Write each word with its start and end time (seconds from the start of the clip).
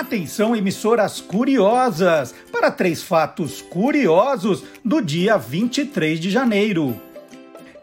Atenção, 0.00 0.56
emissoras 0.56 1.20
curiosas, 1.20 2.34
para 2.50 2.70
três 2.70 3.02
fatos 3.02 3.60
curiosos 3.60 4.64
do 4.82 5.02
dia 5.02 5.36
23 5.36 6.18
de 6.18 6.30
janeiro. 6.30 6.98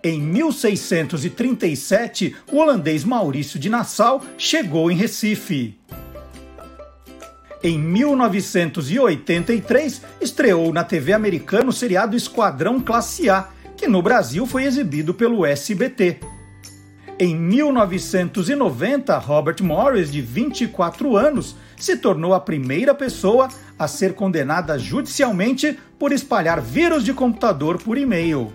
Em 0.03 0.19
1637, 0.19 2.35
o 2.51 2.57
holandês 2.57 3.03
Maurício 3.03 3.59
de 3.59 3.69
Nassau 3.69 4.23
chegou 4.35 4.89
em 4.89 4.95
Recife. 4.95 5.77
Em 7.63 7.77
1983, 7.77 10.01
estreou 10.19 10.73
na 10.73 10.83
TV 10.83 11.13
americana 11.13 11.69
o 11.69 11.73
seriado 11.73 12.17
Esquadrão 12.17 12.79
Classe 12.79 13.29
A, 13.29 13.49
que 13.77 13.87
no 13.87 14.01
Brasil 14.01 14.47
foi 14.47 14.63
exibido 14.63 15.13
pelo 15.13 15.45
SBT. 15.45 16.17
Em 17.19 17.35
1990, 17.35 19.15
Robert 19.19 19.57
Morris, 19.61 20.11
de 20.11 20.19
24 20.19 21.15
anos, 21.15 21.55
se 21.77 21.95
tornou 21.97 22.33
a 22.33 22.39
primeira 22.39 22.93
pessoa 22.93 23.47
a 23.77 23.87
ser 23.87 24.13
condenada 24.15 24.77
judicialmente 24.77 25.77
por 25.99 26.11
espalhar 26.11 26.59
vírus 26.59 27.03
de 27.03 27.13
computador 27.13 27.81
por 27.81 27.97
e-mail. 27.97 28.51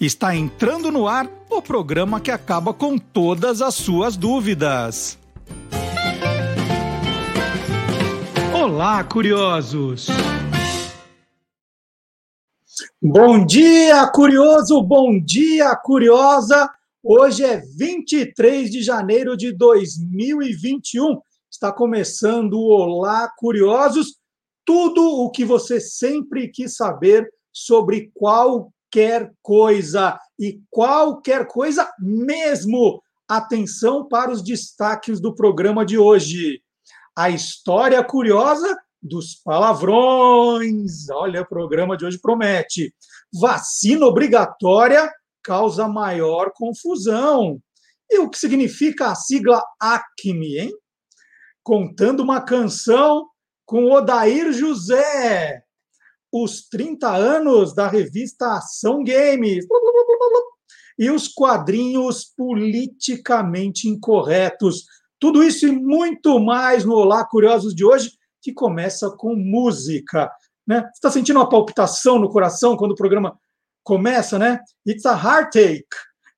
Está 0.00 0.34
entrando 0.34 0.90
no 0.90 1.08
ar 1.08 1.28
o 1.48 1.62
programa 1.62 2.20
que 2.20 2.30
acaba 2.30 2.72
com 2.72 2.98
todas 2.98 3.62
as 3.62 3.74
suas 3.74 4.16
dúvidas. 4.16 5.18
Olá, 8.54 9.02
curiosos! 9.02 10.06
Bom 13.02 13.46
dia, 13.46 14.06
curioso! 14.08 14.82
Bom 14.82 15.18
dia, 15.18 15.74
curiosa! 15.76 16.70
Hoje 17.02 17.42
é 17.42 17.62
23 17.78 18.70
de 18.70 18.82
janeiro 18.82 19.34
de 19.34 19.52
2021. 19.52 21.18
Está 21.62 21.70
começando 21.70 22.54
o 22.54 22.70
Olá 22.70 23.30
Curiosos, 23.36 24.16
tudo 24.64 25.02
o 25.06 25.30
que 25.30 25.44
você 25.44 25.78
sempre 25.78 26.48
quis 26.48 26.74
saber 26.74 27.30
sobre 27.52 28.10
qualquer 28.14 29.30
coisa 29.42 30.18
e 30.38 30.58
qualquer 30.70 31.46
coisa 31.46 31.86
mesmo. 31.98 33.02
Atenção 33.28 34.08
para 34.08 34.30
os 34.30 34.42
destaques 34.42 35.20
do 35.20 35.34
programa 35.34 35.84
de 35.84 35.98
hoje. 35.98 36.62
A 37.14 37.28
história 37.28 38.02
curiosa 38.02 38.74
dos 39.02 39.34
palavrões. 39.34 41.10
Olha, 41.10 41.42
o 41.42 41.46
programa 41.46 41.94
de 41.94 42.06
hoje 42.06 42.18
promete. 42.18 42.94
Vacina 43.38 44.06
obrigatória 44.06 45.12
causa 45.44 45.86
maior 45.86 46.52
confusão. 46.54 47.60
E 48.10 48.18
o 48.18 48.30
que 48.30 48.38
significa 48.38 49.08
a 49.08 49.14
sigla 49.14 49.62
ACME, 49.78 50.58
hein? 50.58 50.79
Contando 51.62 52.22
uma 52.22 52.40
canção 52.40 53.26
com 53.66 53.90
Odair 53.90 54.52
José. 54.52 55.62
Os 56.32 56.68
30 56.68 57.08
anos 57.08 57.74
da 57.74 57.86
revista 57.86 58.56
Ação 58.56 59.02
Games. 59.04 59.66
E 60.98 61.10
os 61.10 61.28
quadrinhos 61.28 62.24
politicamente 62.36 63.88
incorretos. 63.88 64.84
Tudo 65.18 65.42
isso 65.42 65.66
e 65.66 65.72
muito 65.72 66.38
mais 66.38 66.84
no 66.84 66.94
Olá 66.94 67.24
Curiosos 67.24 67.74
de 67.74 67.84
hoje, 67.84 68.12
que 68.42 68.52
começa 68.52 69.10
com 69.10 69.34
música. 69.34 70.30
Né? 70.66 70.80
Você 70.82 70.88
está 70.94 71.10
sentindo 71.10 71.36
uma 71.36 71.48
palpitação 71.48 72.18
no 72.18 72.30
coração 72.30 72.76
quando 72.76 72.92
o 72.92 72.96
programa 72.96 73.38
começa, 73.82 74.38
né? 74.38 74.60
It's 74.86 75.04
a 75.04 75.12
Heartache. 75.12 75.84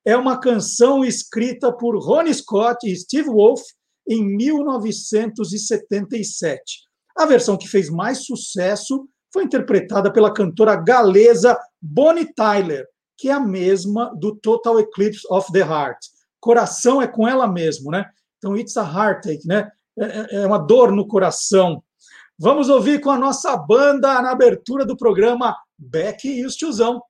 É 0.05 0.17
uma 0.17 0.39
canção 0.41 1.05
escrita 1.05 1.73
por 1.73 1.99
Ronnie 1.99 2.35
Scott 2.35 2.89
e 2.89 2.97
Steve 2.97 3.29
Wolf 3.29 3.61
em 4.09 4.25
1977. 4.37 6.83
A 7.17 7.27
versão 7.27 7.57
que 7.57 7.69
fez 7.69 7.91
mais 7.91 8.25
sucesso 8.25 9.09
foi 9.33 9.45
interpretada 9.45 10.13
pela 10.13 10.33
cantora 10.33 10.77
galesa 10.77 11.59
Bonnie 11.81 12.33
Tyler, 12.35 12.87
que 13.17 13.29
é 13.29 13.33
a 13.33 13.41
mesma 13.41 14.13
do 14.17 14.35
Total 14.37 14.79
Eclipse 14.81 15.27
of 15.31 15.51
the 15.53 15.61
Heart. 15.61 15.99
Coração 16.41 17.01
é 17.01 17.07
com 17.07 17.27
ela 17.27 17.47
mesmo, 17.47 17.91
né? 17.91 18.05
Então, 18.39 18.57
it's 18.57 18.77
a 18.77 18.83
heartache, 18.83 19.47
né? 19.47 19.71
É, 19.99 20.05
é, 20.05 20.43
é 20.43 20.47
uma 20.47 20.59
dor 20.59 20.91
no 20.91 21.07
coração. 21.07 21.83
Vamos 22.39 22.69
ouvir 22.69 23.01
com 23.01 23.11
a 23.11 23.19
nossa 23.19 23.57
banda 23.57 24.21
na 24.21 24.33
abertura 24.33 24.85
do 24.85 24.97
programa 24.97 25.57
Beck 25.79 26.25
e 26.25 26.45
os 26.45 26.57
Tiozão. 26.57 27.01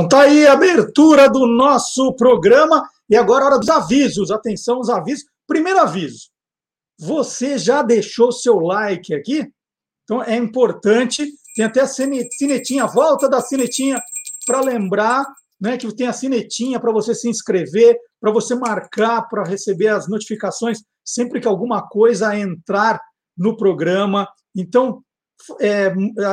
Então 0.00 0.08
tá 0.08 0.22
aí 0.22 0.46
a 0.46 0.54
abertura 0.54 1.28
do 1.28 1.46
nosso 1.46 2.14
programa 2.14 2.88
e 3.08 3.16
agora 3.16 3.44
a 3.44 3.46
hora 3.48 3.58
dos 3.58 3.68
avisos. 3.68 4.30
Atenção 4.30 4.80
os 4.80 4.88
avisos. 4.88 5.26
Primeiro 5.46 5.78
aviso. 5.78 6.30
Você 6.98 7.58
já 7.58 7.82
deixou 7.82 8.32
seu 8.32 8.60
like 8.60 9.12
aqui? 9.12 9.46
Então 10.04 10.22
é 10.22 10.36
importante. 10.36 11.30
Tem 11.54 11.66
até 11.66 11.82
a 11.82 11.86
sinetinha, 11.86 12.84
a 12.84 12.86
volta 12.86 13.28
da 13.28 13.42
sinetinha 13.42 14.00
para 14.46 14.62
lembrar, 14.62 15.22
né, 15.60 15.76
que 15.76 15.94
tem 15.94 16.06
a 16.06 16.14
sinetinha 16.14 16.80
para 16.80 16.92
você 16.92 17.14
se 17.14 17.28
inscrever, 17.28 17.98
para 18.18 18.32
você 18.32 18.54
marcar 18.54 19.28
para 19.28 19.44
receber 19.44 19.88
as 19.88 20.08
notificações 20.08 20.78
sempre 21.04 21.40
que 21.40 21.48
alguma 21.48 21.82
coisa 21.82 22.34
entrar 22.38 22.98
no 23.36 23.54
programa. 23.54 24.26
Então, 24.56 25.02
é, 25.60 25.92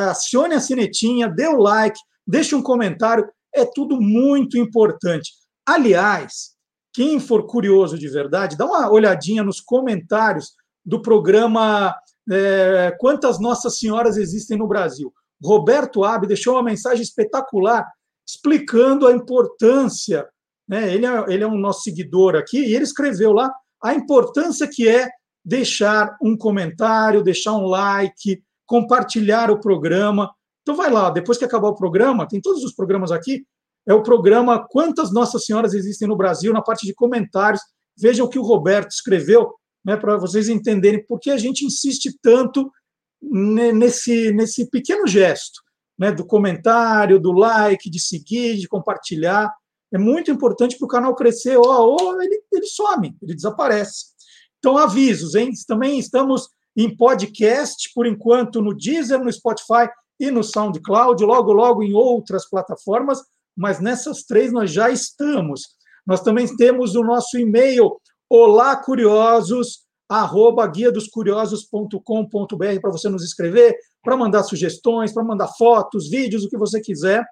acione 0.09 0.55
a 0.55 0.61
sinetinha, 0.61 1.27
dê 1.27 1.47
o 1.47 1.57
like, 1.57 1.99
deixe 2.25 2.55
um 2.55 2.61
comentário 2.61 3.27
é 3.57 3.65
tudo 3.65 3.99
muito 3.99 4.57
importante. 4.57 5.31
Aliás, 5.65 6.55
quem 6.93 7.19
for 7.19 7.45
curioso 7.45 7.97
de 7.97 8.07
verdade, 8.07 8.57
dá 8.57 8.65
uma 8.65 8.89
olhadinha 8.89 9.43
nos 9.43 9.59
comentários 9.59 10.53
do 10.85 11.01
programa 11.01 11.95
é, 12.31 12.95
Quantas 12.99 13.39
Nossas 13.39 13.77
Senhoras 13.77 14.17
Existem 14.17 14.57
no 14.57 14.67
Brasil. 14.67 15.13
Roberto 15.43 16.03
Abe 16.03 16.27
deixou 16.27 16.55
uma 16.55 16.63
mensagem 16.63 17.03
espetacular 17.03 17.85
explicando 18.27 19.07
a 19.07 19.13
importância. 19.13 20.27
Né, 20.67 20.93
ele, 20.93 21.05
é, 21.05 21.25
ele 21.27 21.43
é 21.43 21.47
um 21.47 21.57
nosso 21.57 21.83
seguidor 21.83 22.35
aqui, 22.35 22.59
e 22.59 22.75
ele 22.75 22.83
escreveu 22.83 23.31
lá 23.31 23.53
a 23.81 23.93
importância 23.93 24.67
que 24.67 24.87
é 24.87 25.07
deixar 25.45 26.17
um 26.21 26.35
comentário, 26.35 27.23
deixar 27.23 27.53
um 27.53 27.67
like, 27.67 28.41
compartilhar 28.65 29.49
o 29.49 29.59
programa. 29.59 30.29
Então 30.67 30.75
vai 30.75 30.91
lá, 30.91 31.09
depois 31.09 31.37
que 31.37 31.45
acabar 31.45 31.69
o 31.69 31.75
programa, 31.75 32.27
tem 32.27 32.41
todos 32.41 32.61
os 32.61 32.73
programas 32.73 33.09
aqui, 33.09 33.47
é 33.87 33.93
o 33.93 34.03
programa 34.03 34.67
Quantas 34.67 35.13
Nossas 35.13 35.45
Senhoras 35.45 35.73
Existem 35.73 36.09
no 36.09 36.17
Brasil, 36.17 36.51
na 36.51 36.61
parte 36.61 36.85
de 36.85 36.93
comentários. 36.93 37.61
Veja 37.97 38.21
o 38.21 38.27
que 38.27 38.37
o 38.37 38.41
Roberto 38.41 38.89
escreveu, 38.89 39.53
né, 39.85 39.95
para 39.95 40.17
vocês 40.17 40.49
entenderem 40.49 41.05
por 41.05 41.21
que 41.21 41.31
a 41.31 41.37
gente 41.37 41.65
insiste 41.65 42.19
tanto 42.21 42.69
nesse, 43.21 44.33
nesse 44.33 44.69
pequeno 44.69 45.07
gesto, 45.07 45.61
né, 45.97 46.11
do 46.11 46.25
comentário, 46.25 47.17
do 47.17 47.31
like, 47.31 47.89
de 47.89 48.01
seguir, 48.01 48.57
de 48.57 48.67
compartilhar. 48.67 49.49
É 49.93 49.97
muito 49.97 50.29
importante 50.29 50.77
para 50.77 50.85
o 50.85 50.89
canal 50.89 51.15
crescer, 51.15 51.55
ou, 51.55 51.65
ou 51.65 52.21
ele, 52.21 52.41
ele 52.51 52.67
some, 52.67 53.15
ele 53.21 53.33
desaparece. 53.33 54.07
Então, 54.59 54.77
avisos, 54.77 55.33
hein? 55.33 55.49
Também 55.65 55.97
estamos 55.97 56.49
em 56.75 56.93
podcast, 56.93 57.89
por 57.95 58.05
enquanto, 58.05 58.61
no 58.61 58.75
Deezer, 58.75 59.23
no 59.23 59.31
Spotify 59.31 59.87
e 60.19 60.31
no 60.31 60.43
SoundCloud, 60.43 61.23
logo, 61.23 61.51
logo 61.53 61.83
em 61.83 61.93
outras 61.93 62.49
plataformas, 62.49 63.19
mas 63.55 63.79
nessas 63.79 64.23
três 64.23 64.51
nós 64.51 64.71
já 64.71 64.89
estamos. 64.89 65.61
Nós 66.05 66.21
também 66.21 66.47
temos 66.55 66.95
o 66.95 67.03
nosso 67.03 67.37
e-mail, 67.37 67.99
olá 68.29 68.75
curiosos, 68.75 69.87
arroba 70.09 70.65
guia 70.67 70.91
dos 70.91 71.07
curiosos.com.br 71.07 72.79
para 72.81 72.91
você 72.91 73.09
nos 73.09 73.23
escrever, 73.23 73.75
para 74.01 74.15
mandar 74.15 74.43
sugestões, 74.43 75.13
para 75.13 75.23
mandar 75.23 75.47
fotos, 75.49 76.09
vídeos, 76.09 76.45
o 76.45 76.49
que 76.49 76.57
você 76.57 76.79
quiser. 76.79 77.25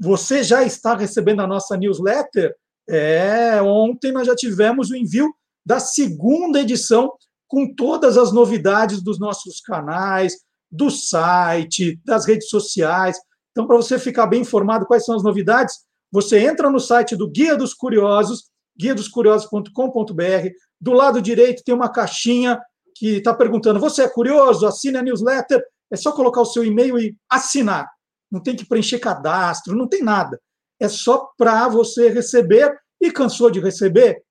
Você 0.00 0.42
já 0.42 0.62
está 0.62 0.96
recebendo 0.96 1.40
a 1.40 1.46
nossa 1.46 1.76
newsletter? 1.76 2.54
É, 2.88 3.60
ontem 3.62 4.12
nós 4.12 4.26
já 4.26 4.34
tivemos 4.34 4.90
o 4.90 4.96
envio 4.96 5.34
da 5.64 5.78
segunda 5.78 6.60
edição 6.60 7.12
com 7.46 7.72
todas 7.74 8.16
as 8.18 8.32
novidades 8.32 9.02
dos 9.02 9.18
nossos 9.18 9.60
canais, 9.60 10.34
do 10.74 10.90
site, 10.90 12.00
das 12.04 12.26
redes 12.26 12.48
sociais. 12.48 13.16
Então, 13.52 13.66
para 13.66 13.76
você 13.76 13.98
ficar 13.98 14.26
bem 14.26 14.40
informado 14.40 14.86
quais 14.86 15.04
são 15.04 15.14
as 15.14 15.22
novidades, 15.22 15.76
você 16.10 16.40
entra 16.40 16.68
no 16.68 16.80
site 16.80 17.16
do 17.16 17.30
Guia 17.30 17.56
dos 17.56 17.72
Curiosos, 17.72 18.50
guiadoscuriosos.com.br. 18.78 20.48
Do 20.80 20.92
lado 20.92 21.22
direito 21.22 21.62
tem 21.64 21.74
uma 21.74 21.88
caixinha 21.88 22.60
que 22.96 23.18
está 23.18 23.32
perguntando: 23.32 23.78
você 23.78 24.02
é 24.02 24.08
curioso? 24.08 24.66
Assine 24.66 24.96
a 24.96 25.02
newsletter. 25.02 25.62
É 25.90 25.96
só 25.96 26.10
colocar 26.10 26.40
o 26.40 26.46
seu 26.46 26.64
e-mail 26.64 26.98
e 26.98 27.16
assinar. 27.30 27.88
Não 28.30 28.42
tem 28.42 28.56
que 28.56 28.66
preencher 28.66 28.98
cadastro, 28.98 29.76
não 29.76 29.88
tem 29.88 30.02
nada. 30.02 30.40
É 30.80 30.88
só 30.88 31.30
para 31.36 31.68
você 31.68 32.08
receber. 32.08 32.74
E 33.00 33.10
cansou 33.12 33.50
de 33.50 33.60
receber? 33.60 34.22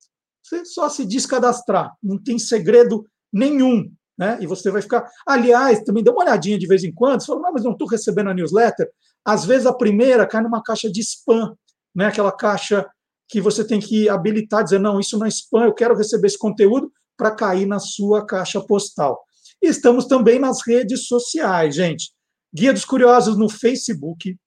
Você 0.42 0.66
só 0.66 0.90
se 0.90 1.06
descadastrar. 1.06 1.92
Não 2.02 2.22
tem 2.22 2.40
segredo 2.40 3.06
nenhum. 3.32 3.90
Né? 4.18 4.38
E 4.42 4.48
você 4.48 4.70
vai 4.70 4.82
ficar. 4.82 5.10
Aliás, 5.26 5.84
também 5.84 6.04
dá 6.04 6.12
uma 6.12 6.24
olhadinha 6.24 6.58
de 6.58 6.68
vez 6.68 6.84
em 6.84 6.94
quando. 6.94 7.22
Você 7.22 7.28
fala, 7.28 7.52
mas 7.52 7.64
não 7.64 7.72
estou 7.72 7.88
recebendo 7.88 8.30
a 8.30 8.34
newsletter. 8.34 8.90
Às 9.26 9.46
vezes 9.46 9.66
a 9.66 9.74
primeira 9.74 10.28
cai 10.28 10.42
numa 10.42 10.62
caixa 10.62 10.92
de 10.92 11.00
spam, 11.02 11.56
né? 11.96 12.08
aquela 12.08 12.32
caixa 12.32 12.86
que 13.28 13.42
você 13.42 13.66
tem 13.66 13.80
que 13.80 14.08
habilitar, 14.10 14.64
dizer, 14.64 14.80
não, 14.80 15.00
isso 15.00 15.18
não 15.18 15.26
é 15.26 15.30
spam, 15.30 15.66
eu 15.66 15.74
quero 15.74 15.96
receber 15.96 16.28
esse 16.28 16.38
conteúdo 16.38 16.92
para 17.18 17.32
cair 17.32 17.66
na 17.66 17.80
sua 17.80 18.26
caixa 18.26 18.62
postal. 18.62 19.20
E 19.62 19.68
estamos 19.68 20.06
também 20.06 20.40
nas 20.40 20.60
redes 20.66 21.08
sociais, 21.08 21.76
gente. 21.76 22.12
Guia 22.54 22.74
dos 22.74 22.86
Curiosos 22.86 23.38
no 23.38 23.50
Facebook, 23.50 24.38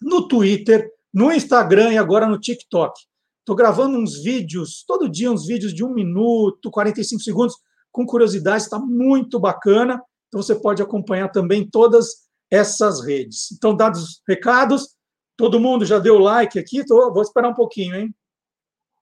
no 0.00 0.28
Twitter, 0.28 0.88
no 1.12 1.32
Instagram 1.32 1.92
e 1.92 1.98
agora 1.98 2.26
no 2.26 2.38
TikTok. 2.38 2.92
Estou 3.40 3.56
gravando 3.56 3.98
uns 3.98 4.22
vídeos, 4.22 4.84
todo 4.86 5.08
dia 5.08 5.32
uns 5.32 5.46
vídeos 5.46 5.74
de 5.74 5.84
um 5.84 5.92
minuto, 5.92 6.70
45 6.70 7.22
segundos, 7.22 7.56
com 7.92 8.06
curiosidades, 8.06 8.64
está 8.64 8.78
muito 8.78 9.38
bacana. 9.38 10.02
Então 10.28 10.42
você 10.42 10.54
pode 10.54 10.82
acompanhar 10.82 11.28
também 11.28 11.68
todas 11.68 12.22
essas 12.50 13.04
redes. 13.04 13.52
Então, 13.52 13.76
dados 13.76 14.02
os 14.02 14.22
recados, 14.26 14.96
todo 15.36 15.60
mundo 15.60 15.84
já 15.84 15.98
deu 15.98 16.18
like 16.18 16.58
aqui, 16.58 16.84
tô, 16.84 17.12
vou 17.12 17.22
esperar 17.22 17.48
um 17.48 17.54
pouquinho, 17.54 17.94
hein? 17.94 18.14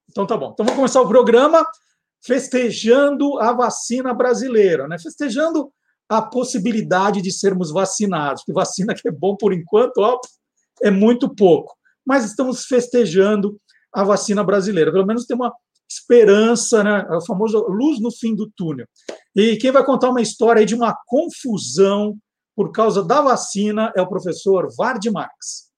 Então 0.08 0.26
tá 0.26 0.37
bom. 0.37 0.50
Então 0.52 0.64
vamos 0.64 0.76
começar 0.76 1.00
o 1.00 1.08
programa 1.08 1.64
festejando 2.22 3.38
a 3.38 3.52
vacina 3.52 4.12
brasileira, 4.12 4.87
né? 4.87 4.98
Festejando 4.98 5.72
a 6.08 6.20
possibilidade 6.20 7.22
de 7.22 7.31
sermos 7.31 7.70
vacinados, 7.70 8.42
porque 8.42 8.52
vacina 8.52 8.94
que 8.94 9.08
é 9.08 9.12
bom 9.12 9.37
por 9.37 9.52
enquanto, 9.52 9.98
ó, 9.98 10.19
é 10.82 10.90
muito 10.90 11.32
pouco. 11.34 11.76
Mas 12.04 12.25
estamos 12.25 12.64
festejando 12.64 13.60
a 13.92 14.02
vacina 14.02 14.42
brasileira. 14.42 14.90
Pelo 14.90 15.06
menos 15.06 15.26
tem 15.26 15.37
uma 15.37 15.52
esperança, 15.90 16.84
né? 16.84 17.06
É 17.10 17.16
o 17.16 17.26
famoso 17.26 17.66
luz 17.69 18.00
no 18.00 18.12
fim 18.12 18.34
do 18.34 18.48
túnel. 18.56 18.87
E 19.34 19.56
quem 19.56 19.72
vai 19.72 19.84
contar 19.84 20.10
uma 20.10 20.22
história 20.22 20.64
de 20.64 20.75
uma 20.75 20.96
confusão 21.06 22.16
por 22.54 22.70
causa 22.70 23.02
da 23.02 23.20
vacina 23.20 23.92
é 23.96 24.00
o 24.00 24.08
professor 24.08 24.69
Vard 24.76 25.04
Marx. 25.10 25.70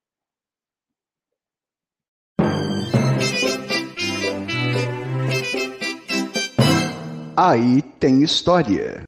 Aí 7.35 7.81
tem 7.99 8.23
história. 8.23 9.05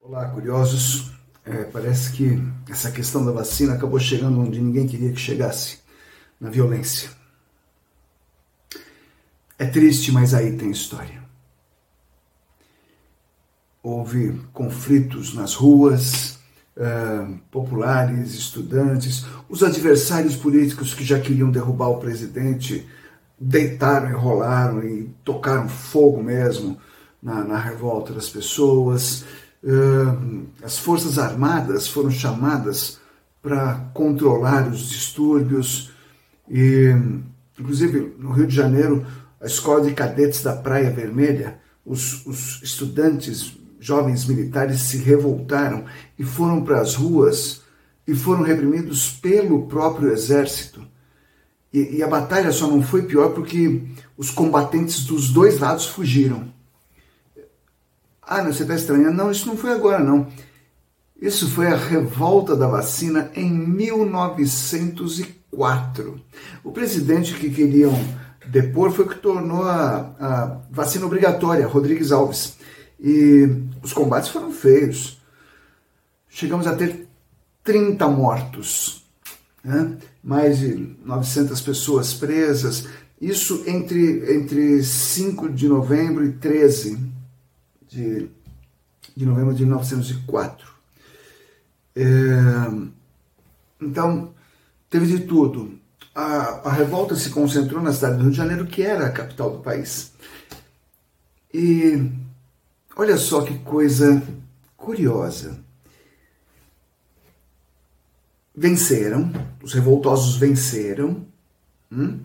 Olá, 0.00 0.28
curiosos. 0.28 1.10
É, 1.44 1.64
parece 1.64 2.12
que 2.12 2.38
essa 2.70 2.92
questão 2.92 3.24
da 3.24 3.32
vacina 3.32 3.74
acabou 3.74 3.98
chegando 3.98 4.40
onde 4.40 4.60
ninguém 4.60 4.86
queria 4.86 5.12
que 5.12 5.18
chegasse 5.18 5.80
na 6.38 6.48
violência. 6.48 7.19
É 9.60 9.66
triste, 9.66 10.10
mas 10.10 10.32
aí 10.32 10.56
tem 10.56 10.70
história. 10.70 11.22
Houve 13.82 14.40
conflitos 14.54 15.34
nas 15.34 15.52
ruas, 15.52 16.38
uh, 16.78 17.38
populares, 17.50 18.32
estudantes, 18.32 19.26
os 19.50 19.62
adversários 19.62 20.34
políticos 20.34 20.94
que 20.94 21.04
já 21.04 21.20
queriam 21.20 21.50
derrubar 21.50 21.88
o 21.90 21.98
presidente 21.98 22.88
deitaram 23.38 24.08
e 24.08 24.14
rolaram 24.14 24.82
e 24.82 25.14
tocaram 25.22 25.68
fogo 25.68 26.22
mesmo 26.22 26.78
na, 27.22 27.44
na 27.44 27.58
revolta 27.58 28.14
das 28.14 28.30
pessoas. 28.30 29.26
Uh, 29.62 30.46
as 30.62 30.78
Forças 30.78 31.18
Armadas 31.18 31.86
foram 31.86 32.10
chamadas 32.10 32.98
para 33.42 33.74
controlar 33.92 34.66
os 34.68 34.88
distúrbios 34.88 35.92
e, 36.48 36.94
inclusive, 37.58 38.14
no 38.18 38.32
Rio 38.32 38.46
de 38.46 38.56
Janeiro, 38.56 39.04
a 39.40 39.46
escola 39.46 39.82
de 39.82 39.94
cadetes 39.94 40.42
da 40.42 40.54
Praia 40.54 40.90
Vermelha, 40.90 41.58
os, 41.84 42.24
os 42.26 42.62
estudantes 42.62 43.56
jovens 43.80 44.26
militares 44.26 44.82
se 44.82 44.98
revoltaram 44.98 45.86
e 46.18 46.24
foram 46.24 46.62
para 46.62 46.80
as 46.80 46.94
ruas 46.94 47.62
e 48.06 48.14
foram 48.14 48.42
reprimidos 48.42 49.10
pelo 49.10 49.66
próprio 49.66 50.12
exército. 50.12 50.86
E, 51.72 51.96
e, 51.96 52.02
a 52.02 52.08
batalha 52.08 52.52
só 52.52 52.66
não 52.66 52.82
foi 52.82 53.04
pior 53.04 53.30
porque 53.30 53.82
os 54.16 54.28
combatentes 54.28 55.04
dos 55.04 55.30
dois 55.30 55.60
lados 55.60 55.86
fugiram. 55.86 56.52
Ah, 58.20 58.42
não, 58.42 58.52
você 58.52 58.62
está 58.62 58.74
estranhando? 58.74 59.16
Não, 59.16 59.30
isso 59.30 59.46
não 59.46 59.56
foi 59.56 59.72
agora, 59.72 60.02
não. 60.02 60.26
Isso 61.20 61.48
foi 61.50 61.66
a 61.68 61.76
revolta 61.76 62.56
da 62.56 62.66
vacina 62.66 63.30
em 63.34 63.50
1904. 63.50 66.18
O 66.64 66.72
presidente 66.72 67.34
que 67.34 67.50
queriam 67.50 67.92
depor 68.46 68.90
foi 68.92 69.04
o 69.04 69.08
que 69.08 69.18
tornou 69.18 69.62
a, 69.62 70.14
a 70.18 70.60
vacina 70.70 71.06
obrigatória, 71.06 71.66
Rodrigues 71.66 72.12
Alves. 72.12 72.56
E 72.98 73.48
os 73.82 73.92
combates 73.92 74.28
foram 74.28 74.52
feios. 74.52 75.20
Chegamos 76.28 76.66
a 76.66 76.76
ter 76.76 77.08
30 77.64 78.06
mortos, 78.08 79.04
né? 79.64 79.96
mais 80.22 80.58
de 80.58 80.96
900 81.04 81.60
pessoas 81.60 82.14
presas. 82.14 82.86
Isso 83.20 83.64
entre, 83.66 84.34
entre 84.36 84.82
5 84.82 85.50
de 85.50 85.68
novembro 85.68 86.24
e 86.24 86.32
13 86.32 86.98
de, 87.88 88.30
de 89.16 89.26
novembro 89.26 89.54
de 89.54 89.64
1904. 89.64 90.68
É, 91.96 92.02
então, 93.80 94.32
teve 94.88 95.06
de 95.06 95.26
tudo 95.26 95.79
a, 96.14 96.68
a 96.68 96.72
revolta 96.72 97.14
se 97.14 97.30
concentrou 97.30 97.82
na 97.82 97.92
cidade 97.92 98.16
do 98.16 98.22
Rio 98.22 98.30
de 98.30 98.36
Janeiro, 98.36 98.66
que 98.66 98.82
era 98.82 99.06
a 99.06 99.12
capital 99.12 99.50
do 99.50 99.62
país. 99.62 100.12
E 101.52 102.10
olha 102.96 103.16
só 103.16 103.42
que 103.42 103.58
coisa 103.58 104.22
curiosa. 104.76 105.58
Venceram, 108.54 109.32
os 109.62 109.72
revoltosos 109.72 110.36
venceram. 110.36 111.26
Hum? 111.90 112.20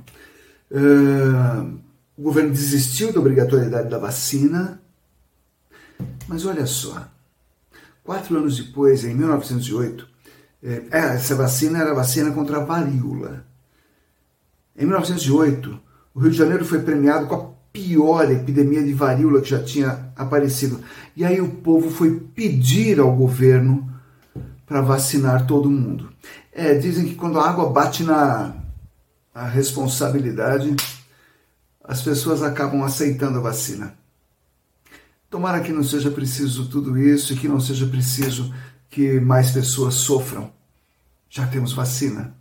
Uh, 0.71 1.79
o 2.17 2.23
governo 2.23 2.51
desistiu 2.51 3.11
da 3.11 3.19
obrigatoriedade 3.19 3.89
da 3.89 3.97
vacina. 3.97 4.81
Mas 6.27 6.45
olha 6.45 6.65
só, 6.65 7.07
quatro 8.03 8.37
anos 8.37 8.57
depois, 8.57 9.05
em 9.05 9.13
1908, 9.13 10.07
é, 10.63 10.87
essa 10.91 11.35
vacina 11.35 11.79
era 11.79 11.91
a 11.91 11.95
vacina 11.95 12.31
contra 12.31 12.57
a 12.57 12.65
varíola. 12.65 13.45
Em 14.77 14.85
1908, 14.85 15.79
o 16.13 16.19
Rio 16.19 16.31
de 16.31 16.37
Janeiro 16.37 16.65
foi 16.65 16.81
premiado 16.81 17.27
com 17.27 17.35
a 17.35 17.55
pior 17.71 18.31
epidemia 18.31 18.83
de 18.83 18.93
varíola 18.93 19.41
que 19.41 19.49
já 19.49 19.61
tinha 19.61 20.11
aparecido. 20.15 20.79
E 21.15 21.25
aí 21.25 21.41
o 21.41 21.49
povo 21.49 21.89
foi 21.89 22.19
pedir 22.19 22.99
ao 22.99 23.13
governo 23.13 23.89
para 24.65 24.81
vacinar 24.81 25.45
todo 25.45 25.69
mundo. 25.69 26.09
É, 26.51 26.73
dizem 26.73 27.05
que 27.05 27.15
quando 27.15 27.39
a 27.39 27.49
água 27.49 27.69
bate 27.69 28.03
na, 28.03 28.55
responsabilidade, 29.33 30.73
as 31.83 32.01
pessoas 32.01 32.41
acabam 32.41 32.83
aceitando 32.83 33.37
a 33.37 33.41
vacina. 33.41 33.93
Tomara 35.29 35.59
que 35.59 35.73
não 35.73 35.83
seja 35.83 36.09
preciso 36.09 36.69
tudo 36.69 36.97
isso 36.97 37.33
e 37.33 37.35
que 37.35 37.47
não 37.47 37.59
seja 37.59 37.85
preciso 37.85 38.53
que 38.89 39.19
mais 39.19 39.51
pessoas 39.51 39.95
sofram. 39.95 40.49
Já 41.29 41.45
temos 41.45 41.73
vacina. 41.73 42.33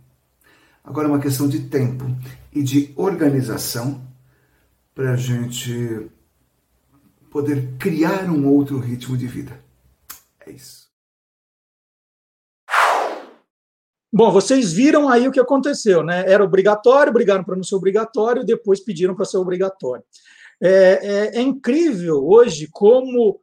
Agora 0.85 1.07
é 1.07 1.11
uma 1.11 1.19
questão 1.19 1.49
de 1.49 1.67
tempo 1.67 2.05
e 2.53 2.61
de 2.61 2.93
organização 2.95 4.05
para 4.93 5.13
a 5.13 5.15
gente 5.15 6.09
poder 7.31 7.75
criar 7.77 8.29
um 8.29 8.47
outro 8.47 8.79
ritmo 8.79 9.17
de 9.17 9.27
vida. 9.27 9.59
É 10.45 10.51
isso. 10.51 10.85
Bom, 14.13 14.31
vocês 14.31 14.71
viram 14.71 15.09
aí 15.09 15.27
o 15.27 15.31
que 15.31 15.39
aconteceu, 15.39 16.01
né? 16.01 16.23
Era 16.31 16.43
obrigatório, 16.43 17.11
brigaram 17.11 17.43
para 17.43 17.55
não 17.55 17.63
ser 17.63 17.75
obrigatório, 17.75 18.45
depois 18.45 18.79
pediram 18.79 19.13
para 19.13 19.25
ser 19.25 19.37
obrigatório. 19.37 20.05
É, 20.61 20.69
é, 20.69 21.37
é, 21.37 21.41
incrível 21.41 22.25
hoje 22.25 22.69
como, 22.71 23.41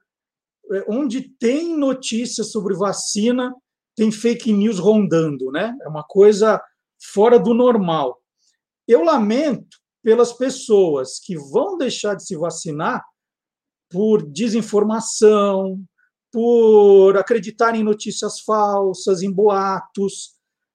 é, 0.73 0.85
onde 0.89 1.21
tem 1.21 1.77
notícias 1.77 2.51
sobre 2.51 2.75
vacina, 2.75 3.55
tem 3.95 4.11
fake 4.11 4.51
news 4.51 4.79
rondando, 4.79 5.51
né? 5.51 5.77
É 5.83 5.89
uma 5.89 6.03
coisa 6.03 6.59
fora 7.13 7.39
do 7.39 7.53
normal. 7.55 8.21
Eu 8.87 9.03
lamento 9.03 9.79
pelas 10.03 10.33
pessoas 10.33 11.19
que 11.19 11.37
vão 11.37 11.77
deixar 11.77 12.15
de 12.15 12.27
se 12.27 12.37
vacinar 12.37 13.05
por 13.91 14.27
desinformação, 14.31 15.83
por 16.33 17.17
acreditar 17.17 17.75
em 17.75 17.85
notícias 17.85 18.41
falsas, 18.41 19.23
em 19.23 19.31
boatos. 19.31 20.33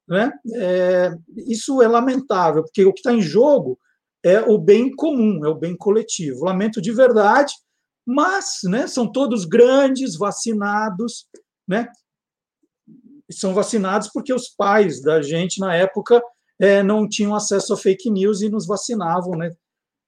Né? 0.07 0.31
É, 0.55 1.12
isso 1.48 1.81
é 1.81 1.88
lamentável, 1.88 2.63
porque 2.63 2.86
o 2.86 2.93
que 2.93 3.00
está 3.00 3.12
em 3.12 3.22
jogo 3.22 3.77
é 4.24 4.39
o 4.41 4.57
bem 4.57 4.96
comum, 4.96 5.46
é 5.46 5.50
o 5.50 5.55
bem 5.55 5.75
coletivo. 5.75 6.46
Lamento 6.46 6.81
de 6.81 6.91
verdade, 6.91 7.53
mas 8.05 8.60
né, 8.63 8.88
são 8.88 9.12
todos 9.12 9.46
grandes, 9.46 10.15
vacinados, 10.15 11.27
né? 11.67 11.89
São 13.31 13.53
vacinados 13.53 14.10
porque 14.13 14.34
os 14.34 14.50
pais 14.50 15.01
da 15.01 15.22
gente, 15.22 15.60
na 15.60 15.75
época, 15.75 16.22
é, 16.60 16.81
não 16.81 17.07
tinham 17.07 17.36
acesso 17.36 17.74
a 17.74 17.77
fake 17.77 18.10
news 18.10 18.41
e 18.41 18.50
nos 18.50 18.65
vacinavam 18.65 19.38
né, 19.38 19.51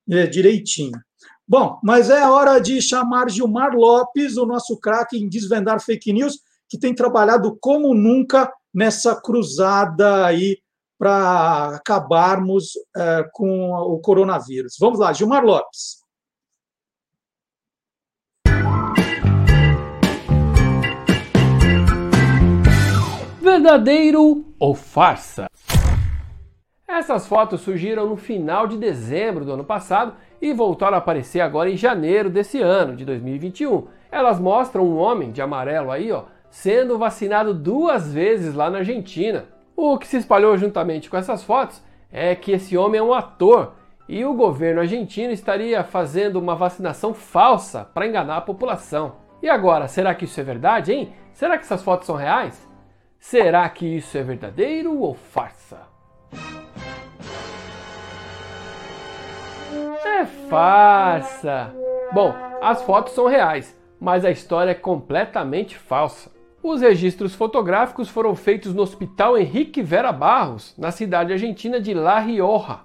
é, 0.10 0.26
direitinho. 0.28 1.00
Bom, 1.48 1.80
mas 1.84 2.10
é 2.10 2.28
hora 2.28 2.60
de 2.60 2.82
chamar 2.82 3.30
Gilmar 3.30 3.76
Lopes, 3.76 4.38
o 4.38 4.46
nosso 4.46 4.78
craque 4.78 5.18
em 5.18 5.28
desvendar 5.28 5.82
fake 5.82 6.14
news, 6.14 6.40
que 6.70 6.78
tem 6.78 6.94
trabalhado 6.94 7.58
como 7.60 7.94
nunca 7.96 8.52
nessa 8.74 9.20
cruzada 9.20 10.26
aí 10.26 10.60
para 10.98 11.76
acabarmos 11.76 12.74
é, 12.96 13.26
com 13.34 13.72
o 13.72 14.00
coronavírus. 14.00 14.76
Vamos 14.80 15.00
lá, 15.00 15.12
Gilmar 15.14 15.44
Lopes. 15.44 15.99
Verdadeiro 23.52 24.46
ou 24.60 24.76
farsa? 24.76 25.48
Essas 26.88 27.26
fotos 27.26 27.62
surgiram 27.62 28.08
no 28.08 28.16
final 28.16 28.68
de 28.68 28.78
dezembro 28.78 29.44
do 29.44 29.52
ano 29.52 29.64
passado 29.64 30.14
e 30.40 30.54
voltaram 30.54 30.94
a 30.94 31.00
aparecer 31.00 31.42
agora 31.42 31.68
em 31.68 31.76
janeiro 31.76 32.30
desse 32.30 32.62
ano, 32.62 32.96
de 32.96 33.04
2021. 33.04 33.88
Elas 34.12 34.40
mostram 34.40 34.86
um 34.86 34.98
homem 35.00 35.32
de 35.32 35.42
amarelo 35.42 35.90
aí, 35.90 36.12
ó, 36.12 36.26
sendo 36.52 37.00
vacinado 37.00 37.52
duas 37.52 38.14
vezes 38.14 38.54
lá 38.54 38.70
na 38.70 38.78
Argentina. 38.78 39.46
O 39.76 39.98
que 39.98 40.06
se 40.06 40.18
espalhou 40.18 40.56
juntamente 40.56 41.10
com 41.10 41.18
essas 41.18 41.44
fotos 41.44 41.84
é 42.12 42.36
que 42.36 42.52
esse 42.52 42.78
homem 42.78 43.00
é 43.00 43.04
um 43.04 43.16
ator 43.16 43.74
e 44.08 44.24
o 44.24 44.36
governo 44.36 44.82
argentino 44.82 45.34
estaria 45.34 45.84
fazendo 45.84 46.36
uma 46.36 46.56
vacinação 46.56 47.16
falsa 47.16 47.84
para 47.96 48.06
enganar 48.06 48.38
a 48.38 48.42
população. 48.42 49.14
E 49.42 49.50
agora, 49.50 49.88
será 49.88 50.14
que 50.14 50.26
isso 50.26 50.40
é 50.40 50.44
verdade, 50.44 50.94
hein? 50.94 51.14
Será 51.34 51.58
que 51.58 51.64
essas 51.64 51.82
fotos 51.82 52.06
são 52.06 52.16
reais? 52.16 52.69
Será 53.20 53.68
que 53.68 53.86
isso 53.86 54.18
é 54.18 54.24
verdadeiro 54.24 54.98
ou 54.98 55.14
farsa? 55.14 55.82
É 60.06 60.26
farsa! 60.50 61.76
Bom, 62.14 62.34
as 62.62 62.82
fotos 62.82 63.14
são 63.14 63.28
reais, 63.28 63.78
mas 64.00 64.24
a 64.24 64.32
história 64.32 64.72
é 64.72 64.76
completamente 64.76 65.78
falsa. 65.78 66.32
Os 66.64 66.82
registros 66.82 67.36
fotográficos 67.36 68.10
foram 68.10 68.36
feitos 68.36 68.74
no 68.74 68.82
Hospital 68.82 69.38
Henrique 69.38 69.82
Vera 69.82 70.12
Barros, 70.12 70.74
na 70.78 70.90
cidade 70.90 71.34
argentina 71.34 71.80
de 71.80 71.94
La 71.94 72.20
Rioja. 72.20 72.80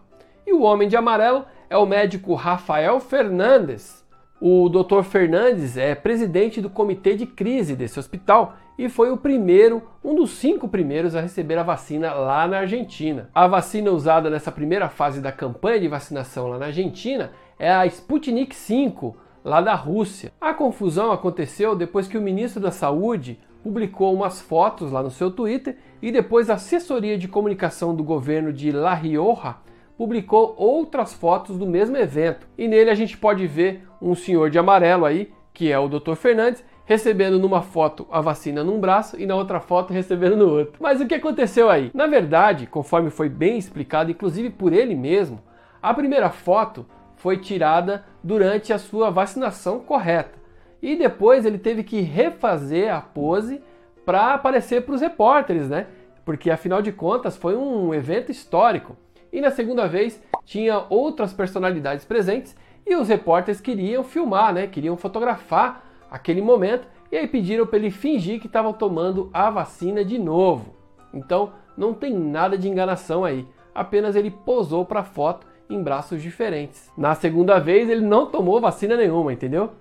E 0.47 0.53
o 0.53 0.63
homem 0.63 0.89
de 0.89 0.97
amarelo 0.97 1.45
é 1.71 1.77
o 1.77 1.87
médico 1.87 2.35
Rafael 2.35 3.01
Fernandes. 3.01 4.05
O 4.41 4.69
Dr. 4.69 5.03
Fernandes 5.03 5.77
é 5.77 5.95
presidente 5.95 6.61
do 6.61 6.69
comitê 6.69 7.15
de 7.15 7.25
crise 7.25 7.75
desse 7.75 7.99
hospital 7.99 8.57
e 8.77 8.89
foi 8.89 9.11
o 9.11 9.17
primeiro, 9.17 9.83
um 10.03 10.15
dos 10.15 10.31
cinco 10.31 10.69
primeiros 10.69 11.15
a 11.15 11.21
receber 11.21 11.57
a 11.59 11.63
vacina 11.63 12.13
lá 12.13 12.47
na 12.47 12.59
Argentina. 12.59 13.31
A 13.35 13.47
vacina 13.47 13.91
usada 13.91 14.29
nessa 14.29 14.51
primeira 14.51 14.89
fase 14.89 15.21
da 15.21 15.31
campanha 15.31 15.81
de 15.81 15.89
vacinação 15.89 16.49
lá 16.49 16.59
na 16.59 16.67
Argentina 16.67 17.33
é 17.59 17.73
a 17.73 17.87
Sputnik 17.87 18.55
V, 18.55 19.15
lá 19.45 19.61
da 19.61 19.75
Rússia. 19.75 20.33
A 20.41 20.53
confusão 20.53 21.13
aconteceu 21.13 21.77
depois 21.77 22.09
que 22.09 22.19
o 22.19 22.23
ministro 22.23 22.61
da 22.61 22.71
Saúde 22.71 23.39
publicou 23.63 24.13
umas 24.13 24.41
fotos 24.41 24.91
lá 24.91 25.03
no 25.03 25.11
seu 25.11 25.31
Twitter 25.31 25.77
e 26.03 26.11
depois 26.11 26.51
a 26.51 26.55
assessoria 26.55 27.17
de 27.17 27.29
comunicação 27.29 27.95
do 27.95 28.03
governo 28.03 28.53
de 28.53 28.71
La 28.73 28.95
Rioja 28.95 29.57
publicou 29.97 30.55
outras 30.59 31.15
fotos 31.15 31.57
do 31.57 31.67
mesmo 31.67 31.97
evento. 31.97 32.47
E 32.59 32.67
nele 32.67 32.91
a 32.91 32.95
gente 32.95 33.17
pode 33.17 33.47
ver 33.47 33.87
um 34.03 34.15
senhor 34.15 34.51
de 34.51 34.59
amarelo 34.59 35.05
aí, 35.05 35.33
que 35.53 35.71
é 35.71 35.79
o 35.79 35.89
Dr. 35.89 36.15
Fernandes, 36.15 36.65
recebendo 36.85 37.39
numa 37.39 37.63
foto 37.63 38.07
a 38.11 38.21
vacina 38.21 38.63
num 38.63 38.79
braço 38.79 39.19
e 39.19 39.27
na 39.27 39.35
outra 39.35 39.61
foto 39.61 39.93
recebendo 39.93 40.37
no 40.37 40.51
outro. 40.51 40.75
Mas 40.81 41.01
o 41.01 41.07
que 41.07 41.15
aconteceu 41.15 41.71
aí? 41.71 41.91
Na 41.95 42.07
verdade, 42.07 42.67
conforme 42.67 43.11
foi 43.11 43.29
bem 43.29 43.57
explicado, 43.57 44.11
inclusive 44.11 44.51
por 44.51 44.73
ele 44.73 44.95
mesmo, 44.95 45.41
a 45.83 45.93
primeira 45.95 46.31
foto 46.31 46.87
foi 47.17 47.39
tirada 47.39 48.05
durante 48.23 48.73
a 48.73 48.79
sua 48.79 49.11
vacinação 49.11 49.81
correta. 49.81 50.39
E 50.83 50.97
depois 50.97 51.47
ele 51.47 51.59
teve 51.59 51.83
que 51.83 52.03
refazer 52.03 52.95
a 52.95 53.01
pose 53.01 53.63
para 54.05 54.35
aparecer 54.35 54.83
para 54.83 54.95
os 54.95 55.01
repórteres, 55.01 55.69
né? 55.69 55.87
Porque 56.25 56.51
afinal 56.51 56.83
de 56.83 56.93
contas 56.93 57.37
foi 57.37 57.57
um 57.57 57.95
evento 57.95 58.31
histórico. 58.31 58.95
E 59.33 59.41
na 59.41 59.51
segunda 59.51 59.89
vez 59.89 60.23
tinha 60.45 60.85
outras 60.91 61.33
personalidades 61.33 62.05
presentes 62.05 62.55
e 62.87 62.95
os 62.95 63.09
repórteres 63.09 63.61
queriam 63.61 64.05
filmar, 64.05 64.53
né? 64.53 64.67
Queriam 64.67 64.97
fotografar 64.97 65.94
aquele 66.15 66.41
momento 66.41 66.87
e 67.11 67.17
aí 67.17 67.27
pediram 67.27 67.67
para 67.67 67.77
ele 67.77 67.91
fingir 67.91 68.41
que 68.41 68.47
estava 68.47 68.73
tomando 68.73 69.31
a 69.33 69.51
vacina 69.51 70.05
de 70.05 70.17
novo. 70.17 70.73
Então 71.13 71.53
não 71.77 71.93
tem 71.93 72.15
nada 72.15 72.57
de 72.57 72.69
enganação 72.69 73.25
aí, 73.25 73.45
apenas 73.75 74.15
ele 74.15 74.31
posou 74.31 74.85
para 74.85 75.03
foto 75.03 75.45
em 75.69 75.83
braços 75.83 76.23
diferentes. 76.23 76.89
Na 76.97 77.17
segunda 77.17 77.59
vez 77.59 77.91
ele 77.91 78.01
não 78.01 78.27
tomou 78.27 78.61
vacina 78.61 78.97
nenhuma, 78.97 79.33
entendeu? 79.33 79.73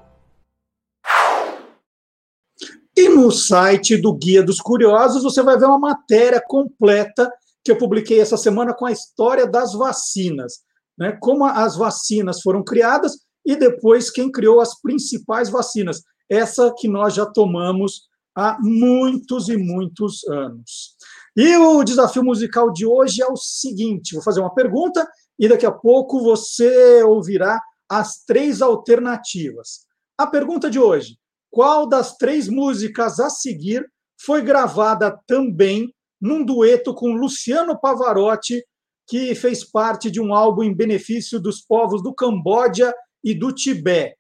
E 2.96 3.10
no 3.10 3.32
site 3.32 3.98
do 3.98 4.14
Guia 4.14 4.44
dos 4.44 4.62
Curiosos 4.62 5.24
você 5.24 5.42
vai 5.42 5.58
ver 5.58 5.66
uma 5.66 5.80
matéria 5.80 6.40
completa 6.46 7.32
que 7.64 7.72
eu 7.72 7.78
publiquei 7.78 8.20
essa 8.20 8.38
semana 8.38 8.74
com 8.74 8.86
a 8.86 8.92
história 8.92 9.48
das 9.48 9.74
vacinas, 9.74 10.60
né? 10.98 11.18
Como 11.20 11.46
as 11.46 11.76
vacinas 11.76 12.42
foram 12.42 12.64
criadas 12.64 13.14
e 13.46 13.56
depois 13.56 14.12
quem 14.12 14.32
criou 14.32 14.62
as 14.62 14.80
principais 14.80 15.50
vacinas, 15.50 16.02
essa 16.30 16.74
que 16.78 16.88
nós 16.88 17.14
já 17.14 17.26
tomamos 17.26 18.08
há 18.36 18.58
muitos 18.62 19.50
e 19.50 19.58
muitos 19.58 20.24
anos. 20.28 20.96
E 21.36 21.56
o 21.58 21.84
desafio 21.84 22.24
musical 22.24 22.72
de 22.72 22.86
hoje 22.86 23.22
é 23.22 23.28
o 23.28 23.36
seguinte: 23.36 24.14
vou 24.14 24.24
fazer 24.24 24.40
uma 24.40 24.54
pergunta 24.54 25.08
e 25.40 25.48
daqui 25.48 25.66
a 25.66 25.72
pouco 25.72 26.22
você 26.22 27.04
ouvirá 27.04 27.60
as 27.90 28.24
três 28.26 28.62
alternativas. 28.62 29.86
A 30.18 30.28
pergunta 30.28 30.70
de 30.70 30.80
hoje: 30.80 31.18
qual 31.50 31.88
das 31.88 32.18
três 32.18 32.48
músicas 32.48 33.20
a 33.20 33.30
seguir 33.30 33.86
foi 34.20 34.42
gravada 34.42 35.18
também 35.28 35.94
num 36.22 36.44
dueto 36.44 36.94
com 36.94 37.14
Luciano 37.14 37.80
Pavarotti, 37.80 38.64
que 39.08 39.36
fez 39.36 39.64
parte 39.64 40.10
de 40.10 40.22
um 40.22 40.34
álbum 40.34 40.64
em 40.64 40.74
benefício 40.74 41.40
dos 41.40 41.62
povos 41.62 42.02
do 42.02 42.14
Camboja 42.14 42.94
e 43.24 43.34
do 43.34 43.52
Tibete? 43.52 44.16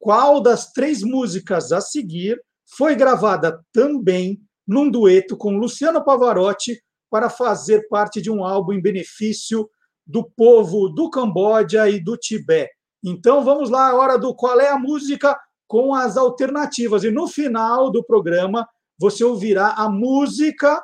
qual 0.00 0.40
das 0.40 0.72
três 0.72 1.02
músicas 1.02 1.70
a 1.70 1.80
seguir 1.80 2.40
foi 2.76 2.94
gravada 2.94 3.60
também 3.72 4.40
num 4.66 4.90
dueto 4.90 5.36
com 5.36 5.56
Luciano 5.56 6.04
Pavarotti 6.04 6.80
para 7.10 7.28
fazer 7.28 7.88
parte 7.88 8.22
de 8.22 8.30
um 8.30 8.44
álbum 8.44 8.72
em 8.72 8.80
benefício 8.80 9.68
do 10.06 10.24
povo 10.24 10.88
do 10.88 11.10
Camboja 11.10 11.88
e 11.88 12.02
do 12.02 12.16
Tibete. 12.16 12.72
Então 13.04 13.44
vamos 13.44 13.70
lá, 13.70 13.88
a 13.88 13.96
hora 13.96 14.18
do 14.18 14.34
qual 14.34 14.60
é 14.60 14.68
a 14.68 14.78
música 14.78 15.38
com 15.66 15.94
as 15.94 16.16
alternativas. 16.16 17.04
E 17.04 17.10
no 17.10 17.26
final 17.26 17.90
do 17.90 18.04
programa 18.04 18.66
você 18.98 19.24
ouvirá 19.24 19.70
a 19.70 19.88
música, 19.88 20.80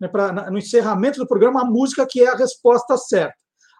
né, 0.00 0.08
pra, 0.08 0.50
no 0.50 0.58
encerramento 0.58 1.18
do 1.18 1.26
programa, 1.26 1.62
a 1.62 1.64
música 1.64 2.06
que 2.08 2.20
é 2.20 2.28
a 2.28 2.36
resposta 2.36 2.96
certa. 2.96 3.36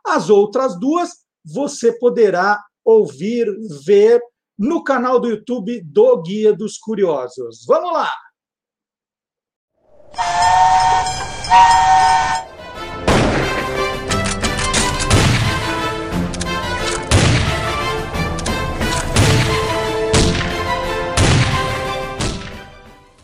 As 0.06 0.28
outras 0.28 0.78
duas 0.78 1.10
você 1.44 1.92
poderá 1.98 2.62
ouvir, 2.84 3.46
ver 3.84 4.20
no 4.58 4.82
canal 4.82 5.20
do 5.20 5.28
YouTube 5.28 5.80
do 5.84 6.22
Guia 6.22 6.52
dos 6.52 6.76
Curiosos. 6.76 7.64
Vamos 7.66 7.92
lá! 7.92 8.10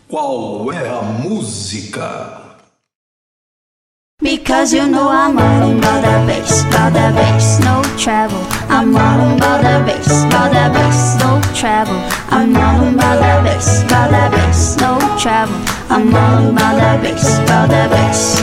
Qual 0.09 0.73
é 0.73 0.89
a 0.89 1.03
música? 1.03 2.44
Because 4.25 4.73
you 4.73 4.89
know 4.89 5.11
I'm 5.11 5.37
all 5.37 5.77
about 5.77 6.01
the 6.01 6.25
bass, 6.27 6.65
about 6.65 6.95
the 6.95 7.13
bass, 7.13 7.61
no 7.61 7.85
travel. 7.99 8.41
I'm 8.73 8.97
all 8.97 9.37
about 9.37 9.61
the 9.61 9.85
bass, 9.85 10.25
about 10.25 10.49
the 10.49 10.73
bass, 10.73 11.21
no 11.21 11.43
travel. 11.53 11.95
I'm 12.33 12.57
all 12.57 12.89
about 12.89 13.21
the 13.21 13.45
bass, 13.45 13.85
about 13.85 14.09
the 14.09 14.35
bass, 14.35 14.81
no 14.81 14.97
travel. 15.21 15.55
I'm 15.93 16.09
all 16.09 16.49
about 16.49 16.81
the 16.81 17.03
bass, 17.05 17.39
about 17.41 17.69
the 17.69 17.85
bass. 17.93 18.41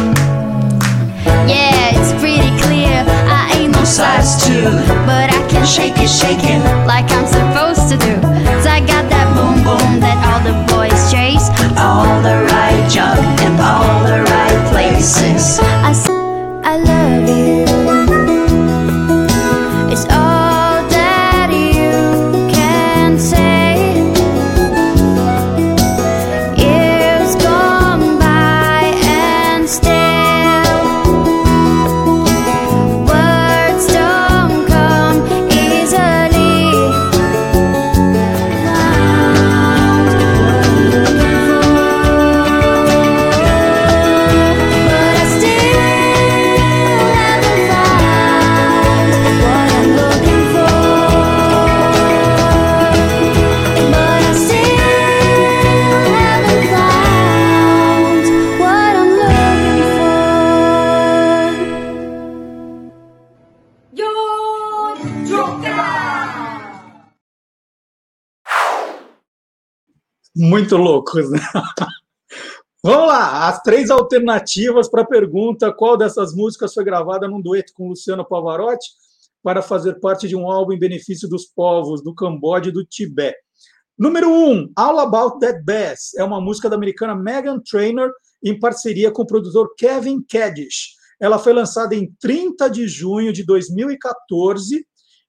Yeah, 1.50 1.98
it's 1.98 2.14
pretty 2.22 2.54
clear. 2.62 3.02
I 3.26 3.50
ain't 3.58 3.74
no 3.74 3.84
size 3.84 4.46
two, 4.46 4.70
but 5.10 5.34
I 5.34 5.42
can 5.50 5.66
shake 5.66 5.98
it, 5.98 6.14
shake 6.14 6.46
it 6.46 6.62
like 6.86 7.10
I'm 7.10 7.26
supposed 7.26 7.90
to 7.90 7.98
do. 7.98 8.22
Cause 8.46 8.68
I 8.70 8.86
got 8.86 9.10
that 9.10 9.34
boom 9.34 9.66
boom 9.66 10.00
that 10.06 10.22
all 10.30 10.46
the 10.46 10.54
boys 10.70 11.02
chase. 11.10 11.50
All 11.74 12.22
the 12.22 12.46
right 12.54 12.86
junk 12.86 13.18
and 13.42 13.58
all 13.58 14.06
the 14.06 14.22
right 14.30 14.51
places. 15.02 15.60
I 15.60 16.78
love 16.78 17.28
you. 17.28 17.61
Muito 70.62 70.78
loucos, 70.78 71.32
né? 71.32 71.40
Vamos 72.86 73.08
lá, 73.08 73.48
as 73.48 73.64
três 73.64 73.90
alternativas 73.90 74.88
para 74.88 75.02
a 75.02 75.08
pergunta: 75.08 75.74
qual 75.74 75.98
dessas 75.98 76.36
músicas 76.36 76.72
foi 76.72 76.84
gravada 76.84 77.28
num 77.28 77.42
dueto 77.42 77.74
com 77.74 77.90
Luciano 77.90 78.24
Pavarotti 78.24 78.90
para 79.42 79.64
fazer 79.64 80.00
parte 80.00 80.28
de 80.28 80.36
um 80.36 80.52
álbum 80.52 80.74
em 80.74 80.80
benefício 80.80 81.28
dos 81.28 81.48
povos 81.48 82.04
do 82.04 82.14
Camboja 82.14 82.70
e 82.70 82.72
do 82.72 82.86
Tibete? 82.86 83.40
Número 83.98 84.30
um, 84.30 84.72
All 84.76 85.00
About 85.00 85.40
That 85.40 85.64
Bass 85.64 86.14
é 86.16 86.24
uma 86.24 86.40
música 86.40 86.70
da 86.70 86.76
americana 86.76 87.16
Megan 87.16 87.60
Trainor 87.60 88.12
em 88.44 88.60
parceria 88.60 89.10
com 89.10 89.24
o 89.24 89.28
produtor 89.28 89.74
Kevin 89.76 90.22
Kaddish. 90.22 90.92
Ela 91.20 91.40
foi 91.40 91.54
lançada 91.54 91.96
em 91.96 92.14
30 92.20 92.70
de 92.70 92.88
junho 92.88 93.34
de 93.34 93.44
2014. 93.44 94.86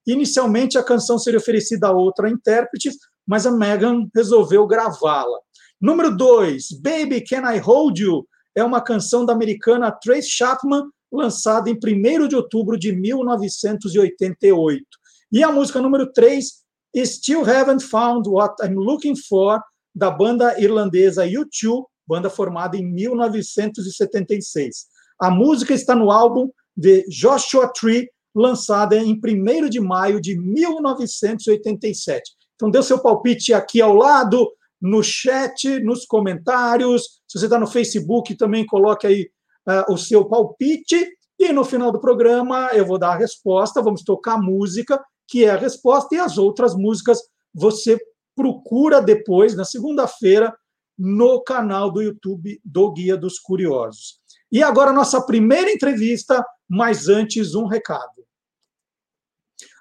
Inicialmente, 0.07 0.77
a 0.77 0.83
canção 0.83 1.19
seria 1.19 1.41
oferecida 1.41 1.89
a 1.89 1.93
outra 1.93 2.29
intérprete, 2.29 2.91
mas 3.27 3.47
a 3.47 3.51
Megan 3.51 4.07
resolveu 4.15 4.67
gravá-la. 4.67 5.39
Número 5.81 6.15
2, 6.17 6.81
Baby 6.81 7.23
Can 7.23 7.53
I 7.53 7.59
Hold 7.59 7.99
You? 7.99 8.29
É 8.55 8.63
uma 8.63 8.81
canção 8.81 9.25
da 9.25 9.33
americana 9.33 9.91
Trace 9.91 10.29
Chapman, 10.29 10.85
lançada 11.11 11.71
em 11.71 11.75
1 11.75 12.29
de 12.29 12.37
outubro 12.37 12.79
de 12.79 12.93
1988. 12.93 14.85
E 15.33 15.43
a 15.43 15.51
música 15.51 15.81
número 15.81 16.13
3, 16.13 16.63
Still 17.05 17.49
Haven't 17.49 17.85
Found 17.85 18.29
What 18.29 18.63
I'm 18.65 18.75
Looking 18.75 19.17
For, 19.17 19.61
da 19.95 20.11
banda 20.11 20.61
irlandesa 20.61 21.27
U2, 21.27 21.85
banda 22.07 22.31
formada 22.31 22.77
em 22.77 22.85
1976. 22.85 24.87
A 25.21 25.31
música 25.31 25.75
está 25.75 25.95
no 25.95 26.11
álbum 26.11 26.51
The 26.81 27.05
Joshua 27.09 27.71
Tree, 27.73 28.09
lançada 28.35 28.97
em 28.97 29.21
1 29.23 29.69
de 29.69 29.79
maio 29.81 30.19
de 30.21 30.37
1987. 30.39 32.33
Então, 32.63 32.71
dê 32.71 32.79
o 32.79 32.83
seu 32.85 33.01
palpite 33.01 33.53
aqui 33.53 33.81
ao 33.81 33.93
lado, 33.93 34.49
no 34.81 35.03
chat, 35.03 35.81
nos 35.81 36.07
comentários. 36.07 37.21
Se 37.27 37.37
você 37.37 37.47
está 37.47 37.59
no 37.59 37.67
Facebook, 37.67 38.37
também 38.37 38.65
coloque 38.65 39.05
aí 39.05 39.29
uh, 39.69 39.93
o 39.93 39.99
seu 39.99 40.25
palpite. 40.27 41.11
E 41.41 41.53
no 41.53 41.65
final 41.65 41.91
do 41.91 41.99
programa, 41.99 42.71
eu 42.73 42.87
vou 42.87 43.01
dar 43.01 43.15
a 43.15 43.17
resposta. 43.17 43.83
Vamos 43.83 44.05
tocar 44.05 44.41
música, 44.41 45.03
que 45.27 45.45
é 45.45 45.51
a 45.51 45.57
resposta, 45.57 46.15
e 46.15 46.21
as 46.21 46.39
outras 46.39 46.77
músicas 46.77 47.19
você 47.53 47.99
procura 48.37 49.03
depois, 49.03 49.57
na 49.57 49.65
segunda-feira, 49.65 50.55
no 50.97 51.43
canal 51.43 51.91
do 51.91 52.01
YouTube 52.01 52.61
do 52.65 52.93
Guia 52.93 53.17
dos 53.17 53.41
Curiosos. 53.41 54.21
E 54.53 54.63
agora, 54.63 54.93
nossa 54.93 55.21
primeira 55.21 55.69
entrevista, 55.69 56.47
mas 56.69 57.09
antes, 57.09 57.57
um 57.57 57.67
recado. 57.67 58.25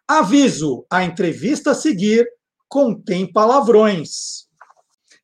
Aviso: 0.08 0.84
a 0.90 1.04
entrevista 1.04 1.72
a 1.72 1.76
seguir 1.76 2.28
contém 2.72 3.30
palavrões. 3.30 4.46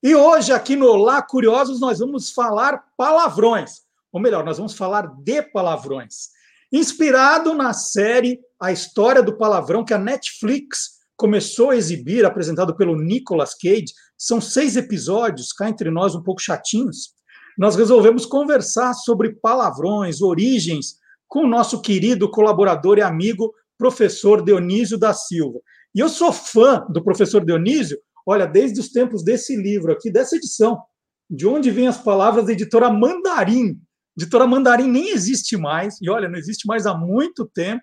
E 0.03 0.13
hoje, 0.13 0.51
aqui 0.51 0.75
no 0.75 0.85
Olá 0.85 1.21
Curiosos, 1.21 1.79
nós 1.79 1.99
vamos 1.99 2.29
falar 2.29 2.83
palavrões. 2.97 3.83
Ou 4.11 4.19
melhor, 4.19 4.43
nós 4.43 4.57
vamos 4.57 4.73
falar 4.73 5.07
de 5.23 5.41
palavrões. 5.43 6.27
Inspirado 6.73 7.53
na 7.53 7.71
série 7.71 8.37
A 8.59 8.73
História 8.73 9.23
do 9.23 9.37
Palavrão, 9.37 9.85
que 9.85 9.93
a 9.93 9.97
Netflix 9.97 10.97
começou 11.15 11.69
a 11.69 11.77
exibir, 11.77 12.25
apresentado 12.25 12.75
pelo 12.75 13.01
Nicolas 13.01 13.55
Cage. 13.55 13.93
São 14.17 14.41
seis 14.41 14.75
episódios, 14.75 15.53
cá 15.53 15.69
entre 15.69 15.89
nós, 15.89 16.15
um 16.15 16.21
pouco 16.21 16.41
chatinhos. 16.41 17.13
Nós 17.57 17.77
resolvemos 17.77 18.25
conversar 18.25 18.93
sobre 18.93 19.35
palavrões, 19.35 20.21
origens, 20.21 20.97
com 21.29 21.45
o 21.45 21.47
nosso 21.47 21.81
querido 21.81 22.29
colaborador 22.29 22.97
e 22.97 23.01
amigo, 23.01 23.53
professor 23.77 24.43
Dionísio 24.43 24.97
da 24.97 25.13
Silva. 25.13 25.59
E 25.97 25.99
eu 25.99 26.09
sou 26.09 26.31
fã 26.31 26.85
do 26.89 27.03
professor 27.03 27.43
Dionísio, 27.43 27.99
olha, 28.23 28.45
desde 28.45 28.79
os 28.79 28.91
tempos 28.91 29.23
desse 29.23 29.55
livro 29.55 29.91
aqui, 29.91 30.11
dessa 30.11 30.35
edição, 30.35 30.79
de 31.27 31.47
onde 31.47 31.71
vêm 31.71 31.87
as 31.87 31.97
palavras 31.97 32.45
da 32.45 32.51
editora 32.51 32.91
Mandarim. 32.91 33.81
Editora 34.15 34.45
Mandarim 34.45 34.87
nem 34.91 35.09
existe 35.09 35.57
mais, 35.57 35.99
e 35.99 36.07
olha, 36.07 36.29
não 36.29 36.37
existe 36.37 36.67
mais 36.67 36.85
há 36.85 36.95
muito 36.95 37.47
tempo. 37.47 37.81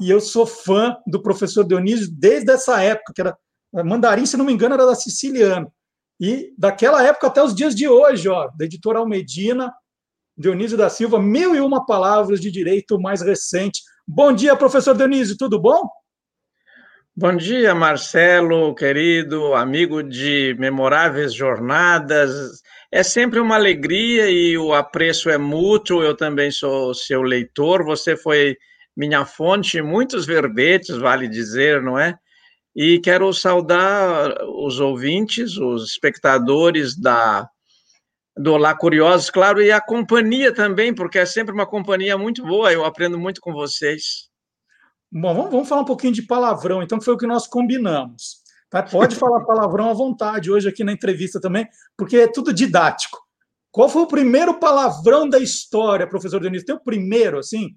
E 0.00 0.08
eu 0.08 0.22
sou 0.22 0.46
fã 0.46 0.96
do 1.06 1.22
professor 1.22 1.64
Dionísio 1.64 2.08
desde 2.10 2.50
essa 2.50 2.82
época, 2.82 3.12
que 3.14 3.20
era 3.20 3.36
Mandarim, 3.84 4.24
se 4.24 4.38
não 4.38 4.44
me 4.46 4.54
engano, 4.54 4.72
era 4.72 4.86
da 4.86 4.94
Siciliano. 4.94 5.70
E 6.18 6.54
daquela 6.56 7.04
época 7.04 7.26
até 7.26 7.42
os 7.42 7.54
dias 7.54 7.74
de 7.74 7.86
hoje, 7.86 8.26
ó, 8.30 8.48
da 8.56 8.64
editora 8.64 9.00
Almedina, 9.00 9.70
Dionísio 10.34 10.78
da 10.78 10.88
Silva, 10.88 11.20
mil 11.20 11.54
e 11.54 11.60
uma 11.60 11.84
palavras 11.84 12.40
de 12.40 12.50
direito 12.50 12.98
mais 12.98 13.20
recente. 13.20 13.82
Bom 14.06 14.32
dia, 14.32 14.56
professor 14.56 14.96
Dionísio, 14.96 15.36
tudo 15.36 15.60
bom? 15.60 15.90
Bom 17.20 17.34
dia, 17.34 17.74
Marcelo, 17.74 18.72
querido 18.76 19.52
amigo 19.52 20.04
de 20.04 20.54
memoráveis 20.56 21.34
jornadas. 21.34 22.62
É 22.92 23.02
sempre 23.02 23.40
uma 23.40 23.56
alegria 23.56 24.30
e 24.30 24.56
o 24.56 24.72
apreço 24.72 25.28
é 25.28 25.36
mútuo. 25.36 26.00
Eu 26.00 26.16
também 26.16 26.52
sou 26.52 26.94
seu 26.94 27.20
leitor. 27.22 27.84
Você 27.84 28.16
foi 28.16 28.56
minha 28.96 29.24
fonte, 29.24 29.82
muitos 29.82 30.26
verbetes, 30.26 30.96
vale 30.96 31.26
dizer, 31.26 31.82
não 31.82 31.98
é? 31.98 32.16
E 32.72 33.00
quero 33.00 33.32
saudar 33.32 34.36
os 34.44 34.78
ouvintes, 34.78 35.56
os 35.56 35.90
espectadores 35.90 36.96
da 36.96 37.48
do 38.36 38.52
Olá 38.52 38.76
Curiosos, 38.76 39.28
claro, 39.28 39.60
e 39.60 39.72
a 39.72 39.80
companhia 39.80 40.54
também, 40.54 40.94
porque 40.94 41.18
é 41.18 41.26
sempre 41.26 41.52
uma 41.52 41.66
companhia 41.66 42.16
muito 42.16 42.44
boa, 42.46 42.72
eu 42.72 42.84
aprendo 42.84 43.18
muito 43.18 43.40
com 43.40 43.52
vocês. 43.52 44.27
Bom, 45.10 45.34
vamos, 45.34 45.50
vamos 45.50 45.68
falar 45.68 45.82
um 45.82 45.86
pouquinho 45.86 46.12
de 46.12 46.22
palavrão, 46.22 46.82
então, 46.82 46.98
que 46.98 47.04
foi 47.04 47.14
o 47.14 47.18
que 47.18 47.26
nós 47.26 47.46
combinamos. 47.46 48.42
Tá? 48.68 48.82
Pode 48.82 49.16
falar 49.16 49.44
palavrão 49.44 49.88
à 49.88 49.94
vontade 49.94 50.50
hoje 50.50 50.68
aqui 50.68 50.84
na 50.84 50.92
entrevista 50.92 51.40
também, 51.40 51.66
porque 51.96 52.18
é 52.18 52.28
tudo 52.28 52.52
didático. 52.52 53.18
Qual 53.70 53.88
foi 53.88 54.02
o 54.02 54.08
primeiro 54.08 54.58
palavrão 54.58 55.28
da 55.28 55.38
história, 55.38 56.06
professor 56.06 56.40
Dionísio? 56.40 56.66
Tem 56.66 56.74
o 56.74 56.82
primeiro, 56.82 57.38
assim? 57.38 57.74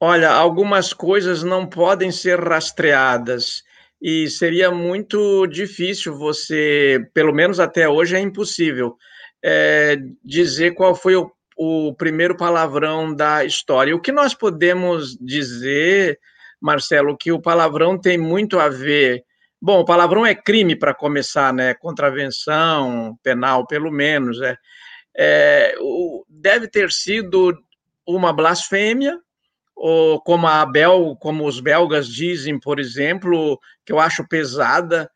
Olha, 0.00 0.30
algumas 0.30 0.92
coisas 0.92 1.42
não 1.42 1.66
podem 1.66 2.12
ser 2.12 2.38
rastreadas 2.38 3.62
e 4.00 4.28
seria 4.28 4.70
muito 4.70 5.46
difícil 5.46 6.16
você, 6.16 7.08
pelo 7.12 7.32
menos 7.32 7.58
até 7.58 7.88
hoje 7.88 8.14
é 8.14 8.20
impossível, 8.20 8.96
é, 9.42 9.96
dizer 10.24 10.74
qual 10.74 10.94
foi 10.94 11.16
o, 11.16 11.32
o 11.58 11.92
primeiro 11.92 12.36
palavrão 12.36 13.12
da 13.12 13.44
história. 13.44 13.94
O 13.94 14.00
que 14.00 14.12
nós 14.12 14.32
podemos 14.32 15.18
dizer, 15.20 16.20
Marcelo, 16.60 17.16
que 17.18 17.32
o 17.32 17.42
palavrão 17.42 18.00
tem 18.00 18.16
muito 18.16 18.60
a 18.60 18.68
ver. 18.68 19.24
Bom, 19.60 19.80
o 19.80 19.84
palavrão 19.84 20.24
é 20.24 20.36
crime 20.36 20.76
para 20.76 20.94
começar, 20.94 21.52
né? 21.52 21.74
Contravenção 21.74 23.18
penal, 23.24 23.66
pelo 23.66 23.90
menos. 23.90 24.40
É, 24.40 24.56
é, 25.18 25.74
deve 26.28 26.68
ter 26.68 26.92
sido 26.92 27.58
uma 28.06 28.32
blasfêmia, 28.32 29.18
ou 29.74 30.20
como 30.20 30.46
a 30.46 30.64
Bel, 30.64 31.16
como 31.20 31.44
os 31.44 31.58
belgas 31.58 32.06
dizem, 32.06 32.58
por 32.58 32.78
exemplo, 32.78 33.58
que 33.84 33.92
eu 33.92 33.98
acho 33.98 34.26
pesada, 34.28 35.10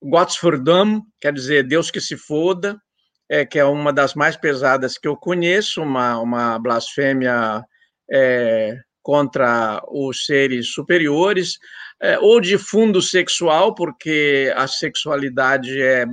Gottsverdam, 0.00 1.02
quer 1.20 1.32
dizer 1.32 1.66
Deus 1.66 1.90
que 1.90 2.00
se 2.00 2.16
foda, 2.16 2.80
é, 3.28 3.44
que 3.44 3.58
é 3.58 3.64
uma 3.64 3.92
das 3.92 4.14
mais 4.14 4.36
pesadas 4.36 4.98
que 4.98 5.08
eu 5.08 5.16
conheço, 5.16 5.82
uma, 5.82 6.18
uma 6.18 6.58
blasfêmia 6.58 7.64
é, 8.10 8.76
contra 9.02 9.82
os 9.88 10.26
seres 10.26 10.72
superiores, 10.72 11.58
é, 12.00 12.18
ou 12.18 12.40
de 12.40 12.58
fundo 12.58 13.00
sexual, 13.00 13.74
porque 13.74 14.52
a 14.56 14.66
sexualidade 14.66 15.80
é, 15.80 16.04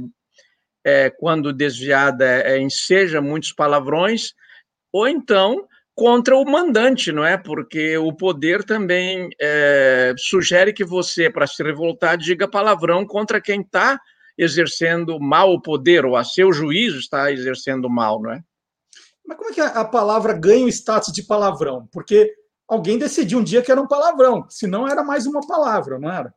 é 0.85 1.09
quando 1.09 1.53
desviada, 1.53 2.25
é, 2.25 2.59
enseja 2.59 3.21
muitos 3.21 3.51
palavrões, 3.51 4.33
ou 4.91 5.07
então 5.07 5.67
contra 5.95 6.37
o 6.37 6.45
mandante, 6.45 7.11
não 7.11 7.25
é? 7.25 7.37
Porque 7.37 7.97
o 7.97 8.13
poder 8.13 8.63
também 8.63 9.29
é, 9.37 10.13
sugere 10.17 10.71
que 10.71 10.85
você, 10.85 11.29
para 11.29 11.45
se 11.45 11.61
revoltar, 11.61 12.17
diga 12.17 12.47
palavrão 12.47 13.05
contra 13.05 13.41
quem 13.41 13.59
está 13.59 13.99
exercendo 14.39 15.19
mal 15.19 15.51
o 15.51 15.61
poder, 15.61 16.05
ou 16.05 16.15
a 16.15 16.23
seu 16.23 16.53
juízo 16.53 16.97
está 16.97 17.29
exercendo 17.29 17.89
mal, 17.89 18.21
não 18.21 18.31
é? 18.31 18.41
Mas 19.27 19.37
como 19.37 19.49
é 19.49 19.53
que 19.53 19.59
a 19.59 19.83
palavra 19.83 20.31
ganha 20.31 20.65
o 20.65 20.69
status 20.69 21.11
de 21.11 21.23
palavrão? 21.23 21.89
Porque 21.91 22.33
alguém 22.65 22.97
decidiu 22.97 23.39
um 23.39 23.43
dia 23.43 23.61
que 23.61 23.69
era 23.69 23.81
um 23.81 23.87
palavrão, 23.87 24.45
senão 24.49 24.87
era 24.87 25.03
mais 25.03 25.27
uma 25.27 25.45
palavra, 25.45 25.99
não 25.99 26.09
era? 26.09 26.33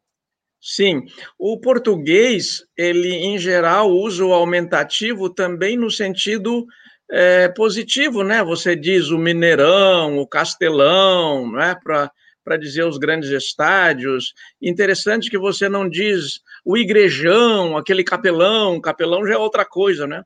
Sim, 0.61 1.05
o 1.39 1.59
português, 1.61 2.65
ele 2.77 3.09
em 3.09 3.39
geral 3.39 3.91
usa 3.91 4.25
o 4.25 4.33
aumentativo 4.33 5.31
também 5.31 5.77
no 5.77 5.91
sentido 5.91 6.67
é, 7.11 7.49
positivo, 7.49 8.25
né? 8.25 8.43
Você 8.43 8.75
diz 8.75 9.11
o 9.11 9.19
Mineirão, 9.19 10.19
o 10.19 10.27
Castelão, 10.27 11.51
né? 11.53 11.77
Para 11.83 12.57
dizer 12.57 12.85
os 12.85 12.99
grandes 12.99 13.31
estádios. 13.31 14.35
Interessante 14.61 15.31
que 15.31 15.39
você 15.39 15.69
não 15.69 15.89
diz 15.89 16.41
o 16.65 16.77
igrejão, 16.77 17.77
aquele 17.77 18.05
capelão, 18.05 18.81
capelão 18.81 19.27
já 19.27 19.35
é 19.35 19.39
outra 19.39 19.65
coisa, 19.65 20.07
né? 20.07 20.23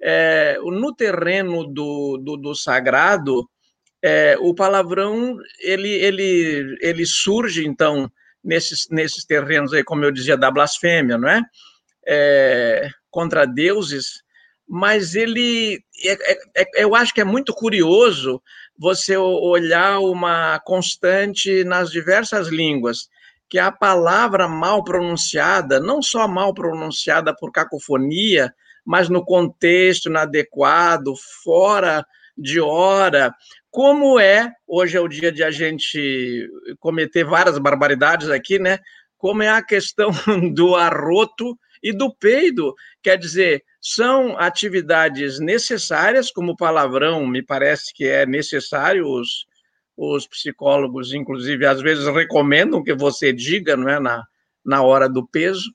É, 0.00 0.58
no 0.62 0.94
terreno 0.94 1.64
do, 1.64 2.18
do, 2.18 2.36
do 2.36 2.54
sagrado, 2.54 3.48
é, 4.02 4.36
o 4.40 4.54
palavrão 4.54 5.36
ele, 5.60 5.88
ele, 5.88 6.76
ele 6.80 7.04
surge 7.04 7.66
então 7.66 8.10
nesses, 8.42 8.86
nesses 8.90 9.24
terrenos 9.24 9.72
aí, 9.72 9.82
como 9.82 10.04
eu 10.04 10.12
dizia, 10.12 10.36
da 10.36 10.50
blasfêmia, 10.50 11.18
não 11.18 11.28
é? 11.28 11.42
é 12.06 12.88
contra 13.10 13.44
deuses 13.44 14.22
mas 14.68 15.14
ele, 15.14 15.82
é, 16.04 16.32
é, 16.32 16.38
é, 16.56 16.84
eu 16.84 16.94
acho 16.94 17.14
que 17.14 17.22
é 17.22 17.24
muito 17.24 17.54
curioso 17.54 18.42
você 18.78 19.16
olhar 19.16 19.98
uma 19.98 20.60
constante 20.60 21.64
nas 21.64 21.90
diversas 21.90 22.48
línguas, 22.48 23.08
que 23.48 23.58
a 23.58 23.72
palavra 23.72 24.46
mal 24.46 24.84
pronunciada, 24.84 25.80
não 25.80 26.02
só 26.02 26.28
mal 26.28 26.52
pronunciada 26.52 27.34
por 27.34 27.50
cacofonia, 27.50 28.52
mas 28.84 29.08
no 29.08 29.24
contexto 29.24 30.08
inadequado, 30.08 31.14
fora 31.42 32.04
de 32.36 32.60
hora, 32.60 33.34
como 33.70 34.18
é, 34.18 34.52
hoje 34.66 34.96
é 34.96 35.00
o 35.00 35.08
dia 35.08 35.32
de 35.32 35.42
a 35.42 35.50
gente 35.50 36.48
cometer 36.78 37.24
várias 37.24 37.58
barbaridades 37.58 38.30
aqui, 38.30 38.58
né? 38.58 38.78
Como 39.16 39.42
é 39.42 39.48
a 39.48 39.62
questão 39.62 40.10
do 40.54 40.76
arroto 40.76 41.58
e 41.82 41.92
do 41.92 42.14
peido, 42.14 42.74
quer 43.02 43.16
dizer, 43.16 43.62
são 43.80 44.36
atividades 44.38 45.38
necessárias, 45.38 46.30
como 46.30 46.56
palavrão, 46.56 47.26
me 47.26 47.42
parece 47.42 47.94
que 47.94 48.06
é 48.06 48.26
necessário, 48.26 49.06
os, 49.06 49.46
os 49.98 50.28
psicólogos, 50.28 51.12
inclusive, 51.12 51.66
às 51.66 51.82
vezes 51.82 52.06
recomendam 52.06 52.84
que 52.84 52.94
você 52.94 53.32
diga, 53.32 53.76
não 53.76 53.88
é, 53.88 53.98
na, 53.98 54.24
na 54.64 54.80
hora 54.80 55.08
do 55.08 55.26
peso. 55.26 55.68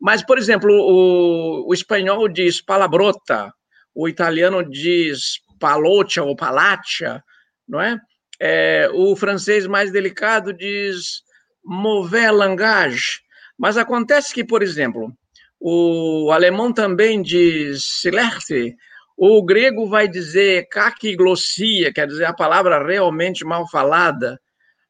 Mas, 0.00 0.24
por 0.24 0.38
exemplo, 0.38 0.72
o, 0.72 1.68
o 1.68 1.74
espanhol 1.74 2.28
diz 2.28 2.60
palabrota, 2.60 3.52
o 3.92 4.08
italiano 4.08 4.62
diz 4.62 5.40
palocha 5.58 6.22
ou 6.22 6.36
palacha, 6.36 7.22
não 7.66 7.80
é? 7.80 7.98
é 8.40 8.88
o 8.92 9.16
francês 9.16 9.66
mais 9.66 9.90
delicado 9.90 10.52
diz 10.52 11.22
mauvais 11.64 12.32
langage. 12.32 13.22
Mas 13.58 13.76
acontece 13.76 14.32
que, 14.32 14.44
por 14.44 14.62
exemplo, 14.62 15.12
o 15.58 16.30
alemão 16.30 16.72
também 16.72 17.22
diz 17.22 17.82
silerte, 17.84 18.76
o 19.16 19.42
grego 19.42 19.86
vai 19.86 20.08
dizer 20.08 20.68
kakiglossia, 20.68 21.92
quer 21.92 22.06
dizer 22.06 22.24
a 22.24 22.34
palavra 22.34 22.84
realmente 22.84 23.44
mal 23.44 23.68
falada. 23.68 24.40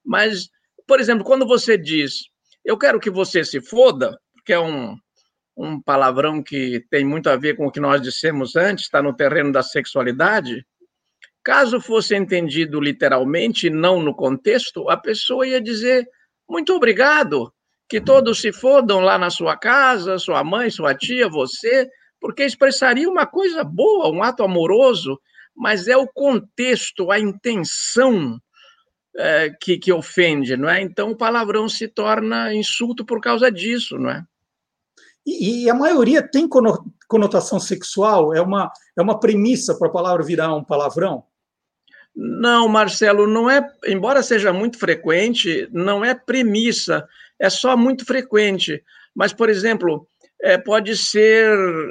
Mas, 0.05 0.49
por 0.87 1.01
exemplo, 1.01 1.25
quando 1.25 1.47
você 1.47 1.77
diz 1.77 2.33
eu 2.65 2.79
quero 2.79 2.99
que 2.99 3.11
você 3.11 3.45
se 3.45 3.61
foda, 3.61 4.19
que 4.45 4.53
é 4.53 4.59
um, 4.59 4.97
um 5.55 5.81
palavrão 5.81 6.43
que 6.43 6.83
tem 6.91 7.05
muito 7.05 7.29
a 7.29 7.37
ver 7.37 7.57
com 7.57 7.67
o 7.67 7.71
que 7.71 7.79
nós 7.79 8.01
dissemos 8.01 8.57
antes, 8.57 8.85
está 8.85 9.03
no 9.03 9.15
terreno 9.15 9.53
da 9.53 9.63
sexualidade. 9.63 10.67
Caso 11.43 11.79
fosse 11.79 12.17
entendido 12.17 12.81
literalmente, 12.81 13.69
não 13.69 14.01
no 14.01 14.15
contexto, 14.15 14.89
a 14.89 14.97
pessoa 14.97 15.47
ia 15.47 15.61
dizer 15.61 16.09
muito 16.49 16.73
obrigado, 16.75 17.53
que 17.89 18.01
todos 18.01 18.41
se 18.41 18.51
fodam 18.51 19.01
lá 19.01 19.19
na 19.19 19.29
sua 19.29 19.57
casa, 19.57 20.19
sua 20.19 20.43
mãe, 20.43 20.71
sua 20.71 20.95
tia, 20.95 21.29
você, 21.29 21.89
porque 22.25 22.43
expressaria 22.43 23.07
uma 23.07 23.27
coisa 23.27 23.63
boa, 23.63 24.09
um 24.09 24.23
ato 24.23 24.43
amoroso, 24.43 25.21
mas 25.55 25.89
é 25.89 25.95
o 25.95 26.09
contexto, 26.09 27.11
a 27.11 27.21
intenção 27.21 28.41
é, 29.15 29.51
que, 29.61 29.77
que 29.77 29.93
ofende, 29.93 30.57
não 30.57 30.67
é? 30.67 30.81
Então 30.81 31.11
o 31.11 31.17
palavrão 31.19 31.69
se 31.69 31.87
torna 31.87 32.55
insulto 32.55 33.05
por 33.05 33.21
causa 33.21 33.53
disso, 33.53 33.99
não 33.99 34.09
é? 34.09 34.25
E, 35.27 35.65
e 35.65 35.71
a 35.71 35.75
maioria 35.75 36.27
tem 36.27 36.49
conotação 37.07 37.61
sexual? 37.61 38.33
É 38.33 38.41
uma, 38.41 38.73
é 38.97 39.03
uma 39.03 39.21
premissa 39.21 39.75
para 39.75 39.89
a 39.89 39.93
palavra 39.93 40.25
virar 40.25 40.55
um 40.55 40.65
palavrão? 40.65 41.25
Não, 42.17 42.67
Marcelo, 42.69 43.27
não 43.27 43.51
é, 43.51 43.71
embora 43.85 44.23
seja 44.23 44.51
muito 44.51 44.79
frequente, 44.79 45.69
não 45.71 46.03
é 46.03 46.15
premissa 46.15 47.07
é 47.39 47.51
só 47.51 47.77
muito 47.77 48.07
frequente. 48.07 48.83
Mas, 49.15 49.33
por 49.33 49.51
exemplo, 49.51 50.09
é, 50.45 50.59
pode 50.59 50.95
ser 50.95 51.49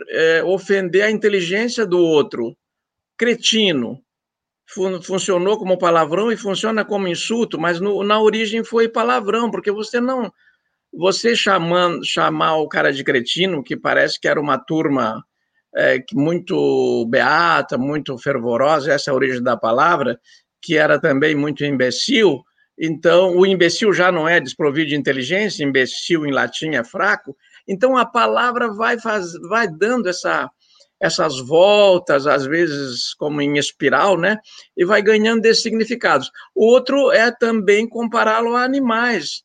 é, 0.10 0.44
ofender 0.44 1.02
a 1.04 1.10
inteligência 1.10 1.88
do 1.88 1.98
outro. 1.98 2.56
Cretino. 3.18 4.00
Fun 4.70 5.02
funcionou 5.02 5.58
como 5.58 5.78
palavrão 5.78 6.32
e 6.32 6.38
funciona 6.38 6.86
como 6.86 7.08
insulto, 7.08 7.60
mas 7.60 7.80
no, 7.80 8.04
na 8.04 8.22
origem 8.22 8.64
foi 8.64 8.88
palavrão, 8.88 9.50
porque 9.50 9.72
você 9.72 10.00
não. 10.00 10.32
Você 10.94 11.36
chamando, 11.36 12.06
chamar 12.06 12.58
o 12.58 12.68
cara 12.68 12.94
de 12.94 13.04
cretino, 13.04 13.64
que 13.64 13.76
parece 13.76 14.20
que 14.20 14.28
era 14.28 14.40
uma 14.40 14.60
turma 14.60 15.26
é, 15.76 16.04
muito 16.14 17.08
beata, 17.08 17.76
muito 17.76 18.16
fervorosa, 18.20 18.94
essa 18.94 19.10
é 19.10 19.12
a 19.12 19.16
origem 19.16 19.42
da 19.42 19.58
palavra, 19.58 20.20
que 20.62 20.78
era 20.78 21.00
também 21.00 21.34
muito 21.36 21.66
imbecil, 21.66 22.44
então, 22.78 23.38
o 23.38 23.46
imbecil 23.46 23.94
já 23.94 24.12
não 24.12 24.28
é 24.28 24.40
desprovido 24.40 24.90
de 24.90 24.96
inteligência, 24.96 25.64
imbecil 25.64 26.26
em 26.26 26.32
latim 26.32 26.76
é 26.76 26.84
fraco. 26.84 27.36
Então, 27.68 27.98
a 27.98 28.06
palavra 28.06 28.72
vai, 28.72 29.00
faz, 29.00 29.34
vai 29.50 29.68
dando 29.68 30.10
essa, 30.10 30.50
essas 31.00 31.40
voltas, 31.40 32.28
às 32.28 32.46
vezes 32.46 33.14
como 33.16 33.42
em 33.42 33.58
espiral, 33.58 34.18
né? 34.18 34.38
E 34.76 34.86
vai 34.86 35.02
ganhando 35.02 35.46
esses 35.46 35.64
significados. 35.64 36.32
Outro 36.56 37.12
é 37.12 37.32
também 37.32 37.88
compará-lo 37.88 38.56
a 38.56 38.64
animais. 38.64 39.44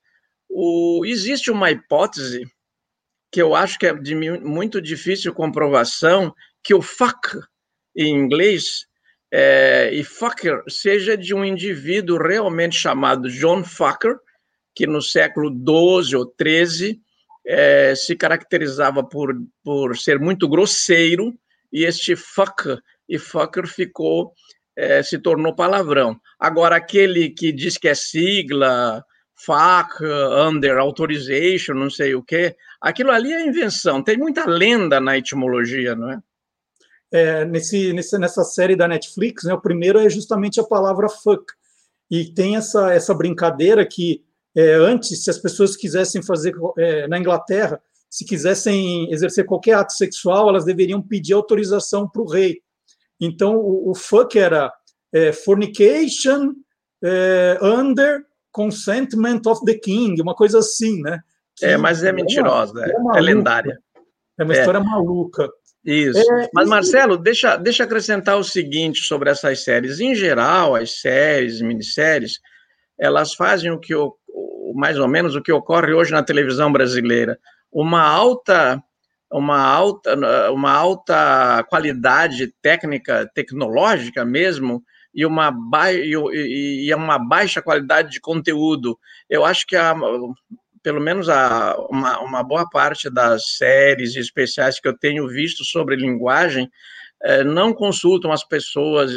O, 0.48 1.02
existe 1.04 1.50
uma 1.50 1.70
hipótese 1.70 2.44
que 3.30 3.42
eu 3.42 3.54
acho 3.54 3.78
que 3.78 3.86
é 3.86 3.94
de 3.94 4.14
muito 4.14 4.80
difícil 4.80 5.34
comprovação, 5.34 6.34
que 6.62 6.74
o 6.74 6.80
fuck, 6.80 7.38
em 7.94 8.14
inglês, 8.14 8.86
é, 9.30 9.90
e 9.92 10.02
fucker 10.02 10.62
seja 10.68 11.16
de 11.16 11.34
um 11.34 11.44
indivíduo 11.44 12.18
realmente 12.18 12.76
chamado 12.76 13.28
John 13.28 13.62
Fucker, 13.62 14.16
que 14.74 14.86
no 14.86 15.02
século 15.02 15.50
XII 15.50 16.16
ou 16.16 16.34
XIII 16.40 17.00
é, 17.48 17.94
se 17.94 18.14
caracterizava 18.14 19.02
por, 19.02 19.34
por 19.64 19.96
ser 19.96 20.20
muito 20.20 20.46
grosseiro, 20.46 21.34
e 21.72 21.84
este 21.84 22.14
fuck 22.14 22.78
e 23.08 23.18
fucker 23.18 23.66
ficou, 23.66 24.34
é, 24.76 25.02
se 25.02 25.18
tornou 25.18 25.54
palavrão. 25.54 26.20
Agora, 26.38 26.76
aquele 26.76 27.30
que 27.30 27.50
diz 27.50 27.78
que 27.78 27.88
é 27.88 27.94
sigla, 27.94 29.02
FAC, 29.34 30.04
under 30.46 30.76
authorization, 30.76 31.72
não 31.72 31.88
sei 31.88 32.14
o 32.14 32.22
quê, 32.22 32.54
aquilo 32.80 33.10
ali 33.10 33.32
é 33.32 33.46
invenção. 33.46 34.02
Tem 34.02 34.18
muita 34.18 34.44
lenda 34.44 35.00
na 35.00 35.16
etimologia, 35.16 35.94
não 35.94 36.10
é? 36.10 36.20
É, 37.10 37.44
nesse, 37.46 37.94
nesse, 37.94 38.18
nessa 38.18 38.44
série 38.44 38.76
da 38.76 38.86
Netflix, 38.86 39.44
né, 39.44 39.54
o 39.54 39.60
primeiro 39.60 39.98
é 39.98 40.10
justamente 40.10 40.60
a 40.60 40.64
palavra 40.64 41.08
fuck. 41.08 41.44
E 42.10 42.26
tem 42.26 42.56
essa, 42.56 42.92
essa 42.92 43.14
brincadeira 43.14 43.86
que 43.86 44.22
é, 44.58 44.74
antes, 44.74 45.22
se 45.22 45.30
as 45.30 45.38
pessoas 45.38 45.76
quisessem 45.76 46.20
fazer 46.20 46.52
é, 46.76 47.06
na 47.06 47.16
Inglaterra, 47.16 47.80
se 48.10 48.24
quisessem 48.24 49.08
exercer 49.12 49.46
qualquer 49.46 49.74
ato 49.74 49.92
sexual, 49.92 50.48
elas 50.48 50.64
deveriam 50.64 51.00
pedir 51.00 51.34
autorização 51.34 52.08
para 52.08 52.22
o 52.22 52.28
rei. 52.28 52.58
Então, 53.20 53.54
o, 53.56 53.92
o 53.92 53.94
fuck 53.94 54.36
era 54.36 54.72
é, 55.12 55.32
fornication 55.32 56.54
é, 57.04 57.56
under 57.62 58.24
consentment 58.50 59.42
of 59.46 59.64
the 59.64 59.74
king, 59.74 60.20
uma 60.20 60.34
coisa 60.34 60.58
assim, 60.58 61.02
né? 61.02 61.20
Que 61.56 61.66
é, 61.66 61.76
mas 61.76 62.02
é 62.02 62.10
mentirosa, 62.10 62.84
é, 62.84 62.90
é, 62.90 63.18
é 63.18 63.20
lendária. 63.20 63.78
É 64.40 64.42
uma 64.42 64.54
história 64.54 64.80
maluca. 64.80 65.48
Isso. 65.84 66.18
É, 66.18 66.48
mas, 66.52 66.68
Marcelo, 66.68 67.16
deixa, 67.16 67.56
deixa 67.56 67.84
acrescentar 67.84 68.36
o 68.36 68.42
seguinte 68.42 69.02
sobre 69.02 69.30
essas 69.30 69.62
séries. 69.62 70.00
Em 70.00 70.16
geral, 70.16 70.74
as 70.74 71.00
séries, 71.00 71.60
minisséries, 71.60 72.40
elas 72.98 73.34
fazem 73.34 73.70
o 73.70 73.78
que 73.78 73.94
mais 74.74 74.98
ou 74.98 75.08
menos 75.08 75.34
o 75.34 75.42
que 75.42 75.52
ocorre 75.52 75.92
hoje 75.92 76.12
na 76.12 76.22
televisão 76.22 76.72
brasileira. 76.72 77.38
Uma 77.72 78.02
alta 78.02 78.82
uma 79.30 79.60
alta, 79.60 80.50
uma 80.50 80.72
alta 80.72 81.62
qualidade 81.68 82.50
técnica, 82.62 83.30
tecnológica 83.34 84.24
mesmo, 84.24 84.82
e 85.14 85.26
uma, 85.26 85.50
ba 85.50 85.92
e, 85.92 86.14
e 86.86 86.94
uma 86.94 87.18
baixa 87.18 87.60
qualidade 87.60 88.10
de 88.10 88.20
conteúdo. 88.20 88.98
Eu 89.28 89.44
acho 89.44 89.66
que 89.66 89.76
a, 89.76 89.94
pelo 90.82 91.00
menos 91.00 91.28
a, 91.28 91.76
uma, 91.90 92.20
uma 92.20 92.42
boa 92.42 92.68
parte 92.70 93.10
das 93.10 93.56
séries 93.56 94.16
especiais 94.16 94.80
que 94.80 94.88
eu 94.88 94.96
tenho 94.96 95.28
visto 95.28 95.64
sobre 95.64 95.96
linguagem 95.96 96.70
é, 97.22 97.42
não 97.42 97.72
consultam 97.72 98.30
as 98.30 98.44
pessoas 98.44 99.12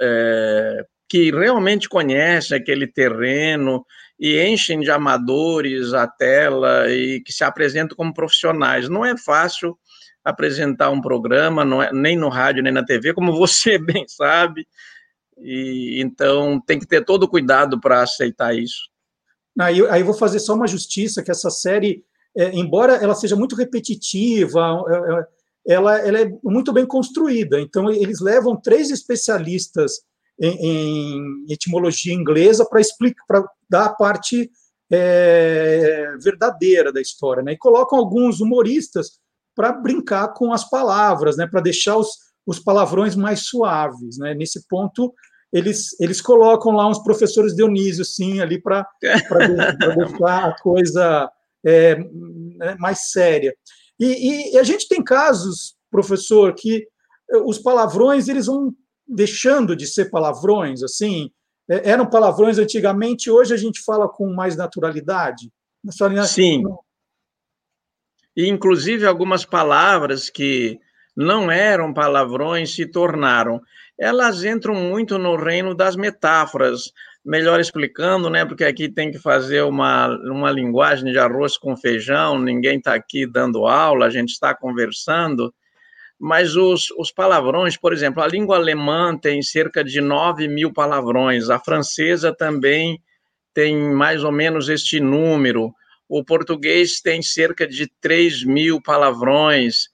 é, 0.00 0.84
que 1.08 1.32
realmente 1.32 1.88
conhecem 1.88 2.56
aquele 2.56 2.86
terreno 2.86 3.84
e 4.20 4.38
enchem 4.38 4.80
de 4.80 4.90
amadores 4.90 5.94
a 5.94 6.06
tela 6.06 6.90
e 6.90 7.22
que 7.22 7.32
se 7.32 7.42
apresentam 7.42 7.96
como 7.96 8.12
profissionais. 8.12 8.86
Não 8.86 9.02
é 9.02 9.16
fácil 9.16 9.78
apresentar 10.22 10.90
um 10.90 11.00
programa, 11.00 11.62
é, 11.86 11.92
nem 11.92 12.18
no 12.18 12.28
rádio, 12.28 12.62
nem 12.62 12.72
na 12.72 12.84
TV, 12.84 13.14
como 13.14 13.32
você 13.34 13.78
bem 13.78 14.04
sabe, 14.06 14.68
e 15.38 16.02
então 16.02 16.60
tem 16.60 16.78
que 16.78 16.86
ter 16.86 17.02
todo 17.02 17.22
o 17.22 17.28
cuidado 17.28 17.80
para 17.80 18.02
aceitar 18.02 18.54
isso. 18.54 18.90
Aí, 19.58 19.84
aí 19.88 20.02
eu 20.02 20.06
vou 20.06 20.14
fazer 20.14 20.38
só 20.38 20.54
uma 20.54 20.66
justiça, 20.66 21.22
que 21.22 21.30
essa 21.30 21.48
série, 21.48 22.04
é, 22.36 22.50
embora 22.50 22.96
ela 22.96 23.14
seja 23.14 23.34
muito 23.34 23.56
repetitiva, 23.56 24.84
é, 24.88 25.72
é, 25.72 25.74
ela, 25.74 25.98
ela 25.98 26.20
é 26.20 26.30
muito 26.44 26.72
bem 26.72 26.86
construída. 26.86 27.58
Então, 27.58 27.90
eles 27.90 28.20
levam 28.20 28.54
três 28.54 28.90
especialistas 28.90 30.02
em, 30.40 30.56
em 30.62 31.44
etimologia 31.48 32.14
inglesa 32.14 32.64
para 32.64 32.80
explicar, 32.80 33.24
para 33.26 33.44
dar 33.68 33.84
a 33.86 33.94
parte 33.94 34.50
é, 34.90 36.16
verdadeira 36.22 36.92
da 36.92 37.00
história, 37.00 37.42
né? 37.42 37.52
E 37.52 37.58
colocam 37.58 37.98
alguns 37.98 38.40
humoristas 38.40 39.20
para 39.54 39.72
brincar 39.72 40.28
com 40.28 40.52
as 40.52 40.68
palavras, 40.68 41.36
né? 41.36 41.46
Para 41.46 41.60
deixar 41.60 41.96
os, 41.96 42.08
os 42.46 42.58
palavrões 42.58 43.14
mais 43.14 43.46
suaves, 43.46 44.18
né? 44.18 44.34
Nesse 44.34 44.66
ponto, 44.66 45.12
eles, 45.52 45.98
eles 46.00 46.20
colocam 46.20 46.72
lá 46.72 46.88
uns 46.88 47.02
professores 47.02 47.54
Dionísio, 47.54 48.04
sim, 48.04 48.40
ali 48.40 48.60
para 48.60 48.86
deixar 49.00 50.48
a 50.48 50.56
coisa 50.60 51.30
é, 51.64 51.96
né, 51.96 52.76
mais 52.78 53.10
séria. 53.10 53.54
E, 53.98 54.54
e, 54.54 54.58
a 54.58 54.62
gente 54.62 54.88
tem 54.88 55.02
casos, 55.04 55.74
professor, 55.90 56.54
que 56.54 56.86
os 57.44 57.58
palavrões 57.58 58.28
eles 58.28 58.46
vão 58.46 58.74
deixando 59.10 59.74
de 59.74 59.86
ser 59.86 60.10
palavrões, 60.10 60.82
assim, 60.82 61.30
é, 61.68 61.90
eram 61.90 62.08
palavrões 62.08 62.58
antigamente, 62.58 63.30
hoje 63.30 63.52
a 63.52 63.56
gente 63.56 63.82
fala 63.82 64.08
com 64.08 64.32
mais 64.32 64.56
naturalidade. 64.56 65.50
Sim. 66.26 66.64
E, 68.36 68.46
inclusive, 68.48 69.06
algumas 69.06 69.44
palavras 69.44 70.30
que 70.30 70.78
não 71.16 71.50
eram 71.50 71.92
palavrões 71.92 72.74
se 72.74 72.86
tornaram 72.86 73.60
elas 74.00 74.44
entram 74.44 74.74
muito 74.74 75.18
no 75.18 75.36
reino 75.36 75.74
das 75.74 75.94
metáforas, 75.94 76.90
melhor 77.22 77.60
explicando, 77.60 78.30
né? 78.30 78.46
Porque 78.46 78.64
aqui 78.64 78.88
tem 78.88 79.10
que 79.10 79.18
fazer 79.18 79.62
uma, 79.62 80.08
uma 80.30 80.50
linguagem 80.50 81.12
de 81.12 81.18
arroz 81.18 81.58
com 81.58 81.76
feijão, 81.76 82.38
ninguém 82.38 82.78
está 82.78 82.94
aqui 82.94 83.26
dando 83.26 83.66
aula, 83.66 84.06
a 84.06 84.10
gente 84.10 84.30
está 84.30 84.54
conversando, 84.54 85.52
mas 86.20 86.54
os, 86.54 86.90
os 86.98 87.10
palavrões, 87.10 87.78
por 87.78 87.94
exemplo, 87.94 88.22
a 88.22 88.28
língua 88.28 88.56
alemã 88.56 89.16
tem 89.16 89.40
cerca 89.40 89.82
de 89.82 90.02
9 90.02 90.46
mil 90.48 90.70
palavrões, 90.70 91.48
a 91.48 91.58
francesa 91.58 92.34
também 92.36 93.02
tem 93.54 93.74
mais 93.76 94.22
ou 94.22 94.30
menos 94.30 94.68
este 94.68 95.00
número, 95.00 95.72
o 96.06 96.22
português 96.22 97.00
tem 97.00 97.22
cerca 97.22 97.66
de 97.66 97.90
3 98.00 98.44
mil 98.44 98.82
palavrões, 98.82 99.88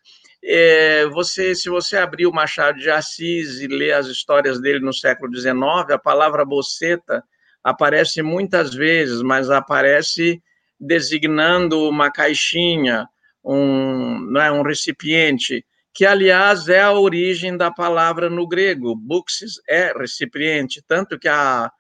é, 0.49 1.07
você, 1.07 1.55
se 1.55 1.69
você 1.69 1.97
abrir 1.97 2.27
o 2.27 2.33
Machado 2.33 2.79
de 2.79 2.91
Assis 2.91 3.61
e 3.61 3.67
ler 3.67 3.93
as 3.93 4.07
histórias 4.07 4.61
dele 4.61 4.81
no 4.81 4.93
século 4.93 5.35
XIX, 5.35 5.55
a 5.91 5.99
palavra 5.99 6.45
boceta 6.45 7.23
aparece 7.65 8.23
muitas 8.23 8.73
vezes, 8.73 9.23
mas 9.23 9.51
aparece 9.51 10.41
designando 10.79 11.89
uma 11.89 12.13
caixinha, 12.13 13.09
um, 13.45 14.21
não 14.21 14.41
é, 14.41 14.53
um 14.53 14.63
recipiente, 14.63 15.65
que, 15.97 16.05
aliás, 16.05 16.69
é 16.69 16.83
a 16.83 16.93
origem 16.93 17.57
da 17.57 17.71
palavra 17.71 18.29
no 18.29 18.47
grego. 18.47 18.95
Buxis 18.95 19.55
é 19.67 19.95
recipiente, 19.97 20.85
tanto 20.87 21.19
que 21.19 21.27
a, 21.27 21.73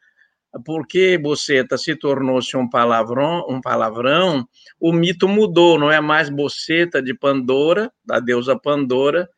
porque 0.64 1.18
Boceta 1.18 1.76
se 1.76 1.94
tornou-se 1.94 2.56
um 2.56 2.66
palavrão, 2.66 3.44
um 3.46 3.60
palavrão, 3.60 4.48
o 4.80 4.90
mito 4.90 5.28
mudou, 5.28 5.78
não 5.78 5.92
é 5.92 6.00
mais 6.00 6.30
Boceta 6.30 7.02
de 7.02 7.12
Pandora, 7.12 7.92
da 8.02 8.18
deusa 8.18 8.58
Pandora. 8.58 9.28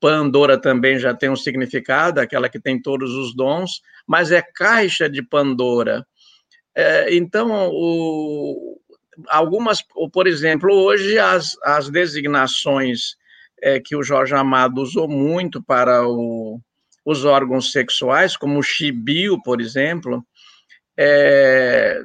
Pandora 0.00 0.60
também 0.60 0.98
já 0.98 1.14
tem 1.14 1.30
um 1.30 1.36
significado, 1.36 2.20
aquela 2.20 2.48
que 2.48 2.58
tem 2.58 2.82
todos 2.82 3.12
os 3.12 3.32
dons, 3.32 3.80
mas 4.04 4.32
é 4.32 4.42
caixa 4.42 5.08
de 5.08 5.22
Pandora. 5.22 6.04
É, 6.74 7.14
então, 7.14 7.70
o, 7.70 8.80
algumas, 9.28 9.84
por 10.12 10.26
exemplo, 10.26 10.74
hoje 10.74 11.16
as, 11.16 11.56
as 11.62 11.88
designações 11.88 13.16
é, 13.64 13.80
que 13.80 13.96
o 13.96 14.02
Jorge 14.02 14.34
Amado 14.34 14.82
usou 14.82 15.08
muito 15.08 15.62
para 15.62 16.06
o, 16.06 16.60
os 17.02 17.24
órgãos 17.24 17.72
sexuais, 17.72 18.36
como 18.36 18.58
o 18.58 18.62
chibio, 18.62 19.40
por 19.42 19.58
exemplo, 19.58 20.22
é, 20.98 22.04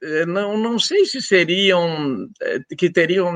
é, 0.00 0.24
não, 0.24 0.56
não 0.56 0.78
sei 0.78 1.04
se 1.04 1.20
seriam, 1.20 2.28
é, 2.40 2.60
que 2.78 2.88
teriam, 2.88 3.34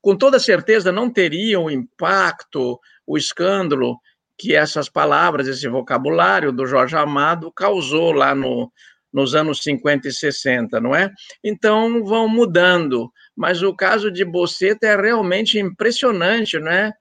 com 0.00 0.16
toda 0.16 0.38
certeza, 0.38 0.90
não 0.90 1.12
teriam 1.12 1.64
o 1.64 1.70
impacto, 1.70 2.80
o 3.06 3.18
escândalo 3.18 3.98
que 4.38 4.54
essas 4.54 4.88
palavras, 4.88 5.46
esse 5.48 5.68
vocabulário 5.68 6.50
do 6.50 6.64
Jorge 6.64 6.96
Amado 6.96 7.52
causou 7.52 8.10
lá 8.10 8.34
no, 8.34 8.72
nos 9.12 9.34
anos 9.34 9.62
50 9.62 10.08
e 10.08 10.12
60, 10.12 10.80
não 10.80 10.94
é? 10.94 11.10
Então 11.44 12.02
vão 12.02 12.26
mudando, 12.26 13.12
mas 13.36 13.62
o 13.62 13.74
caso 13.74 14.10
de 14.10 14.24
Boceta 14.24 14.86
é 14.86 14.96
realmente 14.96 15.58
impressionante, 15.58 16.58
não 16.58 16.70
é? 16.70 16.92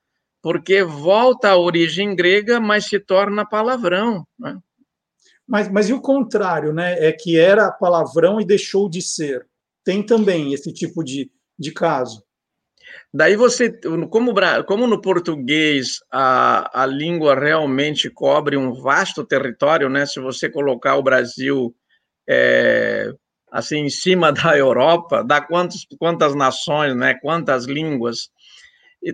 porque 0.45 0.83
volta 0.83 1.49
à 1.49 1.57
origem 1.57 2.15
grega, 2.15 2.59
mas 2.59 2.85
se 2.85 2.99
torna 2.99 3.49
palavrão. 3.49 4.23
Né? 4.37 4.55
Mas, 5.47 5.67
mas 5.69 5.89
e 5.89 5.93
o 5.93 5.99
contrário, 5.99 6.71
né? 6.71 7.03
É 7.03 7.11
que 7.11 7.35
era 7.35 7.71
palavrão 7.71 8.39
e 8.39 8.45
deixou 8.45 8.87
de 8.87 9.01
ser. 9.01 9.47
Tem 9.83 10.05
também 10.05 10.53
esse 10.53 10.71
tipo 10.71 11.03
de, 11.03 11.31
de 11.57 11.71
caso. 11.71 12.23
Daí 13.11 13.35
você, 13.35 13.71
como, 14.11 14.35
como 14.67 14.85
no 14.85 15.01
português 15.01 15.97
a, 16.11 16.83
a 16.83 16.85
língua 16.85 17.33
realmente 17.33 18.07
cobre 18.07 18.55
um 18.55 18.71
vasto 18.71 19.25
território, 19.25 19.89
né? 19.89 20.05
Se 20.05 20.19
você 20.19 20.47
colocar 20.47 20.95
o 20.95 21.01
Brasil 21.01 21.75
é, 22.29 23.11
assim, 23.55 23.85
em 23.85 23.89
cima 23.89 24.31
da 24.33 24.57
Europa, 24.57 25.23
dá 25.23 25.39
quantos, 25.39 25.87
quantas 25.97 26.35
nações, 26.35 26.93
né, 26.93 27.13
quantas 27.13 27.65
línguas. 27.65 28.29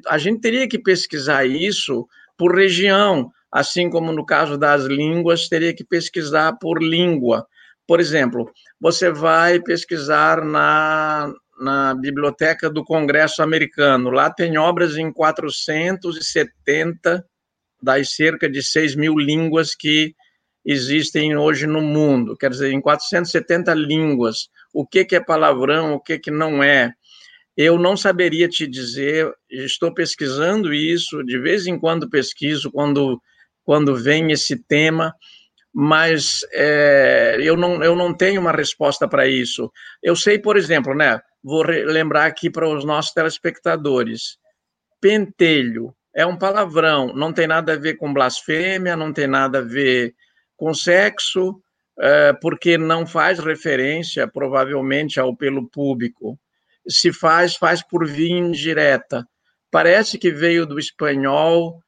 A 0.07 0.17
gente 0.17 0.41
teria 0.41 0.67
que 0.67 0.79
pesquisar 0.79 1.45
isso 1.45 2.07
por 2.35 2.55
região, 2.55 3.31
assim 3.51 3.87
como 3.87 4.11
no 4.11 4.25
caso 4.25 4.57
das 4.57 4.85
línguas, 4.85 5.47
teria 5.47 5.75
que 5.75 5.83
pesquisar 5.83 6.53
por 6.53 6.81
língua. 6.81 7.45
Por 7.85 7.99
exemplo, 7.99 8.51
você 8.79 9.11
vai 9.11 9.59
pesquisar 9.59 10.43
na, 10.43 11.31
na 11.59 11.93
Biblioteca 11.93 12.67
do 12.67 12.83
Congresso 12.83 13.43
Americano, 13.43 14.09
lá 14.09 14.31
tem 14.31 14.57
obras 14.57 14.97
em 14.97 15.13
470 15.13 17.23
das 17.83 18.15
cerca 18.15 18.49
de 18.49 18.63
6 18.63 18.95
mil 18.95 19.19
línguas 19.19 19.75
que 19.75 20.15
existem 20.65 21.35
hoje 21.35 21.65
no 21.65 21.81
mundo, 21.81 22.37
quer 22.37 22.49
dizer, 22.49 22.71
em 22.71 22.81
470 22.81 23.73
línguas, 23.73 24.49
o 24.73 24.85
que, 24.85 25.03
que 25.03 25.15
é 25.15 25.19
palavrão, 25.19 25.93
o 25.93 25.99
que, 25.99 26.19
que 26.19 26.31
não 26.31 26.63
é. 26.63 26.93
Eu 27.57 27.77
não 27.77 27.97
saberia 27.97 28.47
te 28.47 28.67
dizer, 28.67 29.31
estou 29.49 29.93
pesquisando 29.93 30.73
isso, 30.73 31.23
de 31.23 31.37
vez 31.39 31.67
em 31.67 31.77
quando 31.77 32.09
pesquiso, 32.09 32.71
quando, 32.71 33.21
quando 33.63 33.95
vem 33.95 34.31
esse 34.31 34.55
tema, 34.55 35.13
mas 35.73 36.41
é, 36.53 37.37
eu, 37.39 37.57
não, 37.57 37.83
eu 37.83 37.95
não 37.95 38.13
tenho 38.13 38.41
uma 38.41 38.51
resposta 38.51 39.07
para 39.07 39.27
isso. 39.27 39.71
Eu 40.01 40.15
sei, 40.15 40.39
por 40.39 40.57
exemplo, 40.57 40.93
né, 40.93 41.19
vou 41.43 41.63
lembrar 41.63 42.25
aqui 42.25 42.49
para 42.49 42.67
os 42.67 42.85
nossos 42.85 43.13
telespectadores, 43.13 44.37
pentelho 44.99 45.93
é 46.13 46.25
um 46.25 46.37
palavrão, 46.37 47.13
não 47.13 47.31
tem 47.31 47.47
nada 47.47 47.73
a 47.73 47.77
ver 47.77 47.95
com 47.95 48.13
blasfêmia, 48.13 48.95
não 48.95 49.13
tem 49.13 49.27
nada 49.27 49.59
a 49.59 49.61
ver 49.61 50.13
com 50.61 50.75
sexo, 50.75 51.59
é, 51.99 52.33
porque 52.33 52.77
não 52.77 53.03
faz 53.03 53.39
referência, 53.39 54.27
provavelmente, 54.27 55.19
ao 55.19 55.35
pelo 55.35 55.67
público. 55.67 56.37
Se 56.87 57.11
faz, 57.11 57.55
faz 57.55 57.81
por 57.81 58.05
via 58.05 58.37
indireta. 58.37 59.27
Parece 59.71 60.19
que 60.19 60.29
veio 60.29 60.67
do 60.67 60.77
espanhol 60.77 61.79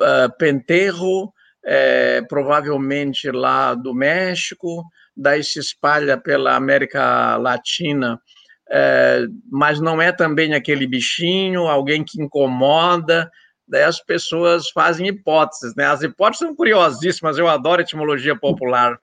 uh, 0.00 0.36
penterro, 0.36 1.32
é, 1.64 2.22
provavelmente 2.22 3.30
lá 3.30 3.72
do 3.74 3.94
México, 3.94 4.82
daí 5.16 5.44
se 5.44 5.60
espalha 5.60 6.16
pela 6.16 6.56
América 6.56 7.36
Latina, 7.36 8.20
é, 8.68 9.26
mas 9.48 9.78
não 9.78 10.02
é 10.02 10.10
também 10.10 10.54
aquele 10.54 10.88
bichinho, 10.88 11.68
alguém 11.68 12.02
que 12.02 12.20
incomoda, 12.20 13.30
daí 13.72 13.84
as 13.84 13.98
pessoas 13.98 14.68
fazem 14.68 15.06
hipóteses, 15.06 15.74
né? 15.74 15.86
As 15.86 16.02
hipóteses 16.02 16.46
são 16.46 16.54
curiosíssimas, 16.54 17.38
eu 17.38 17.48
adoro 17.48 17.80
etimologia 17.80 18.38
popular. 18.38 18.98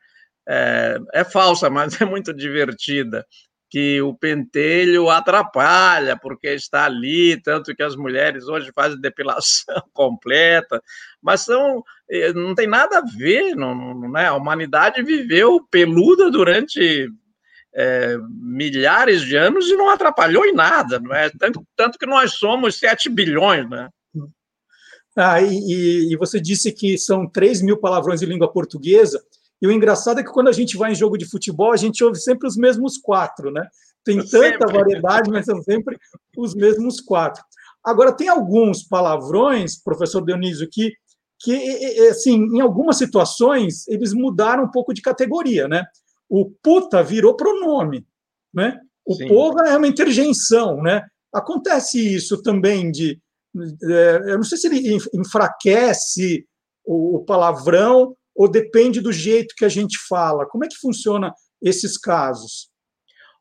É, 0.47 0.99
é 1.11 1.23
falsa, 1.23 1.71
mas 1.71 1.99
é 1.99 2.05
muito 2.05 2.31
divertida. 2.31 3.25
Que 3.67 3.99
o 4.01 4.13
pentelho 4.13 5.09
atrapalha, 5.09 6.17
porque 6.17 6.49
está 6.49 6.85
ali, 6.85 7.39
tanto 7.41 7.75
que 7.75 7.81
as 7.81 7.95
mulheres 7.95 8.47
hoje 8.47 8.71
fazem 8.73 9.01
depilação 9.01 9.81
completa, 9.91 10.81
mas 11.21 11.41
são, 11.41 11.83
eh, 12.09 12.33
não 12.33 12.53
tem 12.55 12.67
nada 12.67 12.99
a 12.99 13.03
ver, 13.17 13.55
não, 13.55 13.75
não 13.75 14.11
né? 14.11 14.27
A 14.27 14.35
humanidade 14.35 15.01
viveu 15.01 15.67
peluda 15.71 16.29
durante 16.29 17.09
é, 17.75 18.17
milhares 18.29 19.21
de 19.21 19.35
anos 19.35 19.67
e 19.67 19.75
não 19.75 19.89
atrapalhou 19.89 20.45
em 20.45 20.53
nada, 20.53 20.99
não 20.99 21.13
é? 21.13 21.29
Tanto, 21.29 21.63
tanto 21.75 21.97
que 21.97 22.05
nós 22.05 22.33
somos 22.33 22.77
7 22.77 23.09
bilhões, 23.09 23.67
né? 23.69 23.89
Ah, 25.21 25.41
e, 25.41 26.13
e, 26.13 26.15
você 26.15 26.39
disse 26.39 26.71
que 26.71 26.97
são 26.97 27.27
3 27.27 27.61
mil 27.61 27.77
palavrões 27.77 28.21
em 28.21 28.25
língua 28.25 28.49
portuguesa, 28.49 29.21
e 29.61 29.67
o 29.67 29.71
engraçado 29.71 30.21
é 30.21 30.23
que 30.23 30.31
quando 30.31 30.47
a 30.47 30.53
gente 30.53 30.77
vai 30.77 30.93
em 30.93 30.95
jogo 30.95 31.17
de 31.17 31.29
futebol, 31.29 31.73
a 31.73 31.77
gente 31.77 32.01
ouve 32.01 32.17
sempre 32.17 32.47
os 32.47 32.55
mesmos 32.55 32.97
quatro, 32.97 33.51
né? 33.51 33.67
Tem 34.05 34.25
tanta 34.25 34.65
variedade, 34.65 35.29
mas 35.29 35.45
são 35.45 35.61
sempre 35.61 35.97
os 36.37 36.55
mesmos 36.55 37.01
quatro. 37.01 37.43
Agora, 37.83 38.13
tem 38.13 38.29
alguns 38.29 38.83
palavrões, 38.83 39.77
professor 39.77 40.23
Dionísio, 40.23 40.69
que, 40.71 40.93
que 41.37 41.53
assim, 42.09 42.35
em 42.55 42.61
algumas 42.61 42.97
situações, 42.97 43.85
eles 43.89 44.13
mudaram 44.13 44.63
um 44.63 44.71
pouco 44.71 44.93
de 44.93 45.01
categoria, 45.01 45.67
né? 45.67 45.85
O 46.29 46.49
puta 46.63 47.03
virou 47.03 47.35
pronome, 47.35 48.05
né? 48.53 48.79
O 49.05 49.15
Sim. 49.15 49.27
porra 49.27 49.67
é 49.67 49.77
uma 49.77 49.87
interjeição, 49.87 50.81
né? 50.81 51.05
Acontece 51.33 52.15
isso 52.15 52.41
também 52.41 52.89
de 52.89 53.19
eu 53.55 54.37
não 54.37 54.43
sei 54.43 54.57
se 54.57 54.67
ele 54.67 54.97
enfraquece 55.13 56.45
o 56.85 57.23
palavrão 57.25 58.15
ou 58.35 58.49
depende 58.49 59.01
do 59.01 59.11
jeito 59.11 59.53
que 59.55 59.65
a 59.65 59.69
gente 59.69 59.97
fala. 60.07 60.45
Como 60.45 60.63
é 60.63 60.67
que 60.67 60.77
funciona 60.77 61.33
esses 61.61 61.97
casos? 61.97 62.69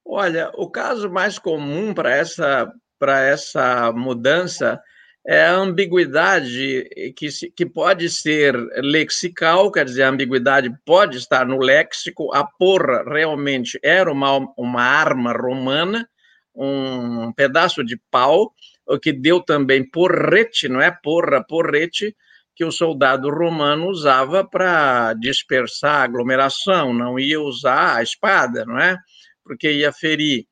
Olha, 0.05 0.51
o 0.57 0.71
caso 0.71 1.11
mais 1.11 1.39
comum 1.39 1.95
para 1.95 2.15
essa 2.15 2.71
para 2.99 3.23
essa 3.23 3.93
mudança 3.93 4.81
é 5.27 5.45
a 5.45 5.57
ambiguidade 5.57 6.89
que, 7.15 7.29
que 7.55 7.67
pode 7.67 8.09
ser 8.09 8.57
lexical, 8.83 9.71
quer 9.71 9.85
dizer, 9.85 10.03
a 10.05 10.09
ambiguidade 10.09 10.75
pode 10.85 11.19
estar 11.19 11.47
no 11.47 11.59
léxico. 11.59 12.35
A 12.35 12.45
porra 12.45 13.05
realmente 13.07 13.79
era 13.83 14.11
uma, 14.11 14.39
uma 14.57 14.83
arma 14.83 15.33
romana, 15.33 16.09
um 16.55 17.33
pedaço 17.35 17.85
de 17.85 18.01
pau, 18.11 18.53
que 18.97 19.13
deu 19.13 19.41
também 19.41 19.89
porrete, 19.89 20.69
não 20.69 20.81
é 20.81 20.91
porra, 20.91 21.45
porrete, 21.45 22.17
que 22.55 22.65
o 22.65 22.73
soldado 22.73 23.31
romano 23.31 23.89
usava 23.89 24.45
para 24.45 25.15
dispersar 25.15 25.97
a 25.97 26.03
aglomeração, 26.05 26.95
não 26.95 27.19
ia 27.19 27.41
usar 27.41 27.97
a 27.97 28.03
espada, 28.03 28.65
não 28.65 28.79
é? 28.79 28.97
Porque 29.45 29.71
ia 29.71 29.93
ferir. 29.93 30.47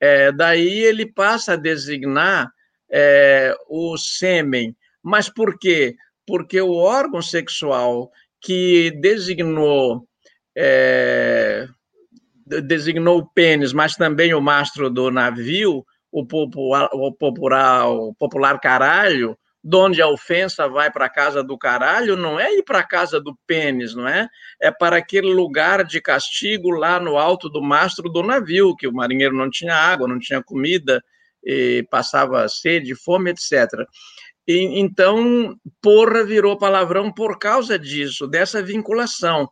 É, 0.00 0.32
daí 0.32 0.80
ele 0.80 1.06
passa 1.06 1.52
a 1.52 1.56
designar 1.56 2.50
é, 2.90 3.54
o 3.68 3.96
sêmen. 3.96 4.76
Mas 5.02 5.28
por 5.28 5.58
quê? 5.58 5.94
Porque 6.26 6.60
o 6.60 6.72
órgão 6.72 7.22
sexual 7.22 8.10
que 8.40 8.90
designou 9.00 10.06
é, 10.56 11.68
designou 12.64 13.18
o 13.18 13.26
pênis, 13.26 13.72
mas 13.72 13.94
também 13.94 14.34
o 14.34 14.40
mastro 14.40 14.90
do 14.90 15.10
navio, 15.10 15.84
o 16.12 16.26
popular, 16.26 16.90
o 16.92 17.10
popular, 17.10 17.88
o 17.88 18.14
popular 18.14 18.60
caralho, 18.60 19.36
de 19.64 19.76
onde 19.76 20.02
a 20.02 20.08
ofensa 20.08 20.68
vai 20.68 20.90
para 20.90 21.06
a 21.06 21.08
casa 21.08 21.42
do 21.42 21.56
caralho, 21.56 22.16
não 22.16 22.38
é 22.38 22.52
ir 22.52 22.64
para 22.64 22.80
a 22.80 22.86
casa 22.86 23.20
do 23.20 23.36
pênis, 23.46 23.94
não 23.94 24.06
é? 24.06 24.28
É 24.60 24.70
para 24.70 24.96
aquele 24.96 25.32
lugar 25.32 25.84
de 25.84 26.00
castigo 26.00 26.70
lá 26.70 27.00
no 27.00 27.16
alto 27.16 27.48
do 27.48 27.62
mastro 27.62 28.10
do 28.10 28.22
navio, 28.22 28.76
que 28.76 28.86
o 28.86 28.92
marinheiro 28.92 29.34
não 29.34 29.48
tinha 29.48 29.74
água, 29.74 30.08
não 30.08 30.18
tinha 30.18 30.42
comida, 30.42 31.02
passava 31.88 32.48
sede, 32.48 32.94
fome, 32.94 33.30
etc. 33.30 33.68
E, 34.46 34.80
então, 34.80 35.56
porra 35.80 36.24
virou 36.24 36.58
palavrão 36.58 37.12
por 37.12 37.38
causa 37.38 37.78
disso, 37.78 38.26
dessa 38.26 38.60
vinculação. 38.60 39.48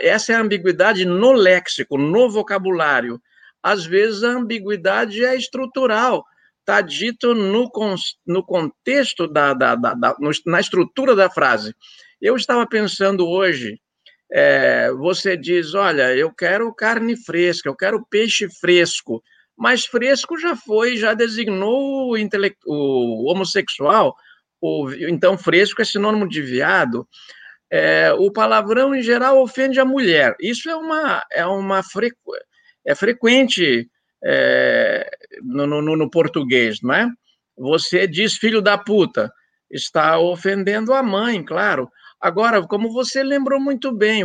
Essa 0.00 0.32
é 0.32 0.36
a 0.36 0.40
ambiguidade 0.40 1.04
no 1.04 1.32
léxico, 1.32 1.98
no 1.98 2.30
vocabulário 2.30 3.20
às 3.62 3.84
vezes 3.84 4.22
a 4.22 4.30
ambiguidade 4.30 5.24
é 5.24 5.36
estrutural, 5.36 6.24
está 6.60 6.80
dito 6.80 7.34
no, 7.34 7.70
no 8.26 8.44
contexto, 8.44 9.28
da, 9.28 9.54
da, 9.54 9.76
da, 9.76 9.94
da, 9.94 10.16
na 10.44 10.60
estrutura 10.60 11.14
da 11.14 11.30
frase. 11.30 11.74
Eu 12.20 12.34
estava 12.34 12.66
pensando 12.66 13.26
hoje, 13.26 13.80
é, 14.32 14.90
você 14.92 15.36
diz, 15.36 15.74
olha, 15.74 16.14
eu 16.14 16.32
quero 16.32 16.74
carne 16.74 17.16
fresca, 17.16 17.68
eu 17.68 17.76
quero 17.76 18.04
peixe 18.10 18.48
fresco, 18.60 19.22
mas 19.56 19.86
fresco 19.86 20.36
já 20.38 20.56
foi, 20.56 20.96
já 20.96 21.14
designou 21.14 22.12
o, 22.12 22.16
o 22.66 23.30
homossexual, 23.30 24.14
o, 24.60 24.90
então 25.08 25.38
fresco 25.38 25.80
é 25.80 25.84
sinônimo 25.84 26.28
de 26.28 26.42
viado. 26.42 27.06
É, 27.70 28.12
o 28.12 28.30
palavrão, 28.30 28.94
em 28.94 29.02
geral, 29.02 29.42
ofende 29.42 29.80
a 29.80 29.84
mulher. 29.84 30.36
Isso 30.40 30.70
é 30.70 30.76
uma, 30.76 31.22
é 31.32 31.44
uma 31.46 31.82
frequência 31.82 32.46
é 32.86 32.94
frequente 32.94 33.90
é, 34.24 35.10
no, 35.42 35.66
no, 35.66 35.96
no, 35.96 36.10
português, 36.10 36.80
não 36.80 36.94
é? 36.94 37.08
Você 37.58 38.06
diz 38.06 38.36
filho 38.36 38.62
da 38.62 38.78
puta, 38.78 39.32
está 39.70 40.18
ofendendo 40.18 40.94
a 40.94 41.02
mãe, 41.02 41.42
claro. 41.42 41.90
Agora, 42.20 42.62
como 42.66 42.92
você 42.92 43.22
lembrou 43.22 43.60
muito 43.60 43.92
bem, 43.92 44.24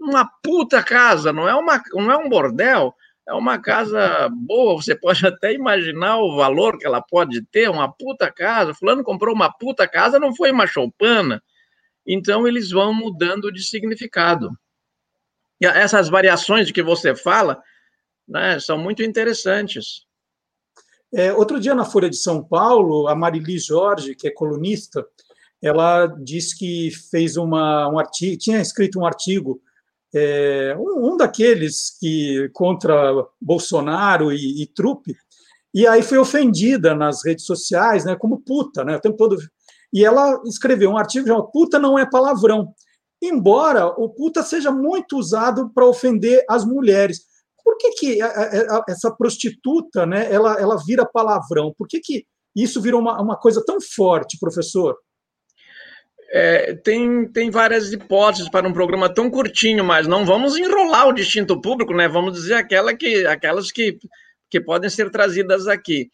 uma 0.00 0.30
puta 0.42 0.82
casa, 0.82 1.32
não 1.32 1.48
é, 1.48 1.54
uma, 1.54 1.82
não 1.92 2.10
é 2.10 2.16
um 2.16 2.28
bordel, 2.28 2.94
é 3.28 3.34
uma 3.34 3.58
casa 3.58 4.28
boa, 4.30 4.74
você 4.74 4.94
pode 4.98 5.26
até 5.26 5.52
imaginar 5.52 6.18
o 6.18 6.36
valor 6.36 6.78
que 6.78 6.86
ela 6.86 7.02
pode 7.02 7.42
ter, 7.46 7.68
uma 7.68 7.92
puta 7.92 8.32
casa. 8.32 8.74
Fulano 8.74 9.04
comprou 9.04 9.34
uma 9.34 9.52
puta 9.52 9.86
casa, 9.86 10.18
não 10.18 10.34
foi 10.34 10.50
uma 10.50 10.66
choupana. 10.66 11.42
Então, 12.06 12.48
eles 12.48 12.70
vão 12.70 12.94
mudando 12.94 13.52
de 13.52 13.62
significado. 13.62 14.50
E 15.60 15.66
essas 15.66 16.08
variações 16.08 16.66
de 16.66 16.72
que 16.72 16.82
você 16.82 17.14
fala, 17.14 17.60
né, 18.28 18.60
são 18.60 18.78
muito 18.78 19.02
interessantes. 19.02 20.06
É, 21.12 21.32
outro 21.32 21.58
dia, 21.58 21.74
na 21.74 21.84
Folha 21.84 22.10
de 22.10 22.16
São 22.16 22.44
Paulo, 22.44 23.08
a 23.08 23.14
Marili 23.14 23.58
Jorge, 23.58 24.14
que 24.14 24.28
é 24.28 24.30
colunista, 24.30 25.06
ela 25.62 26.06
disse 26.06 26.56
que 26.56 26.90
fez 27.10 27.36
uma, 27.36 27.88
um 27.88 27.98
artigo, 27.98 28.36
tinha 28.36 28.60
escrito 28.60 29.00
um 29.00 29.06
artigo 29.06 29.60
é, 30.14 30.76
um, 30.78 31.12
um, 31.12 31.16
daqueles 31.16 31.96
que 31.98 32.48
contra 32.52 33.26
Bolsonaro 33.40 34.32
e, 34.32 34.62
e 34.62 34.66
Trupe, 34.66 35.16
e 35.74 35.86
aí 35.86 36.02
foi 36.02 36.18
ofendida 36.18 36.94
nas 36.94 37.24
redes 37.24 37.44
sociais, 37.44 38.04
né, 38.04 38.16
como 38.16 38.40
puta, 38.40 38.84
né, 38.84 38.96
o 38.96 39.00
tempo 39.00 39.16
todo. 39.16 39.36
E 39.92 40.04
ela 40.04 40.40
escreveu 40.44 40.90
um 40.90 40.98
artigo 40.98 41.26
chamado 41.26 41.50
Puta 41.50 41.78
não 41.78 41.98
é 41.98 42.08
palavrão. 42.08 42.74
Embora 43.20 43.86
o 43.86 44.08
puta 44.08 44.42
seja 44.42 44.70
muito 44.70 45.16
usado 45.18 45.70
para 45.70 45.86
ofender 45.86 46.44
as 46.48 46.64
mulheres. 46.64 47.26
Por 47.68 47.76
que, 47.76 47.90
que 47.90 48.18
essa 48.88 49.14
prostituta, 49.14 50.06
né, 50.06 50.32
ela, 50.32 50.58
ela 50.58 50.82
vira 50.86 51.04
palavrão? 51.04 51.74
Por 51.76 51.86
que, 51.86 52.00
que 52.00 52.24
isso 52.56 52.80
virou 52.80 52.98
uma, 52.98 53.20
uma 53.20 53.36
coisa 53.36 53.62
tão 53.62 53.78
forte, 53.78 54.38
professor? 54.40 54.96
É, 56.30 56.72
tem, 56.76 57.30
tem 57.30 57.50
várias 57.50 57.92
hipóteses 57.92 58.48
para 58.48 58.66
um 58.66 58.72
programa 58.72 59.12
tão 59.12 59.30
curtinho, 59.30 59.84
mas 59.84 60.06
não 60.06 60.24
vamos 60.24 60.56
enrolar 60.56 61.08
o 61.08 61.12
distinto 61.12 61.60
público, 61.60 61.92
né? 61.92 62.08
Vamos 62.08 62.32
dizer 62.32 62.54
aquela 62.54 62.96
que, 62.96 63.26
aquelas 63.26 63.70
que, 63.70 63.98
que 64.50 64.62
podem 64.62 64.88
ser 64.88 65.10
trazidas 65.10 65.68
aqui. 65.68 66.08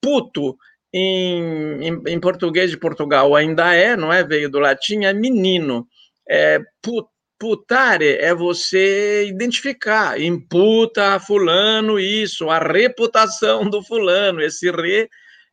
Puto, 0.00 0.56
em, 0.94 1.84
em, 1.84 2.02
em, 2.06 2.20
português 2.20 2.70
de 2.70 2.76
Portugal 2.76 3.34
ainda 3.34 3.74
é, 3.74 3.96
não 3.96 4.12
é? 4.12 4.22
Veio 4.22 4.48
do 4.48 4.60
latim, 4.60 5.04
é 5.04 5.12
menino. 5.12 5.84
É, 6.30 6.60
put, 6.80 7.08
putare 7.42 8.18
é 8.20 8.32
você 8.32 9.26
identificar, 9.26 10.20
imputa 10.20 11.14
a 11.14 11.18
fulano 11.18 11.98
isso, 11.98 12.48
a 12.48 12.60
reputação 12.60 13.68
do 13.68 13.82
fulano, 13.82 14.40
esse 14.40 14.70
re 14.70 15.08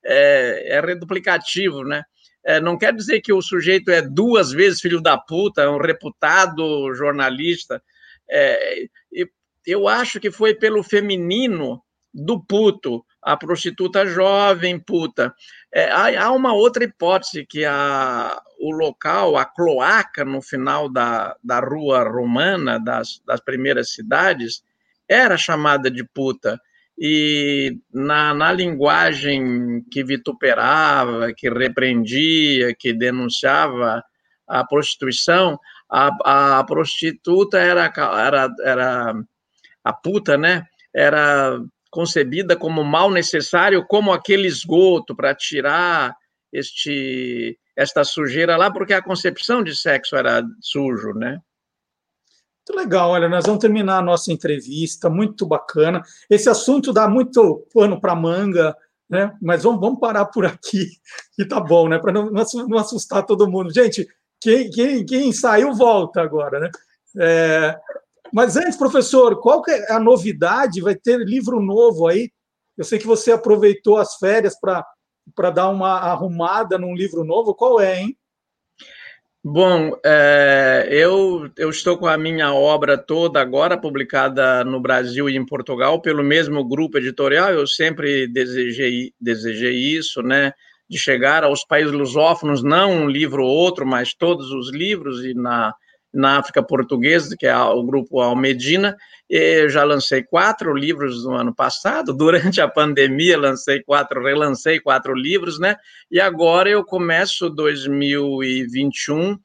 é, 0.06 0.78
é 0.78 0.82
reduplicativo, 0.82 1.84
né? 1.84 2.04
É, 2.46 2.62
não 2.62 2.78
quer 2.78 2.94
dizer 2.94 3.22
que 3.22 3.34
o 3.34 3.42
sujeito 3.42 3.90
é 3.90 4.04
duas 4.04 4.52
vezes 4.52 4.82
filho 4.82 5.02
da 5.02 5.18
puta, 5.18 5.64
é 5.64 5.70
um 5.70 5.80
reputado 5.80 6.94
jornalista. 6.94 7.82
É, 8.30 8.84
eu 9.66 9.88
acho 9.88 10.20
que 10.20 10.30
foi 10.30 10.54
pelo 10.54 10.84
feminino 10.84 11.82
do 12.14 12.40
puto, 12.40 13.04
a 13.22 13.36
prostituta 13.38 14.06
jovem 14.06 14.80
puta. 14.80 15.34
É, 15.74 15.90
há, 15.92 16.32
uma 16.32 16.54
outra 16.54 16.84
hipótese 16.84 17.46
que 17.46 17.66
a, 17.66 18.42
o 18.60 18.72
local, 18.72 19.38
a 19.38 19.46
cloaca 19.46 20.24
no 20.26 20.42
final 20.42 20.90
da, 20.90 21.36
da 21.44 21.60
rua 21.60 22.04
romana, 22.04 22.80
das, 22.80 23.22
das 23.26 23.40
primeiras 23.40 23.92
cidades, 23.94 24.64
era 25.08 25.38
chamada 25.38 25.90
de 25.90 26.04
puta 26.04 26.60
e 27.00 27.78
na, 27.94 28.34
na 28.34 28.52
linguagem 28.52 29.82
que 29.90 30.04
vituperava, 30.04 31.32
que 31.34 31.50
repreendia, 31.50 32.76
que 32.76 32.92
denunciava 32.92 34.04
a 34.46 34.66
prostituição, 34.66 35.58
a, 35.90 36.58
a 36.60 36.64
prostituta 36.66 37.58
era, 37.58 37.92
era, 37.96 38.50
era 38.64 39.14
a 39.84 39.94
puta, 39.94 40.38
né? 40.38 40.66
Era 40.94 41.60
concebida 41.90 42.56
como 42.56 42.84
mal 42.84 43.10
necessário, 43.12 43.86
como 43.88 44.12
aquele 44.12 44.48
esgoto 44.48 45.16
para 45.16 45.34
tirar 45.34 46.16
este 46.52 47.58
esta 47.76 48.04
sujeira 48.04 48.58
lá, 48.58 48.70
porque 48.70 48.94
a 48.94 49.02
concepção 49.02 49.64
de 49.64 49.74
sexo 49.74 50.18
era 50.18 50.44
sujo, 50.60 51.14
né? 51.14 51.40
Muito 52.68 52.78
legal, 52.78 53.12
olha, 53.12 53.30
nós 53.30 53.46
vamos 53.46 53.62
terminar 53.62 54.00
a 54.00 54.02
nossa 54.02 54.34
entrevista, 54.34 55.10
muito 55.10 55.46
bacana. 55.46 56.04
Esse 56.30 56.50
assunto 56.50 56.92
dá 56.92 57.08
muito 57.08 57.66
pano 57.74 58.00
para 58.00 58.14
manga, 58.14 58.76
né? 59.10 59.34
Mas 59.42 59.64
vamos, 59.64 59.80
vamos 59.80 60.00
parar 60.00 60.26
por 60.26 60.46
aqui, 60.46 60.90
que 61.36 61.46
tá 61.46 61.60
bom, 61.62 61.88
né? 61.88 61.98
Para 61.98 62.12
não, 62.12 62.30
não 62.30 62.78
assustar 62.78 63.26
todo 63.26 63.50
mundo. 63.50 63.74
Gente, 63.74 64.06
quem, 64.42 64.70
quem, 64.70 65.06
quem 65.06 65.32
saiu, 65.32 65.74
volta 65.74 66.22
agora, 66.22 66.60
né? 66.60 66.70
É, 67.18 67.80
mas 68.34 68.56
antes, 68.56 68.78
professor, 68.78 69.40
qual 69.40 69.62
que 69.62 69.72
é 69.72 69.92
a 69.92 70.00
novidade? 70.00 70.82
Vai 70.82 70.96
ter 70.96 71.20
livro 71.20 71.62
novo 71.62 72.08
aí? 72.08 72.32
Eu 72.78 72.84
sei 72.84 72.98
que 72.98 73.08
você 73.08 73.32
aproveitou 73.32 73.98
as 73.98 74.16
férias 74.16 74.56
para 74.60 75.50
dar 75.50 75.70
uma 75.70 75.98
arrumada 75.98 76.78
num 76.78 76.96
livro 76.96 77.24
novo. 77.24 77.54
Qual 77.54 77.80
é, 77.80 78.02
hein? 78.02 78.18
Bom, 79.44 79.98
é, 80.06 80.88
eu, 80.92 81.50
eu 81.58 81.70
estou 81.70 81.98
com 81.98 82.08
a 82.08 82.18
minha 82.18 82.54
obra 82.54 82.98
toda 82.98 83.40
agora 83.40 83.78
publicada 83.78 84.66
no 84.66 84.82
Brasil 84.82 85.30
e 85.30 85.38
em 85.38 85.46
Portugal 85.46 86.02
pelo 86.02 86.24
mesmo 86.24 86.64
grupo 86.68 86.98
editorial. 86.98 87.50
Eu 87.50 87.66
sempre 87.66 88.28
desejei, 88.28 89.14
desejei 89.20 89.76
isso, 89.76 90.22
né? 90.22 90.52
De 90.90 90.98
chegar 90.98 91.46
aos 91.46 91.64
países 91.64 91.94
lusófonos, 91.94 92.62
não 92.62 92.92
um 92.92 93.10
livro 93.10 93.46
ou 93.46 93.50
outro, 93.50 93.86
mas 93.86 94.14
todos 94.14 94.52
os 94.52 94.74
livros, 94.74 95.24
e 95.24 95.34
na, 95.34 95.74
na 96.14 96.40
África 96.40 96.64
Portuguesa, 96.64 97.36
que 97.38 97.46
é 97.46 97.56
o 97.56 97.84
grupo 97.84 98.20
Almedina. 98.20 98.98
Eu 99.30 99.70
já 99.70 99.84
lancei 99.84 100.24
quatro 100.24 100.74
livros 100.74 101.24
no 101.24 101.34
ano 101.34 101.54
passado, 101.54 102.14
durante 102.18 102.60
a 102.60 102.68
pandemia 102.68 103.38
lancei 103.38 103.82
quatro, 103.84 104.24
relancei 104.24 104.80
quatro 104.80 105.14
livros, 105.14 105.60
né? 105.60 105.76
E 106.10 106.20
agora 106.20 106.70
eu 106.70 106.84
começo 106.84 107.50
2021 107.50 109.38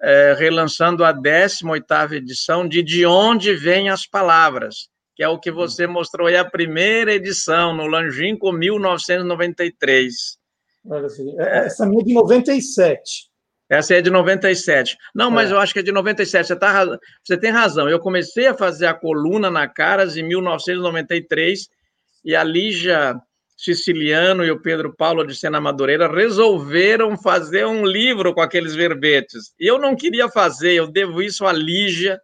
é, 0.00 0.34
relançando 0.38 1.04
a 1.04 1.12
18ª 1.12 2.12
edição 2.12 2.66
de 2.66 2.82
De 2.82 3.04
Onde 3.04 3.54
Vêm 3.54 3.90
as 3.90 4.06
Palavras, 4.06 4.88
que 5.14 5.22
é 5.22 5.28
o 5.28 5.38
que 5.38 5.50
você 5.50 5.86
mostrou 5.86 6.28
aí, 6.28 6.36
a 6.36 6.44
primeira 6.44 7.12
edição, 7.12 7.74
no 7.74 7.86
Langínco 7.86 8.52
1993. 8.52 10.38
Olha 10.86 11.06
assim, 11.06 11.34
essa 11.38 11.84
minha 11.84 12.02
é 12.02 12.04
de 12.04 12.14
97. 12.14 13.27
Essa 13.68 13.96
é 13.96 14.00
de 14.00 14.10
97. 14.10 14.96
Não, 15.14 15.30
mas 15.30 15.50
é. 15.50 15.54
eu 15.54 15.58
acho 15.58 15.72
que 15.72 15.80
é 15.80 15.82
de 15.82 15.92
97. 15.92 16.46
Você, 16.46 16.56
tá, 16.56 16.86
você 17.22 17.36
tem 17.36 17.50
razão. 17.50 17.88
Eu 17.88 18.00
comecei 18.00 18.46
a 18.46 18.54
fazer 18.54 18.86
a 18.86 18.94
coluna 18.94 19.50
na 19.50 19.68
Caras 19.68 20.16
em 20.16 20.22
1993 20.22 21.68
e 22.24 22.34
a 22.34 22.42
Lígia 22.42 23.20
Siciliano 23.58 24.44
e 24.44 24.50
o 24.50 24.62
Pedro 24.62 24.94
Paulo 24.94 25.26
de 25.26 25.34
Sena 25.34 25.60
Madureira 25.60 26.10
resolveram 26.10 27.18
fazer 27.18 27.66
um 27.66 27.84
livro 27.84 28.32
com 28.32 28.40
aqueles 28.40 28.74
verbetes. 28.74 29.52
E 29.58 29.66
eu 29.66 29.78
não 29.78 29.96
queria 29.96 30.28
fazer, 30.28 30.74
eu 30.74 30.86
devo 30.86 31.20
isso 31.20 31.44
à 31.44 31.52
Lígia, 31.52 32.20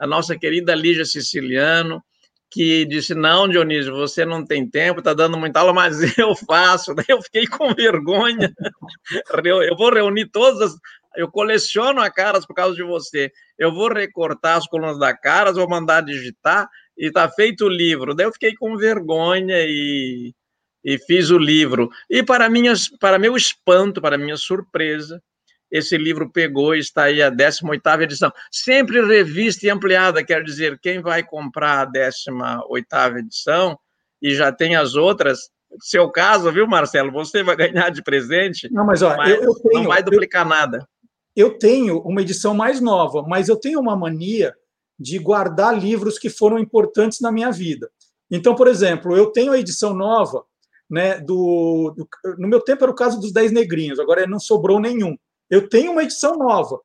a 0.00 0.06
nossa 0.06 0.36
querida 0.36 0.74
Lígia 0.74 1.04
Siciliano, 1.04 2.02
que 2.52 2.84
disse: 2.84 3.14
Não, 3.14 3.48
Dionísio, 3.48 3.94
você 3.94 4.26
não 4.26 4.44
tem 4.44 4.68
tempo, 4.68 4.98
está 4.98 5.14
dando 5.14 5.38
muita 5.38 5.60
aula, 5.60 5.72
mas 5.72 5.96
eu 6.18 6.36
faço. 6.36 6.94
Daí 6.94 7.06
eu 7.08 7.22
fiquei 7.22 7.46
com 7.46 7.74
vergonha. 7.74 8.52
Eu 9.68 9.76
vou 9.76 9.92
reunir 9.92 10.26
todas 10.26 10.60
as. 10.60 10.78
Eu 11.16 11.30
coleciono 11.30 12.00
a 12.00 12.10
Caras 12.10 12.46
por 12.46 12.54
causa 12.54 12.74
de 12.76 12.82
você. 12.82 13.30
Eu 13.58 13.72
vou 13.72 13.92
recortar 13.92 14.56
as 14.56 14.66
colunas 14.66 14.98
da 14.98 15.16
Caras, 15.16 15.56
vou 15.56 15.68
mandar 15.68 16.02
digitar 16.02 16.68
e 16.96 17.06
está 17.06 17.28
feito 17.28 17.64
o 17.64 17.68
livro. 17.68 18.14
Daí 18.14 18.26
eu 18.26 18.32
fiquei 18.32 18.54
com 18.54 18.76
vergonha 18.76 19.58
e, 19.60 20.34
e 20.84 20.98
fiz 20.98 21.30
o 21.30 21.38
livro. 21.38 21.90
E 22.08 22.22
para, 22.22 22.48
minhas, 22.48 22.88
para 22.88 23.18
meu 23.18 23.36
espanto, 23.36 24.00
para 24.00 24.16
minha 24.16 24.36
surpresa, 24.36 25.22
esse 25.72 25.96
livro 25.96 26.28
pegou 26.28 26.76
e 26.76 26.80
está 26.80 27.04
aí 27.04 27.22
a 27.22 27.30
18ª 27.30 28.02
edição. 28.02 28.30
Sempre 28.50 29.00
revista 29.04 29.66
e 29.66 29.70
ampliada, 29.70 30.22
quer 30.22 30.44
dizer, 30.44 30.78
quem 30.78 31.00
vai 31.00 31.22
comprar 31.22 31.80
a 31.80 31.90
18ª 31.90 33.18
edição 33.18 33.78
e 34.20 34.34
já 34.34 34.52
tem 34.52 34.76
as 34.76 34.94
outras, 34.94 35.50
seu 35.80 36.10
caso, 36.10 36.52
viu, 36.52 36.66
Marcelo? 36.66 37.10
Você 37.12 37.42
vai 37.42 37.56
ganhar 37.56 37.88
de 37.88 38.02
presente. 38.02 38.70
Não, 38.70 38.84
mas, 38.84 39.00
ó, 39.00 39.16
mas 39.16 39.30
eu, 39.30 39.44
eu 39.44 39.54
tenho, 39.54 39.82
não 39.82 39.88
vai 39.88 40.02
duplicar 40.02 40.44
eu, 40.44 40.48
nada. 40.50 40.88
Eu 41.34 41.58
tenho 41.58 42.00
uma 42.00 42.20
edição 42.20 42.54
mais 42.54 42.78
nova, 42.78 43.22
mas 43.22 43.48
eu 43.48 43.56
tenho 43.56 43.80
uma 43.80 43.96
mania 43.96 44.54
de 45.00 45.18
guardar 45.18 45.76
livros 45.76 46.18
que 46.18 46.28
foram 46.28 46.58
importantes 46.58 47.20
na 47.20 47.32
minha 47.32 47.50
vida. 47.50 47.90
Então, 48.30 48.54
por 48.54 48.68
exemplo, 48.68 49.16
eu 49.16 49.32
tenho 49.32 49.52
a 49.52 49.58
edição 49.58 49.94
nova, 49.94 50.44
né, 50.88 51.18
do, 51.18 51.94
do 51.96 52.06
no 52.38 52.46
meu 52.46 52.60
tempo 52.60 52.84
era 52.84 52.92
o 52.92 52.94
caso 52.94 53.18
dos 53.18 53.32
Dez 53.32 53.50
Negrinhos, 53.50 53.98
agora 53.98 54.26
não 54.26 54.38
sobrou 54.38 54.78
nenhum. 54.78 55.16
Eu 55.52 55.68
tenho 55.68 55.92
uma 55.92 56.02
edição 56.02 56.38
nova, 56.38 56.80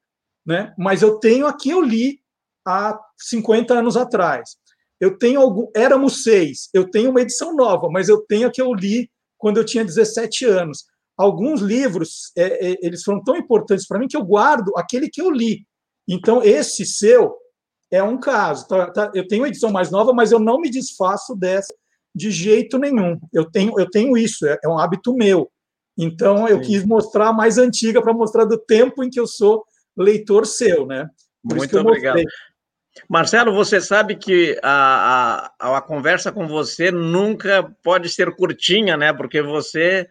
né? 0.46 0.74
mas 0.78 1.02
eu 1.02 1.20
tenho 1.20 1.48
a 1.48 1.58
que 1.58 1.70
eu 1.70 1.82
li 1.82 2.20
há 2.68 3.00
50 3.18 3.74
anos 3.74 3.96
atrás. 3.96 4.58
Eu 5.00 5.18
tenho 5.18 5.40
algum. 5.40 5.72
Éramos 5.74 6.22
seis, 6.22 6.68
eu 6.74 6.92
tenho 6.92 7.12
uma 7.12 7.22
edição 7.22 7.56
nova, 7.56 7.88
mas 7.90 8.10
eu 8.10 8.20
tenho 8.28 8.46
a 8.46 8.52
que 8.52 8.62
eu 8.62 8.74
li 8.74 9.10
quando 9.38 9.56
eu 9.56 9.64
tinha 9.64 9.86
17 9.86 10.44
anos. 10.44 10.84
Alguns 11.16 11.62
livros, 11.62 12.34
é, 12.38 12.72
é, 12.72 12.78
eles 12.82 13.04
foram 13.04 13.24
tão 13.24 13.38
importantes 13.38 13.88
para 13.88 13.98
mim 14.00 14.08
que 14.08 14.18
eu 14.18 14.26
guardo 14.26 14.74
aquele 14.76 15.10
que 15.10 15.22
eu 15.22 15.32
li. 15.32 15.66
Então, 16.06 16.44
esse 16.44 16.86
seu 16.86 17.38
é 17.90 18.04
um 18.04 18.20
caso. 18.20 18.68
Tá, 18.68 18.92
tá, 18.92 19.12
eu 19.16 19.26
tenho 19.30 19.46
a 19.46 19.48
edição 19.48 19.72
mais 19.72 19.90
nova, 19.90 20.12
mas 20.12 20.34
eu 20.34 20.40
não 20.40 20.60
me 20.60 20.70
desfaço 20.70 21.34
dessa 21.38 21.74
de 22.14 22.32
jeito 22.32 22.78
nenhum. 22.78 23.18
Eu 23.32 23.50
tenho, 23.50 23.80
eu 23.80 23.90
tenho 23.90 24.18
isso, 24.18 24.46
é, 24.46 24.60
é 24.62 24.68
um 24.68 24.78
hábito 24.78 25.14
meu. 25.14 25.50
Então, 25.98 26.48
eu 26.48 26.58
Sim. 26.58 26.72
quis 26.72 26.86
mostrar 26.86 27.30
a 27.30 27.34
mais 27.34 27.58
antiga 27.58 28.02
para 28.02 28.14
mostrar 28.14 28.46
do 28.46 28.58
tempo 28.58 29.04
em 29.04 29.10
que 29.10 29.20
eu 29.20 29.26
sou 29.26 29.66
leitor 29.98 30.46
seu, 30.46 30.86
né? 30.86 31.10
Por 31.48 31.58
Muito 31.58 31.80
obrigado. 31.80 32.22
Marcelo, 33.10 33.54
você 33.54 33.80
sabe 33.80 34.16
que 34.16 34.60
a, 34.64 35.52
a, 35.60 35.78
a, 35.78 35.82
conversa 35.82 36.32
com 36.32 36.48
você 36.48 36.92
nunca 36.92 37.64
pode 37.84 38.10
ser 38.10 38.36
curtinha, 38.36 38.98
né? 38.98 39.14
Porque 39.14 39.42
você 39.42 40.08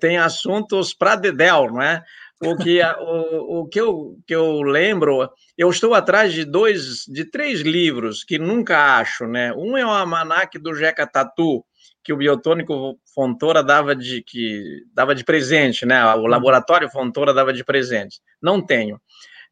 tem 0.00 0.18
assuntos 0.18 0.94
para 0.94 1.16
dedéu, 1.16 1.70
não 1.70 1.82
é? 1.82 2.02
O 2.42 2.56
que, 2.56 2.80
o, 2.82 3.60
o 3.60 3.68
que, 3.68 3.80
eu, 3.80 4.18
que 4.26 4.34
eu 4.34 4.62
lembro, 4.62 5.28
eu 5.56 5.70
estou 5.70 5.94
atrás 5.94 6.32
de 6.32 6.44
dois, 6.44 7.04
de 7.06 7.24
três 7.24 7.60
livros 7.60 8.22
que 8.24 8.38
nunca 8.38 8.98
acho, 8.98 9.26
né? 9.26 9.52
Um 9.54 9.76
é 9.76 9.84
o 9.84 9.88
Almanac 9.88 10.58
do 10.58 10.74
Jeca 10.74 11.06
Tatu, 11.06 11.64
que 12.04 12.12
o 12.12 12.16
Biotônico 12.16 12.98
Fontoura 13.14 13.62
dava 13.62 13.96
de, 13.96 14.22
que, 14.22 14.82
dava 14.92 15.14
de 15.14 15.24
presente, 15.24 15.86
né? 15.86 16.04
O 16.14 16.26
Laboratório 16.26 16.90
Fontoura 16.90 17.32
dava 17.32 17.52
de 17.52 17.64
presente. 17.64 18.20
Não 18.40 18.60
tenho. 18.60 19.00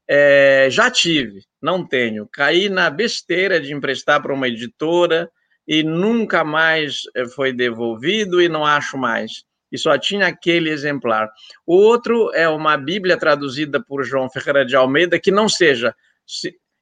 É, 0.06 0.68
já 0.70 0.90
tive, 0.90 1.44
não 1.60 1.86
tenho. 1.86 2.28
Caí 2.30 2.68
na 2.68 2.90
besteira 2.90 3.58
de 3.60 3.72
emprestar 3.72 4.20
para 4.20 4.34
uma 4.34 4.48
editora 4.48 5.30
e 5.66 5.82
nunca 5.82 6.44
mais 6.44 7.02
eh, 7.14 7.26
foi 7.26 7.52
devolvido 7.52 8.42
e 8.42 8.48
não 8.48 8.66
acho 8.66 8.98
mais 8.98 9.44
e 9.72 9.78
só 9.78 9.96
tinha 9.96 10.26
aquele 10.26 10.68
exemplar. 10.68 11.30
O 11.66 11.74
outro 11.74 12.30
é 12.34 12.46
uma 12.46 12.76
Bíblia 12.76 13.16
traduzida 13.16 13.82
por 13.82 14.04
João 14.04 14.28
Ferreira 14.28 14.66
de 14.66 14.76
Almeida, 14.76 15.18
que 15.18 15.30
não 15.30 15.48
seja 15.48 15.96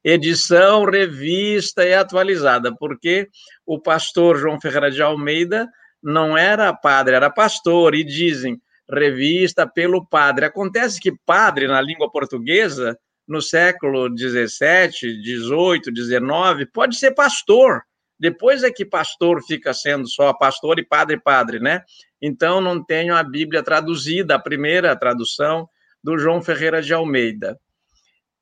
edição, 0.03 0.85
revista 0.85 1.85
e 1.85 1.95
atualizada, 1.95 2.75
porque 2.75 3.29
o 3.67 3.79
pastor 3.79 4.39
João 4.39 4.61
Ferreira 4.61 4.91
de 4.91 5.03
Almeida 5.03 5.69
não 6.03 6.37
era 6.37 6.73
padre, 6.73 7.15
era 7.15 7.31
pastor, 7.31 7.95
e 7.95 8.03
dizem 8.03 8.61
revista 8.91 9.67
pelo 9.67 10.05
padre. 10.05 10.45
Acontece 10.45 11.01
que 11.01 11.13
padre, 11.25 11.69
na 11.69 11.81
língua 11.81 12.11
portuguesa, 12.11 12.99
no 13.29 13.41
século 13.41 14.09
XVII, 14.09 14.91
XVIII, 15.23 15.95
XIX, 15.95 16.71
pode 16.73 16.97
ser 16.97 17.13
pastor. 17.13 17.83
Depois 18.19 18.63
é 18.65 18.71
que 18.71 18.85
pastor 18.85 19.43
fica 19.43 19.73
sendo 19.73 20.09
só 20.09 20.33
pastor 20.35 20.79
e 20.79 20.85
padre 20.85 21.19
padre, 21.19 21.61
né? 21.61 21.83
Então 22.21 22.61
não 22.61 22.85
tenho 22.85 23.15
a 23.15 23.23
Bíblia 23.23 23.63
traduzida, 23.63 24.35
a 24.35 24.39
primeira 24.39 24.95
tradução 24.97 25.69
do 26.03 26.19
João 26.19 26.43
Ferreira 26.43 26.83
de 26.83 26.93
Almeida. 26.93 27.59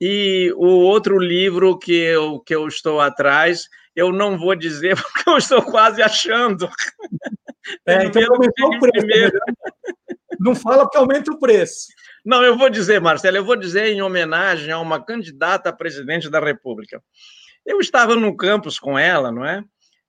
E 0.00 0.52
o 0.56 0.66
outro 0.66 1.18
livro 1.18 1.78
que 1.78 1.92
eu, 1.92 2.40
que 2.40 2.54
eu 2.54 2.68
estou 2.68 3.00
atrás, 3.00 3.68
eu 3.94 4.12
não 4.12 4.38
vou 4.38 4.54
dizer 4.54 4.96
porque 5.02 5.28
eu 5.28 5.36
estou 5.36 5.62
quase 5.62 6.02
achando. 6.02 6.68
É, 7.86 8.04
então 8.04 8.22
aumentou 8.30 8.74
o 8.74 8.78
preço. 8.78 9.06
Primeiro. 9.06 9.38
Não 10.38 10.54
fala 10.54 10.84
porque 10.84 10.98
aumenta 10.98 11.32
o 11.32 11.38
preço. 11.38 11.88
Não, 12.24 12.42
eu 12.42 12.56
vou 12.56 12.70
dizer, 12.70 13.00
Marcelo, 13.00 13.36
eu 13.36 13.44
vou 13.44 13.56
dizer 13.56 13.86
em 13.86 14.02
homenagem 14.02 14.70
a 14.70 14.78
uma 14.78 15.04
candidata 15.04 15.68
a 15.68 15.72
presidente 15.72 16.30
da 16.30 16.38
República. 16.38 17.02
Eu 17.66 17.80
estava 17.80 18.14
no 18.14 18.36
campus 18.36 18.78
com 18.78 18.98
ela, 18.98 19.32
não 19.32 19.44
é? 19.44 19.64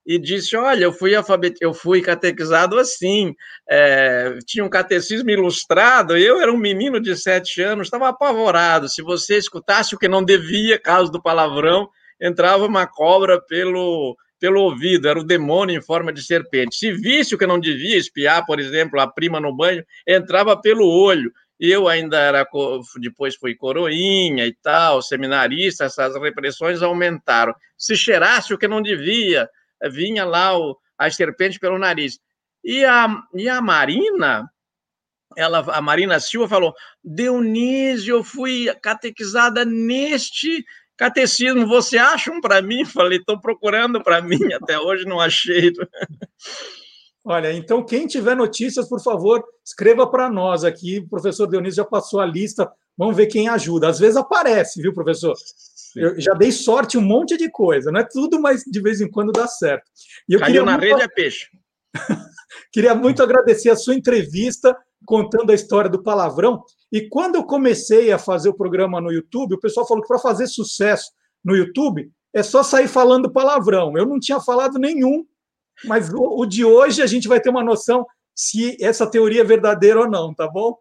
E 0.06 0.18
disse: 0.18 0.56
Olha, 0.56 0.84
eu 0.86 0.94
fui 0.94 1.14
alfabet... 1.14 1.56
eu 1.62 1.74
fui 1.74 2.02
catequizado 2.02 2.78
assim, 2.80 3.34
é... 3.70 4.38
tinha 4.46 4.64
um 4.64 4.70
catecismo 4.70 5.30
ilustrado, 5.30 6.18
eu 6.18 6.42
era 6.42 6.52
um 6.52 6.58
menino 6.58 7.00
de 7.00 7.16
sete 7.16 7.62
anos, 7.62 7.88
estava 7.88 8.10
apavorado. 8.10 8.90
Se 8.90 9.02
você 9.02 9.38
escutasse 9.38 9.96
o 9.96 10.00
que 10.00 10.08
não 10.08 10.24
devia, 10.24 10.80
caso 10.80 11.12
do 11.12 11.22
palavrão, 11.22 11.90
entrava 12.20 12.66
uma 12.66 12.88
cobra 12.88 13.42
pelo, 13.42 14.18
pelo 14.40 14.62
ouvido, 14.62 15.08
era 15.08 15.20
o 15.20 15.24
demônio 15.24 15.78
em 15.78 15.82
forma 15.82 16.12
de 16.12 16.24
serpente. 16.24 16.76
Se 16.76 16.92
visse 16.92 17.36
o 17.36 17.38
que 17.38 17.48
não 17.48 17.60
devia, 17.60 17.98
espiar, 17.98 18.46
por 18.46 18.60
exemplo, 18.60 19.00
a 19.00 19.08
prima 19.08 19.40
no 19.40 19.56
banho, 19.56 19.84
entrava 20.08 20.60
pelo 20.60 20.88
olho 20.88 21.32
eu 21.60 21.90
ainda 21.90 22.18
era, 22.18 22.48
depois 23.02 23.36
fui 23.36 23.54
coroinha 23.54 24.46
e 24.46 24.54
tal, 24.54 25.02
seminarista, 25.02 25.84
essas 25.84 26.16
repressões 26.16 26.82
aumentaram. 26.82 27.54
Se 27.78 27.98
cheirasse 27.98 28.54
o 28.54 28.58
que 28.58 28.68
não 28.68 28.82
devia, 28.82 29.50
vinha 29.92 30.26
lá 30.26 30.58
o, 30.58 30.78
as 30.98 31.16
serpentes 31.16 31.60
pelo 31.60 31.78
nariz. 31.78 32.20
E 32.64 32.84
a, 32.84 33.08
e 33.34 33.48
a 33.48 33.62
Marina, 33.62 34.50
ela, 35.38 35.60
a 35.60 35.82
Marina 35.82 36.20
Silva 36.20 36.48
falou, 36.48 36.74
Dionísio, 37.04 38.18
eu 38.18 38.24
fui 38.24 38.68
catequizada 38.82 39.64
neste 39.64 40.66
catecismo, 40.98 41.66
você 41.66 41.98
acha 41.98 42.30
um 42.32 42.42
para 42.42 42.62
mim? 42.62 42.84
Falei, 42.84 43.20
estou 43.20 43.40
procurando 43.40 44.04
para 44.04 44.22
mim, 44.22 44.54
até 44.54 44.78
hoje 44.78 45.06
não 45.06 45.20
achei. 45.20 45.72
Olha, 47.24 47.54
então 47.54 47.86
quem 47.86 48.08
tiver 48.08 48.36
notícias, 48.36 48.90
por 48.90 49.02
favor, 49.02 49.44
escreva 49.64 50.10
para 50.10 50.30
nós 50.30 50.64
aqui. 50.64 51.00
O 51.00 51.08
professor 51.08 51.48
Dionísio 51.48 51.84
já 51.84 51.86
passou 51.86 52.20
a 52.20 52.26
lista. 52.26 52.70
Vamos 52.98 53.16
ver 53.16 53.28
quem 53.28 53.48
ajuda. 53.48 53.88
Às 53.88 54.00
vezes 54.00 54.18
aparece, 54.18 54.82
viu, 54.82 54.94
professor? 54.94 55.36
Eu 55.96 56.20
já 56.20 56.34
dei 56.34 56.52
sorte 56.52 56.98
um 56.98 57.02
monte 57.02 57.38
de 57.38 57.50
coisa. 57.50 57.92
Não 57.92 58.00
é 58.00 58.08
tudo, 58.10 58.40
mas 58.40 58.64
de 58.64 58.82
vez 58.82 59.02
em 59.02 59.10
quando 59.10 59.32
dá 59.32 59.48
certo. 59.48 59.84
E 60.28 60.34
eu 60.34 60.40
Caiu 60.40 60.66
na 60.66 60.74
muito... 60.74 60.84
rede 60.84 61.02
é 61.02 61.08
peixe. 61.08 61.48
queria 62.72 62.94
muito 62.94 63.24
agradecer 63.24 63.70
a 63.70 63.76
sua 63.76 63.96
entrevista 63.96 64.76
contando 65.06 65.52
a 65.52 65.56
história 65.56 65.90
do 65.90 66.04
palavrão. 66.04 66.64
E 66.92 67.08
quando 67.10 67.36
eu 67.36 67.44
comecei 67.44 68.12
a 68.12 68.20
fazer 68.20 68.50
o 68.50 68.54
programa 68.54 69.02
no 69.02 69.12
YouTube, 69.12 69.56
o 69.56 69.60
pessoal 69.60 69.88
falou 69.88 70.04
que 70.04 70.08
para 70.08 70.20
fazer 70.20 70.48
sucesso 70.48 71.12
no 71.44 71.56
YouTube 71.56 72.12
é 72.34 72.44
só 72.44 72.62
sair 72.62 72.88
falando 72.88 73.32
palavrão. 73.32 73.98
Eu 73.98 74.06
não 74.06 74.20
tinha 74.20 74.40
falado 74.40 74.78
nenhum 74.78 75.26
mas 75.86 76.12
o, 76.12 76.42
o 76.42 76.46
de 76.46 76.66
hoje 76.66 77.02
a 77.02 77.08
gente 77.08 77.28
vai 77.28 77.40
ter 77.40 77.50
uma 77.50 77.64
noção 77.64 78.06
se 78.36 78.78
essa 78.82 79.10
teoria 79.10 79.42
é 79.42 79.46
verdadeira 79.46 80.02
ou 80.02 80.10
não, 80.10 80.34
tá 80.34 80.48
bom? 80.48 80.78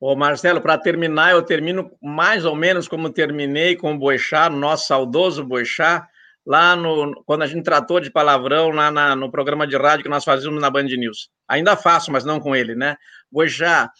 Ô 0.00 0.14
Marcelo, 0.14 0.60
para 0.60 0.78
terminar, 0.78 1.32
eu 1.32 1.42
termino 1.42 1.90
mais 2.00 2.44
ou 2.44 2.54
menos 2.54 2.86
como 2.86 3.10
terminei 3.10 3.74
com 3.74 3.92
o 3.92 3.98
Boixá, 3.98 4.48
nosso 4.48 4.86
saudoso 4.86 5.44
Boixá, 5.44 6.06
lá 6.46 6.76
no, 6.76 7.20
quando 7.24 7.42
a 7.42 7.46
gente 7.46 7.64
tratou 7.64 7.98
de 7.98 8.10
palavrão 8.10 8.70
lá 8.70 8.92
na, 8.92 9.16
no 9.16 9.28
programa 9.28 9.66
de 9.66 9.76
rádio 9.76 10.04
que 10.04 10.08
nós 10.08 10.24
fazíamos 10.24 10.60
na 10.62 10.70
Band 10.70 10.84
News. 10.84 11.28
Ainda 11.48 11.76
faço, 11.76 12.12
mas 12.12 12.24
não 12.24 12.38
com 12.38 12.54
ele, 12.54 12.76
né? 12.76 12.96
Boixá, 13.30 13.90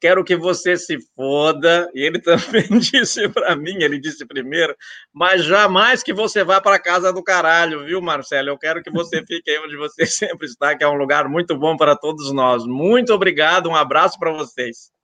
quero 0.00 0.24
que 0.24 0.36
você 0.36 0.76
se 0.76 0.98
foda. 1.14 1.88
E 1.94 2.04
ele 2.04 2.18
também 2.20 2.66
disse 2.80 3.28
para 3.28 3.54
mim, 3.54 3.76
ele 3.80 4.00
disse 4.00 4.26
primeiro, 4.26 4.74
mas 5.12 5.44
jamais 5.44 6.02
que 6.02 6.12
você 6.12 6.42
vá 6.42 6.60
para 6.60 6.78
casa 6.78 7.12
do 7.12 7.22
caralho, 7.22 7.84
viu, 7.84 8.02
Marcelo? 8.02 8.48
Eu 8.48 8.58
quero 8.58 8.82
que 8.82 8.90
você 8.90 9.22
fique 9.26 9.48
aí 9.48 9.58
onde 9.60 9.76
você 9.76 10.04
sempre 10.10 10.46
está, 10.46 10.76
que 10.76 10.82
é 10.82 10.88
um 10.88 10.96
lugar 10.96 11.28
muito 11.28 11.56
bom 11.56 11.76
para 11.76 11.94
todos 11.96 12.32
nós. 12.32 12.66
Muito 12.66 13.12
obrigado, 13.12 13.68
um 13.68 13.76
abraço 13.76 14.18
para 14.18 14.32
vocês. 14.32 14.95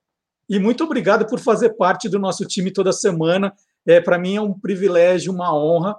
E 0.49 0.59
muito 0.59 0.83
obrigado 0.83 1.25
por 1.25 1.39
fazer 1.39 1.71
parte 1.71 2.09
do 2.09 2.19
nosso 2.19 2.45
time 2.45 2.71
toda 2.71 2.91
semana. 2.91 3.53
É, 3.85 3.99
para 3.99 4.17
mim 4.17 4.35
é 4.35 4.41
um 4.41 4.57
privilégio, 4.57 5.31
uma 5.31 5.55
honra. 5.55 5.95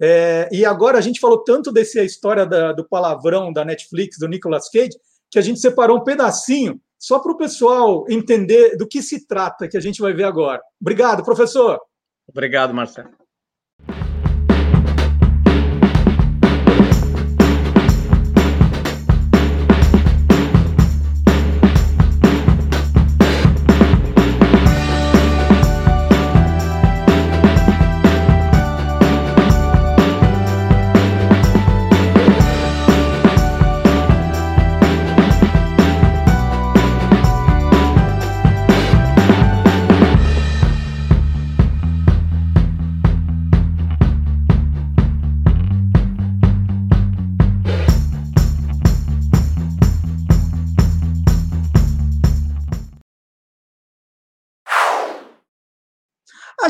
É, 0.00 0.48
e 0.52 0.64
agora 0.64 0.98
a 0.98 1.00
gente 1.00 1.20
falou 1.20 1.42
tanto 1.42 1.72
dessa 1.72 2.02
história 2.02 2.44
da, 2.44 2.72
do 2.72 2.86
palavrão 2.86 3.52
da 3.52 3.64
Netflix, 3.64 4.18
do 4.18 4.28
Nicolas 4.28 4.68
Cage, 4.70 4.96
que 5.30 5.38
a 5.38 5.42
gente 5.42 5.60
separou 5.60 5.98
um 5.98 6.04
pedacinho 6.04 6.80
só 6.98 7.18
para 7.18 7.32
o 7.32 7.36
pessoal 7.36 8.04
entender 8.08 8.76
do 8.76 8.86
que 8.86 9.02
se 9.02 9.26
trata, 9.26 9.68
que 9.68 9.76
a 9.76 9.80
gente 9.80 10.00
vai 10.00 10.12
ver 10.12 10.24
agora. 10.24 10.60
Obrigado, 10.80 11.24
professor. 11.24 11.80
Obrigado, 12.28 12.74
Marcelo. 12.74 13.25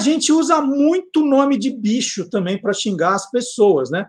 Gente 0.06 0.32
usa 0.32 0.60
muito 0.60 1.24
nome 1.24 1.58
de 1.58 1.70
bicho 1.70 2.28
também 2.28 2.60
para 2.60 2.72
xingar 2.72 3.14
as 3.14 3.30
pessoas, 3.30 3.90
né? 3.90 4.06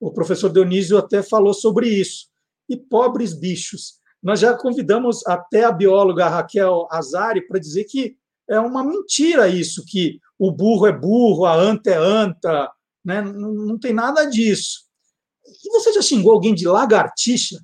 O 0.00 0.12
professor 0.12 0.50
Dionísio 0.50 0.96
até 0.96 1.22
falou 1.22 1.52
sobre 1.52 1.88
isso. 1.88 2.28
E 2.68 2.76
pobres 2.76 3.34
bichos. 3.34 3.98
Nós 4.22 4.40
já 4.40 4.54
convidamos 4.54 5.26
até 5.26 5.64
a 5.64 5.72
bióloga 5.72 6.28
Raquel 6.28 6.86
Azari 6.90 7.46
para 7.46 7.58
dizer 7.58 7.84
que 7.84 8.16
é 8.48 8.58
uma 8.58 8.84
mentira 8.84 9.48
isso, 9.48 9.84
que 9.86 10.20
o 10.38 10.50
burro 10.50 10.86
é 10.86 10.92
burro, 10.92 11.44
a 11.44 11.54
anta 11.54 11.90
é 11.90 11.96
anta, 11.96 12.72
né? 13.04 13.20
não, 13.20 13.52
não 13.52 13.78
tem 13.78 13.92
nada 13.92 14.24
disso. 14.24 14.86
E 15.64 15.70
você 15.70 15.92
já 15.92 16.02
xingou 16.02 16.32
alguém 16.32 16.54
de 16.54 16.66
lagartixa? 16.66 17.58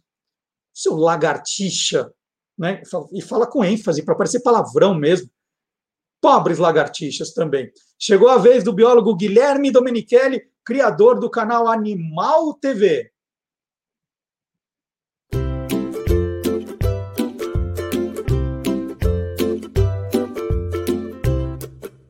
Seu 0.73 0.97
lagartixa, 0.97 2.13
né? 2.59 2.83
E 3.13 3.23
fala 3.23 3.47
com 3.47 3.65
ênfase, 3.65 4.05
para 4.05 4.15
parecer 4.15 4.41
palavrão 4.41 4.95
mesmo 4.95 5.29
pobres 6.25 6.57
lagartixas 6.57 7.35
também. 7.35 7.71
Chegou 7.99 8.31
a 8.31 8.39
vez 8.39 8.65
do 8.65 8.73
biólogo 8.73 9.15
Guilherme 9.15 9.71
Domenichelli, 9.71 10.41
criador 10.65 11.21
do 11.21 11.29
canal 11.29 11.69
Animal 11.69 12.55
TV. 12.55 13.11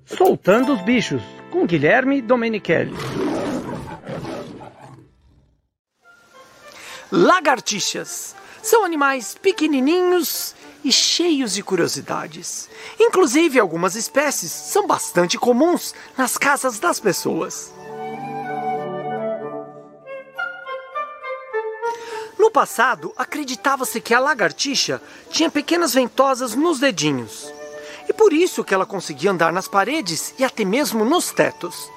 Escutando 0.07 0.75
os 0.75 0.83
Bichos, 0.83 1.23
com 1.51 1.67
Guilherme 1.67 2.23
Domenichelli. 2.23 2.95
Lagartixas 7.11 8.37
são 8.62 8.85
animais 8.85 9.35
pequenininhos 9.35 10.55
e 10.85 10.93
cheios 10.93 11.55
de 11.55 11.62
curiosidades. 11.62 12.68
Inclusive, 13.01 13.59
algumas 13.59 13.97
espécies 13.97 14.53
são 14.53 14.87
bastante 14.87 15.39
comuns 15.39 15.95
nas 16.16 16.37
casas 16.37 16.78
das 16.78 17.01
pessoas. 17.01 17.72
No 22.39 22.51
passado, 22.51 23.12
acreditava-se 23.16 24.01
que 24.01 24.12
a 24.12 24.20
lagartixa 24.20 25.01
tinha 25.30 25.51
pequenas 25.51 25.95
ventosas 25.95 26.55
nos 26.55 26.78
dedinhos. 26.78 27.51
E 28.07 28.12
por 28.12 28.35
isso 28.35 28.62
que 28.62 28.74
ela 28.74 28.85
conseguia 28.85 29.30
andar 29.30 29.51
nas 29.51 29.66
paredes 29.66 30.35
e 30.39 30.45
até 30.45 30.62
mesmo 30.62 31.07
nos 31.07 31.30
tetos. 31.30 31.91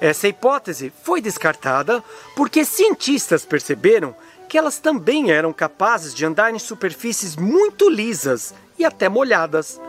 Essa 0.00 0.28
hipótese 0.28 0.92
foi 1.02 1.20
descartada 1.20 2.02
porque 2.34 2.64
cientistas 2.64 3.44
perceberam 3.44 4.14
que 4.48 4.56
elas 4.56 4.78
também 4.78 5.30
eram 5.30 5.52
capazes 5.52 6.14
de 6.14 6.24
andar 6.24 6.54
em 6.54 6.58
superfícies 6.58 7.36
muito 7.36 7.88
lisas 7.88 8.54
e 8.78 8.84
até 8.84 9.08
molhadas, 9.08 9.80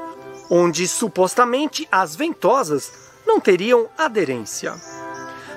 onde 0.49 0.87
supostamente 0.87 1.87
as 1.91 2.15
ventosas 2.15 2.91
não 3.25 3.39
teriam 3.39 3.87
aderência. 3.97 4.75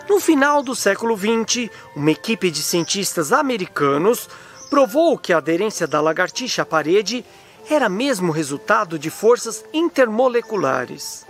No 0.08 0.20
final 0.20 0.62
do 0.62 0.74
século 0.74 1.16
XX, 1.16 1.70
uma 1.96 2.10
equipe 2.10 2.50
de 2.50 2.62
cientistas 2.62 3.32
americanos 3.32 4.28
provou 4.68 5.18
que 5.18 5.32
a 5.32 5.38
aderência 5.38 5.86
da 5.86 6.00
lagartixa 6.00 6.62
à 6.62 6.66
parede 6.66 7.24
era 7.70 7.88
mesmo 7.88 8.32
resultado 8.32 8.98
de 8.98 9.10
forças 9.10 9.64
intermoleculares. 9.72 11.24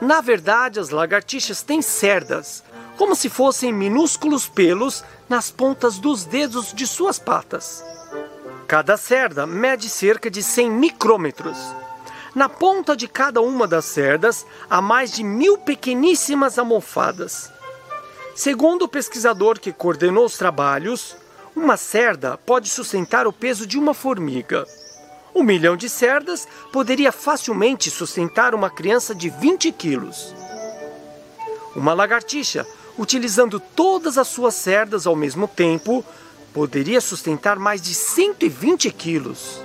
Na 0.00 0.20
verdade, 0.20 0.80
as 0.80 0.90
lagartixas 0.90 1.62
têm 1.62 1.80
cerdas, 1.80 2.64
como 2.96 3.16
se 3.16 3.28
fossem 3.28 3.72
minúsculos 3.72 4.48
pelos 4.48 5.04
nas 5.28 5.50
pontas 5.50 5.98
dos 5.98 6.24
dedos 6.24 6.72
de 6.72 6.86
suas 6.86 7.18
patas. 7.18 7.84
Cada 8.66 8.96
cerda 8.96 9.46
mede 9.46 9.88
cerca 9.88 10.30
de 10.30 10.42
100 10.42 10.70
micrômetros. 10.70 11.58
Na 12.34 12.48
ponta 12.48 12.96
de 12.96 13.06
cada 13.06 13.42
uma 13.42 13.66
das 13.66 13.84
cerdas 13.84 14.46
há 14.70 14.80
mais 14.80 15.12
de 15.12 15.22
mil 15.22 15.58
pequeníssimas 15.58 16.58
almofadas. 16.58 17.50
Segundo 18.34 18.82
o 18.82 18.88
pesquisador 18.88 19.60
que 19.60 19.72
coordenou 19.72 20.24
os 20.24 20.38
trabalhos, 20.38 21.14
uma 21.54 21.76
cerda 21.76 22.38
pode 22.38 22.70
sustentar 22.70 23.26
o 23.26 23.32
peso 23.32 23.66
de 23.66 23.78
uma 23.78 23.92
formiga. 23.92 24.66
Um 25.34 25.42
milhão 25.42 25.76
de 25.76 25.88
cerdas 25.88 26.48
poderia 26.72 27.12
facilmente 27.12 27.90
sustentar 27.90 28.54
uma 28.54 28.70
criança 28.70 29.14
de 29.14 29.28
20 29.28 29.70
quilos. 29.72 30.34
Uma 31.76 31.92
lagartixa, 31.92 32.66
utilizando 32.98 33.58
todas 33.58 34.18
as 34.18 34.28
suas 34.28 34.54
cerdas 34.54 35.06
ao 35.06 35.16
mesmo 35.16 35.48
tempo, 35.48 36.04
poderia 36.52 37.00
sustentar 37.00 37.58
mais 37.58 37.80
de 37.80 37.94
120 37.94 38.90
quilos. 38.90 39.60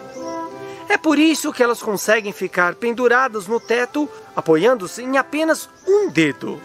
É 0.90 0.98
por 0.98 1.20
isso 1.20 1.52
que 1.52 1.62
elas 1.62 1.82
conseguem 1.82 2.32
ficar 2.32 2.76
penduradas 2.76 3.46
no 3.46 3.60
teto, 3.60 4.10
apoiando-se 4.36 5.04
em 5.04 5.18
apenas 5.18 5.70
um 5.86 6.10
dedo. 6.10 6.62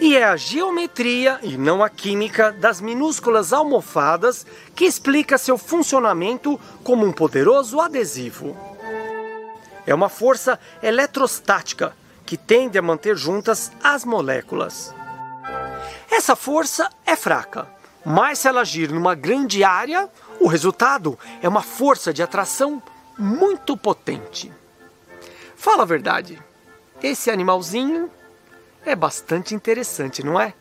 E 0.00 0.16
é 0.16 0.24
a 0.24 0.36
geometria 0.36 1.38
e 1.42 1.56
não 1.56 1.82
a 1.82 1.88
química 1.88 2.52
das 2.52 2.80
minúsculas 2.80 3.52
almofadas 3.52 4.46
que 4.74 4.84
explica 4.84 5.38
seu 5.38 5.58
funcionamento 5.58 6.58
como 6.84 7.04
um 7.04 7.12
poderoso 7.12 7.80
adesivo. 7.80 8.56
É 9.86 9.94
uma 9.94 10.08
força 10.08 10.58
eletrostática 10.82 11.96
que 12.26 12.36
tende 12.36 12.76
a 12.76 12.82
manter 12.82 13.16
juntas 13.16 13.72
as 13.82 14.04
moléculas. 14.04 14.94
Essa 16.10 16.34
força 16.34 16.90
é 17.06 17.16
fraca, 17.16 17.68
mas 18.04 18.40
se 18.40 18.48
ela 18.48 18.62
agir 18.62 18.90
numa 18.90 19.14
grande 19.14 19.62
área, 19.62 20.08
o 20.40 20.46
resultado 20.46 21.18
é 21.42 21.48
uma 21.48 21.62
força 21.62 22.12
de 22.12 22.22
atração 22.22 22.82
muito 23.18 23.76
potente. 23.76 24.52
Fala 25.56 25.82
a 25.82 25.86
verdade, 25.86 26.38
esse 27.02 27.30
animalzinho 27.30 28.10
é 28.84 28.94
bastante 28.94 29.54
interessante, 29.54 30.24
não 30.24 30.40
é? 30.40 30.54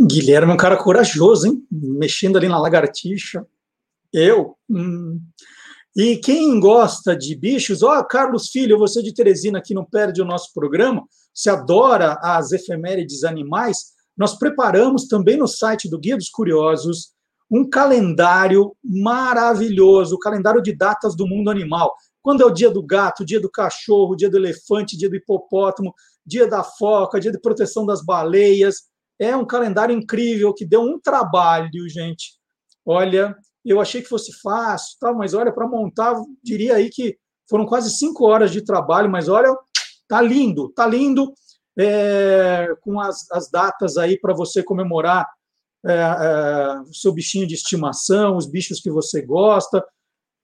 Guilherme 0.00 0.52
é 0.52 0.54
um 0.54 0.58
cara 0.58 0.76
corajoso, 0.76 1.46
hein? 1.46 1.66
Mexendo 1.70 2.36
ali 2.36 2.48
na 2.48 2.58
lagartixa. 2.58 3.46
Eu. 4.12 4.56
Hum. 4.68 5.20
E 5.96 6.16
quem 6.16 6.58
gosta 6.58 7.16
de 7.16 7.36
bichos, 7.36 7.82
ó, 7.82 8.00
oh, 8.00 8.04
Carlos 8.04 8.48
Filho, 8.48 8.78
você 8.78 9.00
de 9.00 9.14
Teresina 9.14 9.62
que 9.62 9.72
não 9.72 9.84
perde 9.84 10.20
o 10.20 10.24
nosso 10.24 10.52
programa, 10.52 11.04
você 11.32 11.50
adora 11.50 12.18
as 12.20 12.50
efemérides 12.50 13.22
animais, 13.22 13.92
nós 14.16 14.36
preparamos 14.36 15.06
também 15.06 15.36
no 15.36 15.46
site 15.46 15.88
do 15.88 15.98
Guia 15.98 16.16
dos 16.16 16.28
Curiosos 16.28 17.12
um 17.50 17.68
calendário 17.68 18.74
maravilhoso, 18.82 20.16
o 20.16 20.18
calendário 20.18 20.62
de 20.62 20.74
datas 20.74 21.14
do 21.14 21.26
mundo 21.26 21.50
animal. 21.50 21.94
Quando 22.22 22.42
é 22.42 22.46
o 22.46 22.50
dia 22.50 22.70
do 22.70 22.82
gato, 22.82 23.24
dia 23.24 23.40
do 23.40 23.50
cachorro, 23.50 24.16
dia 24.16 24.30
do 24.30 24.36
elefante, 24.36 24.96
dia 24.96 25.08
do 25.08 25.16
hipopótamo, 25.16 25.94
dia 26.26 26.48
da 26.48 26.64
foca, 26.64 27.20
dia 27.20 27.30
de 27.30 27.40
proteção 27.40 27.84
das 27.84 28.04
baleias. 28.04 28.84
É 29.18 29.36
um 29.36 29.46
calendário 29.46 29.94
incrível 29.94 30.54
que 30.54 30.64
deu 30.64 30.80
um 30.80 30.98
trabalho, 30.98 31.88
gente. 31.88 32.32
Olha, 32.84 33.36
eu 33.70 33.80
achei 33.80 34.02
que 34.02 34.08
fosse 34.08 34.32
fácil, 34.40 34.96
tal, 35.00 35.14
mas 35.14 35.34
olha, 35.34 35.52
para 35.52 35.66
montar, 35.66 36.14
diria 36.42 36.76
aí 36.76 36.90
que 36.90 37.16
foram 37.48 37.66
quase 37.66 37.90
cinco 37.90 38.24
horas 38.26 38.50
de 38.50 38.62
trabalho, 38.62 39.10
mas 39.10 39.28
olha, 39.28 39.54
tá 40.08 40.20
lindo, 40.20 40.70
tá 40.70 40.86
lindo, 40.86 41.32
é, 41.78 42.68
com 42.80 43.00
as, 43.00 43.30
as 43.30 43.50
datas 43.50 43.96
aí 43.96 44.18
para 44.18 44.34
você 44.34 44.62
comemorar 44.62 45.28
é, 45.86 45.92
é, 45.92 46.80
o 46.80 46.94
seu 46.94 47.12
bichinho 47.12 47.46
de 47.46 47.54
estimação, 47.54 48.36
os 48.36 48.46
bichos 48.46 48.80
que 48.80 48.90
você 48.90 49.20
gosta. 49.22 49.84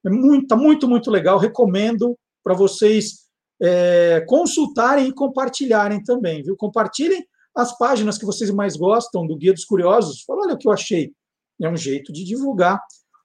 É 0.05 0.11
muito, 0.11 0.49
tá 0.49 0.57
muito, 0.57 0.89
muito 0.89 1.11
legal. 1.11 1.39
Recomendo 1.39 2.19
para 2.43 2.55
vocês 2.55 3.27
é, 3.63 4.25
consultarem 4.27 5.09
e 5.09 5.15
compartilharem 5.15 6.03
também, 6.03 6.43
viu? 6.43 6.57
Compartilhem 6.57 7.25
as 7.55 7.77
páginas 7.77 8.19
que 8.19 8.25
vocês 8.25 8.51
mais 8.51 8.77
gostam 8.77 9.27
do 9.27 9.37
Guia 9.37 9.53
dos 9.53 9.65
Curiosos. 9.65 10.23
Fala, 10.23 10.43
olha 10.43 10.55
o 10.55 10.59
que 10.59 10.69
eu 10.69 10.73
achei. 10.73 11.13
É 11.61 11.69
um 11.69 11.77
jeito 11.77 12.13
de 12.13 12.25
divulgar 12.25 12.81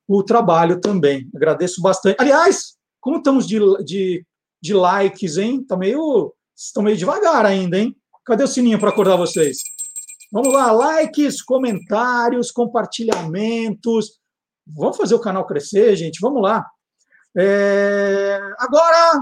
o 0.07 0.23
trabalho 0.23 0.79
também. 0.79 1.29
Agradeço 1.35 1.81
bastante. 1.81 2.17
Aliás, 2.19 2.75
como 2.99 3.17
estamos 3.17 3.47
de, 3.47 3.59
de, 3.83 4.25
de 4.61 4.73
likes, 4.73 5.37
hein? 5.37 5.63
Tá 5.63 5.75
meio, 5.77 6.33
estão 6.55 6.83
meio 6.83 6.97
devagar 6.97 7.45
ainda, 7.45 7.77
hein? 7.77 7.95
Cadê 8.25 8.43
o 8.43 8.47
sininho 8.47 8.79
para 8.79 8.89
acordar 8.89 9.15
vocês? 9.15 9.59
Vamos 10.31 10.53
lá, 10.53 10.71
likes, 10.71 11.41
comentários, 11.41 12.51
compartilhamentos. 12.51 14.19
Vamos 14.67 14.97
fazer 14.97 15.15
o 15.15 15.19
canal 15.19 15.45
crescer, 15.45 15.95
gente. 15.95 16.19
Vamos 16.19 16.41
lá. 16.41 16.65
É... 17.37 18.39
Agora, 18.57 19.21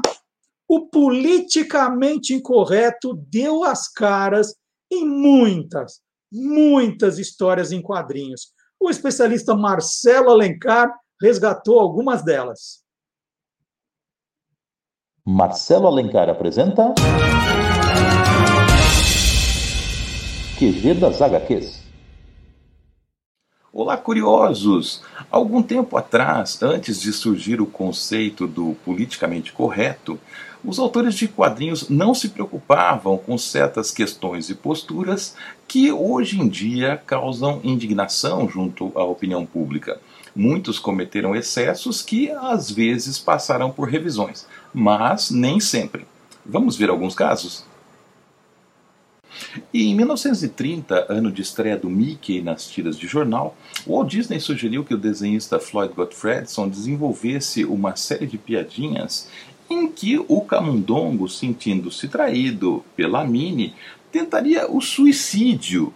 o 0.67 0.87
politicamente 0.87 2.33
incorreto 2.33 3.13
deu 3.29 3.63
as 3.63 3.91
caras 3.91 4.55
em 4.91 5.05
muitas, 5.05 5.99
muitas 6.31 7.19
histórias 7.19 7.71
em 7.71 7.81
quadrinhos. 7.81 8.53
O 8.83 8.89
especialista 8.89 9.55
Marcelo 9.55 10.29
Alencar 10.29 10.93
resgatou 11.21 11.79
algumas 11.79 12.21
delas. 12.21 12.83
Marcelo 15.25 15.87
Alencar 15.87 16.29
apresenta. 16.29 16.93
QG 20.59 20.99
das 20.99 21.21
HQs. 21.21 21.82
Olá, 23.75 23.97
curiosos! 23.97 25.01
Algum 25.31 25.63
tempo 25.63 25.97
atrás, 25.97 26.61
antes 26.61 27.01
de 27.01 27.11
surgir 27.11 27.59
o 27.59 27.65
conceito 27.65 28.45
do 28.45 28.75
politicamente 28.85 29.51
correto, 29.51 30.19
os 30.63 30.77
autores 30.77 31.15
de 31.15 31.27
quadrinhos 31.27 31.89
não 31.89 32.13
se 32.13 32.29
preocupavam 32.29 33.17
com 33.17 33.35
certas 33.35 33.89
questões 33.89 34.47
e 34.47 34.53
posturas 34.53 35.35
que 35.67 35.91
hoje 35.91 36.39
em 36.39 36.47
dia 36.47 37.01
causam 37.03 37.61
indignação 37.63 38.47
junto 38.47 38.91
à 38.93 39.03
opinião 39.03 39.43
pública. 39.43 39.99
Muitos 40.35 40.77
cometeram 40.77 41.35
excessos 41.35 42.03
que 42.03 42.29
às 42.29 42.69
vezes 42.69 43.17
passaram 43.17 43.71
por 43.71 43.89
revisões, 43.89 44.45
mas 44.71 45.31
nem 45.31 45.59
sempre. 45.59 46.05
Vamos 46.45 46.75
ver 46.77 46.91
alguns 46.91 47.15
casos? 47.15 47.65
E 49.73 49.87
em 49.87 49.95
1930, 49.95 51.07
ano 51.09 51.31
de 51.31 51.41
estreia 51.41 51.77
do 51.77 51.89
Mickey 51.89 52.41
nas 52.41 52.67
tiras 52.67 52.97
de 52.97 53.07
jornal, 53.07 53.55
Walt 53.87 54.09
Disney 54.09 54.39
sugeriu 54.39 54.83
que 54.83 54.93
o 54.93 54.97
desenhista 54.97 55.59
Floyd 55.59 55.93
Gottfredson 55.93 56.67
desenvolvesse 56.67 57.63
uma 57.65 57.95
série 57.95 58.27
de 58.27 58.37
piadinhas 58.37 59.29
em 59.69 59.87
que 59.87 60.23
o 60.27 60.41
camundongo, 60.41 61.27
sentindo-se 61.27 62.07
traído 62.07 62.83
pela 62.95 63.23
Minnie, 63.23 63.73
tentaria 64.11 64.69
o 64.69 64.81
suicídio, 64.81 65.93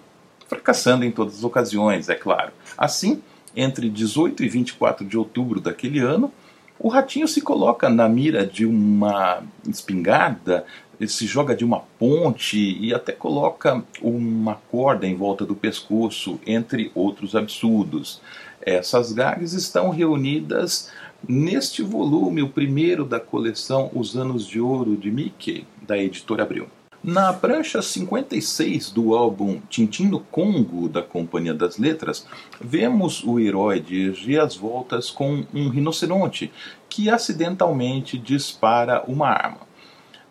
fracassando 0.48 1.06
em 1.06 1.12
todas 1.12 1.36
as 1.36 1.44
ocasiões, 1.44 2.10
é 2.10 2.16
claro. 2.16 2.52
Assim, 2.78 3.22
entre 3.56 3.90
18 3.90 4.44
e 4.44 4.50
24 4.50 5.06
de 5.06 5.18
outubro 5.18 5.60
daquele 5.60 6.00
ano, 6.00 6.32
O 6.80 6.90
ratinho 6.90 7.28
se 7.28 7.42
coloca 7.42 7.90
na 7.90 8.08
mira 8.08 8.46
de 8.46 8.66
uma 8.66 9.42
espingarda, 9.68 10.66
ele 11.00 11.10
se 11.10 11.26
joga 11.26 11.56
de 11.56 11.64
uma 11.64 11.82
ponte 12.00 12.58
e 12.58 12.94
até 12.94 13.12
coloca 13.12 13.84
uma 14.02 14.56
corda 14.56 15.06
em 15.06 15.16
volta 15.16 15.46
do 15.46 15.56
pescoço, 15.56 16.40
entre 16.46 16.92
outros 16.96 17.36
absurdos. 17.36 18.22
Essas 18.62 19.14
gags 19.14 19.54
estão 19.54 19.90
reunidas 19.90 20.92
neste 21.28 21.82
volume, 21.82 22.42
o 22.42 22.50
primeiro 22.50 23.06
da 23.06 23.20
coleção 23.20 23.90
Os 23.94 24.16
Anos 24.16 24.46
de 24.48 24.60
Ouro 24.60 24.98
de 24.98 25.10
Mickey, 25.12 25.66
da 25.82 25.98
editora 25.98 26.44
Abril. 26.44 26.68
Na 27.04 27.32
prancha 27.32 27.82
56 27.82 28.90
do 28.90 29.16
álbum 29.16 29.62
Tintim 29.70 30.08
no 30.08 30.20
Congo, 30.20 30.90
da 30.90 31.02
Companhia 31.02 31.54
das 31.54 31.78
Letras, 31.78 32.26
vemos 32.60 33.24
o 33.24 33.40
herói 33.40 33.80
dirigir 33.80 34.42
as 34.42 34.56
voltas 34.56 35.10
com 35.10 35.46
um 35.54 35.70
rinoceronte 35.70 36.52
que 36.90 37.10
acidentalmente 37.10 38.18
dispara 38.18 39.04
uma 39.08 39.30
arma. 39.30 39.67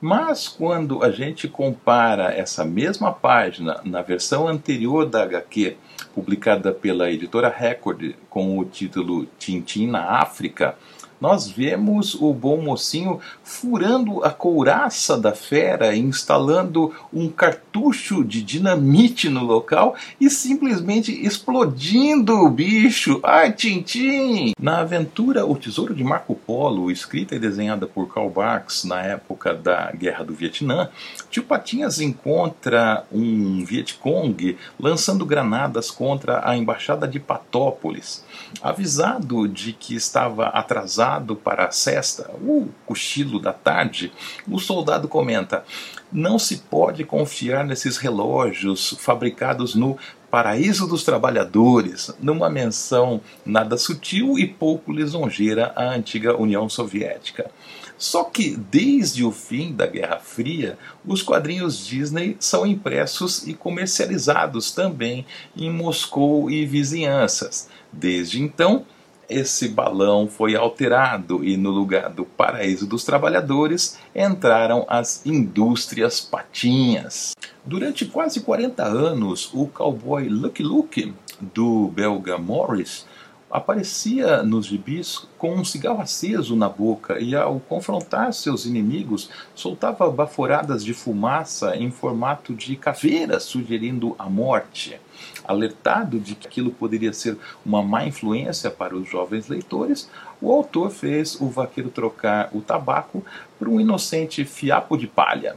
Mas 0.00 0.46
quando 0.46 1.02
a 1.02 1.10
gente 1.10 1.48
compara 1.48 2.32
essa 2.32 2.64
mesma 2.64 3.12
página 3.12 3.80
na 3.84 4.02
versão 4.02 4.46
anterior 4.46 5.06
da 5.06 5.22
HQ, 5.22 5.76
publicada 6.14 6.72
pela 6.72 7.10
editora 7.10 7.48
Record 7.48 8.14
com 8.28 8.58
o 8.58 8.64
título 8.64 9.26
Tintim 9.38 9.86
na 9.86 10.20
África, 10.20 10.76
nós 11.20 11.48
vemos 11.48 12.14
o 12.14 12.32
bom 12.32 12.60
mocinho 12.60 13.20
furando 13.42 14.22
a 14.22 14.30
couraça 14.30 15.16
da 15.16 15.32
fera, 15.32 15.96
instalando 15.96 16.94
um 17.12 17.28
cartucho 17.28 18.22
de 18.22 18.42
dinamite 18.42 19.28
no 19.28 19.42
local 19.42 19.96
e 20.20 20.28
simplesmente 20.28 21.12
explodindo 21.24 22.34
o 22.34 22.50
bicho. 22.50 23.20
Ai, 23.22 23.52
Tintim! 23.52 24.52
Na 24.60 24.80
aventura 24.80 25.46
O 25.46 25.56
Tesouro 25.56 25.94
de 25.94 26.04
Marco 26.04 26.34
Polo, 26.34 26.90
escrita 26.90 27.34
e 27.34 27.38
desenhada 27.38 27.86
por 27.86 28.12
Karl 28.12 28.28
Barks 28.28 28.84
na 28.84 29.02
época 29.02 29.54
da 29.54 29.90
Guerra 29.92 30.24
do 30.24 30.34
Vietnã, 30.34 30.90
Tio 31.30 31.42
Patinhas 31.42 32.00
encontra 32.00 33.04
um 33.10 33.64
Vietcong 33.64 34.56
lançando 34.78 35.24
granadas 35.24 35.90
contra 35.90 36.48
a 36.48 36.56
embaixada 36.56 37.08
de 37.08 37.18
Patópolis. 37.18 38.24
Avisado 38.62 39.48
de 39.48 39.72
que 39.72 39.94
estava 39.94 40.46
atrasado 40.48 41.05
para 41.42 41.66
a 41.66 41.70
cesta, 41.70 42.30
o 42.40 42.68
cochilo 42.84 43.40
da 43.40 43.52
tarde, 43.52 44.12
o 44.48 44.58
soldado 44.58 45.08
comenta: 45.08 45.64
Não 46.12 46.38
se 46.38 46.58
pode 46.58 47.04
confiar 47.04 47.64
nesses 47.64 47.96
relógios 47.96 48.96
fabricados 48.98 49.74
no 49.74 49.96
Paraíso 50.30 50.86
dos 50.86 51.04
Trabalhadores, 51.04 52.10
numa 52.20 52.50
menção 52.50 53.20
nada 53.44 53.76
sutil 53.78 54.38
e 54.38 54.46
pouco 54.46 54.92
lisonjeira 54.92 55.72
à 55.76 55.94
antiga 55.94 56.36
União 56.36 56.68
Soviética. 56.68 57.50
Só 57.96 58.24
que 58.24 58.56
desde 58.56 59.24
o 59.24 59.32
fim 59.32 59.72
da 59.72 59.86
Guerra 59.86 60.18
Fria, 60.18 60.78
os 61.06 61.22
quadrinhos 61.22 61.86
Disney 61.86 62.36
são 62.38 62.66
impressos 62.66 63.46
e 63.46 63.54
comercializados 63.54 64.70
também 64.70 65.24
em 65.56 65.70
Moscou 65.70 66.50
e 66.50 66.66
vizinhanças. 66.66 67.68
Desde 67.90 68.42
então, 68.42 68.84
esse 69.28 69.68
balão 69.68 70.28
foi 70.28 70.54
alterado 70.54 71.44
e 71.44 71.56
no 71.56 71.70
lugar 71.70 72.10
do 72.10 72.24
paraíso 72.24 72.86
dos 72.86 73.04
trabalhadores 73.04 73.98
entraram 74.14 74.84
as 74.88 75.24
indústrias 75.26 76.20
patinhas. 76.20 77.34
Durante 77.64 78.06
quase 78.06 78.40
40 78.40 78.84
anos, 78.84 79.50
o 79.52 79.66
cowboy 79.66 80.28
Lucky 80.28 80.62
Luke, 80.62 81.14
do 81.40 81.88
belga 81.88 82.38
Morris, 82.38 83.04
aparecia 83.50 84.42
nos 84.42 84.66
gibis 84.66 85.26
com 85.38 85.54
um 85.54 85.64
cigarro 85.64 86.00
aceso 86.00 86.56
na 86.56 86.68
boca 86.68 87.18
e, 87.20 87.34
ao 87.34 87.60
confrontar 87.60 88.32
seus 88.32 88.66
inimigos, 88.66 89.30
soltava 89.54 90.10
baforadas 90.10 90.84
de 90.84 90.92
fumaça 90.92 91.76
em 91.76 91.90
formato 91.90 92.54
de 92.54 92.76
caveira, 92.76 93.40
sugerindo 93.40 94.14
a 94.18 94.28
morte. 94.28 95.00
Alertado 95.46 96.18
de 96.18 96.34
que 96.34 96.46
aquilo 96.46 96.70
poderia 96.70 97.12
ser 97.12 97.36
uma 97.64 97.82
má 97.82 98.04
influência 98.04 98.70
para 98.70 98.96
os 98.96 99.08
jovens 99.08 99.48
leitores, 99.48 100.10
o 100.40 100.52
autor 100.52 100.90
fez 100.90 101.40
o 101.40 101.48
vaqueiro 101.48 101.90
trocar 101.90 102.50
o 102.52 102.60
tabaco 102.60 103.24
por 103.58 103.68
um 103.68 103.80
inocente 103.80 104.44
fiapo 104.44 104.96
de 104.96 105.06
palha. 105.06 105.56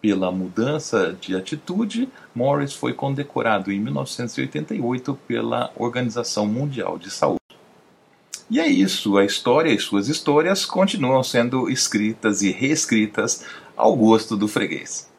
Pela 0.00 0.30
mudança 0.30 1.16
de 1.18 1.34
atitude, 1.34 2.10
Morris 2.34 2.74
foi 2.74 2.92
condecorado 2.92 3.72
em 3.72 3.80
1988 3.80 5.18
pela 5.26 5.72
Organização 5.76 6.46
Mundial 6.46 6.98
de 6.98 7.10
Saúde. 7.10 7.40
E 8.50 8.60
é 8.60 8.68
isso, 8.68 9.16
a 9.16 9.24
história 9.24 9.70
e 9.70 9.78
suas 9.78 10.08
histórias 10.08 10.66
continuam 10.66 11.22
sendo 11.22 11.70
escritas 11.70 12.42
e 12.42 12.52
reescritas 12.52 13.46
ao 13.74 13.96
gosto 13.96 14.36
do 14.36 14.46
freguês. 14.46 15.10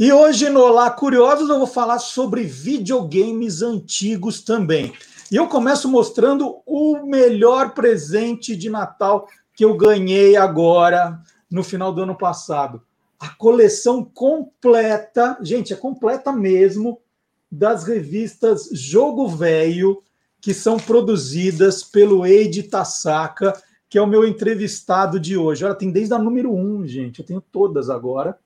E 0.00 0.10
hoje 0.14 0.48
no 0.48 0.62
Olá 0.62 0.90
Curiosos 0.90 1.50
eu 1.50 1.58
vou 1.58 1.66
falar 1.66 1.98
sobre 1.98 2.42
videogames 2.44 3.60
antigos 3.60 4.40
também. 4.40 4.94
E 5.30 5.36
eu 5.36 5.46
começo 5.46 5.90
mostrando 5.90 6.62
o 6.64 7.04
melhor 7.04 7.74
presente 7.74 8.56
de 8.56 8.70
Natal 8.70 9.28
que 9.54 9.62
eu 9.62 9.76
ganhei 9.76 10.36
agora 10.36 11.20
no 11.50 11.62
final 11.62 11.92
do 11.92 12.00
ano 12.00 12.16
passado. 12.16 12.80
A 13.18 13.28
coleção 13.28 14.02
completa, 14.02 15.36
gente, 15.42 15.74
é 15.74 15.76
completa 15.76 16.32
mesmo, 16.32 16.98
das 17.52 17.84
revistas 17.84 18.70
Jogo 18.72 19.28
Velho, 19.28 20.02
que 20.40 20.54
são 20.54 20.78
produzidas 20.78 21.82
pelo 21.82 22.24
Eide 22.24 22.62
Tasaka, 22.62 23.52
que 23.86 23.98
é 23.98 24.00
o 24.00 24.06
meu 24.06 24.26
entrevistado 24.26 25.20
de 25.20 25.36
hoje. 25.36 25.62
Olha, 25.62 25.74
tem 25.74 25.90
desde 25.90 26.14
a 26.14 26.18
número 26.18 26.54
1, 26.54 26.58
um, 26.58 26.86
gente. 26.86 27.20
Eu 27.20 27.26
tenho 27.26 27.42
todas 27.42 27.90
agora. 27.90 28.38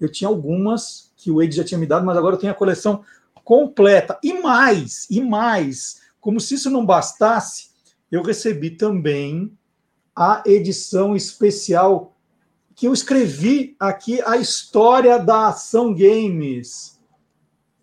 Eu 0.00 0.10
tinha 0.10 0.28
algumas 0.28 1.12
que 1.16 1.30
o 1.30 1.40
Eide 1.40 1.56
já 1.56 1.64
tinha 1.64 1.78
me 1.78 1.86
dado, 1.86 2.04
mas 2.04 2.16
agora 2.16 2.36
eu 2.36 2.40
tenho 2.40 2.52
a 2.52 2.56
coleção 2.56 3.02
completa. 3.42 4.18
E 4.22 4.34
mais, 4.34 5.06
e 5.10 5.20
mais, 5.20 6.02
como 6.20 6.40
se 6.40 6.54
isso 6.54 6.70
não 6.70 6.84
bastasse, 6.84 7.70
eu 8.10 8.22
recebi 8.22 8.70
também 8.70 9.56
a 10.14 10.42
edição 10.46 11.14
especial 11.14 12.16
que 12.74 12.86
eu 12.86 12.92
escrevi 12.92 13.74
aqui 13.80 14.20
a 14.22 14.36
história 14.36 15.18
da 15.18 15.48
Ação 15.48 15.94
Games. 15.94 17.00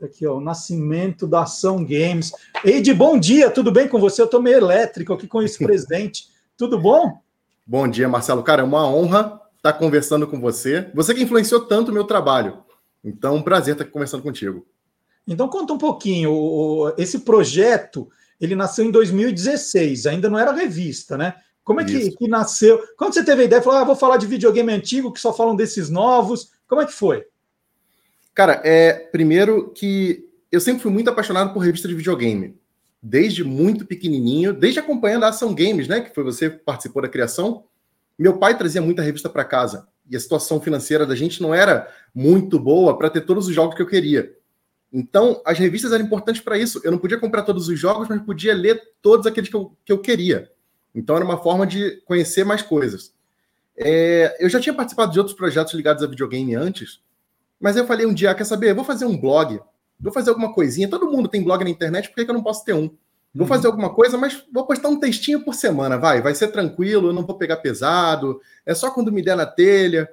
Aqui, 0.02 0.28
ó, 0.28 0.38
o 0.38 0.42
nascimento 0.42 1.26
da 1.26 1.44
Ação 1.44 1.84
Games. 1.84 2.32
Eide, 2.64 2.94
bom 2.94 3.18
dia, 3.18 3.50
tudo 3.50 3.72
bem 3.72 3.88
com 3.88 4.00
você? 4.00 4.22
Eu 4.22 4.26
estou 4.26 4.42
meio 4.42 4.58
elétrico 4.58 5.14
aqui 5.14 5.28
com 5.28 5.42
esse 5.42 5.58
presente. 5.64 6.28
Tudo 6.58 6.80
bom? 6.80 7.20
Bom 7.66 7.88
dia, 7.88 8.10
Marcelo. 8.10 8.44
Cara, 8.44 8.62
é 8.62 8.66
uma 8.66 8.88
honra 8.88 9.40
estar 9.64 9.74
conversando 9.74 10.28
com 10.28 10.42
você. 10.42 10.92
Você 10.94 11.14
que 11.14 11.24
influenciou 11.24 11.62
tanto 11.62 11.90
o 11.90 11.94
meu 11.94 12.04
trabalho. 12.04 12.64
Então, 13.02 13.38
um 13.38 13.42
prazer 13.42 13.74
estar 13.74 13.86
aqui 13.86 13.94
conversando 13.94 14.22
contigo. 14.22 14.68
Então, 15.26 15.48
conta 15.48 15.72
um 15.72 15.78
pouquinho. 15.78 16.94
Esse 16.98 17.20
projeto, 17.20 18.10
ele 18.42 18.56
nasceu 18.56 18.84
em 18.84 18.92
2016, 18.92 20.06
ainda 20.06 20.30
não 20.30 20.38
era 20.38 20.52
revista, 20.52 21.18
né? 21.18 21.36
Como 21.64 21.80
é 21.80 21.86
que, 21.86 22.12
que, 22.12 22.28
nasceu? 22.28 22.78
Quando 22.98 23.14
você 23.14 23.24
teve 23.24 23.44
a 23.44 23.46
ideia, 23.46 23.62
falou, 23.62 23.80
ah, 23.80 23.86
vou 23.86 23.96
falar 23.96 24.18
de 24.18 24.28
videogame 24.28 24.74
antigo, 24.74 25.14
que 25.14 25.20
só 25.20 25.34
falam 25.34 25.56
desses 25.56 25.90
novos. 25.90 26.52
Como 26.68 26.82
é 26.82 26.86
que 26.86 26.92
foi? 26.92 27.26
Cara, 28.36 28.62
é 28.66 28.92
primeiro 28.92 29.70
que 29.70 30.28
eu 30.52 30.60
sempre 30.60 30.82
fui 30.82 30.92
muito 30.92 31.10
apaixonado 31.10 31.54
por 31.54 31.60
revista 31.60 31.88
de 31.88 31.96
videogame. 31.96 32.58
Desde 33.02 33.46
muito 33.46 33.86
pequenininho, 33.86 34.54
desde 34.54 34.80
acompanhando 34.80 35.24
a 35.24 35.30
Ação 35.30 35.56
Games, 35.56 35.88
né, 35.88 36.02
que 36.02 36.14
foi 36.14 36.24
você 36.24 36.50
que 36.50 36.58
participou 36.58 37.02
da 37.02 37.08
criação. 37.08 37.64
Meu 38.18 38.38
pai 38.38 38.58
trazia 38.58 38.82
muita 38.82 39.02
revista 39.02 39.30
para 39.30 39.44
casa 39.44 39.88
e 40.10 40.16
a 40.16 40.20
situação 40.20 40.60
financeira 40.62 41.06
da 41.06 41.16
gente 41.16 41.42
não 41.42 41.54
era 41.54 41.88
muito 42.14 42.60
boa 42.60 42.98
para 42.98 43.10
ter 43.10 43.22
todos 43.22 43.48
os 43.48 43.56
jogos 43.56 43.76
que 43.76 43.82
eu 43.82 43.88
queria. 43.88 44.36
Então, 44.92 45.42
as 45.44 45.58
revistas 45.58 45.92
eram 45.92 46.06
importantes 46.06 46.42
para 46.42 46.58
isso. 46.58 46.80
Eu 46.84 46.92
não 46.92 47.00
podia 47.00 47.18
comprar 47.18 47.42
todos 47.42 47.68
os 47.68 47.80
jogos, 47.80 48.08
mas 48.08 48.22
podia 48.22 48.54
ler 48.54 48.80
todos 49.02 49.26
aqueles 49.26 49.50
que 49.50 49.56
eu, 49.56 49.76
que 49.84 49.92
eu 49.92 49.98
queria. 49.98 50.52
Então 50.94 51.16
era 51.16 51.26
uma 51.26 51.42
forma 51.42 51.66
de 51.66 52.02
conhecer 52.06 52.44
mais 52.44 52.62
coisas. 52.62 53.12
É, 53.76 54.38
eu 54.40 54.48
já 54.50 54.60
tinha 54.60 54.74
participado 54.74 55.12
de 55.12 55.18
outros 55.18 55.36
projetos 55.36 55.74
ligados 55.74 56.04
a 56.04 56.08
videogame 56.08 56.54
antes, 56.54 57.02
mas 57.60 57.76
eu 57.76 57.88
falei 57.88 58.06
um 58.06 58.14
dia, 58.14 58.36
quer 58.36 58.44
saber? 58.44 58.74
vou 58.76 58.84
fazer 58.84 59.06
um 59.06 59.18
blog, 59.18 59.60
vou 60.00 60.14
fazer 60.14 60.30
alguma 60.30 60.54
coisinha. 60.54 60.88
Todo 60.88 61.10
mundo 61.10 61.28
tem 61.28 61.44
blog 61.44 61.64
na 61.64 61.70
internet, 61.70 62.10
por 62.10 62.16
que, 62.16 62.26
que 62.26 62.30
eu 62.30 62.36
não 62.36 62.44
posso 62.44 62.64
ter 62.64 62.74
um? 62.74 62.96
Vou 63.36 63.48
fazer 63.48 63.66
alguma 63.66 63.92
coisa, 63.92 64.16
mas 64.16 64.46
vou 64.54 64.68
postar 64.68 64.90
um 64.90 65.00
textinho 65.00 65.44
por 65.44 65.56
semana, 65.56 65.98
vai. 65.98 66.22
Vai 66.22 66.36
ser 66.36 66.50
tranquilo, 66.50 67.08
eu 67.08 67.14
não 67.14 67.26
vou 67.26 67.38
pegar 67.38 67.58
pesado. 67.58 68.40
É 68.64 68.76
só 68.76 68.92
quando 68.92 69.12
me 69.12 69.24
der 69.24 69.36
na 69.36 69.46
telha. 69.46 70.08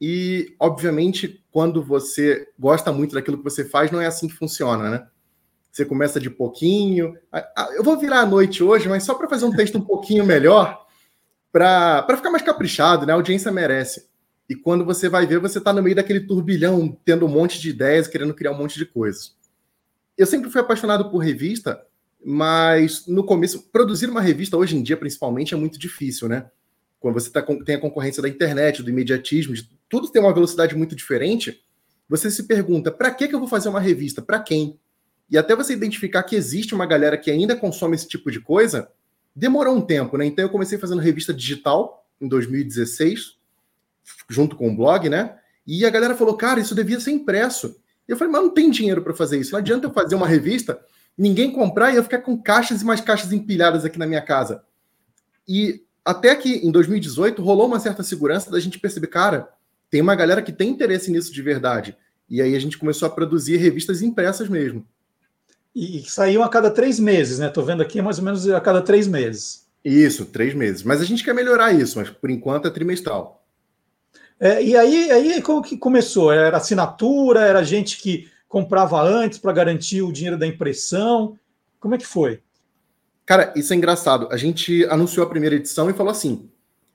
E, 0.00 0.54
obviamente, 0.58 1.44
quando 1.52 1.82
você 1.82 2.48
gosta 2.58 2.92
muito 2.92 3.14
daquilo 3.14 3.38
que 3.38 3.44
você 3.44 3.64
faz, 3.64 3.90
não 3.90 4.00
é 4.00 4.06
assim 4.06 4.26
que 4.26 4.34
funciona, 4.34 4.90
né? 4.90 5.06
Você 5.70 5.84
começa 5.84 6.18
de 6.18 6.28
pouquinho. 6.28 7.16
Eu 7.76 7.84
vou 7.84 7.96
virar 7.96 8.20
à 8.20 8.26
noite 8.26 8.64
hoje, 8.64 8.88
mas 8.88 9.04
só 9.04 9.14
para 9.14 9.28
fazer 9.28 9.44
um 9.44 9.54
texto 9.54 9.78
um 9.78 9.84
pouquinho 9.84 10.26
melhor, 10.26 10.84
para 11.52 12.04
ficar 12.16 12.30
mais 12.30 12.42
caprichado, 12.42 13.06
né? 13.06 13.12
A 13.12 13.16
audiência 13.16 13.52
merece. 13.52 14.08
E 14.48 14.56
quando 14.56 14.84
você 14.84 15.08
vai 15.08 15.26
ver, 15.26 15.38
você 15.38 15.58
está 15.58 15.72
no 15.72 15.82
meio 15.82 15.94
daquele 15.94 16.20
turbilhão, 16.20 16.96
tendo 17.04 17.26
um 17.26 17.28
monte 17.28 17.60
de 17.60 17.70
ideias, 17.70 18.08
querendo 18.08 18.34
criar 18.34 18.50
um 18.50 18.58
monte 18.58 18.78
de 18.78 18.86
coisas. 18.86 19.36
Eu 20.16 20.26
sempre 20.26 20.50
fui 20.50 20.60
apaixonado 20.60 21.10
por 21.10 21.18
revista, 21.18 21.80
mas 22.24 23.06
no 23.06 23.24
começo, 23.24 23.70
produzir 23.70 24.08
uma 24.08 24.20
revista 24.20 24.56
hoje 24.56 24.76
em 24.76 24.82
dia, 24.82 24.96
principalmente, 24.96 25.54
é 25.54 25.56
muito 25.56 25.78
difícil, 25.78 26.28
né? 26.28 26.50
Quando 27.00 27.14
você 27.14 27.30
tá, 27.30 27.42
tem 27.64 27.76
a 27.76 27.80
concorrência 27.80 28.22
da 28.22 28.28
internet, 28.28 28.82
do 28.82 28.90
imediatismo, 28.90 29.54
de, 29.54 29.70
tudo 29.88 30.08
tem 30.08 30.20
uma 30.20 30.34
velocidade 30.34 30.76
muito 30.76 30.96
diferente, 30.96 31.62
você 32.08 32.30
se 32.30 32.44
pergunta: 32.44 32.90
para 32.90 33.10
que, 33.12 33.28
que 33.28 33.34
eu 33.34 33.38
vou 33.38 33.48
fazer 33.48 33.68
uma 33.68 33.80
revista? 33.80 34.20
Para 34.20 34.40
quem? 34.40 34.78
E 35.30 35.36
até 35.36 35.54
você 35.54 35.74
identificar 35.74 36.22
que 36.22 36.34
existe 36.34 36.74
uma 36.74 36.86
galera 36.86 37.18
que 37.18 37.30
ainda 37.30 37.54
consome 37.54 37.94
esse 37.94 38.08
tipo 38.08 38.30
de 38.30 38.40
coisa, 38.40 38.90
demorou 39.34 39.76
um 39.76 39.80
tempo, 39.80 40.16
né? 40.16 40.24
Então 40.24 40.44
eu 40.44 40.48
comecei 40.48 40.78
fazendo 40.78 41.00
revista 41.00 41.32
digital 41.32 42.06
em 42.20 42.26
2016, 42.26 43.36
junto 44.28 44.56
com 44.56 44.68
o 44.68 44.76
blog, 44.76 45.08
né? 45.08 45.36
E 45.66 45.84
a 45.84 45.90
galera 45.90 46.16
falou, 46.16 46.34
cara, 46.34 46.60
isso 46.60 46.74
devia 46.74 46.98
ser 46.98 47.10
impresso. 47.10 47.76
Eu 48.08 48.16
falei, 48.16 48.32
mas 48.32 48.42
não 48.42 48.50
tem 48.50 48.70
dinheiro 48.70 49.02
para 49.02 49.12
fazer 49.12 49.38
isso. 49.38 49.52
Não 49.52 49.58
adianta 49.58 49.86
eu 49.86 49.92
fazer 49.92 50.14
uma 50.14 50.26
revista, 50.26 50.80
ninguém 51.18 51.50
comprar 51.50 51.92
e 51.92 51.96
eu 51.96 52.02
ficar 52.02 52.18
com 52.18 52.40
caixas 52.40 52.80
e 52.80 52.84
mais 52.84 53.00
caixas 53.00 53.32
empilhadas 53.32 53.84
aqui 53.84 53.98
na 53.98 54.06
minha 54.06 54.22
casa. 54.22 54.62
E 55.46 55.82
até 56.04 56.34
que 56.36 56.54
em 56.56 56.70
2018 56.70 57.42
rolou 57.42 57.66
uma 57.66 57.80
certa 57.80 58.02
segurança 58.02 58.50
da 58.50 58.60
gente 58.60 58.78
perceber, 58.78 59.08
cara, 59.08 59.48
tem 59.90 60.00
uma 60.00 60.14
galera 60.14 60.40
que 60.40 60.52
tem 60.52 60.70
interesse 60.70 61.10
nisso 61.10 61.32
de 61.32 61.42
verdade. 61.42 61.96
E 62.30 62.40
aí 62.40 62.54
a 62.54 62.58
gente 62.60 62.78
começou 62.78 63.06
a 63.06 63.10
produzir 63.10 63.56
revistas 63.56 64.00
impressas 64.00 64.48
mesmo. 64.48 64.86
E, 65.74 65.98
e 65.98 66.08
saíam 66.08 66.42
a 66.42 66.48
cada 66.48 66.70
três 66.70 67.00
meses, 67.00 67.38
né? 67.38 67.48
Tô 67.48 67.62
vendo 67.62 67.82
aqui 67.82 68.00
mais 68.00 68.18
ou 68.18 68.24
menos 68.24 68.48
a 68.48 68.60
cada 68.60 68.80
três 68.80 69.06
meses. 69.06 69.66
Isso, 69.84 70.26
três 70.26 70.54
meses. 70.54 70.82
Mas 70.82 71.00
a 71.00 71.04
gente 71.04 71.24
quer 71.24 71.34
melhorar 71.34 71.72
isso, 71.72 71.98
mas 71.98 72.10
por 72.10 72.30
enquanto 72.30 72.68
é 72.68 72.70
trimestral. 72.70 73.44
É, 74.38 74.62
e 74.62 74.76
aí, 74.76 75.10
aí 75.10 75.42
como 75.42 75.62
que 75.62 75.76
começou? 75.76 76.32
Era 76.32 76.58
assinatura? 76.58 77.40
Era 77.40 77.64
gente 77.64 78.00
que 78.00 78.28
comprava 78.48 79.00
antes 79.02 79.38
para 79.38 79.52
garantir 79.52 80.02
o 80.02 80.12
dinheiro 80.12 80.38
da 80.38 80.46
impressão? 80.46 81.38
Como 81.78 81.94
é 81.94 81.98
que 81.98 82.06
foi? 82.06 82.40
Cara, 83.26 83.52
isso 83.54 83.72
é 83.72 83.76
engraçado. 83.76 84.26
A 84.30 84.36
gente 84.36 84.84
anunciou 84.86 85.24
a 85.24 85.28
primeira 85.28 85.54
edição 85.54 85.90
e 85.90 85.92
falou 85.92 86.10
assim: 86.10 86.48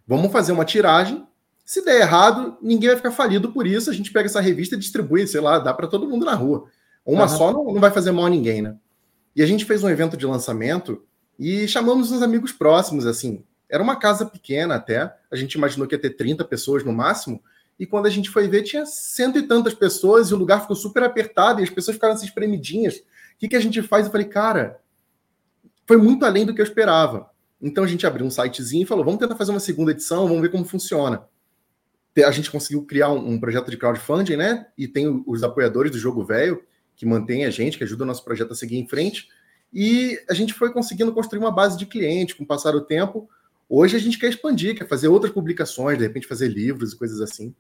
vamos 0.08 0.32
fazer 0.32 0.52
uma 0.52 0.66
tiragem. 0.66 1.26
Se 1.64 1.86
der 1.86 2.02
errado, 2.02 2.58
ninguém 2.62 2.90
vai 2.90 2.98
ficar 2.98 3.12
falido 3.12 3.52
por 3.52 3.66
isso. 3.68 3.90
A 3.90 3.94
gente 3.94 4.12
pega 4.12 4.26
essa 4.26 4.42
revista 4.42 4.76
e 4.76 4.80
distribui, 4.80 5.26
sei 5.28 5.40
lá, 5.40 5.60
dá 5.60 5.74
para 5.74 5.88
todo 5.88 6.10
mundo 6.10 6.26
na 6.26 6.34
rua. 6.34 6.66
Uma 7.06 7.24
uhum. 7.24 7.30
só 7.30 7.54
não, 7.54 7.66
não 7.66 7.80
vai 7.80 7.92
fazer 7.92 8.12
mal 8.12 8.26
a 8.26 8.30
ninguém, 8.30 8.62
né? 8.62 8.76
E 9.36 9.42
a 9.42 9.46
gente 9.46 9.64
fez 9.66 9.84
um 9.84 9.90
evento 9.90 10.18
de 10.18 10.26
lançamento 10.26 11.04
e 11.40 11.68
chamamos 11.68 12.12
uns 12.12 12.22
amigos 12.22 12.52
próximos, 12.52 13.06
assim. 13.06 13.44
Era 13.70 13.82
uma 13.82 13.96
casa 13.96 14.26
pequena 14.26 14.76
até, 14.76 15.14
a 15.32 15.36
gente 15.36 15.54
imaginou 15.54 15.88
que 15.88 15.96
ia 15.96 16.02
ter 16.02 16.12
30 16.12 16.44
pessoas 16.46 16.84
no 16.84 16.94
máximo, 16.94 17.42
e 17.84 17.86
quando 17.86 18.06
a 18.06 18.10
gente 18.10 18.30
foi 18.30 18.48
ver, 18.48 18.64
tinha 18.64 18.86
cento 18.86 19.38
e 19.38 19.42
tantas 19.42 19.74
pessoas, 19.74 20.30
e 20.30 20.34
o 20.34 20.38
lugar 20.38 20.62
ficou 20.62 20.74
super 20.74 21.04
apertado, 21.04 21.60
e 21.60 21.66
as 21.66 21.70
pessoas 21.70 21.96
ficaram 21.96 22.14
assim 22.14 22.26
espremidinhas. 22.26 22.96
O 22.96 23.04
que, 23.38 23.50
que 23.50 23.58
a 23.58 23.60
gente 23.60 23.82
faz? 23.82 24.06
Eu 24.06 24.12
falei, 24.14 24.26
cara, 24.26 24.80
foi 25.86 25.98
muito 25.98 26.24
além 26.26 26.46
do 26.46 26.56
que 26.56 26.62
eu 26.62 26.66
esperava. 26.66 27.30
Então 27.62 27.84
a 27.84 27.88
gente 27.88 28.08
abriu 28.08 28.26
um 28.26 28.32
sitezinho 28.32 28.84
e 28.84 28.86
falou, 28.86 29.04
vamos 29.04 29.20
tentar 29.20 29.36
fazer 29.36 29.52
uma 29.52 29.60
segunda 29.60 29.92
edição, 29.92 30.30
vamos 30.30 30.42
ver 30.42 30.48
como 30.48 30.64
funciona. 30.64 31.28
A 32.26 32.32
gente 32.32 32.50
conseguiu 32.50 32.86
criar 32.86 33.10
um, 33.10 33.32
um 33.32 33.38
projeto 33.38 33.70
de 33.70 33.76
crowdfunding, 33.76 34.38
né? 34.38 34.66
E 34.78 34.88
tem 34.88 35.22
os 35.28 35.44
apoiadores 35.44 35.92
do 35.92 35.98
Jogo 35.98 36.24
Velho, 36.24 36.64
que 36.96 37.06
mantém 37.06 37.44
a 37.44 37.50
gente, 37.50 37.78
que 37.78 37.84
ajuda 37.84 38.06
o 38.06 38.08
nosso 38.08 38.24
projeto 38.24 38.54
a 38.54 38.56
seguir 38.56 38.78
em 38.78 38.88
frente. 38.88 39.28
E 39.74 40.18
a 40.30 40.34
gente 40.34 40.54
foi 40.54 40.72
conseguindo 40.72 41.12
construir 41.12 41.40
uma 41.40 41.52
base 41.52 41.78
de 41.78 41.86
cliente 41.86 42.34
com 42.34 42.46
o 42.46 42.48
passar 42.48 42.72
do 42.72 42.86
tempo. 42.86 43.28
Hoje 43.68 43.98
a 43.98 44.00
gente 44.00 44.18
quer 44.18 44.30
expandir, 44.30 44.74
quer 44.74 44.88
fazer 44.88 45.10
outras 45.10 45.34
publicações, 45.34 45.98
de 45.98 46.06
repente 46.06 46.28
fazer 46.28 46.48
livros 46.48 46.94
e 46.94 46.98
coisas 46.98 47.20
assim. 47.20 47.54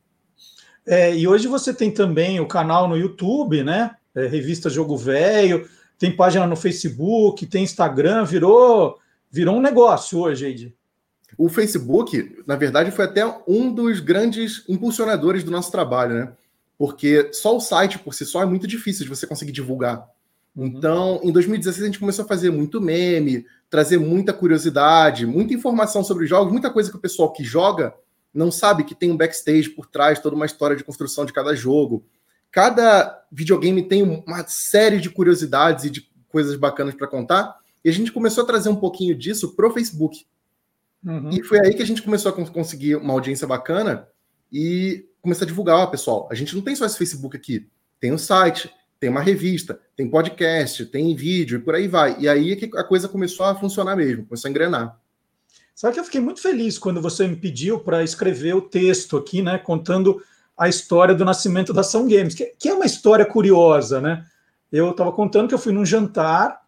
É, 0.85 1.15
e 1.15 1.27
hoje 1.27 1.47
você 1.47 1.73
tem 1.73 1.91
também 1.91 2.39
o 2.39 2.47
canal 2.47 2.87
no 2.87 2.97
YouTube, 2.97 3.63
né? 3.63 3.95
É, 4.13 4.27
revista 4.27 4.69
Jogo 4.69 4.97
Velho, 4.97 5.67
tem 5.97 6.15
página 6.15 6.45
no 6.45 6.55
Facebook, 6.55 7.45
tem 7.45 7.63
Instagram, 7.63 8.25
virou, 8.25 8.99
virou 9.31 9.55
um 9.55 9.61
negócio 9.61 10.19
hoje, 10.19 10.45
Eide. 10.45 10.75
O 11.37 11.49
Facebook, 11.49 12.43
na 12.45 12.55
verdade, 12.55 12.91
foi 12.91 13.05
até 13.05 13.25
um 13.47 13.73
dos 13.73 13.99
grandes 13.99 14.63
impulsionadores 14.67 15.43
do 15.43 15.51
nosso 15.51 15.71
trabalho, 15.71 16.15
né? 16.15 16.33
Porque 16.77 17.29
só 17.31 17.55
o 17.55 17.61
site 17.61 17.97
por 17.97 18.13
si 18.13 18.25
só 18.25 18.43
é 18.43 18.45
muito 18.45 18.67
difícil 18.67 19.03
de 19.03 19.09
você 19.09 19.25
conseguir 19.25 19.51
divulgar. 19.51 20.07
Uhum. 20.55 20.67
Então, 20.67 21.19
em 21.23 21.31
2016, 21.31 21.83
a 21.83 21.85
gente 21.87 21.99
começou 21.99 22.25
a 22.25 22.27
fazer 22.27 22.51
muito 22.51 22.79
meme, 22.79 23.45
trazer 23.69 23.97
muita 23.97 24.33
curiosidade, 24.33 25.25
muita 25.25 25.53
informação 25.53 26.03
sobre 26.03 26.27
jogos, 26.27 26.51
muita 26.51 26.69
coisa 26.69 26.91
que 26.91 26.97
o 26.97 27.01
pessoal 27.01 27.31
que 27.31 27.43
joga 27.43 27.93
não 28.33 28.51
sabe 28.51 28.83
que 28.83 28.95
tem 28.95 29.11
um 29.11 29.17
backstage 29.17 29.69
por 29.69 29.85
trás, 29.85 30.19
toda 30.19 30.35
uma 30.35 30.45
história 30.45 30.75
de 30.75 30.83
construção 30.83 31.25
de 31.25 31.33
cada 31.33 31.55
jogo. 31.55 32.05
Cada 32.51 33.25
videogame 33.31 33.83
tem 33.83 34.01
uma 34.01 34.45
série 34.47 34.99
de 34.99 35.09
curiosidades 35.09 35.85
e 35.85 35.89
de 35.89 36.09
coisas 36.27 36.55
bacanas 36.55 36.95
para 36.95 37.07
contar. 37.07 37.57
E 37.83 37.89
a 37.89 37.93
gente 37.93 38.11
começou 38.11 38.43
a 38.43 38.47
trazer 38.47 38.69
um 38.69 38.75
pouquinho 38.75 39.15
disso 39.15 39.55
pro 39.55 39.71
Facebook. 39.71 40.25
Uhum. 41.05 41.29
E 41.31 41.43
foi 41.43 41.59
aí 41.59 41.73
que 41.73 41.83
a 41.83 41.85
gente 41.85 42.01
começou 42.01 42.31
a 42.31 42.45
conseguir 42.45 42.95
uma 42.95 43.13
audiência 43.13 43.45
bacana 43.45 44.07
e 44.51 45.05
começar 45.21 45.45
a 45.45 45.47
divulgar, 45.47 45.89
pessoal. 45.91 46.27
A 46.31 46.35
gente 46.35 46.55
não 46.55 46.61
tem 46.61 46.75
só 46.75 46.85
esse 46.85 46.97
Facebook 46.97 47.35
aqui, 47.35 47.67
tem 47.99 48.11
o 48.11 48.17
site, 48.17 48.73
tem 48.99 49.09
uma 49.09 49.21
revista, 49.21 49.79
tem 49.97 50.09
podcast, 50.09 50.85
tem 50.85 51.13
vídeo 51.15 51.59
e 51.59 51.61
por 51.61 51.75
aí 51.75 51.87
vai. 51.87 52.15
E 52.19 52.27
aí 52.27 52.53
é 52.53 52.55
que 52.55 52.69
a 52.77 52.83
coisa 52.83 53.09
começou 53.09 53.45
a 53.45 53.53
funcionar 53.53 53.95
mesmo, 53.95 54.25
começou 54.25 54.47
a 54.47 54.51
engrenar. 54.51 54.97
Sabe 55.75 55.95
que 55.95 55.99
eu 55.99 56.03
fiquei 56.05 56.21
muito 56.21 56.41
feliz 56.41 56.77
quando 56.77 57.01
você 57.01 57.27
me 57.27 57.35
pediu 57.35 57.79
para 57.79 58.03
escrever 58.03 58.55
o 58.55 58.61
texto 58.61 59.17
aqui, 59.17 59.41
né, 59.41 59.57
contando 59.57 60.21
a 60.57 60.69
história 60.69 61.15
do 61.15 61.25
nascimento 61.25 61.73
da 61.73 61.81
Ação 61.81 62.07
Games, 62.07 62.35
que, 62.35 62.53
que 62.59 62.69
é 62.69 62.73
uma 62.73 62.85
história 62.85 63.25
curiosa, 63.25 63.99
né? 63.99 64.25
Eu 64.71 64.91
estava 64.91 65.11
contando 65.11 65.47
que 65.47 65.53
eu 65.53 65.59
fui 65.59 65.73
num 65.73 65.85
jantar 65.85 66.61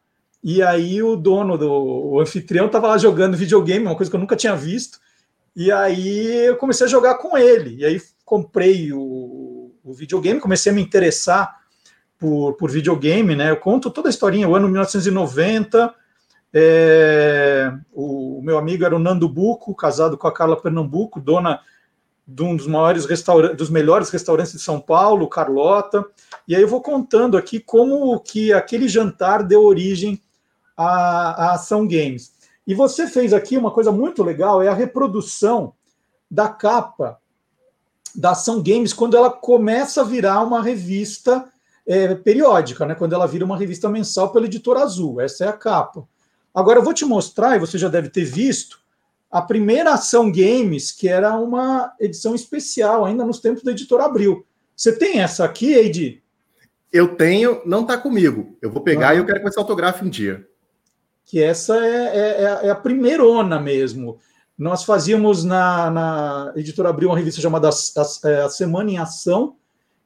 e 0.44 0.62
aí 0.62 1.02
o 1.02 1.16
dono 1.16 1.58
do 1.58 1.72
o 1.72 2.20
anfitrião 2.20 2.68
estava 2.68 2.88
lá 2.88 2.98
jogando 2.98 3.38
videogame, 3.38 3.86
uma 3.86 3.96
coisa 3.96 4.12
que 4.12 4.16
eu 4.16 4.20
nunca 4.20 4.36
tinha 4.36 4.56
visto. 4.56 5.00
E 5.56 5.72
aí 5.72 6.46
eu 6.46 6.58
comecei 6.58 6.86
a 6.86 6.90
jogar 6.90 7.16
com 7.16 7.38
ele. 7.38 7.78
E 7.78 7.86
aí 7.86 8.02
comprei 8.24 8.92
o, 8.94 9.74
o 9.84 9.94
videogame, 9.94 10.40
comecei 10.40 10.72
a 10.72 10.76
me 10.76 10.82
interessar 10.82 11.56
por, 12.20 12.54
por 12.54 12.70
videogame, 12.70 13.36
né? 13.36 13.50
Eu 13.50 13.58
conto 13.58 13.90
toda 13.90 14.10
a 14.10 14.12
historinha, 14.12 14.48
o 14.48 14.56
ano 14.56 14.68
1990. 14.68 15.94
É, 16.54 17.74
o, 17.92 18.25
meu 18.46 18.60
amigo 18.60 18.86
era 18.86 18.96
o 18.96 19.00
Nando 19.00 19.28
Buco, 19.28 19.74
casado 19.74 20.16
com 20.16 20.28
a 20.28 20.32
Carla 20.32 20.56
Pernambuco, 20.56 21.20
dona 21.20 21.62
de 22.28 22.44
um 22.44 22.56
dos 22.56 22.68
maiores 22.68 23.06
restaurantes, 23.06 23.58
dos 23.58 23.70
melhores 23.72 24.10
restaurantes 24.12 24.54
de 24.54 24.60
São 24.60 24.80
Paulo, 24.80 25.28
Carlota. 25.28 26.06
E 26.48 26.56
aí 26.56 26.62
eu 26.62 26.68
vou 26.68 26.80
contando 26.80 27.38
aqui 27.38 27.60
como 27.60 28.20
que 28.20 28.54
aquele 28.54 28.88
jantar 28.88 29.44
deu 29.44 29.64
origem 29.64 30.22
à, 30.78 31.48
à 31.48 31.54
Ação 31.54 31.88
Games. 31.88 32.34
E 32.68 32.76
você 32.76 33.08
fez 33.08 33.34
aqui 33.34 33.58
uma 33.58 33.72
coisa 33.72 33.92
muito 33.92 34.24
legal, 34.24 34.62
é 34.62 34.68
a 34.68 34.74
reprodução 34.74 35.74
da 36.30 36.48
capa 36.48 37.20
da 38.14 38.32
Ação 38.32 38.62
Games 38.62 38.94
quando 38.94 39.18
ela 39.18 39.32
começa 39.32 40.02
a 40.02 40.06
virar 40.06 40.42
uma 40.44 40.62
revista 40.62 41.46
é, 41.88 42.14
periódica, 42.14 42.86
né? 42.86 42.94
Quando 42.94 43.14
ela 43.14 43.28
vira 43.28 43.44
uma 43.44 43.58
revista 43.58 43.90
mensal 43.90 44.32
pela 44.32 44.46
editora 44.46 44.82
Azul. 44.82 45.20
Essa 45.20 45.46
é 45.46 45.48
a 45.48 45.54
capa. 45.54 46.08
Agora 46.56 46.80
eu 46.80 46.84
vou 46.84 46.94
te 46.94 47.04
mostrar, 47.04 47.58
e 47.58 47.60
você 47.60 47.78
já 47.78 47.90
deve 47.90 48.10
ter 48.10 48.24
visto, 48.24 48.80
a 49.30 49.42
primeira 49.42 49.92
ação 49.94 50.32
games, 50.32 50.94
que 50.94 51.10
era 51.10 51.36
uma 51.36 51.94
edição 52.00 52.34
especial, 52.34 53.04
ainda 53.04 53.26
nos 53.26 53.42
tempos 53.42 53.62
da 53.62 53.72
editora 53.72 54.06
Abril. 54.06 54.46
Você 54.74 54.94
tem 54.94 55.20
essa 55.20 55.44
aqui, 55.44 55.74
Eide? 55.74 56.24
Eu 56.92 57.18
tenho, 57.18 57.62
não 57.66 57.82
está 57.82 57.98
comigo. 57.98 58.58
Eu 58.62 58.72
vou 58.72 58.82
pegar 58.82 59.10
ah. 59.10 59.16
e 59.16 59.18
eu 59.18 59.26
quero 59.26 59.40
que 59.40 59.52
você 59.52 59.60
autografe 59.60 60.06
um 60.06 60.10
dia. 60.10 60.48
Que 61.26 61.44
essa 61.44 61.76
é, 61.86 61.90
é, 61.90 62.44
é, 62.44 62.68
é 62.68 62.70
a 62.70 62.76
primeirona 62.76 63.60
mesmo. 63.60 64.18
Nós 64.58 64.86
fazíamos 64.86 65.44
na, 65.44 65.90
na 65.92 66.54
editora 66.56 66.88
Abril 66.88 67.10
uma 67.10 67.18
revista 67.18 67.42
chamada 67.42 67.70
a, 67.70 68.30
é, 68.30 68.42
a 68.44 68.50
Semana 68.50 68.92
em 68.92 68.98
Ação, 68.98 69.58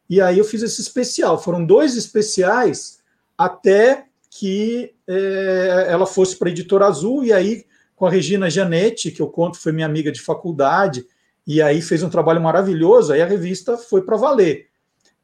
e 0.09 0.19
aí 0.19 0.39
eu 0.39 0.45
fiz 0.45 0.63
esse 0.63 0.81
especial. 0.81 1.39
Foram 1.39 1.63
dois 1.63 1.95
especiais 1.95 2.99
até 3.37 4.08
que 4.29 4.93
é, 5.07 5.87
ela 5.89 6.05
fosse 6.05 6.37
para 6.37 6.49
a 6.49 6.51
Editora 6.51 6.85
Azul, 6.85 7.23
e 7.23 7.33
aí 7.33 7.65
com 7.95 8.05
a 8.05 8.09
Regina 8.09 8.49
Janetti, 8.49 9.11
que 9.11 9.21
eu 9.21 9.27
conto 9.27 9.59
foi 9.59 9.71
minha 9.71 9.85
amiga 9.85 10.11
de 10.11 10.21
faculdade, 10.21 11.05
e 11.45 11.61
aí 11.61 11.81
fez 11.81 12.03
um 12.03 12.09
trabalho 12.09 12.39
maravilhoso, 12.39 13.11
aí 13.11 13.21
a 13.21 13.25
revista 13.25 13.77
foi 13.77 14.03
para 14.03 14.15
valer. 14.15 14.67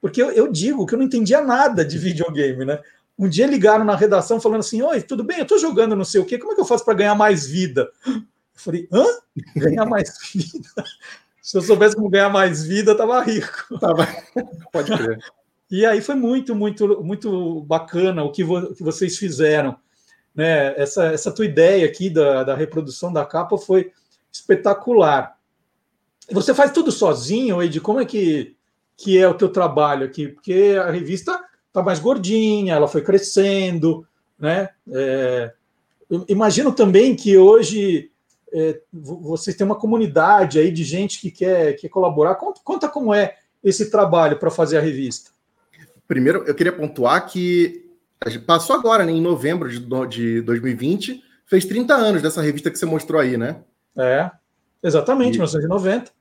Porque 0.01 0.21
eu, 0.21 0.31
eu, 0.31 0.51
digo 0.51 0.85
que 0.85 0.93
eu 0.93 0.99
não 0.99 1.05
entendia 1.05 1.41
nada 1.41 1.85
de 1.85 1.97
videogame, 1.97 2.65
né? 2.65 2.79
Um 3.17 3.29
dia 3.29 3.47
ligaram 3.47 3.85
na 3.85 3.95
redação 3.95 4.41
falando 4.41 4.59
assim: 4.59 4.81
Oi, 4.81 5.01
tudo 5.01 5.23
bem? 5.23 5.37
Eu 5.37 5.43
estou 5.43 5.57
jogando 5.57 5.95
não 5.95 6.03
sei 6.03 6.19
o 6.19 6.25
quê, 6.25 6.37
como 6.37 6.51
é 6.51 6.55
que 6.55 6.61
eu 6.61 6.65
faço 6.65 6.83
para 6.83 6.93
ganhar 6.93 7.15
mais 7.15 7.47
vida? 7.47 7.89
Eu 8.05 8.21
falei: 8.53 8.87
hã? 8.91 9.05
Ganhar 9.55 9.85
mais 9.85 10.17
vida? 10.33 10.83
Se 11.41 11.57
eu 11.57 11.61
soubesse 11.61 11.95
como 11.95 12.09
ganhar 12.09 12.29
mais 12.29 12.63
vida, 12.63 12.91
eu 12.91 12.97
tava 12.97 13.21
rico. 13.21 13.79
Tava. 13.79 14.07
Pode 14.71 14.91
crer. 14.97 15.19
E 15.75 15.85
aí 15.85 15.99
foi 15.99 16.15
muito, 16.15 16.55
muito, 16.55 17.03
muito 17.03 17.59
bacana 17.63 18.23
o 18.23 18.31
que, 18.31 18.45
vo 18.45 18.73
que 18.73 18.81
vocês 18.81 19.17
fizeram. 19.17 19.75
Né? 20.33 20.73
Essa, 20.81 21.07
essa 21.07 21.29
tua 21.33 21.43
ideia 21.43 21.85
aqui 21.85 22.09
da, 22.09 22.45
da 22.45 22.55
reprodução 22.55 23.11
da 23.11 23.25
capa 23.25 23.57
foi 23.57 23.91
espetacular. 24.31 25.37
Você 26.31 26.53
faz 26.53 26.71
tudo 26.71 26.93
sozinho, 26.93 27.61
Ed? 27.61 27.81
Como 27.81 27.99
é 27.99 28.05
que, 28.05 28.55
que 28.95 29.17
é 29.17 29.27
o 29.27 29.33
teu 29.33 29.49
trabalho 29.49 30.05
aqui? 30.05 30.29
Porque 30.29 30.77
a 30.81 30.89
revista 30.89 31.43
tá 31.73 31.83
mais 31.83 31.99
gordinha, 31.99 32.75
ela 32.75 32.87
foi 32.87 33.01
crescendo, 33.01 34.07
né? 34.39 34.69
É, 34.93 35.51
imagino 36.29 36.71
também 36.71 37.17
que 37.17 37.37
hoje 37.37 38.11
é, 38.53 38.79
vocês 38.93 39.57
têm 39.57 39.65
uma 39.65 39.75
comunidade 39.75 40.57
aí 40.57 40.71
de 40.71 40.85
gente 40.85 41.19
que 41.19 41.29
quer, 41.29 41.73
quer 41.73 41.89
colaborar. 41.89 42.35
Conta, 42.35 42.61
conta 42.63 42.87
como 42.87 43.13
é 43.13 43.35
esse 43.61 43.91
trabalho 43.91 44.39
para 44.39 44.49
fazer 44.49 44.77
a 44.77 44.81
revista. 44.81 45.34
Primeiro, 46.07 46.43
eu 46.45 46.53
queria 46.53 46.71
pontuar 46.71 47.25
que 47.27 47.85
passou 48.45 48.75
agora, 48.75 49.05
né, 49.05 49.11
em 49.11 49.21
novembro 49.21 49.69
de, 49.69 49.79
de 50.09 50.41
2020, 50.41 51.23
fez 51.45 51.65
30 51.65 51.93
anos 51.93 52.21
dessa 52.21 52.41
revista 52.41 52.71
que 52.71 52.77
você 52.77 52.85
mostrou 52.85 53.19
aí, 53.19 53.37
né? 53.37 53.57
É, 53.97 54.29
exatamente, 54.83 55.35
e... 55.35 55.39
1990. 55.39 56.11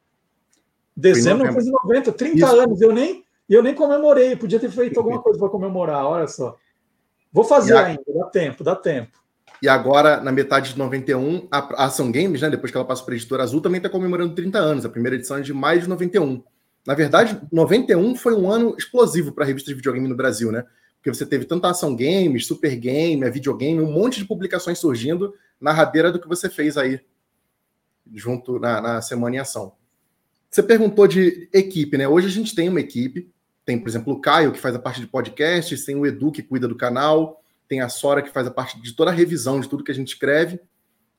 Dezembro 0.97 1.49
de 1.49 1.55
1990, 1.55 2.13
30 2.13 2.37
Isso. 2.37 2.47
anos. 2.47 2.81
Eu 2.81 2.93
nem, 2.93 3.25
eu 3.49 3.63
nem 3.63 3.75
comemorei, 3.75 4.37
podia 4.37 4.61
ter 4.61 4.71
feito 4.71 4.99
alguma 4.99 5.21
coisa 5.23 5.39
para 5.39 5.49
comemorar, 5.49 6.07
olha 6.07 6.29
só. 6.29 6.57
Vou 7.33 7.45
fazer 7.45 7.77
a... 7.77 7.87
ainda, 7.87 8.03
dá 8.07 8.27
tempo, 8.27 8.63
dá 8.63 8.77
tempo. 8.77 9.25
E 9.61 9.69
agora, 9.69 10.21
na 10.21 10.31
metade 10.31 10.73
de 10.73 10.79
91, 10.79 11.49
a 11.51 11.85
Ação 11.85 12.13
Games, 12.13 12.43
né, 12.43 12.51
depois 12.51 12.71
que 12.71 12.77
ela 12.77 12.87
passou 12.87 13.05
para 13.05 13.15
a 13.15 13.17
editora 13.17 13.43
Azul, 13.43 13.61
também 13.61 13.79
está 13.79 13.89
comemorando 13.89 14.35
30 14.35 14.59
anos. 14.59 14.85
A 14.85 14.89
primeira 14.89 15.17
edição 15.17 15.39
é 15.39 15.41
de 15.41 15.53
maio 15.53 15.81
de 15.81 15.89
91. 15.89 16.43
Na 16.87 16.95
verdade, 16.95 17.41
91 17.51 18.15
foi 18.15 18.35
um 18.35 18.51
ano 18.51 18.75
explosivo 18.77 19.33
para 19.33 19.45
a 19.45 19.47
revista 19.47 19.71
de 19.71 19.75
videogame 19.75 20.07
no 20.07 20.17
Brasil, 20.17 20.53
né? 20.53 20.65
Porque 20.97 21.15
você 21.15 21.25
teve 21.25 21.45
tanta 21.45 21.69
ação 21.69 21.95
games, 21.97 22.47
super 22.47 22.75
game, 22.77 23.29
videogame, 23.31 23.81
um 23.81 23.93
monte 23.93 24.19
de 24.19 24.25
publicações 24.25 24.79
surgindo 24.79 25.35
na 25.61 25.73
rabeira 25.73 26.13
do 26.13 26.21
que 26.21 26.29
você 26.29 26.49
fez 26.49 26.77
aí, 26.77 27.01
junto 28.15 28.59
na, 28.59 28.81
na 28.81 29.03
Semana 29.03 29.37
em 29.37 29.39
Ação. 29.39 29.75
Você 30.51 30.63
perguntou 30.63 31.07
de 31.07 31.49
equipe, 31.53 31.99
né? 31.99 32.07
Hoje 32.07 32.27
a 32.27 32.31
gente 32.31 32.55
tem 32.55 32.69
uma 32.69 32.81
equipe. 32.81 33.31
Tem, 33.65 33.79
por 33.79 33.89
exemplo, 33.89 34.13
o 34.13 34.21
Caio, 34.21 34.53
que 34.53 34.61
faz 34.61 34.75
a 34.75 34.79
parte 34.79 35.01
de 35.01 35.07
podcasts, 35.07 35.85
tem 35.85 35.97
o 35.97 36.07
Edu, 36.07 36.31
que 36.31 36.43
cuida 36.43 36.69
do 36.69 36.77
canal, 36.77 37.43
tem 37.67 37.81
a 37.81 37.89
Sora, 37.89 38.23
que 38.23 38.31
faz 38.31 38.47
a 38.47 38.51
parte 38.51 38.81
de 38.81 38.93
toda 38.93 39.11
a 39.11 39.15
revisão 39.15 39.59
de 39.59 39.69
tudo 39.69 39.83
que 39.83 39.91
a 39.91 39.95
gente 39.95 40.09
escreve. 40.09 40.61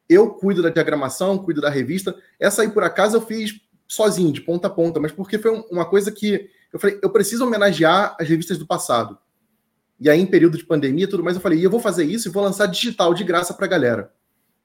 Eu 0.08 0.30
cuido 0.30 0.62
da 0.62 0.70
diagramação, 0.70 1.38
cuido 1.38 1.60
da 1.60 1.70
revista. 1.70 2.16
Essa 2.40 2.62
aí, 2.62 2.70
por 2.70 2.84
acaso, 2.84 3.18
eu 3.18 3.22
fiz 3.22 3.60
sozinho, 3.88 4.32
de 4.32 4.42
ponta 4.42 4.68
a 4.68 4.70
ponta, 4.70 5.00
mas 5.00 5.12
porque 5.12 5.38
foi 5.38 5.52
uma 5.70 5.86
coisa 5.86 6.12
que 6.12 6.50
eu 6.72 6.80
falei, 6.80 7.00
eu 7.02 7.10
preciso 7.10 7.46
homenagear 7.46 8.16
as 8.20 8.28
revistas 8.28 8.58
do 8.58 8.66
passado. 8.66 9.18
E 10.00 10.10
aí, 10.10 10.20
em 10.20 10.26
período 10.26 10.58
de 10.58 10.66
pandemia 10.66 11.06
e 11.06 11.08
tudo 11.08 11.24
mais, 11.24 11.38
eu 11.38 11.42
falei, 11.42 11.66
eu 11.66 11.70
vou 11.70 11.80
fazer 11.80 12.04
isso 12.04 12.28
e 12.28 12.32
vou 12.32 12.44
lançar 12.44 12.66
digital 12.66 13.14
de 13.14 13.24
graça 13.24 13.54
para 13.54 13.66
a 13.66 13.70
galera. 13.70 14.12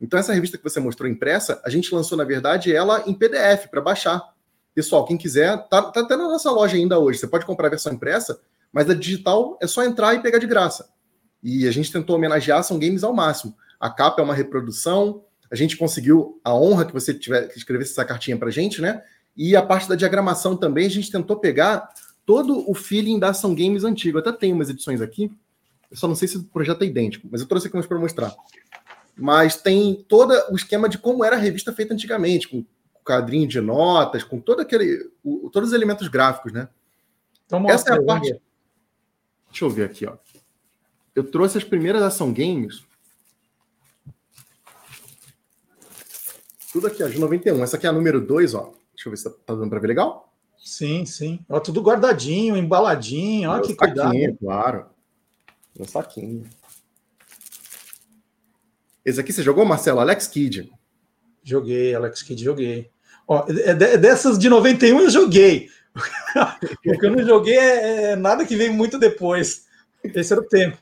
Então, 0.01 0.19
essa 0.19 0.33
revista 0.33 0.59
que 0.59 0.65
você 0.65 0.81
mostrou 0.81 1.09
impressa, 1.09 1.61
a 1.65 1.71
gente 1.71 1.95
lançou, 1.95 2.19
na 2.19 2.25
verdade, 2.25 2.75
ela 2.75 3.05
em 3.07 3.15
PDF 3.15 3.69
para 3.71 3.81
baixar. 3.81 4.35
Pessoal, 4.75 5.05
quem 5.05 5.17
quiser, 5.17 5.57
tá, 5.69 5.83
tá 5.83 6.01
até 6.01 6.17
na 6.17 6.25
nossa 6.25 6.51
loja 6.51 6.77
ainda 6.77 6.99
hoje. 6.99 7.19
Você 7.19 7.29
pode 7.29 7.45
comprar 7.45 7.67
a 7.67 7.71
versão 7.71 7.93
impressa, 7.93 8.41
mas 8.73 8.89
a 8.89 8.95
digital 8.95 9.59
é 9.61 9.67
só 9.67 9.85
entrar 9.85 10.15
e 10.15 10.21
pegar 10.21 10.39
de 10.39 10.47
graça. 10.47 10.89
E 11.43 11.69
a 11.69 11.71
gente 11.71 11.93
tentou 11.93 12.17
homenagear 12.17 12.65
São 12.65 12.79
Games 12.79 13.05
ao 13.05 13.13
máximo. 13.13 13.55
A 13.79 13.91
capa 13.91 14.21
é 14.21 14.25
uma 14.25 14.35
reprodução, 14.35 15.25
a 15.51 15.57
gente 15.57 15.77
conseguiu 15.77 16.41
a 16.45 16.55
honra 16.55 16.85
que 16.85 16.93
você 16.93 17.13
tiver 17.13 17.49
que 17.49 17.59
escrevesse 17.59 17.93
essa 17.93 18.05
cartinha 18.05 18.37
para 18.37 18.51
gente, 18.51 18.81
né? 18.81 19.03
E 19.37 19.57
a 19.57 19.63
parte 19.63 19.89
da 19.89 19.97
diagramação 19.97 20.57
também, 20.57 20.87
a 20.87 20.91
gente 20.91 21.11
tentou 21.11 21.37
pegar 21.37 21.89
todo 22.25 22.71
o 22.71 22.75
feeling 22.75 23.19
da 23.19 23.31
Ação 23.31 23.55
Games 23.55 23.85
antigo. 23.85 24.19
Eu 24.19 24.21
até 24.21 24.33
tenho 24.33 24.55
umas 24.55 24.71
edições 24.71 25.01
aqui, 25.01 25.31
eu 25.91 25.97
só 25.97 26.07
não 26.07 26.15
sei 26.15 26.29
se 26.29 26.37
o 26.37 26.45
projeto 26.45 26.83
é 26.83 26.87
idêntico, 26.87 27.27
mas 27.31 27.41
eu 27.41 27.49
trouxe 27.49 27.67
aqui 27.67 27.77
umas 27.77 27.87
para 27.87 27.99
mostrar. 27.99 28.35
Mas 29.17 29.57
tem 29.57 30.05
todo 30.09 30.33
o 30.51 30.57
esquema 30.57 30.89
de 30.89 30.99
como 30.99 31.25
era 31.25 31.37
a 31.37 31.39
revista 31.39 31.73
feita 31.73 31.93
antigamente, 31.93 32.49
com 32.49 32.65
quadrinho 33.05 33.49
de 33.49 33.61
notas, 33.61 34.23
com 34.23 34.39
todo 34.39 34.61
aquele, 34.61 35.11
o, 35.25 35.51
todos 35.51 35.71
os 35.71 35.75
elementos 35.75 36.07
gráficos, 36.07 36.53
né? 36.53 36.69
Então, 37.45 37.69
Essa 37.69 37.95
é 37.95 37.99
a 37.99 38.03
parte. 38.03 38.41
Deixa 39.51 39.65
eu 39.65 39.71
ver 39.71 39.85
aqui, 39.85 40.07
ó. 40.07 40.17
Eu 41.15 41.25
trouxe 41.25 41.59
as 41.59 41.65
primeiras 41.65 42.03
ação 42.03 42.33
games 42.33 42.85
Tudo 46.73 46.87
aqui, 46.87 47.03
ó, 47.03 47.09
de 47.09 47.19
91. 47.19 47.63
Essa 47.63 47.77
aqui 47.77 47.87
é 47.87 47.91
a 47.91 47.93
número 47.93 48.21
2, 48.21 48.55
ó. 48.55 48.73
Deixa 48.95 49.09
eu 49.09 49.11
ver 49.11 49.17
se 49.17 49.25
tá, 49.25 49.31
tá 49.31 49.55
dando 49.55 49.71
para 49.71 49.81
ver 49.81 49.89
legal. 49.89 50.33
Sim, 50.59 51.05
sim. 51.07 51.41
Ó, 51.49 51.59
tudo 51.59 51.83
guardadinho, 51.83 52.57
embaladinho. 52.57 53.51
Olha 53.51 53.63
que 53.63 53.75
cuidado. 53.75 54.13
Claro. 54.39 54.87
Meu 55.77 55.87
saquinho. 55.87 56.45
Esse 59.05 59.21
aqui 59.21 59.33
você 59.33 59.43
jogou, 59.43 59.65
Marcelo? 59.65 60.01
Alex 60.01 60.27
Kidd. 60.27 60.71
Joguei, 61.43 61.95
Alex 61.95 62.23
Kidd, 62.23 62.45
joguei. 62.45 62.91
Ó, 63.27 63.47
é, 63.49 63.71
é 63.71 63.97
dessas 63.97 64.39
de 64.39 64.49
91 64.49 65.01
eu 65.01 65.11
joguei. 65.11 65.69
o 66.87 66.99
que 66.99 67.07
eu 67.07 67.11
não 67.11 67.27
joguei 67.27 67.57
é, 67.57 68.03
é, 68.13 68.17
nada 68.17 68.45
que 68.45 68.57
veio 68.57 68.73
muito 68.73 68.99
depois. 68.99 69.67
Esse 70.05 70.33
era 70.33 70.43
o 70.43 70.47
tempo. 70.47 70.79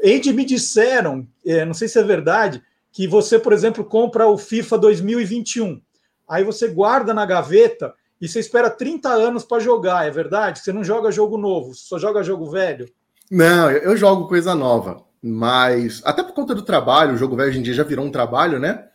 Eide 0.00 0.32
me 0.32 0.44
disseram, 0.44 1.26
é, 1.44 1.64
não 1.64 1.74
sei 1.74 1.88
se 1.88 1.98
é 1.98 2.02
verdade, 2.02 2.62
que 2.92 3.06
você, 3.06 3.38
por 3.38 3.52
exemplo, 3.52 3.84
compra 3.84 4.26
o 4.26 4.38
FIFA 4.38 4.78
2021, 4.78 5.80
aí 6.28 6.44
você 6.44 6.68
guarda 6.68 7.14
na 7.14 7.24
gaveta 7.26 7.94
e 8.20 8.28
você 8.28 8.40
espera 8.40 8.70
30 8.70 9.08
anos 9.08 9.44
para 9.44 9.60
jogar, 9.60 10.06
é 10.06 10.10
verdade? 10.10 10.58
Você 10.60 10.72
não 10.72 10.82
joga 10.82 11.10
jogo 11.10 11.36
novo, 11.36 11.74
só 11.74 11.98
joga 11.98 12.22
jogo 12.22 12.50
velho? 12.50 12.88
Não, 13.30 13.70
eu 13.70 13.96
jogo 13.96 14.26
coisa 14.26 14.54
nova, 14.54 15.04
mas 15.22 16.02
até 16.04 16.22
por 16.22 16.32
conta 16.32 16.54
do 16.54 16.62
trabalho, 16.62 17.14
o 17.14 17.18
jogo 17.18 17.36
velho 17.36 17.50
hoje 17.50 17.58
em 17.58 17.62
dia 17.62 17.74
já 17.74 17.84
virou 17.84 18.04
um 18.04 18.10
trabalho, 18.10 18.58
né? 18.58 18.88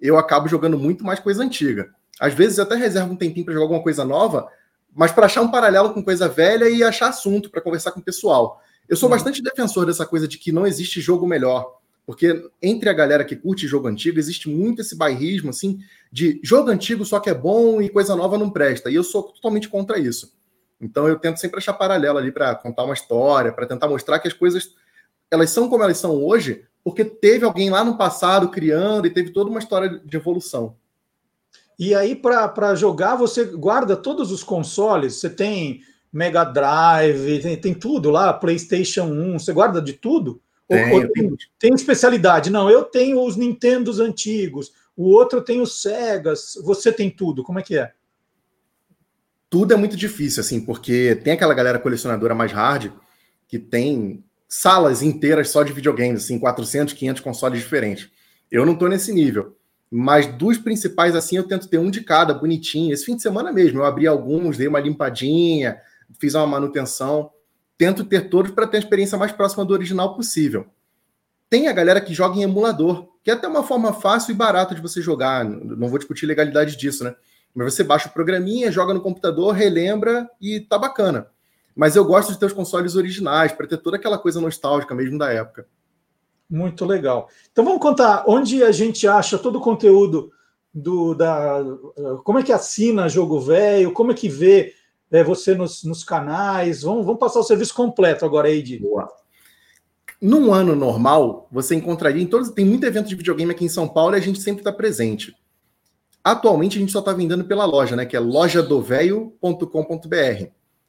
Eu 0.00 0.16
acabo 0.18 0.48
jogando 0.48 0.78
muito 0.78 1.04
mais 1.04 1.18
coisa 1.18 1.42
antiga. 1.42 1.90
Às 2.20 2.34
vezes 2.34 2.58
eu 2.58 2.64
até 2.64 2.74
reservo 2.74 3.12
um 3.12 3.16
tempinho 3.16 3.44
para 3.44 3.54
jogar 3.54 3.64
alguma 3.64 3.82
coisa 3.82 4.04
nova, 4.04 4.48
mas 4.94 5.12
para 5.12 5.26
achar 5.26 5.42
um 5.42 5.50
paralelo 5.50 5.92
com 5.92 6.04
coisa 6.04 6.28
velha 6.28 6.68
e 6.68 6.82
achar 6.82 7.08
assunto 7.08 7.50
para 7.50 7.60
conversar 7.60 7.92
com 7.92 8.00
o 8.00 8.04
pessoal. 8.04 8.60
Eu 8.88 8.96
sou 8.96 9.08
hum. 9.08 9.12
bastante 9.12 9.42
defensor 9.42 9.86
dessa 9.86 10.06
coisa 10.06 10.26
de 10.28 10.38
que 10.38 10.52
não 10.52 10.66
existe 10.66 11.00
jogo 11.00 11.26
melhor. 11.26 11.77
Porque 12.08 12.42
entre 12.62 12.88
a 12.88 12.94
galera 12.94 13.22
que 13.22 13.36
curte 13.36 13.66
jogo 13.66 13.86
antigo, 13.86 14.18
existe 14.18 14.48
muito 14.48 14.80
esse 14.80 14.96
bairrismo, 14.96 15.50
assim, 15.50 15.78
de 16.10 16.40
jogo 16.42 16.70
antigo 16.70 17.04
só 17.04 17.20
que 17.20 17.28
é 17.28 17.34
bom 17.34 17.82
e 17.82 17.90
coisa 17.90 18.16
nova 18.16 18.38
não 18.38 18.48
presta. 18.48 18.90
E 18.90 18.94
eu 18.94 19.04
sou 19.04 19.24
totalmente 19.24 19.68
contra 19.68 19.98
isso. 19.98 20.32
Então 20.80 21.06
eu 21.06 21.18
tento 21.18 21.38
sempre 21.38 21.58
achar 21.58 21.74
paralelo 21.74 22.16
ali 22.16 22.32
para 22.32 22.54
contar 22.54 22.84
uma 22.84 22.94
história, 22.94 23.52
para 23.52 23.66
tentar 23.66 23.88
mostrar 23.88 24.18
que 24.20 24.26
as 24.26 24.32
coisas 24.32 24.74
elas 25.30 25.50
são 25.50 25.68
como 25.68 25.84
elas 25.84 25.98
são 25.98 26.24
hoje, 26.24 26.64
porque 26.82 27.04
teve 27.04 27.44
alguém 27.44 27.68
lá 27.68 27.84
no 27.84 27.98
passado 27.98 28.48
criando 28.48 29.06
e 29.06 29.10
teve 29.10 29.28
toda 29.28 29.50
uma 29.50 29.58
história 29.58 30.00
de 30.02 30.16
evolução. 30.16 30.76
E 31.78 31.94
aí, 31.94 32.16
para 32.16 32.74
jogar, 32.74 33.16
você 33.16 33.44
guarda 33.44 33.94
todos 33.94 34.32
os 34.32 34.42
consoles? 34.42 35.16
Você 35.16 35.28
tem 35.28 35.82
Mega 36.10 36.42
Drive, 36.42 37.42
tem, 37.42 37.60
tem 37.60 37.74
tudo 37.74 38.08
lá, 38.08 38.32
PlayStation 38.32 39.04
1, 39.04 39.38
você 39.40 39.52
guarda 39.52 39.82
de 39.82 39.92
tudo? 39.92 40.40
Tem, 40.68 40.92
ou, 40.92 41.00
ou 41.00 41.08
tem, 41.12 41.36
tem, 41.58 41.74
especialidade? 41.74 42.50
Não, 42.50 42.68
eu 42.70 42.84
tenho 42.84 43.24
os 43.24 43.36
Nintendos 43.36 43.98
antigos, 44.00 44.72
o 44.94 45.08
outro 45.08 45.40
tem 45.40 45.60
os 45.60 45.80
Segas, 45.80 46.54
você 46.62 46.92
tem 46.92 47.08
tudo, 47.08 47.42
como 47.42 47.58
é 47.58 47.62
que 47.62 47.78
é? 47.78 47.92
Tudo 49.48 49.72
é 49.72 49.76
muito 49.76 49.96
difícil, 49.96 50.42
assim, 50.42 50.60
porque 50.60 51.18
tem 51.24 51.32
aquela 51.32 51.54
galera 51.54 51.78
colecionadora 51.78 52.34
mais 52.34 52.52
hard 52.52 52.92
que 53.48 53.58
tem 53.58 54.22
salas 54.46 55.02
inteiras 55.02 55.48
só 55.48 55.62
de 55.62 55.72
videogames, 55.72 56.24
assim, 56.24 56.38
400, 56.38 56.92
500 56.92 57.22
consoles 57.22 57.60
diferentes. 57.60 58.10
Eu 58.50 58.66
não 58.66 58.74
tô 58.74 58.88
nesse 58.88 59.12
nível. 59.12 59.56
Mas 59.90 60.26
dos 60.26 60.58
principais, 60.58 61.16
assim, 61.16 61.36
eu 61.36 61.48
tento 61.48 61.66
ter 61.66 61.78
um 61.78 61.90
de 61.90 62.02
cada, 62.02 62.34
bonitinho. 62.34 62.92
Esse 62.92 63.06
fim 63.06 63.16
de 63.16 63.22
semana 63.22 63.50
mesmo, 63.50 63.78
eu 63.78 63.86
abri 63.86 64.06
alguns, 64.06 64.58
dei 64.58 64.68
uma 64.68 64.80
limpadinha, 64.80 65.80
fiz 66.18 66.34
uma 66.34 66.46
manutenção 66.46 67.30
tento 67.78 68.04
ter 68.04 68.28
todos 68.28 68.50
para 68.50 68.66
ter 68.66 68.76
a 68.78 68.80
experiência 68.80 69.16
mais 69.16 69.30
próxima 69.30 69.64
do 69.64 69.72
original 69.72 70.14
possível. 70.14 70.66
Tem 71.48 71.68
a 71.68 71.72
galera 71.72 72.00
que 72.00 72.12
joga 72.12 72.36
em 72.36 72.42
emulador, 72.42 73.08
que 73.22 73.30
é 73.30 73.34
até 73.34 73.46
uma 73.46 73.62
forma 73.62 73.92
fácil 73.92 74.32
e 74.32 74.34
barata 74.34 74.74
de 74.74 74.82
você 74.82 75.00
jogar. 75.00 75.44
Não 75.44 75.88
vou 75.88 75.98
discutir 75.98 76.26
legalidade 76.26 76.76
disso, 76.76 77.04
né? 77.04 77.14
Mas 77.54 77.72
você 77.72 77.82
baixa 77.82 78.08
o 78.08 78.12
programinha, 78.12 78.70
joga 78.70 78.92
no 78.92 79.00
computador, 79.00 79.54
relembra 79.54 80.28
e 80.40 80.60
tá 80.60 80.76
bacana. 80.76 81.28
Mas 81.74 81.96
eu 81.96 82.04
gosto 82.04 82.32
de 82.32 82.38
ter 82.38 82.46
os 82.46 82.52
consoles 82.52 82.96
originais, 82.96 83.52
para 83.52 83.66
ter 83.66 83.78
toda 83.78 83.96
aquela 83.96 84.18
coisa 84.18 84.40
nostálgica 84.40 84.94
mesmo 84.94 85.16
da 85.16 85.32
época. 85.32 85.66
Muito 86.50 86.84
legal. 86.84 87.28
Então 87.52 87.64
vamos 87.64 87.80
contar 87.80 88.24
onde 88.26 88.62
a 88.62 88.72
gente 88.72 89.06
acha 89.06 89.38
todo 89.38 89.56
o 89.56 89.62
conteúdo 89.62 90.32
do 90.74 91.14
da 91.14 91.64
como 92.24 92.38
é 92.38 92.42
que 92.42 92.52
assina 92.52 93.08
jogo 93.08 93.40
velho, 93.40 93.92
como 93.92 94.12
é 94.12 94.14
que 94.14 94.28
vê 94.28 94.74
é, 95.10 95.24
você 95.24 95.54
nos, 95.54 95.84
nos 95.84 96.04
canais. 96.04 96.82
Vamos, 96.82 97.04
vamos 97.04 97.20
passar 97.20 97.40
o 97.40 97.44
serviço 97.44 97.74
completo 97.74 98.24
agora, 98.24 98.50
Eide. 98.50 98.78
Boa. 98.78 99.08
Num 100.20 100.52
ano 100.52 100.74
normal, 100.74 101.48
você 101.50 101.74
encontraria 101.74 102.22
em 102.22 102.26
todos. 102.26 102.50
Tem 102.50 102.64
muito 102.64 102.84
evento 102.84 103.08
de 103.08 103.14
videogame 103.14 103.52
aqui 103.52 103.64
em 103.64 103.68
São 103.68 103.88
Paulo 103.88 104.14
e 104.14 104.18
a 104.18 104.22
gente 104.22 104.40
sempre 104.40 104.60
está 104.60 104.72
presente. 104.72 105.34
Atualmente 106.24 106.76
a 106.76 106.80
gente 106.80 106.92
só 106.92 106.98
está 106.98 107.12
vendendo 107.12 107.44
pela 107.44 107.64
loja, 107.64 107.94
né? 107.94 108.04
Que 108.04 108.16
é 108.16 108.20
lojadovelho.com.br. 108.20 110.46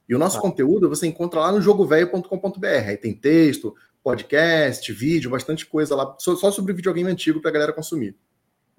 E 0.08 0.16
o 0.16 0.20
nosso 0.20 0.40
ah. 0.40 0.42
conteúdo 0.42 0.90
você 0.90 1.06
encontra 1.06 1.40
lá 1.40 1.52
no 1.52 1.62
jogovelho.com.br. 1.62 2.88
Aí 2.88 2.98
tem 2.98 3.14
texto, 3.14 3.76
podcast, 4.04 4.92
vídeo, 4.92 5.30
bastante 5.30 5.66
coisa 5.66 5.96
lá, 5.96 6.16
só 6.18 6.52
sobre 6.52 6.74
videogame 6.74 7.12
antigo 7.12 7.40
para 7.40 7.52
a 7.52 7.54
galera 7.54 7.74
consumir. 7.74 8.16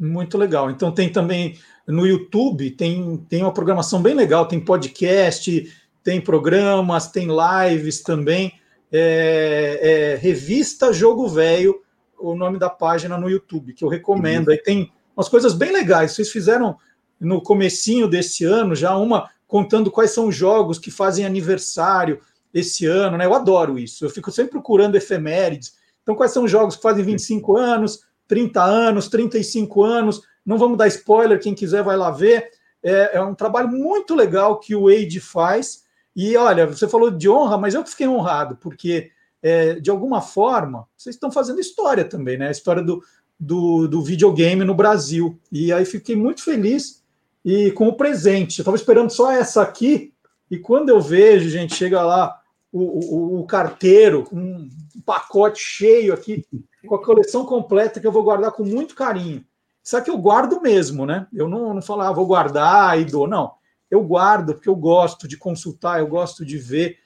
Muito 0.01 0.39
legal. 0.39 0.71
Então 0.71 0.91
tem 0.91 1.13
também 1.13 1.59
no 1.87 2.07
YouTube, 2.07 2.71
tem, 2.71 3.19
tem 3.29 3.43
uma 3.43 3.53
programação 3.53 4.01
bem 4.01 4.15
legal, 4.15 4.47
tem 4.47 4.59
podcast, 4.59 5.71
tem 6.03 6.21
programas, 6.21 7.09
tem 7.09 7.29
lives 7.29 8.03
também. 8.03 8.53
é, 8.91 9.79
é, 9.83 10.17
Revista 10.17 10.93
Jogo 10.93 11.29
Velho, 11.29 11.83
o 12.19 12.35
nome 12.35 12.59
da 12.59 12.71
página 12.71 13.19
no 13.19 13.29
YouTube, 13.29 13.75
que 13.75 13.85
eu 13.85 13.89
recomendo. 13.89 14.49
Uhum. 14.49 14.55
Aí 14.55 14.59
tem 14.59 14.91
umas 15.15 15.29
coisas 15.29 15.53
bem 15.53 15.71
legais. 15.71 16.13
Vocês 16.13 16.31
fizeram 16.31 16.77
no 17.21 17.43
comecinho 17.43 18.09
desse 18.09 18.45
ano 18.45 18.75
já 18.75 18.97
uma 18.97 19.29
contando 19.47 19.91
quais 19.91 20.13
são 20.13 20.29
os 20.29 20.35
jogos 20.35 20.79
que 20.79 20.91
fazem 20.91 21.27
aniversário 21.27 22.21
esse 22.55 22.87
ano, 22.87 23.19
né? 23.19 23.27
Eu 23.27 23.35
adoro 23.35 23.79
isso. 23.79 24.05
Eu 24.05 24.11
fico 24.11 24.33
sempre 24.33 24.53
procurando 24.53 24.97
efemérides. 24.97 25.75
Então, 26.03 26.15
quais 26.15 26.33
são 26.33 26.45
os 26.45 26.51
jogos 26.51 26.77
que 26.77 26.83
fazem 26.83 27.05
25 27.05 27.57
anos, 27.57 28.01
30 28.31 28.63
anos, 28.63 29.09
35 29.09 29.83
anos? 29.83 30.23
Não 30.47 30.57
vamos 30.57 30.79
dar 30.79 30.87
spoiler, 30.87 31.41
quem 31.41 31.53
quiser 31.53 31.83
vai 31.83 31.97
lá 31.97 32.13
ver. 32.13 32.49
É, 32.81 33.17
é 33.17 33.21
um 33.21 33.35
trabalho 33.35 33.69
muito 33.69 34.15
legal 34.15 34.61
que 34.61 34.73
o 34.77 34.85
Wade 34.85 35.19
faz. 35.19 35.83
E 36.15 36.37
olha, 36.37 36.65
você 36.65 36.87
falou 36.87 37.11
de 37.11 37.29
honra, 37.29 37.59
mas 37.59 37.75
eu 37.75 37.83
que 37.83 37.91
fiquei 37.91 38.07
honrado, 38.07 38.57
porque 38.61 39.11
é, 39.43 39.75
de 39.75 39.91
alguma 39.91 40.21
forma 40.21 40.87
vocês 40.97 41.17
estão 41.17 41.33
fazendo 41.33 41.59
história 41.59 42.05
também, 42.05 42.39
né? 42.39 42.47
A 42.47 42.53
história 42.53 42.83
do, 42.83 43.03
do, 43.39 43.89
do 43.89 44.01
videogame 44.01 44.65
no 44.65 44.77
Brasil. 44.77 45.37
E 45.51 45.73
aí 45.73 45.85
fiquei 45.85 46.15
muito 46.15 46.45
feliz 46.45 47.03
e 47.45 47.73
com 47.73 47.89
o 47.89 47.97
presente. 47.97 48.61
Eu 48.61 48.63
estava 48.63 48.77
esperando 48.77 49.11
só 49.11 49.33
essa 49.33 49.61
aqui, 49.61 50.15
e 50.49 50.57
quando 50.57 50.89
eu 50.89 51.01
vejo, 51.01 51.49
gente, 51.49 51.75
chega 51.75 52.01
lá 52.01 52.40
o, 52.73 52.81
o, 52.81 53.41
o 53.41 53.47
carteiro, 53.47 54.27
um 54.33 54.69
pacote 55.05 55.61
cheio 55.61 56.15
aqui, 56.15 56.45
com 56.87 56.95
a 56.95 57.05
coleção 57.05 57.45
completa 57.45 58.01
que 58.01 58.07
eu 58.07 58.13
vou 58.13 58.23
guardar 58.23 58.53
com 58.53 58.65
muito 58.65 58.95
carinho. 58.95 59.45
Só 59.83 60.01
que 60.01 60.11
eu 60.11 60.19
guardo 60.19 60.61
mesmo, 60.61 61.05
né? 61.05 61.27
Eu 61.33 61.49
não, 61.49 61.75
não 61.75 61.83
falo, 61.83 62.03
ah, 62.03 62.13
vou 62.13 62.27
guardar 62.27 63.01
e 63.01 63.05
dou, 63.05 63.27
não. 63.27 63.53
Eu 63.91 64.03
guardo 64.05 64.55
porque 64.55 64.69
eu 64.69 64.77
gosto 64.77 65.27
de 65.27 65.37
consultar, 65.37 65.99
eu 65.99 66.07
gosto 66.07 66.45
de 66.45 66.59
ver. 66.59 66.99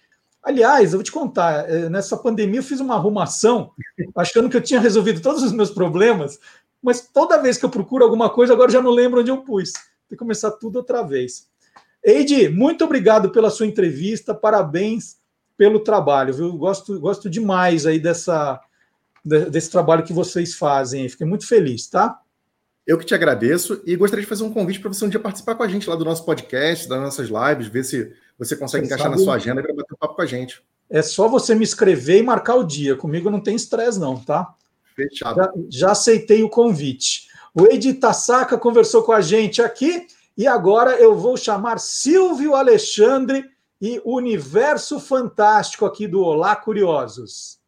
Aliás, 0.42 0.92
eu 0.92 0.98
vou 0.98 1.04
te 1.04 1.12
contar, 1.12 1.70
eh, 1.70 1.88
nessa 1.88 2.16
pandemia 2.18 2.58
eu 2.58 2.64
fiz 2.64 2.78
uma 2.78 2.96
arrumação, 2.96 3.70
achando 4.14 4.50
que 4.50 4.56
eu 4.56 4.60
tinha 4.60 4.78
resolvido 4.78 5.22
todos 5.22 5.42
os 5.42 5.52
meus 5.52 5.70
problemas, 5.70 6.38
mas 6.82 7.00
toda 7.00 7.40
vez 7.40 7.56
que 7.56 7.64
eu 7.64 7.70
procuro 7.70 8.04
alguma 8.04 8.28
coisa, 8.28 8.52
agora 8.52 8.70
já 8.70 8.82
não 8.82 8.90
lembro 8.90 9.20
onde 9.20 9.30
eu 9.30 9.38
pus. 9.38 9.72
Tem 9.72 10.10
que 10.10 10.16
começar 10.16 10.50
tudo 10.50 10.76
outra 10.76 11.02
vez. 11.02 11.48
Eide, 12.04 12.50
muito 12.50 12.84
obrigado 12.84 13.30
pela 13.30 13.48
sua 13.48 13.66
entrevista, 13.66 14.34
parabéns 14.34 15.16
pelo 15.56 15.80
trabalho, 15.80 16.34
viu? 16.34 16.52
Gosto, 16.56 16.98
gosto 16.98 17.30
demais 17.30 17.86
aí 17.86 17.98
dessa, 17.98 18.60
desse 19.24 19.70
trabalho 19.70 20.04
que 20.04 20.12
vocês 20.12 20.54
fazem. 20.54 21.08
Fiquei 21.08 21.26
muito 21.26 21.46
feliz, 21.46 21.88
tá? 21.88 22.20
Eu 22.86 22.98
que 22.98 23.06
te 23.06 23.14
agradeço 23.14 23.80
e 23.86 23.96
gostaria 23.96 24.22
de 24.22 24.28
fazer 24.28 24.44
um 24.44 24.52
convite 24.52 24.78
para 24.78 24.92
você 24.92 25.04
um 25.04 25.08
dia 25.08 25.20
participar 25.20 25.54
com 25.54 25.62
a 25.62 25.68
gente 25.68 25.88
lá 25.88 25.96
do 25.96 26.04
nosso 26.04 26.24
podcast, 26.24 26.86
das 26.86 27.00
nossas 27.00 27.28
lives, 27.28 27.68
ver 27.68 27.84
se 27.84 28.12
você 28.38 28.54
consegue 28.54 28.86
você 28.86 28.94
encaixar 28.94 29.10
sabe... 29.10 29.18
na 29.18 29.24
sua 29.24 29.36
agenda 29.36 29.62
para 29.62 29.74
bater 29.74 29.94
um 29.94 29.96
papo 29.96 30.14
com 30.14 30.22
a 30.22 30.26
gente. 30.26 30.62
É 30.90 31.00
só 31.00 31.26
você 31.26 31.54
me 31.54 31.64
escrever 31.64 32.18
e 32.18 32.22
marcar 32.22 32.56
o 32.56 32.64
dia. 32.64 32.94
Comigo 32.94 33.30
não 33.30 33.40
tem 33.40 33.56
estresse, 33.56 33.98
não, 33.98 34.22
tá? 34.22 34.54
Fechado. 34.94 35.36
Já, 35.36 35.52
já 35.70 35.90
aceitei 35.92 36.42
o 36.42 36.50
convite. 36.50 37.28
O 37.54 37.64
Edi 37.66 37.94
Tassaca 37.94 38.58
conversou 38.58 39.02
com 39.02 39.12
a 39.12 39.22
gente 39.22 39.62
aqui 39.62 40.06
e 40.36 40.46
agora 40.46 40.96
eu 40.96 41.16
vou 41.16 41.36
chamar 41.36 41.78
Silvio 41.78 42.54
Alexandre 42.54 43.44
e 43.86 44.00
Universo 44.02 44.98
Fantástico 44.98 45.84
aqui 45.84 46.08
do 46.08 46.24
Olá 46.24 46.56
Curiosos. 46.56 47.60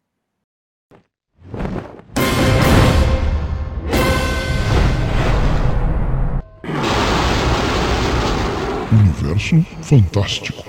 Universo 8.91 9.61
Fantástico. 9.83 10.65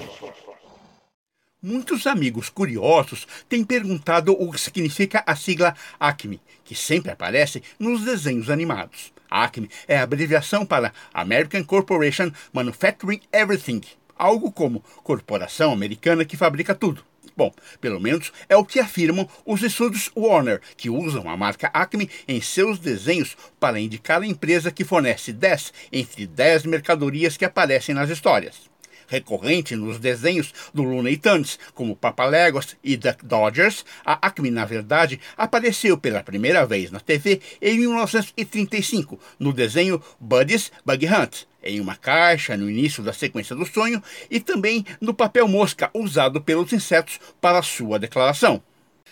Muitos 1.64 2.06
amigos 2.06 2.50
curiosos 2.50 3.26
têm 3.48 3.64
perguntado 3.64 4.34
o 4.34 4.52
que 4.52 4.60
significa 4.60 5.24
a 5.26 5.34
sigla 5.34 5.74
ACME, 5.98 6.42
que 6.66 6.76
sempre 6.76 7.10
aparece 7.10 7.64
nos 7.80 8.04
desenhos 8.04 8.50
animados. 8.50 9.14
ACME 9.32 9.70
é 9.88 9.98
a 9.98 10.04
abreviação 10.04 10.66
para 10.66 10.92
American 11.14 11.64
Corporation 11.64 12.34
Manufacturing 12.52 13.22
Everything, 13.32 13.82
algo 14.18 14.52
como 14.52 14.84
Corporação 15.04 15.72
Americana 15.72 16.26
que 16.26 16.38
fabrica 16.38 16.74
tudo. 16.74 17.04
Bom, 17.36 17.54
pelo 17.80 18.00
menos 18.00 18.32
é 18.50 18.58
o 18.58 18.66
que 18.66 18.80
afirmam 18.80 19.30
os 19.46 19.62
estúdios 19.62 20.10
Warner, 20.16 20.60
que 20.76 20.90
usam 20.90 21.30
a 21.30 21.38
marca 21.38 21.70
Acme 21.72 22.10
em 22.28 22.42
seus 22.42 22.80
desenhos 22.80 23.38
para 23.60 23.80
indicar 23.80 24.22
a 24.22 24.26
empresa 24.26 24.72
que 24.72 24.84
fornece 24.84 25.32
10 25.32 25.72
entre 25.92 26.26
10 26.26 26.66
mercadorias 26.66 27.38
que 27.38 27.46
aparecem 27.46 27.94
nas 27.94 28.10
histórias 28.10 28.68
recorrente 29.08 29.76
nos 29.76 29.98
desenhos 29.98 30.54
do 30.74 30.84
Looney 30.84 31.18
Tunes, 31.18 31.58
como 31.74 31.96
Papaléguas 31.96 32.76
e 32.84 32.96
Duck 32.96 33.26
Dodgers, 33.26 33.86
a 34.06 34.28
Acme, 34.28 34.52
na 34.52 34.66
verdade, 34.66 35.20
apareceu 35.36 35.98
pela 35.98 36.24
primeira 36.24 36.66
vez 36.66 36.92
na 36.92 37.00
TV 37.00 37.42
em 37.62 37.80
1935, 37.80 39.20
no 39.40 39.52
desenho 39.52 40.02
Buddy's 40.20 40.72
Bug 40.86 41.06
Hunt, 41.08 41.44
em 41.64 41.80
uma 41.80 41.96
caixa 41.96 42.56
no 42.56 42.70
início 42.70 43.04
da 43.04 43.14
sequência 43.14 43.56
do 43.56 43.66
sonho 43.66 44.02
e 44.30 44.40
também 44.40 44.86
no 45.02 45.14
papel 45.14 45.48
mosca 45.48 45.90
usado 45.94 46.42
pelos 46.42 46.72
insetos 46.74 47.20
para 47.42 47.62
sua 47.62 48.00
declaração. 48.00 48.62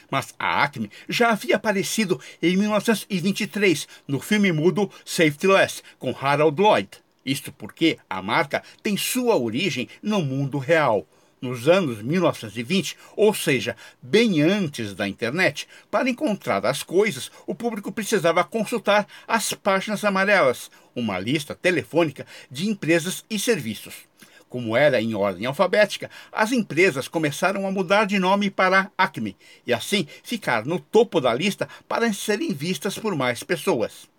Mas 0.09 0.33
a 0.37 0.63
Acme 0.63 0.91
já 1.09 1.31
havia 1.31 1.55
aparecido 1.55 2.19
em 2.41 2.55
1923 2.55 3.87
no 4.07 4.19
filme 4.19 4.51
mudo 4.51 4.89
Safety 5.03 5.47
Less, 5.47 5.81
com 5.97 6.15
Harold 6.19 6.61
Lloyd. 6.61 7.04
Isto 7.25 7.51
porque 7.51 7.97
a 8.09 8.21
marca 8.21 8.61
tem 8.83 8.95
sua 8.95 9.35
origem 9.35 9.89
no 10.01 10.21
mundo 10.21 10.59
real, 10.59 11.07
nos 11.41 11.67
anos 11.67 12.01
1920, 12.01 12.97
ou 13.15 13.33
seja, 13.33 13.75
bem 14.01 14.41
antes 14.41 14.93
da 14.93 15.07
internet. 15.07 15.67
Para 15.89 16.09
encontrar 16.09 16.65
as 16.65 16.83
coisas, 16.83 17.31
o 17.47 17.55
público 17.55 17.91
precisava 17.91 18.43
consultar 18.43 19.07
as 19.27 19.53
páginas 19.53 20.03
amarelas, 20.03 20.69
uma 20.95 21.19
lista 21.19 21.55
telefônica 21.55 22.25
de 22.49 22.67
empresas 22.67 23.25
e 23.29 23.39
serviços. 23.39 23.95
Como 24.47 24.77
era 24.77 25.01
em 25.01 25.15
ordem 25.15 25.45
alfabética, 25.45 26.09
as 26.31 26.51
empresas 26.51 27.07
começaram 27.07 27.67
a 27.67 27.71
mudar 27.71 28.05
de 28.05 28.19
nome 28.19 28.49
para 28.49 28.91
Acme 28.97 29.35
e 29.65 29.73
assim 29.73 30.07
ficar 30.23 30.65
no 30.65 30.79
topo 30.79 31.19
da 31.19 31.33
lista 31.33 31.67
para 31.87 32.13
serem 32.13 32.53
vistas 32.53 32.97
por 32.97 33.15
mais 33.15 33.43
pessoas. 33.43 34.14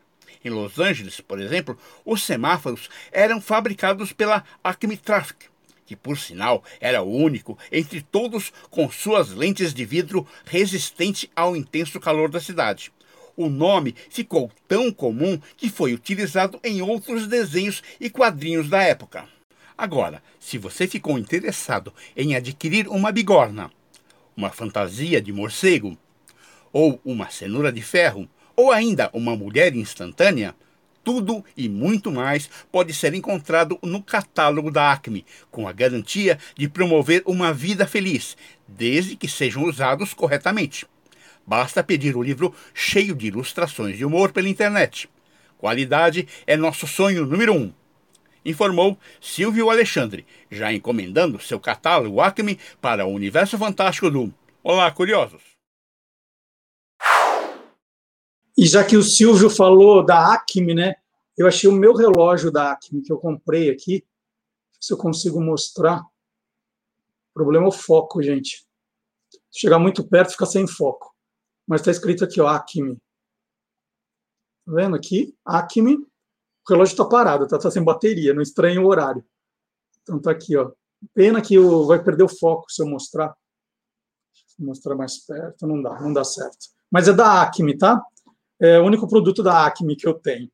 Em 0.47 0.51
Los 0.51 0.79
Angeles, 0.79 1.21
por 1.21 1.41
exemplo, 1.41 1.77
os 2.05 2.23
semáforos 2.23 2.89
eram 3.11 3.41
fabricados 3.41 4.13
pela 4.13 4.45
Acme 4.63 4.97
Traffic, 4.97 5.47
que 5.85 5.97
por 5.97 6.17
sinal 6.17 6.63
era 6.81 7.03
o 7.03 7.13
único 7.13 7.59
entre 7.73 8.01
todos 8.01 8.53
com 8.71 8.89
suas 8.89 9.33
lentes 9.33 9.75
de 9.75 9.85
vidro 9.85 10.25
resistente 10.45 11.29
ao 11.35 11.57
intenso 11.57 11.99
calor 11.99 12.31
da 12.31 12.39
cidade 12.39 12.93
o 13.37 13.51
nome 13.51 13.95
ficou 14.09 14.51
tão 14.67 14.91
comum 14.91 15.39
que 15.59 15.69
foi 15.69 15.93
utilizado 15.93 16.59
em 16.65 16.81
outros 16.81 17.27
desenhos 17.27 17.83
e 18.01 18.09
quadrinhos 18.09 18.71
da 18.71 18.83
época. 18.83 19.29
Agora, 19.77 20.23
se 20.41 20.57
você 20.57 20.89
ficou 20.89 21.19
interessado 21.19 21.93
em 22.17 22.35
adquirir 22.35 22.89
uma 22.89 23.13
bigorna, 23.13 23.71
uma 24.35 24.49
fantasia 24.49 25.21
de 25.21 25.35
morcego, 25.35 25.99
ou 26.73 26.99
uma 27.05 27.29
cenoura 27.29 27.71
de 27.71 27.83
ferro, 27.83 28.27
ou 28.57 28.73
ainda 28.73 29.11
uma 29.13 29.37
mulher 29.37 29.77
instantânea, 29.77 30.55
tudo 31.05 31.45
e 31.57 31.69
muito 31.69 32.11
mais 32.11 32.51
pode 32.73 32.93
ser 32.93 33.15
encontrado 33.15 33.79
no 33.81 34.03
catálogo 34.03 34.73
da 34.73 34.91
Acme, 34.91 35.25
com 35.53 35.69
a 35.69 35.73
garantia 35.73 36.37
de 36.57 36.69
promover 36.69 37.23
uma 37.25 37.53
vida 37.53 37.87
feliz, 37.87 38.37
desde 38.67 39.15
que 39.15 39.29
sejam 39.29 39.63
usados 39.63 40.13
corretamente. 40.13 40.85
Basta 41.47 41.85
pedir 41.85 42.17
o 42.17 42.23
livro 42.25 42.53
cheio 42.75 43.15
de 43.15 43.29
ilustrações 43.29 43.97
de 43.97 44.05
humor 44.05 44.33
pela 44.33 44.49
internet. 44.49 45.09
Qualidade 45.57 46.27
é 46.45 46.57
nosso 46.57 46.89
sonho 46.89 47.25
número 47.25 47.55
um. 47.55 47.73
Informou 48.45 48.99
Silvio 49.21 49.71
Alexandre, 49.71 50.27
já 50.51 50.73
encomendando 50.73 51.41
seu 51.41 51.61
catálogo 51.61 52.21
Acme 52.21 52.59
para 52.81 53.07
o 53.07 53.13
universo 53.13 53.57
fantástico 53.57 54.11
do 54.11 54.35
Olá, 54.63 54.91
curiosos! 54.91 55.56
E 58.57 58.67
já 58.67 58.85
que 58.85 58.97
o 58.97 59.03
Silvio 59.03 59.51
falou 59.51 60.05
da 60.05 60.33
Acme, 60.33 60.75
né? 60.75 60.95
Eu 61.37 61.47
achei 61.47 61.69
o 61.69 61.73
meu 61.73 61.95
relógio 61.95 62.51
da 62.51 62.73
Acme 62.73 63.03
que 63.03 63.13
eu 63.13 63.19
comprei 63.19 63.71
aqui. 63.71 64.07
Se 64.81 64.93
eu 64.93 64.97
consigo 64.97 65.41
mostrar. 65.41 66.01
O 66.01 67.35
problema 67.35 67.67
é 67.67 67.69
o 67.69 67.73
foco, 67.73 68.23
gente. 68.23 68.67
Se 69.51 69.61
chegar 69.61 69.79
muito 69.79 70.07
perto, 70.07 70.33
fica 70.33 70.47
sem 70.47 70.67
foco 70.67 71.17
mas 71.67 71.81
está 71.81 71.91
escrito 71.91 72.25
aqui, 72.25 72.41
ó, 72.41 72.47
Acme. 72.47 72.97
Tá 74.65 74.73
vendo 74.73 74.95
aqui? 74.95 75.37
Acme. 75.45 75.97
O 75.97 76.07
relógio 76.69 76.93
está 76.93 77.05
parado, 77.05 77.45
está 77.45 77.59
tá 77.59 77.71
sem 77.71 77.83
bateria, 77.83 78.35
não 78.35 78.43
estranha 78.43 78.81
o 78.81 78.87
horário. 78.87 79.25
Então 80.03 80.21
tá 80.21 80.31
aqui, 80.31 80.57
ó. 80.57 80.73
Pena 81.13 81.43
que 81.43 81.55
eu, 81.55 81.87
vai 81.87 82.03
perder 82.03 82.23
o 82.23 82.29
foco 82.29 82.71
se 82.71 82.83
eu 82.83 82.87
mostrar. 82.87 83.37
Mostrar 84.59 84.95
mais 84.95 85.19
perto, 85.19 85.67
não 85.67 85.83
dá, 85.83 86.01
não 86.01 86.13
dá 86.13 86.25
certo. 86.25 86.69
Mas 86.91 87.09
é 87.09 87.13
da 87.13 87.43
Acme, 87.43 87.77
tá? 87.77 88.03
É 88.61 88.79
o 88.79 88.85
único 88.85 89.09
produto 89.09 89.43
da 89.43 89.67
Acme 89.67 89.97
que 89.97 90.07
eu 90.07 90.15
tenho. 90.15 90.49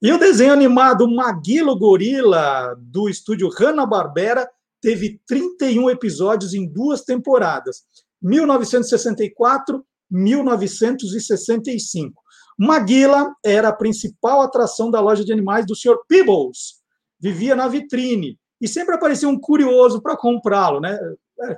E 0.00 0.12
o 0.12 0.18
desenho 0.18 0.52
animado 0.52 1.08
Maguilo 1.08 1.76
Gorila, 1.76 2.76
do 2.78 3.08
estúdio 3.08 3.48
Hanna-Barbera, 3.48 4.48
teve 4.80 5.20
31 5.26 5.90
episódios 5.90 6.54
em 6.54 6.66
duas 6.66 7.02
temporadas. 7.02 7.82
1964, 8.22 9.84
1965. 10.10 12.22
Maguila 12.58 13.32
era 13.44 13.68
a 13.68 13.72
principal 13.72 14.42
atração 14.42 14.90
da 14.90 15.00
loja 15.00 15.24
de 15.24 15.32
animais 15.32 15.66
do 15.66 15.76
Sr. 15.76 15.96
Peebles. 16.08 16.78
Vivia 17.20 17.54
na 17.54 17.68
vitrine 17.68 18.38
e 18.60 18.66
sempre 18.66 18.94
aparecia 18.94 19.28
um 19.28 19.38
curioso 19.38 20.02
para 20.02 20.16
comprá-lo, 20.16 20.80
né? 20.80 20.98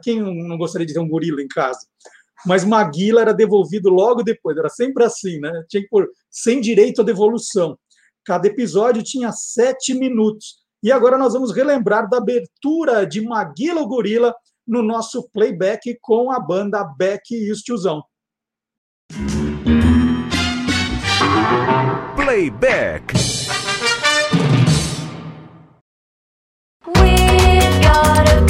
Quem 0.02 0.20
não 0.20 0.58
gostaria 0.58 0.86
de 0.86 0.92
ter 0.92 1.00
um 1.00 1.08
gorila 1.08 1.40
em 1.40 1.48
casa? 1.48 1.80
Mas 2.46 2.64
Maguila 2.64 3.20
era 3.20 3.34
devolvido 3.34 3.90
logo 3.90 4.22
depois, 4.22 4.56
era 4.56 4.68
sempre 4.68 5.04
assim, 5.04 5.38
né? 5.40 5.64
Tinha 5.68 5.82
que 5.82 5.88
pôr 5.88 6.08
sem 6.30 6.60
direito 6.60 7.02
à 7.02 7.04
devolução. 7.04 7.78
Cada 8.24 8.46
episódio 8.46 9.02
tinha 9.02 9.32
sete 9.32 9.94
minutos. 9.94 10.60
E 10.82 10.90
agora 10.90 11.18
nós 11.18 11.34
vamos 11.34 11.54
relembrar 11.54 12.08
da 12.08 12.18
abertura 12.18 13.06
de 13.06 13.20
Maguila 13.20 13.82
o 13.82 13.86
Gorila 13.86 14.34
no 14.66 14.82
nosso 14.82 15.28
playback 15.30 15.98
com 16.00 16.30
a 16.30 16.38
banda 16.38 16.82
Beck 16.96 17.34
e 17.34 17.50
os 17.50 17.60
Tiozão. 17.60 18.02
Playback. 22.16 23.12
We've 26.86 27.80
got 27.82 28.49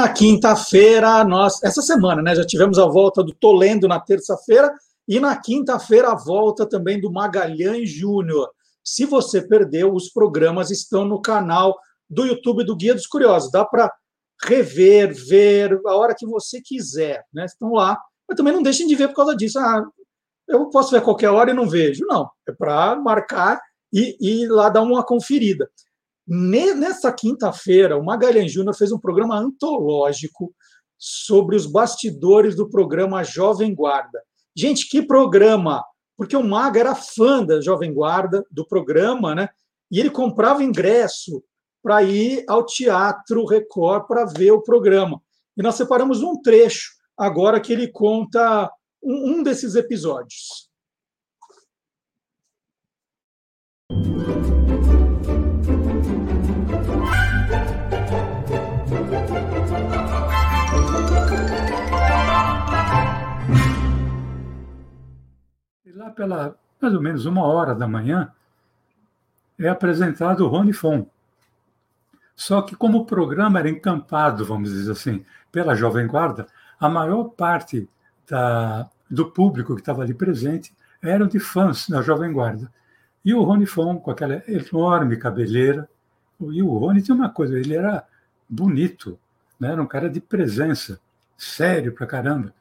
na 0.00 0.08
quinta-feira, 0.08 1.22
nós, 1.24 1.62
essa 1.62 1.82
semana, 1.82 2.22
né, 2.22 2.34
já 2.34 2.44
tivemos 2.44 2.78
a 2.78 2.86
volta 2.86 3.22
do 3.22 3.34
Tolendo 3.34 3.86
na 3.86 4.00
terça-feira 4.00 4.72
e 5.06 5.20
na 5.20 5.38
quinta-feira 5.38 6.12
a 6.12 6.14
volta 6.14 6.66
também 6.66 6.98
do 6.98 7.12
Magalhães 7.12 7.90
Júnior. 7.90 8.48
Se 8.82 9.04
você 9.04 9.42
perdeu, 9.42 9.92
os 9.92 10.08
programas 10.08 10.70
estão 10.70 11.04
no 11.04 11.20
canal 11.20 11.78
do 12.08 12.24
YouTube 12.24 12.64
do 12.64 12.74
Guia 12.74 12.94
dos 12.94 13.06
Curiosos. 13.06 13.50
Dá 13.50 13.62
para 13.62 13.92
rever, 14.42 15.12
ver 15.12 15.78
a 15.86 15.94
hora 15.94 16.14
que 16.16 16.26
você 16.26 16.62
quiser, 16.62 17.22
né? 17.30 17.44
Estão 17.44 17.72
lá. 17.72 17.98
Mas 18.26 18.38
também 18.38 18.54
não 18.54 18.62
deixem 18.62 18.86
de 18.86 18.94
ver 18.94 19.08
por 19.08 19.16
causa 19.16 19.36
disso. 19.36 19.58
Ah, 19.58 19.84
eu 20.48 20.70
posso 20.70 20.92
ver 20.92 20.98
a 20.98 21.02
qualquer 21.02 21.28
hora 21.28 21.50
e 21.50 21.54
não 21.54 21.68
vejo. 21.68 22.06
Não, 22.06 22.30
é 22.48 22.52
para 22.52 22.96
marcar 22.96 23.60
e, 23.92 24.16
e 24.18 24.44
ir 24.44 24.48
lá 24.48 24.70
dar 24.70 24.80
uma 24.80 25.04
conferida. 25.04 25.68
Ne- 26.32 26.74
Nessa 26.74 27.12
quinta-feira, 27.12 27.98
o 27.98 28.04
Magalhães 28.04 28.52
Júnior 28.52 28.76
fez 28.76 28.92
um 28.92 29.00
programa 29.00 29.36
antológico 29.36 30.54
sobre 30.96 31.56
os 31.56 31.66
bastidores 31.66 32.54
do 32.54 32.70
programa 32.70 33.24
Jovem 33.24 33.74
Guarda. 33.74 34.22
Gente, 34.56 34.88
que 34.88 35.02
programa! 35.02 35.84
Porque 36.16 36.36
o 36.36 36.44
Maga 36.44 36.78
era 36.78 36.94
fã 36.94 37.44
da 37.44 37.60
Jovem 37.60 37.92
Guarda, 37.92 38.44
do 38.48 38.64
programa, 38.64 39.34
né? 39.34 39.48
E 39.90 39.98
ele 39.98 40.10
comprava 40.10 40.62
ingresso 40.62 41.42
para 41.82 42.02
ir 42.04 42.44
ao 42.46 42.64
Teatro 42.64 43.44
Record 43.44 44.06
para 44.06 44.24
ver 44.26 44.52
o 44.52 44.62
programa. 44.62 45.20
E 45.56 45.62
nós 45.62 45.74
separamos 45.74 46.22
um 46.22 46.40
trecho 46.40 46.92
agora 47.16 47.60
que 47.60 47.72
ele 47.72 47.88
conta 47.88 48.70
um, 49.02 49.32
um 49.32 49.42
desses 49.42 49.74
episódios. 49.74 50.70
Lá 66.00 66.08
pela 66.10 66.56
mais 66.80 66.94
ou 66.94 67.02
menos 67.02 67.26
uma 67.26 67.42
hora 67.42 67.74
da 67.74 67.86
manhã 67.86 68.32
é 69.58 69.68
apresentado 69.68 70.40
o 70.40 70.48
Rony 70.48 70.72
Fon. 70.72 71.06
Só 72.34 72.62
que 72.62 72.74
como 72.74 73.00
o 73.00 73.04
programa 73.04 73.58
era 73.58 73.68
encampado, 73.68 74.46
vamos 74.46 74.70
dizer 74.70 74.92
assim, 74.92 75.22
pela 75.52 75.74
Jovem 75.74 76.06
Guarda, 76.06 76.46
a 76.78 76.88
maior 76.88 77.24
parte 77.24 77.86
da, 78.26 78.88
do 79.10 79.30
público 79.30 79.74
que 79.74 79.82
estava 79.82 80.00
ali 80.00 80.14
presente 80.14 80.72
eram 81.02 81.26
de 81.26 81.38
fãs 81.38 81.86
da 81.86 82.00
Jovem 82.00 82.32
Guarda. 82.32 82.72
E 83.22 83.34
o 83.34 83.42
Rony 83.42 83.66
Fon, 83.66 83.98
com 83.98 84.10
aquela 84.10 84.42
enorme 84.48 85.18
cabeleira, 85.18 85.86
e 86.40 86.62
o 86.62 86.78
Rony 86.78 87.02
tinha 87.02 87.14
uma 87.14 87.28
coisa, 87.28 87.58
ele 87.58 87.74
era 87.74 88.02
bonito, 88.48 89.18
né? 89.58 89.72
era 89.72 89.82
um 89.82 89.86
cara 89.86 90.08
de 90.08 90.18
presença, 90.22 90.98
sério 91.36 91.92
pra 91.92 92.06
caramba. 92.06 92.54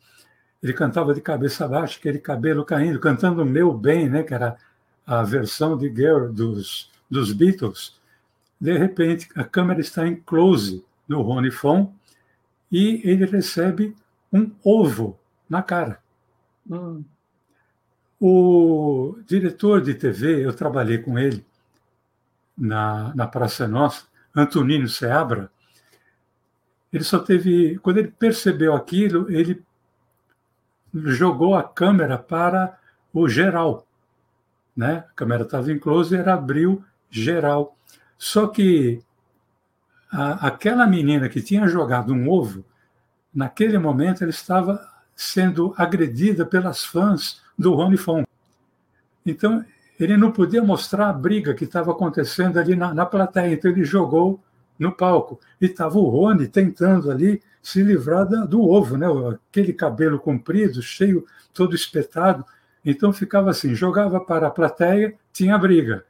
Ele 0.61 0.73
cantava 0.73 1.13
de 1.13 1.21
cabeça 1.21 1.67
baixa, 1.67 1.97
aquele 1.97 2.19
cabelo 2.19 2.65
caindo, 2.65 2.99
cantando 2.99 3.45
Meu 3.45 3.73
Bem, 3.73 4.09
né? 4.09 4.23
que 4.23 4.33
era 4.33 4.57
a 5.05 5.23
versão 5.23 5.77
de 5.77 5.87
Girl 5.87 6.27
dos, 6.27 6.91
dos 7.09 7.31
Beatles. 7.31 7.97
De 8.59 8.77
repente, 8.77 9.29
a 9.35 9.43
câmera 9.43 9.79
está 9.79 10.05
em 10.05 10.15
close 10.15 10.83
no 11.07 11.21
Rony 11.21 11.49
Fon 11.49 11.93
e 12.71 13.01
ele 13.03 13.25
recebe 13.25 13.95
um 14.31 14.51
ovo 14.63 15.17
na 15.49 15.63
cara. 15.63 15.99
Hum. 16.69 17.03
O 18.19 19.17
diretor 19.25 19.81
de 19.81 19.93
TV, 19.93 20.45
eu 20.45 20.53
trabalhei 20.53 20.97
com 20.97 21.17
ele 21.17 21.45
na, 22.57 23.15
na 23.15 23.25
Praça 23.25 23.65
Nossa, 23.65 24.03
Antonino 24.35 24.89
Seabra, 24.89 25.49
ele 26.91 27.03
só 27.03 27.19
teve. 27.19 27.77
Quando 27.79 27.97
ele 27.97 28.09
percebeu 28.09 28.73
aquilo, 28.73 29.31
ele 29.31 29.63
jogou 30.93 31.55
a 31.55 31.63
câmera 31.63 32.17
para 32.17 32.77
o 33.13 33.27
geral. 33.27 33.85
Né? 34.75 35.03
A 35.09 35.13
câmera 35.13 35.43
estava 35.43 35.71
em 35.71 35.79
close, 35.79 36.15
era 36.15 36.33
abriu 36.33 36.83
geral. 37.09 37.75
Só 38.17 38.47
que 38.47 39.01
a, 40.11 40.47
aquela 40.47 40.87
menina 40.87 41.29
que 41.29 41.41
tinha 41.41 41.67
jogado 41.67 42.13
um 42.13 42.29
ovo, 42.29 42.65
naquele 43.33 43.77
momento 43.77 44.23
ela 44.23 44.31
estava 44.31 44.87
sendo 45.15 45.73
agredida 45.77 46.45
pelas 46.45 46.83
fãs 46.83 47.41
do 47.57 47.73
Rony 47.73 47.97
Fon. 47.97 48.23
Então, 49.25 49.65
ele 49.99 50.15
não 50.15 50.31
podia 50.31 50.63
mostrar 50.63 51.09
a 51.09 51.13
briga 51.13 51.53
que 51.53 51.65
estava 51.65 51.91
acontecendo 51.91 52.57
ali 52.57 52.75
na, 52.75 52.93
na 52.93 53.05
plateia, 53.05 53.53
então 53.53 53.69
ele 53.69 53.83
jogou 53.83 54.39
no 54.79 54.91
palco. 54.91 55.39
E 55.59 55.65
estava 55.65 55.97
o 55.97 56.07
Rony 56.07 56.47
tentando 56.47 57.11
ali 57.11 57.41
se 57.61 57.83
livrar 57.83 58.25
da, 58.25 58.45
do 58.45 58.61
ovo, 58.61 58.97
né? 58.97 59.05
aquele 59.49 59.73
cabelo 59.73 60.17
comprido, 60.17 60.81
cheio, 60.81 61.25
todo 61.53 61.75
espetado. 61.75 62.45
Então 62.83 63.11
ficava 63.11 63.49
assim: 63.49 63.75
jogava 63.75 64.19
para 64.19 64.47
a 64.47 64.51
plateia, 64.51 65.13
tinha 65.33 65.57
briga. 65.57 66.05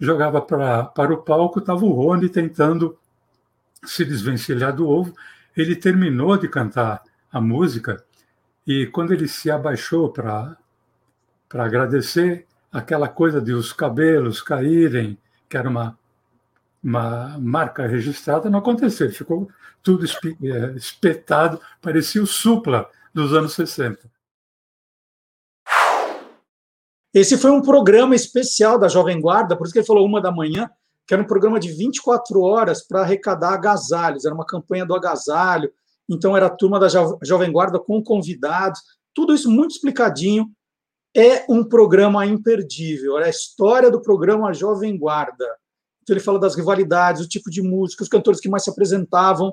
Jogava 0.00 0.40
para, 0.42 0.84
para 0.84 1.14
o 1.14 1.22
palco, 1.22 1.60
estava 1.60 1.84
o 1.84 1.92
Rony 1.92 2.28
tentando 2.28 2.98
se 3.84 4.04
desvencilhar 4.04 4.74
do 4.74 4.88
ovo. 4.88 5.14
Ele 5.56 5.76
terminou 5.76 6.36
de 6.36 6.48
cantar 6.48 7.02
a 7.30 7.40
música 7.40 8.02
e 8.66 8.86
quando 8.86 9.12
ele 9.12 9.28
se 9.28 9.50
abaixou 9.50 10.10
para 10.10 10.56
para 11.52 11.66
agradecer, 11.66 12.46
aquela 12.72 13.06
coisa 13.06 13.38
de 13.38 13.52
os 13.52 13.74
cabelos 13.74 14.40
caírem, 14.40 15.18
que 15.50 15.54
era 15.58 15.68
uma, 15.68 15.98
uma 16.82 17.38
marca 17.38 17.86
registrada, 17.86 18.50
não 18.50 18.58
aconteceu. 18.58 19.10
Ficou 19.10 19.48
tudo 19.82 20.04
eh, 20.04 20.74
espetado, 20.76 21.60
parecia 21.80 22.22
o 22.22 22.26
supla 22.26 22.88
dos 23.14 23.32
anos 23.32 23.54
60. 23.54 24.10
Esse 27.14 27.36
foi 27.36 27.50
um 27.50 27.60
programa 27.60 28.14
especial 28.14 28.78
da 28.78 28.88
Jovem 28.88 29.20
Guarda, 29.20 29.56
por 29.56 29.64
isso 29.64 29.72
que 29.72 29.80
ele 29.80 29.86
falou 29.86 30.06
uma 30.06 30.20
da 30.20 30.32
manhã, 30.32 30.70
que 31.06 31.12
era 31.12 31.22
um 31.22 31.26
programa 31.26 31.60
de 31.60 31.70
24 31.70 32.40
horas 32.40 32.86
para 32.86 33.02
arrecadar 33.02 33.52
agasalhos, 33.52 34.24
era 34.24 34.34
uma 34.34 34.46
campanha 34.46 34.86
do 34.86 34.94
agasalho. 34.94 35.70
então 36.08 36.36
era 36.36 36.46
a 36.46 36.50
turma 36.50 36.80
da 36.80 36.88
Jovem 36.88 37.52
Guarda 37.52 37.78
com 37.78 38.02
convidados, 38.02 38.80
tudo 39.14 39.34
isso 39.34 39.50
muito 39.50 39.72
explicadinho. 39.72 40.50
É 41.14 41.44
um 41.46 41.62
programa 41.62 42.24
imperdível, 42.24 43.18
é 43.18 43.26
a 43.26 43.30
história 43.30 43.90
do 43.90 44.00
programa 44.00 44.54
Jovem 44.54 44.96
Guarda. 44.96 45.46
Então 46.02 46.14
ele 46.14 46.24
fala 46.24 46.38
das 46.38 46.54
rivalidades, 46.54 47.22
o 47.22 47.28
tipo 47.28 47.50
de 47.50 47.62
música, 47.62 48.02
os 48.02 48.08
cantores 48.08 48.40
que 48.40 48.48
mais 48.48 48.64
se 48.64 48.70
apresentavam, 48.70 49.52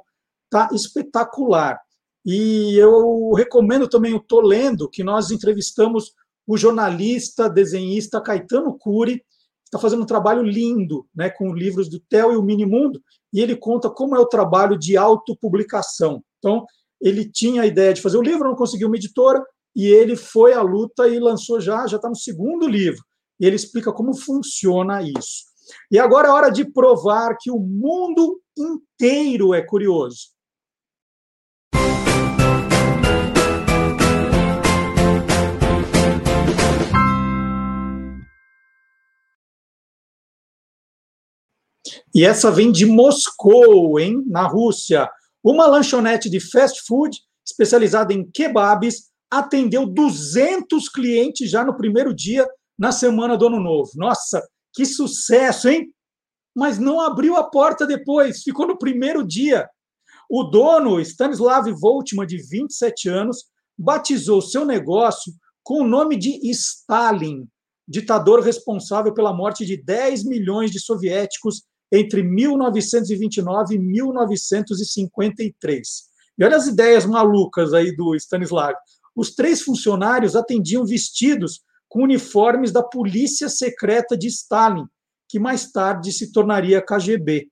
tá 0.49 0.69
espetacular. 0.73 1.79
E 2.25 2.75
eu 2.75 3.31
recomendo 3.33 3.87
também 3.87 4.13
o 4.13 4.19
Tô 4.19 4.41
Lendo, 4.41 4.89
que 4.89 5.03
nós 5.03 5.31
entrevistamos 5.31 6.11
o 6.45 6.57
jornalista, 6.57 7.49
desenhista 7.49 8.21
Caetano 8.21 8.77
Cury, 8.77 9.23
está 9.65 9.77
fazendo 9.77 10.01
um 10.01 10.05
trabalho 10.05 10.41
lindo 10.41 11.05
né, 11.15 11.29
com 11.29 11.53
livros 11.53 11.87
do 11.87 11.99
Theo 11.99 12.33
e 12.33 12.37
o 12.37 12.41
Minimundo, 12.41 12.99
e 13.31 13.39
ele 13.39 13.55
conta 13.55 13.89
como 13.89 14.15
é 14.15 14.19
o 14.19 14.25
trabalho 14.25 14.77
de 14.77 14.97
autopublicação. 14.97 16.23
Então, 16.39 16.65
ele 16.99 17.29
tinha 17.29 17.61
a 17.61 17.67
ideia 17.67 17.93
de 17.93 18.01
fazer 18.01 18.17
o 18.17 18.21
livro, 18.21 18.47
não 18.47 18.55
conseguiu 18.55 18.87
uma 18.87 18.97
editora, 18.97 19.43
e 19.75 19.85
ele 19.85 20.15
foi 20.15 20.53
à 20.53 20.61
luta 20.61 21.07
e 21.07 21.19
lançou 21.19 21.61
já, 21.61 21.85
já 21.85 21.97
está 21.97 22.09
no 22.09 22.15
segundo 22.15 22.67
livro. 22.67 23.03
E 23.39 23.45
ele 23.45 23.55
explica 23.55 23.93
como 23.93 24.15
funciona 24.15 25.01
isso. 25.01 25.48
E 25.91 25.99
agora 25.99 26.27
é 26.27 26.31
hora 26.31 26.49
de 26.49 26.65
provar 26.65 27.37
que 27.39 27.51
o 27.51 27.59
mundo 27.59 28.41
inteiro 28.57 29.53
é 29.53 29.61
curioso. 29.61 30.29
E 42.13 42.25
essa 42.25 42.49
vem 42.51 42.71
de 42.71 42.85
Moscou, 42.85 43.99
hein, 43.99 44.23
na 44.27 44.47
Rússia. 44.47 45.09
Uma 45.43 45.67
lanchonete 45.67 46.29
de 46.29 46.39
fast 46.39 46.81
food 46.85 47.17
especializada 47.45 48.13
em 48.13 48.29
kebabs 48.29 49.09
atendeu 49.31 49.85
200 49.85 50.89
clientes 50.89 51.49
já 51.49 51.63
no 51.63 51.77
primeiro 51.77 52.13
dia 52.13 52.47
na 52.77 52.91
semana 52.91 53.37
do 53.37 53.47
Ano 53.47 53.59
Novo. 53.59 53.91
Nossa, 53.95 54.41
que 54.73 54.85
sucesso, 54.85 55.69
hein? 55.69 55.93
Mas 56.55 56.77
não 56.77 56.99
abriu 56.99 57.35
a 57.35 57.43
porta 57.43 57.85
depois, 57.85 58.43
ficou 58.43 58.67
no 58.67 58.77
primeiro 58.77 59.25
dia. 59.25 59.67
O 60.29 60.43
dono, 60.43 60.99
Stanislav 60.99 61.71
Voltman, 61.71 62.25
de 62.25 62.37
27 62.37 63.09
anos, 63.09 63.45
batizou 63.77 64.41
seu 64.41 64.65
negócio 64.65 65.33
com 65.63 65.81
o 65.81 65.87
nome 65.87 66.17
de 66.17 66.39
Stalin, 66.51 67.47
ditador 67.87 68.41
responsável 68.41 69.13
pela 69.13 69.33
morte 69.33 69.65
de 69.65 69.81
10 69.81 70.25
milhões 70.25 70.71
de 70.71 70.79
soviéticos 70.79 71.63
entre 71.91 72.21
1929 72.21 73.75
e 73.75 73.79
1953. 73.79 76.09
E 76.37 76.43
olha 76.43 76.57
as 76.57 76.67
ideias 76.67 77.05
malucas 77.05 77.73
aí 77.73 77.95
do 77.95 78.13
Stanislav. 78.15 78.75
Os 79.15 79.33
três 79.33 79.61
funcionários 79.61 80.35
atendiam 80.35 80.85
vestidos 80.85 81.61
com 81.89 82.03
uniformes 82.03 82.71
da 82.71 82.83
Polícia 82.83 83.49
Secreta 83.49 84.15
de 84.15 84.27
Stalin, 84.27 84.85
que 85.27 85.39
mais 85.39 85.71
tarde 85.71 86.13
se 86.13 86.31
tornaria 86.31 86.81
KGB. 86.81 87.49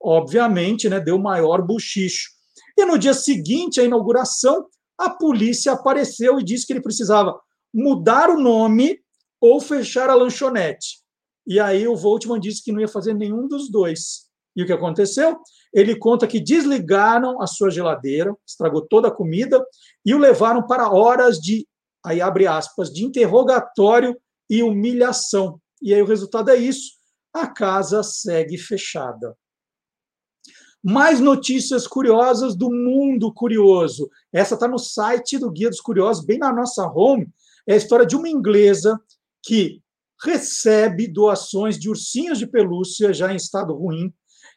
Obviamente, 0.00 0.88
né, 0.88 1.00
deu 1.00 1.18
maior 1.18 1.62
buchicho. 1.62 2.30
E 2.76 2.84
no 2.84 2.98
dia 2.98 3.14
seguinte 3.14 3.80
à 3.80 3.84
inauguração, 3.84 4.66
a 4.96 5.10
polícia 5.10 5.72
apareceu 5.72 6.38
e 6.38 6.44
disse 6.44 6.66
que 6.66 6.72
ele 6.72 6.82
precisava 6.82 7.38
mudar 7.72 8.30
o 8.30 8.38
nome 8.38 9.00
ou 9.40 9.60
fechar 9.60 10.10
a 10.10 10.14
lanchonete. 10.14 10.98
E 11.46 11.58
aí 11.58 11.86
o 11.86 11.96
Voltman 11.96 12.40
disse 12.40 12.62
que 12.62 12.72
não 12.72 12.80
ia 12.80 12.88
fazer 12.88 13.14
nenhum 13.14 13.46
dos 13.48 13.70
dois. 13.70 14.28
E 14.56 14.62
o 14.62 14.66
que 14.66 14.72
aconteceu? 14.72 15.38
Ele 15.72 15.96
conta 15.96 16.26
que 16.26 16.40
desligaram 16.40 17.40
a 17.40 17.46
sua 17.46 17.70
geladeira, 17.70 18.34
estragou 18.46 18.82
toda 18.82 19.06
a 19.08 19.14
comida 19.14 19.64
e 20.04 20.14
o 20.14 20.18
levaram 20.18 20.66
para 20.66 20.90
horas 20.90 21.38
de, 21.38 21.66
aí 22.08 22.20
abre 22.20 22.46
aspas, 22.46 22.92
de 22.92 23.04
interrogatório 23.04 24.18
e 24.48 24.62
humilhação. 24.62 25.60
E 25.82 25.92
aí 25.94 26.00
o 26.00 26.06
resultado 26.06 26.50
é 26.50 26.56
isso: 26.56 26.92
a 27.32 27.46
casa 27.46 28.02
segue 28.02 28.56
fechada. 28.56 29.36
Mais 30.82 31.20
notícias 31.20 31.86
curiosas 31.86 32.56
do 32.56 32.70
mundo 32.70 33.32
curioso. 33.32 34.08
Essa 34.32 34.54
está 34.54 34.68
no 34.68 34.78
site 34.78 35.36
do 35.36 35.50
Guia 35.50 35.68
dos 35.68 35.80
Curiosos, 35.80 36.24
bem 36.24 36.38
na 36.38 36.52
nossa 36.52 36.86
home. 36.86 37.28
É 37.66 37.74
a 37.74 37.76
história 37.76 38.06
de 38.06 38.16
uma 38.16 38.28
inglesa 38.28 38.98
que 39.42 39.82
recebe 40.24 41.06
doações 41.06 41.78
de 41.78 41.90
ursinhos 41.90 42.38
de 42.38 42.46
pelúcia 42.46 43.12
já 43.12 43.32
em 43.32 43.36
estado 43.36 43.74
ruim. 43.74 44.12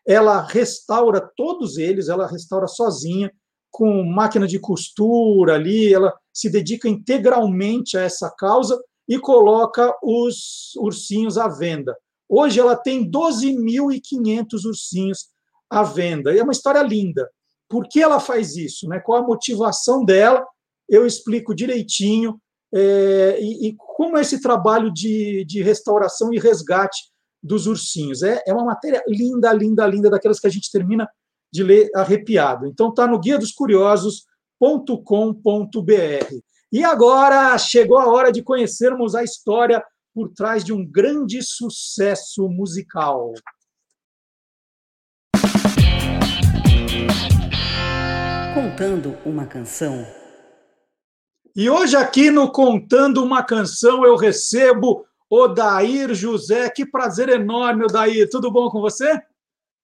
Ela 0.08 0.42
restaura 0.42 1.22
todos 1.36 1.78
eles, 1.78 2.08
ela 2.08 2.28
restaura 2.28 2.68
sozinha, 2.68 3.32
com 3.72 4.04
máquina 4.04 4.48
de 4.48 4.60
costura 4.60 5.56
ali, 5.56 5.94
ela 5.94 6.14
se 6.34 6.50
dedica 6.50 6.90
integralmente 6.90 7.98
a 7.98 8.02
essa 8.02 8.30
causa 8.38 8.80
e 9.08 9.18
coloca 9.18 9.94
os 10.04 10.76
ursinhos 10.78 11.38
à 11.38 11.48
venda. 11.48 11.96
Hoje 12.30 12.60
ela 12.60 12.76
tem 12.76 13.10
12.500 13.10 14.66
ursinhos 14.66 15.28
à 15.70 15.84
venda. 15.84 16.34
E 16.34 16.40
é 16.40 16.44
uma 16.44 16.52
história 16.52 16.82
linda. 16.82 17.30
Por 17.68 17.88
que 17.88 18.02
ela 18.02 18.20
faz 18.20 18.56
isso? 18.56 18.88
Né? 18.88 19.00
Qual 19.00 19.22
a 19.22 19.26
motivação 19.26 20.04
dela? 20.04 20.46
Eu 20.88 21.06
explico 21.06 21.56
direitinho 21.56 22.40
é, 22.74 23.38
e, 23.42 23.70
e, 23.70 23.76
como 23.78 24.18
é 24.18 24.22
esse 24.22 24.42
trabalho 24.42 24.92
de, 24.94 25.46
de 25.46 25.62
restauração 25.62 26.34
e 26.34 26.40
resgate 26.40 27.12
dos 27.44 27.68
ursinhos. 27.68 28.24
É, 28.24 28.42
é 28.48 28.54
uma 28.54 28.66
matéria 28.66 29.04
linda, 29.08 29.52
linda, 29.52 29.86
linda, 29.86 30.10
daquelas 30.10 30.40
que 30.40 30.48
a 30.48 30.50
gente 30.50 30.72
termina 30.72 31.10
de 31.52 31.64
ler 31.64 31.90
arrepiado. 31.96 32.66
Então 32.66 32.90
está 32.90 33.06
no 33.06 33.20
guia 33.20 33.38
dos 33.38 33.52
curiosos.com.br. 33.52 36.36
E 36.72 36.84
agora 36.84 37.58
chegou 37.58 37.98
a 37.98 38.08
hora 38.08 38.32
de 38.32 38.42
conhecermos 38.42 39.16
a 39.16 39.24
história 39.24 39.84
por 40.14 40.30
trás 40.30 40.64
de 40.64 40.74
um 40.74 40.86
grande 40.86 41.42
sucesso 41.42 42.48
musical. 42.48 43.34
Contando 48.54 49.18
uma 49.26 49.46
canção 49.46 50.06
e 51.54 51.70
hoje, 51.70 51.98
aqui 51.98 52.32
no 52.32 52.50
Contando 52.50 53.22
uma 53.22 53.44
Canção, 53.44 54.06
eu 54.06 54.16
recebo 54.16 55.06
Odair 55.30 56.14
José. 56.14 56.70
Que 56.70 56.86
prazer 56.86 57.28
enorme, 57.28 57.84
Odair. 57.84 58.30
Tudo 58.30 58.50
bom 58.50 58.70
com 58.70 58.80
você? 58.80 59.22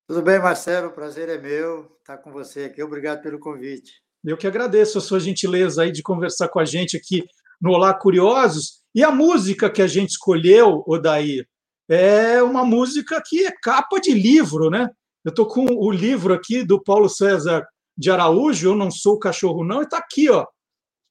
Tudo 0.07 0.21
bem, 0.21 0.39
Marcelo. 0.39 0.87
O 0.87 0.93
prazer 0.93 1.27
é 1.27 1.37
meu 1.37 1.91
estar 1.99 2.17
com 2.19 2.31
você 2.31 2.63
aqui. 2.63 2.81
Obrigado 2.81 3.21
pelo 3.21 3.37
convite. 3.39 3.91
Eu 4.23 4.37
que 4.37 4.47
agradeço 4.47 4.97
a 4.97 5.01
sua 5.01 5.19
gentileza 5.19 5.83
aí 5.83 5.91
de 5.91 6.01
conversar 6.01 6.47
com 6.47 6.59
a 6.59 6.65
gente 6.65 6.95
aqui 6.95 7.25
no 7.59 7.71
Olá 7.71 7.93
Curiosos. 7.93 8.81
E 8.95 9.03
a 9.03 9.11
música 9.11 9.69
que 9.69 9.81
a 9.81 9.87
gente 9.87 10.11
escolheu, 10.11 10.81
Odair, 10.87 11.45
é 11.89 12.41
uma 12.41 12.63
música 12.63 13.21
que 13.21 13.45
é 13.45 13.51
capa 13.61 13.99
de 13.99 14.13
livro, 14.13 14.69
né? 14.69 14.89
Eu 15.25 15.29
estou 15.31 15.45
com 15.45 15.65
o 15.65 15.91
livro 15.91 16.33
aqui 16.33 16.63
do 16.63 16.81
Paulo 16.81 17.09
César 17.09 17.67
de 17.97 18.09
Araújo, 18.09 18.69
Eu 18.69 18.75
Não 18.75 18.89
Sou 18.89 19.19
Cachorro 19.19 19.65
Não, 19.65 19.81
e 19.81 19.83
está 19.83 19.97
aqui, 19.97 20.29
ó, 20.29 20.45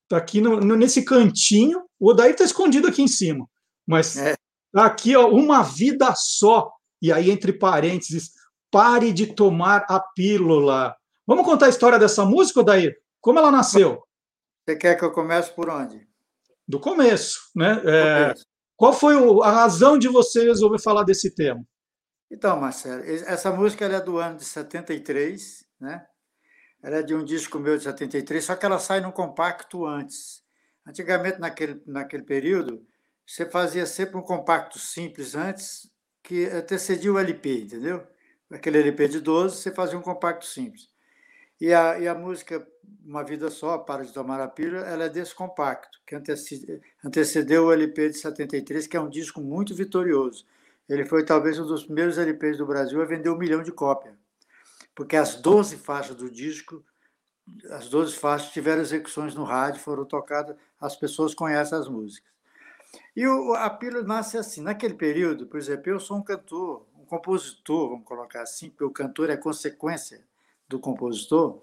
Está 0.05 0.17
aqui 0.17 0.41
no, 0.41 0.59
nesse 0.75 1.05
cantinho. 1.05 1.85
O 2.01 2.11
Odair 2.11 2.31
está 2.31 2.45
escondido 2.45 2.89
aqui 2.89 3.03
em 3.03 3.09
cima. 3.09 3.47
Mas 3.87 4.17
é. 4.17 4.37
tá 4.73 4.87
aqui, 4.87 5.15
ó, 5.15 5.29
uma 5.29 5.63
vida 5.63 6.15
só. 6.17 6.71
E 7.03 7.13
aí, 7.13 7.31
entre 7.31 7.53
parênteses, 7.53 8.31
pare 8.77 9.11
de 9.11 9.27
tomar 9.27 9.87
a 9.89 9.99
pílula. 9.99 10.95
Vamos 11.27 11.47
contar 11.47 11.65
a 11.65 11.71
história 11.71 11.99
dessa 11.99 12.27
música, 12.27 12.61
Odair? 12.61 12.95
Como 13.23 13.39
ela 13.39 13.51
nasceu? 13.51 14.03
Você 14.69 14.77
quer 14.77 14.97
que 14.97 15.03
eu 15.03 15.11
comece 15.11 15.51
por 15.55 15.71
onde? 15.71 16.07
Do 16.69 16.79
começo, 16.79 17.41
né? 17.57 17.81
É, 17.87 18.35
qual 18.77 18.93
foi 18.93 19.15
a 19.43 19.51
razão 19.51 19.99
de 19.99 20.09
você 20.09 20.45
resolver 20.45 20.79
falar 20.79 21.05
desse 21.05 21.35
tema? 21.35 21.67
Então, 22.31 22.61
Marcelo, 22.61 23.03
essa 23.03 23.51
música 23.51 23.87
é 23.87 23.99
do 23.99 24.19
ano 24.19 24.37
de 24.37 24.45
73, 24.45 25.65
né? 25.81 26.05
Ela 26.83 26.97
é 26.97 27.03
de 27.03 27.15
um 27.15 27.25
disco 27.25 27.59
meu 27.59 27.79
de 27.79 27.85
73, 27.85 28.45
só 28.45 28.57
que 28.57 28.67
ela 28.67 28.79
sai 28.79 29.01
no 29.01 29.11
compacto 29.11 29.87
antes. 29.87 30.43
Antigamente, 30.87 31.41
naquele, 31.41 31.83
naquele 31.87 32.25
período, 32.25 32.87
você 33.27 33.47
fazia 33.47 33.87
sempre 33.87 34.19
um 34.19 34.23
compacto 34.23 34.79
simples 34.79 35.35
antes, 35.35 35.91
que 36.23 36.45
antecedia 36.45 37.11
o 37.11 37.19
LP, 37.19 37.63
entendeu? 37.63 38.07
Aquele 38.51 38.79
LP 38.79 39.09
de 39.09 39.21
12, 39.21 39.57
você 39.57 39.73
fazia 39.73 39.99
um 39.99 40.03
compacto 40.03 40.47
simples. 40.47 40.89
E 41.61 41.73
a, 41.73 41.99
e 41.99 42.07
a 42.07 42.15
música 42.15 42.67
Uma 43.05 43.25
Vida 43.25 43.51
Só, 43.51 43.79
Para 43.79 44.05
de 44.05 44.13
Tomar 44.13 44.41
a 44.41 44.49
Pílula, 44.49 44.83
ela 44.87 45.05
é 45.05 45.09
desse 45.09 45.35
compacto, 45.35 46.01
que 46.07 46.15
antecedeu 47.05 47.67
o 47.67 47.73
LP 47.73 48.11
de 48.11 48.19
73, 48.19 48.87
que 48.87 48.97
é 48.97 49.01
um 49.01 49.09
disco 49.09 49.41
muito 49.41 49.75
vitorioso. 49.75 50.45
Ele 50.89 51.05
foi 51.05 51.25
talvez 51.25 51.59
um 51.59 51.67
dos 51.67 51.85
primeiros 51.85 52.19
LPs 52.19 52.59
do 52.59 52.67
Brasil 52.67 53.01
a 53.03 53.05
vender 53.05 53.31
um 53.31 53.39
milhão 53.39 53.63
de 53.63 53.73
cópias 53.73 54.15
porque 54.97 55.15
as 55.15 55.37
12 55.37 55.77
faixas 55.77 56.17
do 56.17 56.31
disco, 56.31 56.83
as 57.71 57.89
12 57.89 58.17
faixas 58.17 58.51
tiveram 58.51 58.81
execuções 58.81 59.35
no 59.35 59.45
rádio, 59.45 59.83
foram 59.83 60.07
tocadas, 60.07 60.57
as 60.81 60.97
pessoas 60.97 61.35
conhecem 61.35 61.79
as 61.79 61.87
músicas. 61.87 62.33
E 63.15 63.27
o, 63.27 63.53
a 63.53 63.69
pílula 63.69 64.03
nasce 64.03 64.39
assim, 64.39 64.63
naquele 64.63 64.95
período, 64.95 65.47
por 65.47 65.59
exemplo, 65.59 65.91
eu 65.91 66.01
sou 66.01 66.17
um 66.17 66.23
cantor, 66.23 66.87
compositor, 67.07 67.91
vamos 67.91 68.05
colocar 68.05 68.43
assim, 68.43 68.71
porque 68.71 68.85
o 68.85 68.91
cantor 68.91 69.31
é 69.31 69.37
consequência 69.37 70.25
do 70.69 70.79
compositor. 70.79 71.63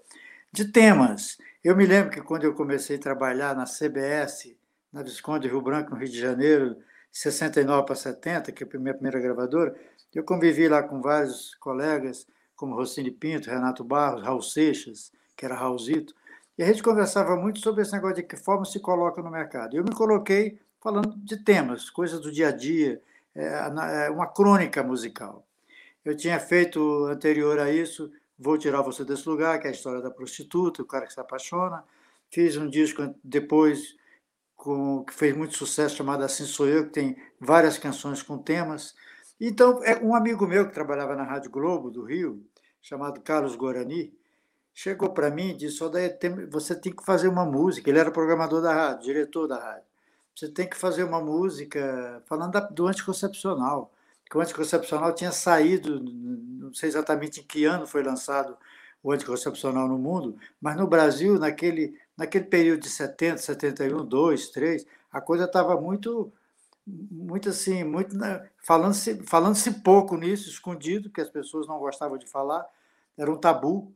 de 0.52 0.66
temas. 0.66 1.36
Eu 1.64 1.76
me 1.76 1.84
lembro 1.84 2.10
que 2.12 2.20
quando 2.22 2.44
eu 2.44 2.54
comecei 2.54 2.96
a 2.96 3.00
trabalhar 3.00 3.56
na 3.56 3.64
CBS, 3.66 4.56
na 4.92 5.02
Visconde 5.02 5.48
Rio 5.48 5.60
Branco, 5.60 5.90
no 5.90 5.96
Rio 5.96 6.08
de 6.08 6.18
Janeiro, 6.20 6.76
69 7.10 7.86
para 7.86 7.96
70, 7.96 8.52
que 8.52 8.62
é 8.62 8.66
a 8.72 8.78
minha 8.78 8.94
primeira 8.94 9.18
gravadora, 9.18 9.74
eu 10.14 10.22
convivi 10.22 10.68
lá 10.68 10.82
com 10.82 11.00
vários 11.00 11.54
colegas, 11.56 12.26
como 12.54 12.76
Rocine 12.76 13.10
Pinto, 13.10 13.50
Renato 13.50 13.82
Barros, 13.82 14.22
Raul 14.22 14.42
Seixas, 14.42 15.12
que 15.36 15.44
era 15.44 15.56
Raulzito, 15.56 16.14
e 16.56 16.62
a 16.62 16.66
gente 16.66 16.82
conversava 16.82 17.34
muito 17.34 17.58
sobre 17.58 17.82
esse 17.82 17.92
negócio 17.92 18.16
de 18.16 18.22
que 18.22 18.36
forma 18.36 18.64
se 18.64 18.78
coloca 18.78 19.20
no 19.20 19.30
mercado. 19.30 19.76
Eu 19.76 19.82
me 19.82 19.92
coloquei 19.92 20.60
falando 20.80 21.16
de 21.16 21.36
temas, 21.38 21.90
coisas 21.90 22.20
do 22.20 22.30
dia 22.30 22.48
a 22.48 22.52
dia, 22.52 23.02
uma 24.12 24.26
crônica 24.26 24.82
musical. 24.82 25.46
Eu 26.04 26.16
tinha 26.16 26.38
feito 26.38 27.06
anterior 27.06 27.58
a 27.58 27.70
isso 27.70 28.10
Vou 28.38 28.58
Tirar 28.58 28.82
Você 28.82 29.04
Desse 29.04 29.28
Lugar, 29.28 29.58
que 29.60 29.66
é 29.66 29.70
a 29.70 29.72
história 29.72 30.00
da 30.00 30.10
prostituta, 30.10 30.82
o 30.82 30.86
cara 30.86 31.06
que 31.06 31.12
se 31.12 31.20
apaixona. 31.20 31.84
Fiz 32.30 32.56
um 32.56 32.68
disco 32.68 33.14
depois 33.22 33.96
com, 34.56 35.04
que 35.04 35.14
fez 35.14 35.36
muito 35.36 35.56
sucesso, 35.56 35.96
chamado 35.96 36.24
Assim 36.24 36.44
Sou 36.44 36.68
Eu, 36.68 36.86
que 36.86 36.92
tem 36.92 37.16
várias 37.40 37.78
canções 37.78 38.22
com 38.22 38.36
temas. 38.36 38.94
Então, 39.40 39.82
é 39.84 40.02
um 40.02 40.14
amigo 40.14 40.46
meu 40.46 40.66
que 40.66 40.74
trabalhava 40.74 41.14
na 41.14 41.22
Rádio 41.22 41.50
Globo 41.50 41.90
do 41.90 42.02
Rio, 42.02 42.44
chamado 42.82 43.20
Carlos 43.20 43.56
Guarani, 43.56 44.12
chegou 44.72 45.10
para 45.10 45.30
mim 45.30 45.50
e 45.50 45.54
disse: 45.54 45.78
você 46.50 46.74
tem 46.74 46.94
que 46.94 47.04
fazer 47.04 47.28
uma 47.28 47.44
música. 47.44 47.88
Ele 47.88 47.98
era 47.98 48.10
programador 48.10 48.60
da 48.60 48.74
rádio, 48.74 49.04
diretor 49.04 49.46
da 49.46 49.58
rádio. 49.58 49.93
Você 50.34 50.48
tem 50.48 50.68
que 50.68 50.76
fazer 50.76 51.04
uma 51.04 51.20
música 51.20 52.22
falando 52.26 52.60
do 52.70 52.86
anticoncepcional 52.86 53.90
que 54.34 54.38
o 54.38 54.40
anticoncepcional 54.40 55.14
tinha 55.14 55.30
saído, 55.30 56.00
não 56.02 56.72
sei 56.74 56.88
exatamente 56.88 57.40
em 57.40 57.44
que 57.44 57.64
ano 57.64 57.86
foi 57.86 58.02
lançado 58.02 58.56
o 59.02 59.12
anticoncepcional 59.12 59.86
no 59.86 59.98
mundo, 59.98 60.36
mas 60.60 60.76
no 60.76 60.86
Brasil, 60.86 61.38
naquele, 61.38 61.96
naquele 62.16 62.46
período 62.46 62.80
de 62.80 62.88
70, 62.88 63.38
71, 63.38 64.04
2, 64.04 64.48
3, 64.48 64.86
a 65.12 65.20
coisa 65.20 65.44
estava 65.44 65.80
muito, 65.80 66.32
muito 66.84 67.50
assim, 67.50 67.84
muito 67.84 68.16
né, 68.16 68.48
falando-se 68.58 69.22
falando 69.24 69.54
-se 69.54 69.70
pouco 69.82 70.16
nisso, 70.16 70.48
escondido, 70.48 71.10
que 71.10 71.20
as 71.20 71.30
pessoas 71.30 71.68
não 71.68 71.78
gostavam 71.78 72.18
de 72.18 72.26
falar, 72.26 72.66
era 73.16 73.30
um 73.30 73.36
tabu. 73.36 73.92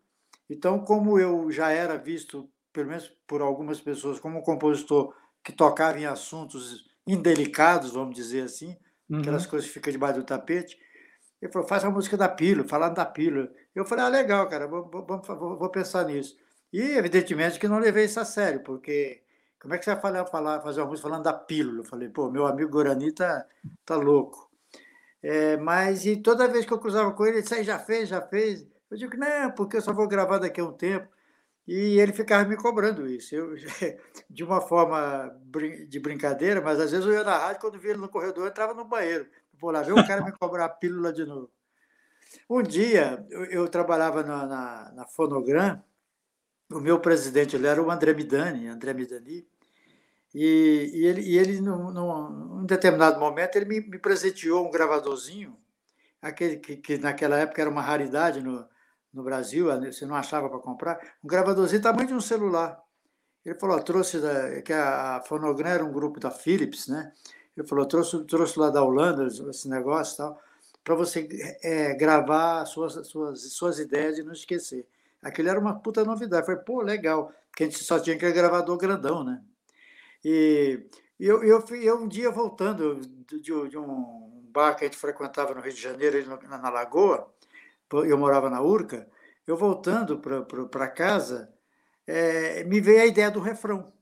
Então, 0.48 0.78
como 0.78 1.19
eu 1.19 1.51
já 1.51 1.70
era 1.73 1.97
visto, 1.97 2.48
pelo 2.73 2.89
menos 2.89 3.10
por 3.27 3.40
algumas 3.40 3.81
pessoas, 3.81 4.20
como 4.20 4.39
um 4.39 4.43
compositor 4.43 5.15
que 5.49 5.53
tocava 5.53 5.99
em 5.99 6.05
assuntos 6.05 6.85
indelicados, 7.07 7.93
vamos 7.93 8.15
dizer 8.15 8.43
assim, 8.43 8.77
uhum. 9.09 9.20
aquelas 9.20 9.47
coisas 9.47 9.66
que 9.66 9.73
ficam 9.73 9.91
debaixo 9.91 10.20
do 10.20 10.27
tapete. 10.27 10.79
Ele 11.41 11.51
falou, 11.51 11.66
faz 11.66 11.83
a 11.85 11.91
música 11.91 12.19
da 12.19 12.29
pílula, 12.29 12.69
falando 12.69 12.97
da 12.97 13.07
pílula. 13.07 13.51
Eu 13.75 13.87
falei, 13.87 14.05
ah, 14.05 14.09
legal, 14.09 14.47
cara, 14.47 14.69
vou, 14.69 14.91
vou, 14.91 15.57
vou, 15.57 15.70
pensar 15.70 16.05
nisso. 16.05 16.37
E, 16.70 16.83
evidentemente, 16.83 17.59
que 17.59 17.66
não 17.66 17.79
levei 17.79 18.05
isso 18.05 18.20
a 18.20 18.27
sério, 18.27 18.62
porque 18.62 19.23
como 19.59 19.73
é 19.73 19.79
que 19.79 19.87
você 19.87 19.93
vai 19.93 20.03
falar, 20.03 20.27
falar, 20.27 20.61
fazer 20.61 20.83
uma 20.83 20.89
música 20.89 21.09
falando 21.09 21.25
da 21.25 21.33
pílula? 21.33 21.79
Eu 21.79 21.85
falei, 21.85 22.11
pô, 22.11 22.31
meu 22.31 22.47
amigo 22.47 22.70
Guarani 22.70 23.11
tá, 23.11 23.47
tá 23.87 23.97
louco. 23.97 24.51
É, 25.23 25.57
mas, 25.57 26.05
e 26.05 26.19
toda 26.19 26.47
vez 26.47 26.66
que 26.66 26.73
eu 26.75 26.79
cruzava 26.79 27.11
com 27.12 27.25
ele, 27.25 27.37
ele 27.37 27.43
disse, 27.43 27.65
já 27.65 27.79
fez, 27.79 28.07
já 28.07 28.20
fez. 28.20 28.66
Eu 28.91 28.99
digo, 28.99 29.16
não, 29.16 29.51
porque 29.53 29.79
eu 29.79 29.81
só 29.81 29.95
vou 29.95 30.07
gravar 30.07 30.37
daqui 30.37 30.61
a 30.61 30.65
um 30.65 30.73
tempo. 30.75 31.09
E 31.69 32.01
ele 32.01 32.15
ficava 32.15 32.49
me 32.49 32.57
cobrando 32.57 33.07
isso. 33.07 33.35
Eu, 33.35 33.55
de 34.31 34.43
uma 34.43 34.59
forma 34.59 35.39
de 35.86 36.01
brincadeira, 36.01 36.62
mas 36.62 36.81
às 36.81 36.90
vezes 36.90 37.05
eu 37.05 37.12
ia 37.12 37.23
na 37.23 37.36
rádio, 37.36 37.61
quando 37.61 37.78
via 37.78 37.90
ele 37.90 38.01
no 38.01 38.09
corredor, 38.09 38.45
eu 38.45 38.49
entrava 38.49 38.73
no 38.73 38.86
banheiro. 38.86 39.28
Vou 39.61 39.70
lá 39.70 39.82
ver 39.82 39.93
o 39.93 40.07
cara 40.07 40.24
me 40.24 40.32
cobrar 40.32 40.65
a 40.65 40.69
pílula 40.70 41.12
de 41.12 41.27
novo. 41.27 41.51
Um 42.49 42.62
dia, 42.62 43.23
eu, 43.28 43.45
eu 43.45 43.69
trabalhava 43.69 44.23
na, 44.23 44.47
na, 44.47 44.93
na, 44.93 45.07
Fonogram, 45.09 45.82
o 46.73 46.81
meu 46.81 47.01
presidente 47.01 47.57
ele 47.57 47.66
era 47.66 47.82
o 47.82 47.90
André 47.90 48.15
Midani, 48.15 48.69
André 48.69 48.95
Midani, 48.95 49.47
e, 50.35 50.90
e 50.95 51.07
ele, 51.07 51.20
e 51.23 51.39
ele 51.39 51.61
num, 51.61 51.90
num, 51.90 52.31
num, 52.31 52.66
determinado 52.66 53.20
momento, 53.20 53.57
ele 53.57 53.66
me, 53.66 53.81
me 53.81 53.99
presenteou 53.99 54.66
um 54.66 54.70
gravadorzinho, 54.70 55.59
aquele 56.23 56.57
que, 56.57 56.77
que 56.77 56.99
naquela 56.99 57.39
época 57.39 57.61
era 57.61 57.70
uma 57.70 57.82
raridade 57.82 58.40
no, 58.40 58.66
no 59.19 59.24
Brasil, 59.24 59.66
você 59.81 60.07
não 60.07 60.15
achava 60.15 60.49
para 60.49 60.61
comprar, 60.61 60.97
um 61.23 61.27
gravadorzinho 61.27 61.82
tamanho 61.82 62.07
de 62.07 62.15
um 62.15 62.20
celular. 62.20 62.81
Ele 63.45 63.59
falou, 63.59 63.81
trouxe 63.82 64.20
da, 64.20 64.62
que 64.62 64.73
a 64.73 65.20
Fonogram 65.27 65.69
era 65.69 65.85
um 65.85 65.93
grupo 65.93 66.20
da 66.20 66.31
Philips, 66.31 66.86
né? 66.86 67.12
Ele 67.57 67.66
falou, 67.66 67.85
trouxe, 67.85 68.24
trouxe 68.24 68.59
lá 68.59 68.70
da 68.70 68.81
Holanda 68.81 69.27
esse 69.27 69.69
negócio 69.69 70.15
e 70.15 70.16
tal, 70.19 70.40
para 70.85 70.95
você 70.95 71.28
é, 71.62 71.95
gravar 71.95 72.65
suas, 72.66 73.09
suas, 73.09 73.53
suas 73.53 73.81
ideias 73.81 74.19
e 74.19 74.23
não 74.23 74.32
esquecer. 74.32 74.86
Aquilo 75.20 75.49
era 75.49 75.59
uma 75.59 75.74
puta 75.81 76.05
novidade. 76.05 76.43
Eu 76.43 76.47
falei, 76.47 76.62
pô, 76.62 76.81
legal, 76.81 77.32
porque 77.51 77.65
a 77.65 77.66
gente 77.66 77.82
só 77.82 77.99
tinha 77.99 78.15
aquele 78.15 78.32
gravador 78.32 78.77
grandão, 78.77 79.24
né? 79.24 79.43
E 80.24 80.86
eu, 81.19 81.43
eu, 81.43 81.65
eu 81.74 81.99
um 81.99 82.07
dia 82.07 82.31
voltando 82.31 83.01
de, 83.27 83.40
de 83.40 83.78
um 83.78 84.49
bar 84.53 84.77
que 84.77 84.85
a 84.85 84.86
gente 84.86 84.97
frequentava 84.97 85.55
no 85.55 85.61
Rio 85.61 85.73
de 85.73 85.81
Janeiro, 85.81 86.39
na, 86.49 86.59
na 86.59 86.70
Lagoa, 86.70 87.28
eu 87.93 88.19
morava 88.19 88.51
na 88.51 88.60
Urca, 88.60 89.09
eu 89.47 89.56
voltando 89.56 90.19
para 90.19 90.89
casa, 90.89 91.52
é, 92.06 92.65
me 92.65 92.81
veio 92.81 93.02
a 93.02 93.06
ideia 93.06 93.31
do 93.31 93.40
refrão. 93.40 93.93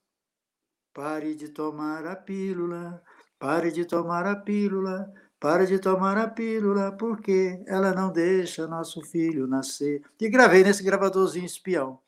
Pare 0.92 1.34
de 1.34 1.48
tomar 1.48 2.06
a 2.06 2.16
pílula, 2.16 3.02
pare 3.38 3.70
de 3.70 3.84
tomar 3.84 4.26
a 4.26 4.36
pílula, 4.36 5.12
pare 5.38 5.66
de 5.66 5.78
tomar 5.78 6.16
a 6.16 6.28
pílula, 6.28 6.92
porque 6.92 7.62
ela 7.66 7.92
não 7.92 8.10
deixa 8.10 8.66
nosso 8.66 9.02
filho 9.02 9.46
nascer. 9.46 10.02
E 10.20 10.28
gravei 10.28 10.64
nesse 10.64 10.82
gravadorzinho 10.82 11.44
espião. 11.44 12.00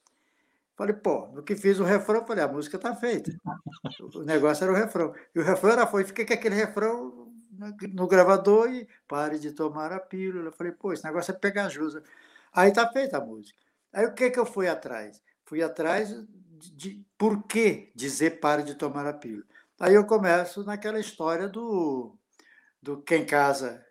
Falei, 0.76 0.94
pô, 0.94 1.26
no 1.34 1.42
que 1.42 1.56
fiz 1.56 1.80
o 1.80 1.84
refrão, 1.84 2.24
falei, 2.24 2.44
a 2.44 2.48
música 2.48 2.76
está 2.76 2.94
feita. 2.94 3.32
O 4.14 4.22
negócio 4.22 4.62
era 4.62 4.72
o 4.72 4.76
refrão. 4.76 5.12
E 5.34 5.40
o 5.40 5.42
refrão 5.42 5.72
era, 5.72 5.86
foi, 5.86 6.04
fiquei 6.04 6.24
com 6.24 6.34
aquele 6.34 6.54
refrão 6.54 7.17
no 7.92 8.06
gravador 8.06 8.70
e 8.70 8.88
pare 9.06 9.38
de 9.38 9.52
tomar 9.52 9.92
a 9.92 10.00
pílula. 10.00 10.48
Eu 10.48 10.52
falei, 10.52 10.72
pô, 10.72 10.92
esse 10.92 11.04
negócio 11.04 11.32
é 11.32 11.36
pegajoso. 11.36 12.02
Aí 12.52 12.72
tá 12.72 12.90
feita 12.90 13.18
a 13.18 13.24
música. 13.24 13.58
Aí 13.92 14.06
o 14.06 14.14
que 14.14 14.30
que 14.30 14.38
eu 14.38 14.46
fui 14.46 14.68
atrás? 14.68 15.20
Fui 15.44 15.62
atrás 15.62 16.08
de, 16.08 16.70
de 16.74 17.06
por 17.16 17.44
que 17.44 17.90
dizer 17.94 18.40
pare 18.40 18.62
de 18.62 18.74
tomar 18.74 19.06
a 19.06 19.12
pílula. 19.12 19.44
Aí 19.80 19.94
eu 19.94 20.04
começo 20.04 20.64
naquela 20.64 20.98
história 20.98 21.48
do, 21.48 22.16
do 22.82 23.02
quem 23.02 23.24
casa 23.24 23.84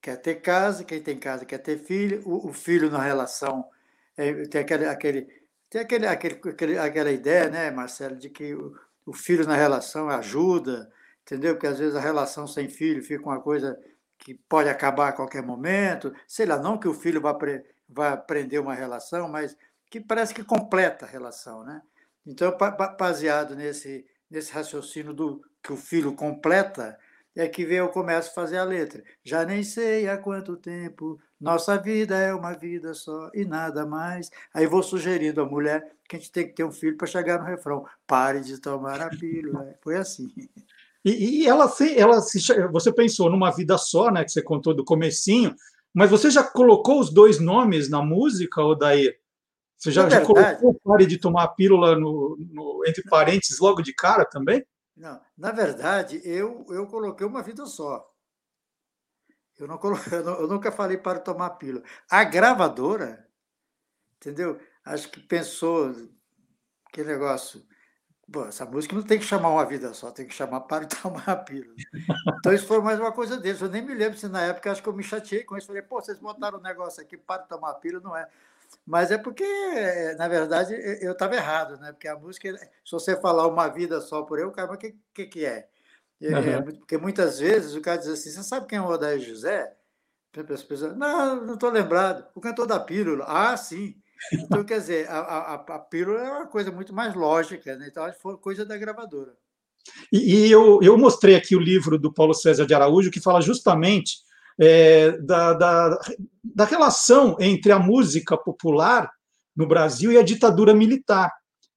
quer 0.00 0.16
ter 0.16 0.36
casa, 0.36 0.84
quem 0.84 1.02
tem 1.02 1.18
casa 1.18 1.44
quer 1.44 1.58
ter 1.58 1.78
filho, 1.78 2.22
o, 2.24 2.48
o 2.48 2.52
filho 2.52 2.90
na 2.90 3.02
relação 3.02 3.68
é, 4.16 4.46
tem 4.46 4.60
aquele, 4.60 4.86
aquele 4.86 5.46
tem 5.68 5.80
aquele, 5.80 6.06
aquele, 6.06 6.40
aquele, 6.48 6.78
aquela 6.78 7.10
ideia, 7.10 7.50
né, 7.50 7.70
Marcelo, 7.70 8.16
de 8.16 8.30
que 8.30 8.54
o, 8.54 8.74
o 9.04 9.12
filho 9.12 9.46
na 9.46 9.56
relação 9.56 10.08
ajuda, 10.08 10.90
entendeu? 11.26 11.54
Porque 11.54 11.66
às 11.66 11.78
vezes 11.78 11.96
a 11.96 12.00
relação 12.00 12.46
sem 12.46 12.68
filho 12.68 13.02
fica 13.02 13.24
uma 13.24 13.40
coisa 13.40 13.76
que 14.16 14.34
pode 14.48 14.68
acabar 14.68 15.08
a 15.08 15.12
qualquer 15.12 15.42
momento, 15.42 16.14
sei 16.26 16.46
lá, 16.46 16.58
não 16.58 16.78
que 16.78 16.88
o 16.88 16.94
filho 16.94 17.20
vá, 17.20 17.34
pre, 17.34 17.64
vá 17.88 18.12
aprender 18.12 18.60
uma 18.60 18.74
relação, 18.74 19.28
mas 19.28 19.56
que 19.90 20.00
parece 20.00 20.32
que 20.32 20.44
completa 20.44 21.04
a 21.04 21.08
relação, 21.08 21.64
né? 21.64 21.82
Então, 22.24 22.56
baseado 22.98 23.54
nesse, 23.54 24.06
nesse 24.30 24.52
raciocínio 24.52 25.12
do 25.12 25.42
que 25.62 25.72
o 25.72 25.76
filho 25.76 26.14
completa, 26.14 26.98
é 27.36 27.46
que 27.46 27.62
eu 27.62 27.88
começo 27.90 28.30
a 28.30 28.34
fazer 28.34 28.56
a 28.56 28.64
letra. 28.64 29.02
Já 29.22 29.44
nem 29.44 29.62
sei 29.62 30.08
há 30.08 30.16
quanto 30.16 30.56
tempo, 30.56 31.20
nossa 31.38 31.76
vida 31.76 32.16
é 32.16 32.32
uma 32.34 32.54
vida 32.54 32.94
só 32.94 33.30
e 33.34 33.44
nada 33.44 33.84
mais. 33.84 34.30
Aí 34.54 34.66
vou 34.66 34.82
sugerindo 34.82 35.42
à 35.42 35.44
mulher 35.44 35.92
que 36.08 36.16
a 36.16 36.18
gente 36.18 36.32
tem 36.32 36.46
que 36.48 36.54
ter 36.54 36.64
um 36.64 36.72
filho 36.72 36.96
para 36.96 37.06
chegar 37.06 37.38
no 37.38 37.44
refrão. 37.44 37.84
Pare 38.06 38.40
de 38.40 38.58
tomar 38.58 39.02
a 39.02 39.10
pílula. 39.10 39.74
Foi 39.82 39.96
assim. 39.96 40.32
E, 41.06 41.42
e 41.42 41.46
ela, 41.46 41.68
se, 41.68 41.96
ela 41.96 42.20
se, 42.20 42.40
você 42.72 42.92
pensou 42.92 43.30
numa 43.30 43.52
vida 43.52 43.78
só, 43.78 44.10
né? 44.10 44.24
Que 44.24 44.32
você 44.32 44.42
contou 44.42 44.74
do 44.74 44.84
comecinho, 44.84 45.54
mas 45.94 46.10
você 46.10 46.28
já 46.32 46.42
colocou 46.42 46.98
os 46.98 47.14
dois 47.14 47.38
nomes 47.38 47.88
na 47.88 48.02
música, 48.02 48.60
Odair? 48.60 49.16
Você 49.78 49.92
já, 49.92 50.08
já 50.08 50.20
colocou 50.24 50.70
o 50.70 50.80
pare 50.80 51.06
de 51.06 51.16
tomar 51.16 51.44
a 51.44 51.48
pílula 51.48 51.94
no, 51.94 52.36
no, 52.50 52.82
entre 52.88 53.04
parênteses 53.04 53.60
logo 53.60 53.82
de 53.82 53.94
cara 53.94 54.24
também? 54.24 54.66
Não, 54.96 55.20
na 55.38 55.52
verdade, 55.52 56.20
eu, 56.24 56.66
eu 56.70 56.88
coloquei 56.88 57.24
uma 57.24 57.42
vida 57.42 57.66
só. 57.66 58.04
Eu, 59.56 59.68
não 59.68 59.78
coloquei, 59.78 60.12
eu 60.18 60.48
nunca 60.48 60.72
falei 60.72 60.96
para 60.96 61.20
tomar 61.20 61.50
pílula. 61.50 61.84
A 62.10 62.24
gravadora, 62.24 63.28
entendeu? 64.16 64.58
Acho 64.84 65.08
que 65.08 65.20
pensou 65.20 65.94
que 66.92 67.04
negócio 67.04 67.64
Pô, 68.30 68.44
essa 68.44 68.66
música 68.66 68.94
não 68.94 69.04
tem 69.04 69.18
que 69.20 69.24
chamar 69.24 69.50
uma 69.50 69.64
vida 69.64 69.94
só, 69.94 70.10
tem 70.10 70.26
que 70.26 70.34
chamar 70.34 70.60
para 70.62 70.84
tomar 71.02 71.28
a 71.28 71.36
pílula. 71.36 71.74
Então, 72.38 72.52
isso 72.52 72.66
foi 72.66 72.80
mais 72.80 72.98
uma 72.98 73.12
coisa 73.12 73.36
deles. 73.36 73.60
Eu 73.60 73.68
nem 73.68 73.82
me 73.82 73.94
lembro 73.94 74.18
se 74.18 74.26
na 74.28 74.42
época 74.42 74.72
acho 74.72 74.82
que 74.82 74.88
eu 74.88 74.92
me 74.92 75.02
chateei 75.02 75.44
com 75.44 75.56
isso. 75.56 75.68
Falei, 75.68 75.82
pô, 75.82 76.00
vocês 76.00 76.18
botaram 76.18 76.58
um 76.58 76.62
negócio 76.62 77.00
aqui 77.00 77.16
para 77.16 77.42
tomar 77.42 77.70
a 77.70 77.74
pílula, 77.74 78.02
não 78.02 78.16
é. 78.16 78.28
Mas 78.84 79.12
é 79.12 79.18
porque, 79.18 79.44
na 80.18 80.26
verdade, 80.26 80.74
eu 81.00 81.12
estava 81.12 81.36
errado, 81.36 81.78
né? 81.78 81.92
Porque 81.92 82.08
a 82.08 82.16
música, 82.16 82.52
se 82.58 82.90
você 82.90 83.16
falar 83.20 83.46
uma 83.46 83.68
vida 83.68 84.00
só 84.00 84.22
por 84.22 84.40
eu, 84.40 84.50
cara, 84.50 84.68
mas 84.68 84.76
o 84.76 84.80
que, 84.80 84.96
que, 85.14 85.26
que 85.26 85.44
é? 85.44 85.68
é? 86.20 86.60
Porque 86.62 86.98
muitas 86.98 87.38
vezes 87.38 87.74
o 87.76 87.80
cara 87.80 87.98
diz 87.98 88.08
assim: 88.08 88.30
você 88.30 88.42
sabe 88.42 88.66
quem 88.66 88.78
é 88.78 88.82
o 88.82 88.86
Odair 88.86 89.20
José? 89.20 89.72
As 90.52 90.62
pessoas, 90.62 90.96
não, 90.96 91.46
não 91.46 91.54
estou 91.54 91.70
lembrado. 91.70 92.26
O 92.34 92.40
cantor 92.40 92.66
da 92.66 92.78
pílula. 92.78 93.24
Ah, 93.26 93.56
sim. 93.56 94.00
Então, 94.32 94.64
quer 94.64 94.80
dizer, 94.80 95.08
a, 95.08 95.18
a, 95.18 95.54
a 95.54 95.78
pílula 95.78 96.20
é 96.20 96.30
uma 96.30 96.46
coisa 96.46 96.72
muito 96.72 96.94
mais 96.94 97.14
lógica, 97.14 97.76
né? 97.76 97.88
então 97.90 98.10
foi 98.20 98.36
coisa 98.36 98.64
da 98.64 98.76
gravadora. 98.76 99.32
E, 100.12 100.46
e 100.46 100.50
eu, 100.50 100.80
eu 100.82 100.98
mostrei 100.98 101.36
aqui 101.36 101.54
o 101.54 101.60
livro 101.60 101.98
do 101.98 102.12
Paulo 102.12 102.34
César 102.34 102.66
de 102.66 102.74
Araújo, 102.74 103.10
que 103.10 103.20
fala 103.20 103.40
justamente 103.40 104.16
é, 104.58 105.12
da, 105.18 105.52
da, 105.52 106.00
da 106.42 106.64
relação 106.64 107.36
entre 107.38 107.72
a 107.72 107.78
música 107.78 108.36
popular 108.36 109.10
no 109.54 109.66
Brasil 109.66 110.12
e 110.12 110.18
a 110.18 110.22
ditadura 110.22 110.74
militar. 110.74 111.32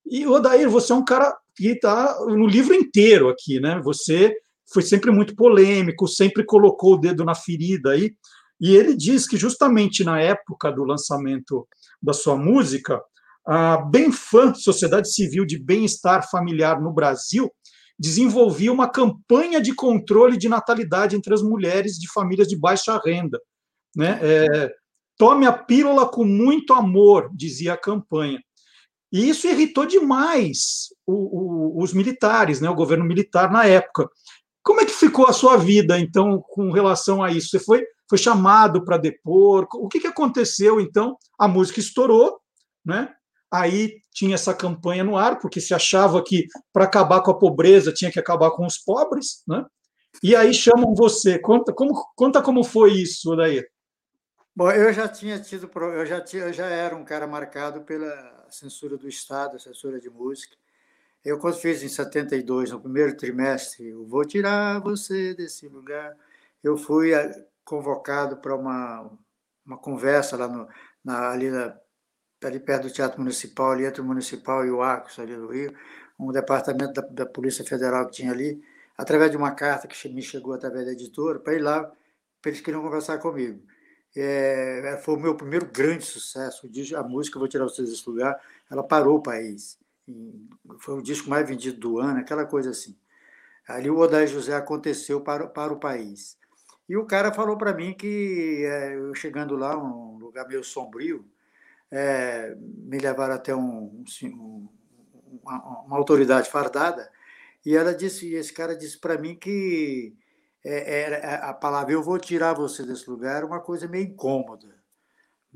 E, 0.06 0.26
Odair, 0.26 0.70
você 0.70 0.91
é 0.91 0.95
um 0.95 1.06
cara 1.06 1.38
que 1.56 1.70
está 1.70 2.18
no 2.26 2.48
livro 2.48 2.74
inteiro 2.74 3.30
aqui, 3.30 3.60
né? 3.60 3.80
Você 3.84 4.36
foi 4.72 4.82
sempre 4.82 5.11
muito 5.11 5.36
polêmico, 5.36 6.07
sempre 6.07 6.44
colocou 6.44 6.94
o 6.94 6.98
dedo 6.98 7.24
na 7.24 7.36
ferida 7.36 7.91
aí. 7.91 8.14
E 8.60 8.76
ele 8.76 8.95
diz 8.95 9.27
que 9.27 9.38
justamente 9.38 10.03
na 10.03 10.19
época 10.19 10.72
do 10.72 10.84
lançamento 10.84 11.68
da 12.02 12.14
sua 12.14 12.36
música, 12.36 13.02
a 13.45 13.77
Benfam, 13.77 14.53
Sociedade 14.53 15.11
Civil 15.14 15.45
de 15.45 15.57
Bem-Estar 15.57 16.30
Familiar 16.30 16.81
no 16.81 16.91
Brasil, 16.91 17.49
desenvolvia 17.98 18.72
uma 18.72 18.90
campanha 18.90 19.61
de 19.61 19.73
controle 19.73 20.38
de 20.38 20.49
natalidade 20.49 21.15
entre 21.15 21.34
as 21.34 21.41
mulheres 21.41 21.98
de 21.98 22.11
famílias 22.11 22.48
de 22.48 22.57
baixa 22.57 22.99
renda. 23.03 23.40
Né? 23.95 24.19
É, 24.22 24.72
Tome 25.19 25.45
a 25.45 25.52
pílula 25.52 26.07
com 26.10 26.23
muito 26.23 26.73
amor, 26.73 27.30
dizia 27.34 27.73
a 27.73 27.77
campanha. 27.77 28.41
E 29.11 29.27
isso 29.27 29.48
irritou 29.48 29.86
demais 29.86 30.94
o, 31.06 31.14
o, 31.80 31.84
os 31.84 31.94
militares, 31.94 32.61
né, 32.61 32.69
o 32.69 32.76
governo 32.76 33.03
militar 33.03 33.52
na 33.52 33.65
época. 33.65 34.10
Como 34.64 34.80
é 34.80 34.86
que 34.86 34.94
ficou 34.94 35.27
a 35.27 35.34
sua 35.34 35.57
vida, 35.57 35.99
então, 35.99 36.41
com 36.41 36.72
relação 36.72 37.22
a 37.22 37.30
isso? 37.30 37.49
Você 37.49 37.60
foi, 37.60 37.84
foi 38.10 38.18
chamado 38.18 38.84
para 38.84 38.98
depor? 38.98 39.68
O 39.76 39.88
que, 39.88 39.99
que 39.99 40.07
aconteceu, 40.07 40.81
então? 40.81 41.15
A 41.38 41.48
música 41.48 41.80
estourou, 41.80 42.40
né? 42.84 43.14
Aí 43.52 44.02
tinha 44.11 44.36
essa 44.36 44.53
campanha 44.53 45.03
no 45.03 45.15
ar, 45.15 45.40
porque 45.40 45.61
se 45.61 45.73
achava 45.73 46.23
que 46.23 46.48
para 46.73 46.86
acabar 46.86 47.22
com 47.22 47.31
a 47.31 47.38
pobreza 47.38 47.94
tinha 47.94 48.11
que 48.11 48.19
acabar 48.19 48.52
com 48.52 48.65
os 48.65 48.77
pobres, 48.77 49.44
né? 49.48 49.65
E 50.23 50.36
aí 50.36 50.53
chamam 50.53 50.94
você. 50.94 51.40
Conta 51.40 51.72
como, 51.72 51.94
conta 52.15 52.41
como 52.41 52.64
foi 52.64 52.94
isso, 52.94 53.36
daí. 53.36 53.65
Bom, 54.56 54.72
eu 54.72 54.91
já 54.91 55.07
tinha 55.07 55.40
tido, 55.40 55.69
eu 55.73 56.06
já, 56.06 56.19
tinha, 56.19 56.44
eu 56.44 56.53
já 56.53 56.65
era 56.65 56.95
um 56.95 57.06
cara 57.06 57.26
marcado 57.26 57.81
pela 57.81 58.45
censura 58.49 58.98
do 58.98 59.07
Estado, 59.07 59.56
a 59.56 59.60
censura 59.60 59.99
de 59.99 60.10
música. 60.10 60.56
Eu, 61.23 61.38
quando 61.38 61.57
fiz 61.57 61.84
em 61.84 61.88
72, 61.88 62.72
no 62.72 62.80
primeiro 62.80 63.15
trimestre, 63.15 63.90
eu 63.90 64.06
vou 64.06 64.26
tirar 64.26 64.80
você 64.80 65.34
desse 65.34 65.68
lugar, 65.68 66.15
eu 66.64 66.77
fui 66.77 67.11
convocado 67.70 68.38
para 68.38 68.56
uma, 68.56 69.12
uma 69.64 69.78
conversa 69.78 70.36
lá 70.36 70.48
no, 70.48 70.68
na, 71.06 71.30
ali, 71.30 71.52
na, 71.52 71.78
ali 72.44 72.60
perto 72.60 72.88
do 72.88 72.94
Teatro 72.94 73.20
Municipal, 73.20 73.72
ali 73.72 73.86
entre 73.86 74.02
o 74.02 74.06
Municipal 74.06 74.66
e 74.66 74.72
o 74.72 74.82
Arcos, 74.82 75.20
ali 75.20 75.36
do 75.36 75.48
Rio, 75.48 75.72
um 76.20 76.32
departamento 76.32 76.94
da, 76.94 77.02
da 77.08 77.26
Polícia 77.28 77.64
Federal 77.64 78.08
que 78.08 78.14
tinha 78.14 78.32
ali, 78.32 78.60
através 78.98 79.30
de 79.30 79.38
uma 79.38 79.52
carta 79.52 79.88
que 79.88 80.10
me 80.10 80.22
chegou 80.24 80.54
através 80.54 80.86
da 80.86 80.94
editora, 80.94 81.40
para 81.40 81.54
ir 81.54 81.60
lá, 81.60 81.91
eles 82.44 82.60
queriam 82.60 82.82
conversar 82.82 83.20
comigo. 83.20 83.62
É, 84.16 85.00
foi 85.04 85.16
o 85.16 85.20
meu 85.20 85.36
primeiro 85.36 85.68
grande 85.68 86.04
sucesso. 86.04 86.68
A 86.98 87.04
música 87.04 87.38
Vou 87.38 87.48
Tirar 87.48 87.66
Vocês 87.66 87.90
desse 87.90 88.10
Lugar, 88.10 88.41
ela 88.70 88.84
parou 88.84 89.18
o 89.18 89.22
país. 89.22 89.78
Foi 90.80 90.96
o 90.96 91.02
disco 91.04 91.30
mais 91.30 91.48
vendido 91.48 91.80
do 91.80 92.00
ano, 92.00 92.20
aquela 92.20 92.46
coisa 92.46 92.72
assim. 92.72 92.98
Ali 93.68 93.90
o 93.90 94.00
Odair 94.00 94.28
José 94.28 94.56
aconteceu 94.56 95.22
para, 95.22 95.46
para 95.48 95.72
o 95.72 95.80
país. 95.80 96.39
E 96.90 96.98
o 96.98 97.06
cara 97.06 97.32
falou 97.32 97.56
para 97.56 97.72
mim 97.72 97.94
que, 97.94 98.66
é, 98.66 98.95
eu 98.95 99.14
chegando 99.14 99.56
lá, 99.56 99.78
um 99.78 100.18
lugar 100.18 100.48
meio 100.48 100.64
sombrio, 100.64 101.24
é, 101.91 102.56
me 102.57 102.98
levaram 102.98 103.36
até 103.36 103.56
um, 103.56 104.03
um, 104.24 104.70
uma, 105.44 105.84
uma 105.86 105.98
autoridade 105.98 106.49
fardada, 106.49 107.11
e 107.64 107.76
ela 107.76 107.94
disse, 107.94 108.28
e 108.28 108.36
esse 108.36 108.52
cara 108.52 108.76
disse 108.76 108.98
para 108.99 109.20
mim 109.20 109.36
que 109.36 110.16
é, 110.66 111.38
a 111.44 111.53
palavra 111.53 111.94
eu 111.94 112.02
vou 112.02 112.18
tirar 112.18 112.53
você 112.53 112.84
desse 112.84 113.10
lugar 113.10 113.38
era 113.38 113.45
uma 113.45 113.60
coisa 113.61 113.88
meio 113.88 114.06
incômoda. 114.06 114.79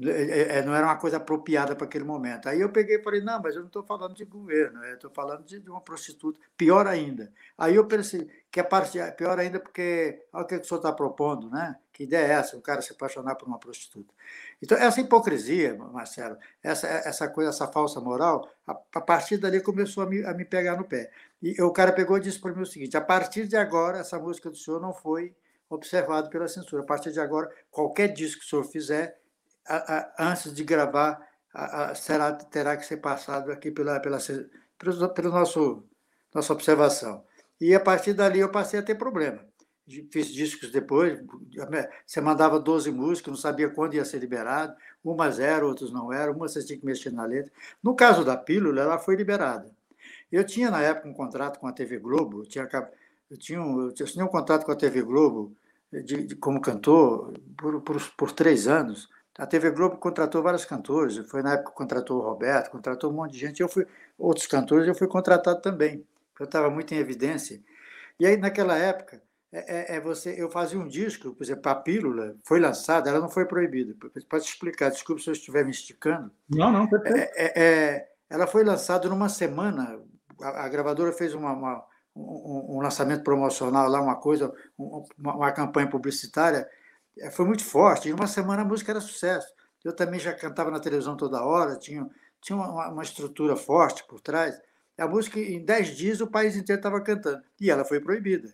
É, 0.01 0.57
é, 0.57 0.61
não 0.63 0.73
era 0.73 0.87
uma 0.87 0.97
coisa 0.97 1.17
apropriada 1.17 1.75
para 1.75 1.85
aquele 1.85 2.03
momento. 2.03 2.49
Aí 2.49 2.59
eu 2.59 2.69
peguei 2.69 2.95
e 2.95 3.03
falei, 3.03 3.21
não, 3.21 3.39
mas 3.39 3.53
eu 3.53 3.61
não 3.61 3.67
estou 3.67 3.83
falando 3.83 4.15
de 4.15 4.25
governo, 4.25 4.83
estou 4.85 5.11
falando 5.11 5.43
de, 5.45 5.59
uma 5.69 5.81
prostituta, 5.81 6.39
pior 6.57 6.87
ainda. 6.87 7.31
Aí 7.55 7.75
eu 7.75 7.85
pensei 7.85 8.27
que 8.51 8.59
a 8.59 8.63
parte 8.63 8.97
pior 9.15 9.37
ainda 9.37 9.59
porque 9.59 10.25
olha 10.33 10.45
o 10.45 10.47
que 10.47 10.55
o 10.55 10.63
senhor 10.63 10.79
está 10.79 10.91
propondo, 10.91 11.47
né? 11.47 11.75
Que 11.91 12.05
ideia 12.05 12.25
é 12.25 12.31
essa, 12.31 12.57
o 12.57 12.61
cara 12.61 12.81
se 12.81 12.91
apaixonar 12.91 13.35
por 13.35 13.47
uma 13.47 13.59
prostituta? 13.59 14.11
Então, 14.59 14.75
essa 14.79 14.99
hipocrisia, 14.99 15.75
Marcelo, 15.75 16.37
essa, 16.63 16.87
essa 16.87 17.27
coisa, 17.27 17.51
essa 17.51 17.67
falsa 17.67 18.01
moral, 18.01 18.49
a, 18.65 18.71
a 18.95 19.01
partir 19.01 19.37
dali 19.37 19.61
começou 19.61 20.01
a 20.01 20.07
me, 20.07 20.25
a 20.25 20.33
me 20.33 20.43
pegar 20.43 20.75
no 20.75 20.85
pé. 20.85 21.11
E 21.39 21.61
o 21.61 21.71
cara 21.71 21.91
pegou 21.91 22.17
e 22.17 22.21
disse 22.21 22.39
para 22.39 22.51
mim 22.51 22.63
o 22.63 22.65
seguinte: 22.65 22.97
a 22.97 23.01
partir 23.01 23.47
de 23.47 23.55
agora, 23.55 23.99
essa 23.99 24.17
música 24.17 24.49
do 24.49 24.57
senhor 24.57 24.81
não 24.81 24.91
foi 24.91 25.35
observada 25.69 26.29
pela 26.29 26.47
censura. 26.47 26.81
A 26.81 26.85
partir 26.85 27.11
de 27.11 27.19
agora, 27.19 27.51
qualquer 27.69 28.07
disco 28.07 28.39
que 28.39 28.47
o 28.47 28.49
senhor 28.49 28.63
fizer, 28.63 29.19
a, 29.67 29.97
a, 29.97 30.31
antes 30.31 30.53
de 30.53 30.63
gravar, 30.63 31.19
a, 31.53 31.95
será, 31.95 32.31
terá 32.33 32.77
que 32.77 32.85
ser 32.85 32.97
passado 32.97 33.51
aqui 33.51 33.71
pela, 33.71 33.99
pela, 33.99 34.17
pela, 34.77 35.09
pela 35.09 35.29
nosso, 35.29 35.83
nossa 36.33 36.53
observação. 36.53 37.23
E 37.59 37.73
a 37.73 37.79
partir 37.79 38.13
dali 38.13 38.39
eu 38.39 38.49
passei 38.49 38.79
a 38.79 38.83
ter 38.83 38.95
problema. 38.95 39.45
Fiz 40.11 40.27
discos 40.27 40.71
depois, 40.71 41.19
você 42.05 42.21
mandava 42.21 42.57
12 42.57 42.89
músicas, 42.89 43.31
não 43.31 43.37
sabia 43.37 43.69
quando 43.69 43.95
ia 43.95 44.05
ser 44.05 44.19
liberado, 44.19 44.73
umas 45.03 45.39
eram, 45.39 45.67
outras 45.67 45.91
não 45.91 46.11
eram, 46.11 46.33
umas 46.33 46.53
você 46.53 46.65
tinha 46.65 46.79
que 46.79 46.85
mexer 46.85 47.11
na 47.11 47.25
letra. 47.25 47.51
No 47.83 47.93
caso 47.93 48.23
da 48.23 48.37
pílula, 48.37 48.81
ela 48.81 48.97
foi 48.97 49.15
liberada. 49.15 49.69
Eu 50.31 50.45
tinha, 50.45 50.71
na 50.71 50.81
época, 50.81 51.09
um 51.09 51.13
contrato 51.13 51.59
com 51.59 51.67
a 51.67 51.73
TV 51.73 51.99
Globo, 51.99 52.39
eu 52.39 52.45
tinha, 52.47 52.67
eu 53.29 53.37
tinha, 53.37 53.61
um, 53.61 53.87
eu 53.87 53.93
tinha 53.93 54.25
um 54.25 54.29
contrato 54.29 54.65
com 54.65 54.71
a 54.71 54.75
TV 54.75 55.01
Globo 55.01 55.55
de, 55.91 56.25
de, 56.25 56.35
como 56.35 56.61
cantor 56.61 57.33
por, 57.57 57.81
por, 57.81 58.11
por, 58.17 58.31
três 58.31 58.67
anos. 58.67 59.09
A 59.37 59.47
TV 59.47 59.71
Globo 59.71 59.97
contratou 59.97 60.43
vários 60.43 60.63
cantores, 60.63 61.17
foi 61.29 61.41
na 61.41 61.53
época 61.53 61.71
que 61.71 61.77
contratou 61.77 62.19
o 62.19 62.21
Roberto, 62.21 62.69
contratou 62.69 63.11
um 63.11 63.15
monte 63.15 63.33
de 63.33 63.39
gente, 63.39 63.61
eu 63.61 63.67
fui, 63.67 63.87
outros 64.17 64.45
cantores, 64.45 64.87
eu 64.87 64.93
fui 64.93 65.07
contratado 65.07 65.59
também, 65.59 66.05
eu 66.39 66.45
estava 66.45 66.69
muito 66.69 66.93
em 66.93 66.97
evidência. 66.97 67.59
E 68.19 68.27
aí, 68.27 68.37
naquela 68.37 68.77
época, 68.77 69.21
é, 69.51 69.93
é, 69.93 69.97
é 69.97 69.99
você, 69.99 70.35
eu 70.37 70.49
fazia 70.49 70.79
um 70.79 70.87
disco, 70.87 71.33
por 71.33 71.43
exemplo, 71.43 71.71
a 71.71 71.75
Pílula 71.75 72.35
foi 72.43 72.59
lançada, 72.59 73.09
ela 73.09 73.19
não 73.19 73.29
foi 73.29 73.45
proibida. 73.45 73.95
Para 74.29 74.39
te 74.39 74.49
explicar, 74.49 74.89
desculpe 74.89 75.21
se 75.21 75.29
eu 75.29 75.33
estiver 75.33 75.65
me 75.65 75.71
esticando. 75.71 76.31
Não, 76.49 76.71
não. 76.71 76.89
É, 77.05 77.31
é, 77.35 77.63
é, 77.63 78.09
ela 78.29 78.45
foi 78.47 78.63
lançada 78.63 79.09
numa 79.09 79.29
semana, 79.29 79.99
a, 80.41 80.65
a 80.65 80.69
gravadora 80.69 81.11
fez 81.11 81.33
uma, 81.33 81.53
uma 81.53 81.85
um, 82.15 82.77
um, 82.77 82.81
lançamento 82.81 83.23
promocional 83.23 83.89
lá, 83.89 84.01
uma 84.01 84.15
coisa, 84.15 84.53
uma, 84.77 85.03
uma, 85.17 85.51
campanha 85.51 85.89
publicitária, 85.89 86.67
foi 87.31 87.45
muito 87.45 87.63
forte. 87.63 88.09
Em 88.09 88.13
uma 88.13 88.27
semana 88.27 88.61
a 88.61 88.65
música 88.65 88.91
era 88.91 89.01
sucesso. 89.01 89.47
Eu 89.83 89.93
também 89.93 90.19
já 90.19 90.33
cantava 90.33 90.71
na 90.71 90.79
televisão 90.79 91.17
toda 91.17 91.43
hora, 91.43 91.77
tinha, 91.77 92.09
tinha 92.41 92.55
uma, 92.55 92.89
uma 92.89 93.03
estrutura 93.03 93.55
forte 93.55 94.03
por 94.07 94.21
trás. 94.21 94.59
A 94.97 95.07
música, 95.07 95.39
em 95.39 95.63
dez 95.63 95.89
dias, 95.95 96.21
o 96.21 96.27
país 96.27 96.55
inteiro 96.55 96.79
estava 96.79 97.01
cantando. 97.01 97.43
E 97.59 97.69
ela 97.69 97.83
foi 97.83 97.99
proibida. 97.99 98.53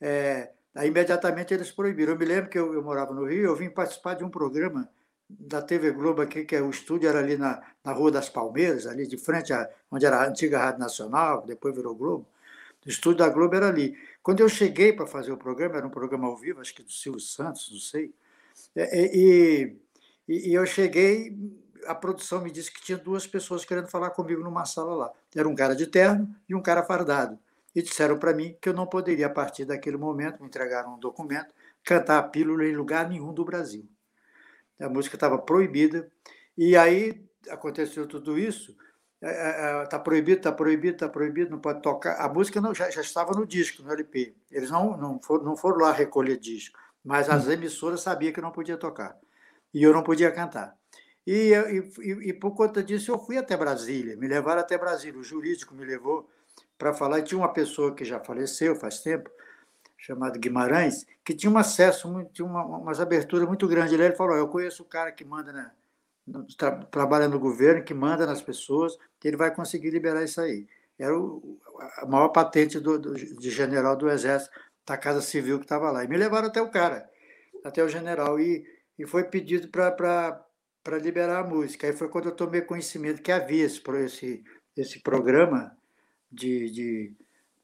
É, 0.00 0.52
aí, 0.74 0.88
imediatamente, 0.88 1.52
eles 1.54 1.70
proibiram. 1.70 2.12
Eu 2.12 2.18
me 2.18 2.24
lembro 2.24 2.50
que 2.50 2.58
eu, 2.58 2.74
eu 2.74 2.82
morava 2.82 3.14
no 3.14 3.24
Rio, 3.24 3.46
eu 3.46 3.56
vim 3.56 3.70
participar 3.70 4.14
de 4.14 4.24
um 4.24 4.30
programa 4.30 4.88
da 5.28 5.60
TV 5.60 5.90
Globo 5.92 6.22
aqui, 6.22 6.44
que 6.44 6.56
é, 6.56 6.62
o 6.62 6.70
estúdio 6.70 7.08
era 7.08 7.18
ali 7.18 7.36
na, 7.36 7.62
na 7.84 7.92
Rua 7.92 8.10
das 8.10 8.28
Palmeiras, 8.28 8.86
ali 8.86 9.06
de 9.06 9.18
frente 9.18 9.52
a 9.52 9.68
onde 9.90 10.06
era 10.06 10.18
a 10.18 10.26
antiga 10.26 10.58
Rádio 10.58 10.80
Nacional, 10.80 11.44
depois 11.46 11.74
virou 11.74 11.94
Globo. 11.94 12.26
O 12.86 12.88
estúdio 12.88 13.18
da 13.18 13.28
Globo 13.28 13.54
era 13.54 13.68
ali. 13.68 13.96
Quando 14.28 14.40
eu 14.40 14.48
cheguei 14.50 14.92
para 14.92 15.06
fazer 15.06 15.32
o 15.32 15.38
programa, 15.38 15.78
era 15.78 15.86
um 15.86 15.90
programa 15.90 16.26
ao 16.26 16.36
vivo, 16.36 16.60
acho 16.60 16.74
que 16.74 16.82
do 16.82 16.92
Silvio 16.92 17.18
Santos, 17.18 17.70
não 17.72 17.78
sei. 17.78 18.12
É, 18.76 19.00
é, 19.00 19.16
e, 19.16 19.76
e, 20.28 20.50
e 20.50 20.52
eu 20.52 20.66
cheguei, 20.66 21.34
a 21.86 21.94
produção 21.94 22.42
me 22.42 22.50
disse 22.50 22.70
que 22.70 22.82
tinha 22.82 22.98
duas 22.98 23.26
pessoas 23.26 23.64
querendo 23.64 23.88
falar 23.88 24.10
comigo 24.10 24.42
numa 24.44 24.66
sala 24.66 24.94
lá. 24.94 25.12
Era 25.34 25.48
um 25.48 25.54
cara 25.54 25.74
de 25.74 25.86
terno 25.86 26.28
e 26.46 26.54
um 26.54 26.60
cara 26.60 26.82
fardado. 26.82 27.38
E 27.74 27.80
disseram 27.80 28.18
para 28.18 28.34
mim 28.34 28.54
que 28.60 28.68
eu 28.68 28.74
não 28.74 28.86
poderia, 28.86 29.28
a 29.28 29.30
partir 29.30 29.64
daquele 29.64 29.96
momento, 29.96 30.42
me 30.42 30.46
entregaram 30.46 30.96
um 30.96 30.98
documento, 30.98 31.48
cantar 31.82 32.18
a 32.18 32.22
pílula 32.22 32.66
em 32.66 32.76
lugar 32.76 33.08
nenhum 33.08 33.32
do 33.32 33.46
Brasil 33.46 33.88
a 34.78 34.90
música 34.90 35.16
estava 35.16 35.38
proibida. 35.38 36.10
E 36.54 36.76
aí 36.76 37.24
aconteceu 37.48 38.06
tudo 38.06 38.38
isso. 38.38 38.76
Está 39.20 39.28
é, 39.30 39.82
é, 39.82 39.96
é 39.96 39.98
proibido, 39.98 40.38
está 40.38 40.52
proibido, 40.52 40.94
está 40.94 41.08
proibido, 41.08 41.50
não 41.50 41.58
pode 41.58 41.82
tocar. 41.82 42.20
A 42.20 42.28
música 42.28 42.60
não, 42.60 42.72
já, 42.72 42.88
já, 42.88 43.00
estava 43.00 43.32
no 43.32 43.44
disco, 43.44 43.82
no 43.82 43.92
LP. 43.92 44.34
Eles 44.50 44.70
não, 44.70 44.96
não, 44.96 45.20
foram, 45.20 45.44
não 45.44 45.56
foram 45.56 45.78
lá 45.78 45.92
recolher 45.92 46.38
disco, 46.38 46.78
mas 47.04 47.28
as 47.28 47.46
hum. 47.46 47.52
emissoras 47.52 48.00
sabiam 48.00 48.32
que 48.32 48.40
não 48.40 48.52
podia 48.52 48.76
tocar. 48.76 49.16
E 49.74 49.82
eu 49.82 49.92
não 49.92 50.02
podia 50.02 50.30
cantar. 50.30 50.76
E, 51.26 51.52
e, 51.52 52.28
e, 52.28 52.32
por 52.32 52.52
conta 52.52 52.82
disso 52.82 53.10
eu 53.10 53.18
fui 53.18 53.36
até 53.36 53.56
Brasília, 53.56 54.16
me 54.16 54.26
levaram 54.26 54.60
até 54.60 54.78
Brasília. 54.78 55.18
O 55.18 55.24
jurídico 55.24 55.74
me 55.74 55.84
levou 55.84 56.28
para 56.78 56.94
falar. 56.94 57.18
E 57.18 57.22
tinha 57.22 57.38
uma 57.38 57.52
pessoa 57.52 57.94
que 57.94 58.04
já 58.04 58.20
faleceu 58.20 58.76
faz 58.76 59.00
tempo, 59.00 59.28
chamado 59.98 60.38
Guimarães, 60.38 61.04
que 61.24 61.34
tinha 61.34 61.50
um 61.50 61.58
acesso, 61.58 62.08
tinha 62.32 62.46
uma, 62.46 62.64
umas 62.64 63.00
aberturas 63.00 63.46
muito 63.48 63.66
grandes. 63.66 63.92
Ele 63.92 64.12
falou: 64.12 64.36
Eu 64.36 64.48
conheço 64.48 64.82
o 64.82 64.86
cara 64.86 65.10
que 65.12 65.24
manda 65.24 65.52
na, 65.52 65.72
tra 66.56 66.72
trabalha 66.84 67.28
no 67.28 67.38
governo, 67.38 67.84
que 67.84 67.94
manda 67.94 68.26
nas 68.26 68.42
pessoas, 68.42 68.96
que 69.18 69.28
ele 69.28 69.36
vai 69.36 69.54
conseguir 69.54 69.90
liberar 69.90 70.24
isso 70.24 70.40
aí. 70.40 70.66
Era 70.98 71.16
o, 71.18 71.58
a 71.98 72.06
maior 72.06 72.28
patente 72.28 72.80
do, 72.80 72.98
do, 72.98 73.14
de 73.14 73.50
general 73.50 73.96
do 73.96 74.10
Exército, 74.10 74.50
da 74.86 74.96
Casa 74.96 75.20
Civil 75.20 75.58
que 75.58 75.64
estava 75.64 75.90
lá. 75.90 76.04
E 76.04 76.08
me 76.08 76.16
levaram 76.16 76.48
até 76.48 76.60
o 76.60 76.70
cara, 76.70 77.08
até 77.64 77.82
o 77.84 77.88
general, 77.88 78.40
e, 78.40 78.64
e 78.98 79.06
foi 79.06 79.24
pedido 79.24 79.68
para 79.68 80.44
liberar 81.00 81.40
a 81.40 81.44
música. 81.46 81.86
Aí 81.86 81.92
foi 81.92 82.08
quando 82.08 82.26
eu 82.26 82.34
tomei 82.34 82.62
conhecimento 82.62 83.22
que 83.22 83.30
havia 83.30 83.64
esse, 83.64 83.82
esse, 84.04 84.44
esse 84.76 85.00
programa 85.00 85.76
de, 86.30 86.70
de, 86.70 87.16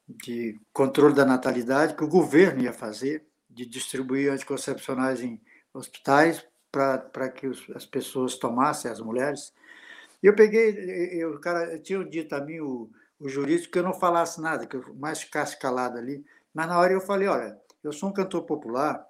de 0.08 0.60
controle 0.72 1.14
da 1.14 1.24
natalidade 1.24 1.94
que 1.94 2.04
o 2.04 2.08
governo 2.08 2.62
ia 2.62 2.72
fazer, 2.72 3.26
de 3.48 3.66
distribuir 3.66 4.32
anticoncepcionais 4.32 5.20
em 5.20 5.40
hospitais 5.72 6.44
para 6.74 7.28
que 7.28 7.46
as 7.74 7.86
pessoas 7.86 8.36
tomassem, 8.36 8.90
as 8.90 9.00
mulheres. 9.00 9.52
E 10.22 10.26
eu 10.26 10.34
peguei, 10.34 10.70
eu, 11.12 11.34
o 11.34 11.40
cara 11.40 11.78
tinha 11.78 12.04
dito 12.04 12.34
a 12.34 12.40
mim, 12.40 12.58
o, 12.60 12.90
o 13.20 13.28
jurídico, 13.28 13.72
que 13.72 13.78
eu 13.78 13.82
não 13.82 13.94
falasse 13.94 14.40
nada, 14.40 14.66
que 14.66 14.76
eu 14.76 14.94
mais 14.94 15.20
ficasse 15.20 15.58
calado 15.58 15.98
ali. 15.98 16.24
Mas 16.52 16.66
na 16.66 16.78
hora 16.78 16.92
eu 16.92 17.00
falei: 17.00 17.28
olha, 17.28 17.56
eu 17.82 17.92
sou 17.92 18.08
um 18.08 18.12
cantor 18.12 18.42
popular, 18.42 19.06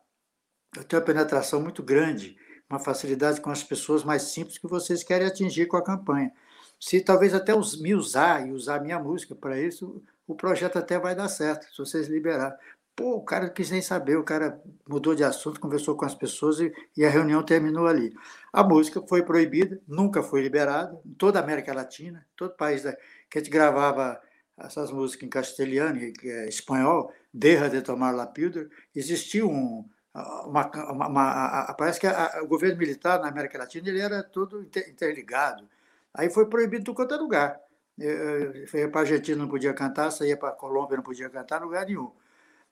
eu 0.77 0.85
tenho 0.85 1.01
uma 1.01 1.07
penetração 1.07 1.61
muito 1.61 1.82
grande, 1.82 2.36
uma 2.69 2.78
facilidade 2.78 3.41
com 3.41 3.51
as 3.51 3.62
pessoas 3.62 4.05
mais 4.05 4.23
simples 4.24 4.59
que 4.59 4.66
vocês 4.66 5.03
querem 5.03 5.27
atingir 5.27 5.66
com 5.66 5.77
a 5.77 5.85
campanha. 5.85 6.32
Se 6.78 7.01
talvez 7.01 7.32
até 7.32 7.55
os, 7.55 7.81
me 7.81 7.95
usar 7.95 8.47
e 8.47 8.53
usar 8.53 8.81
minha 8.81 8.99
música 8.99 9.35
para 9.35 9.59
isso, 9.59 10.03
o 10.27 10.35
projeto 10.35 10.78
até 10.78 10.99
vai 10.99 11.15
dar 11.15 11.28
certo, 11.28 11.66
se 11.70 11.78
vocês 11.78 12.09
liberar. 12.09 12.59
Pô, 12.97 13.16
o 13.16 13.25
cara 13.25 13.51
quis 13.51 13.71
nem 13.71 13.83
saber, 13.83 14.16
o 14.16 14.23
cara 14.23 14.62
mudou 14.89 15.16
de 15.16 15.25
assunto, 15.25 15.59
conversou 15.59 15.97
com 15.97 16.05
as 16.05 16.15
pessoas 16.15 16.61
e, 16.61 16.73
e, 16.97 17.05
a 17.05 17.11
reunião 17.11 17.43
terminou 17.43 17.89
ali. 17.89 18.15
A 18.53 18.62
música 18.62 19.03
foi 19.09 19.23
proibida, 19.25 19.81
nunca 19.87 20.23
foi 20.23 20.43
liberada, 20.43 20.97
em 21.05 21.12
toda 21.15 21.41
a 21.41 21.43
América 21.43 21.75
Latina, 21.75 22.25
todo 22.37 22.55
país 22.55 22.85
da, 22.85 22.93
que 23.29 23.39
a 23.39 23.41
gente 23.41 23.51
gravava 23.51 24.21
essas 24.57 24.93
músicas 24.93 25.27
em 25.27 25.29
castelhano 25.29 25.99
e 25.99 26.15
é, 26.25 26.49
espanhol, 26.49 27.12
Derra 27.33 27.69
de 27.69 27.83
Tomar 27.83 28.12
la 28.12 28.27
Píldora, 28.29 28.69
existia 28.95 29.45
um, 29.45 29.85
uma, 30.15 30.71
uma, 30.93 31.09
uma, 31.09 31.75
parece 31.75 31.99
que 31.99 32.07
a, 32.07 32.41
o 32.43 32.47
governo 32.47 32.79
militar 32.79 33.21
na 33.21 33.29
América 33.29 33.59
Latina 33.59 33.89
ele 33.89 34.01
era 34.01 34.23
todo 34.23 34.62
interligado. 34.62 35.69
Aí 36.12 36.31
foi 36.31 36.47
proibido 36.47 36.93
em 36.93 36.95
qualquer 36.95 37.16
lugar. 37.16 37.61
Eu, 37.99 38.53
eu, 38.73 38.91
para 38.91 39.01
a 39.01 39.03
Argentina 39.03 39.37
não 39.37 39.49
podia 39.49 39.75
cantar, 39.75 40.12
saía 40.12 40.37
para 40.37 40.51
a 40.51 40.53
Colômbia 40.53 40.97
não 40.97 41.05
podia 41.05 41.29
cantar, 41.29 41.62
lugar 41.62 41.87
nenhum. 41.87 42.12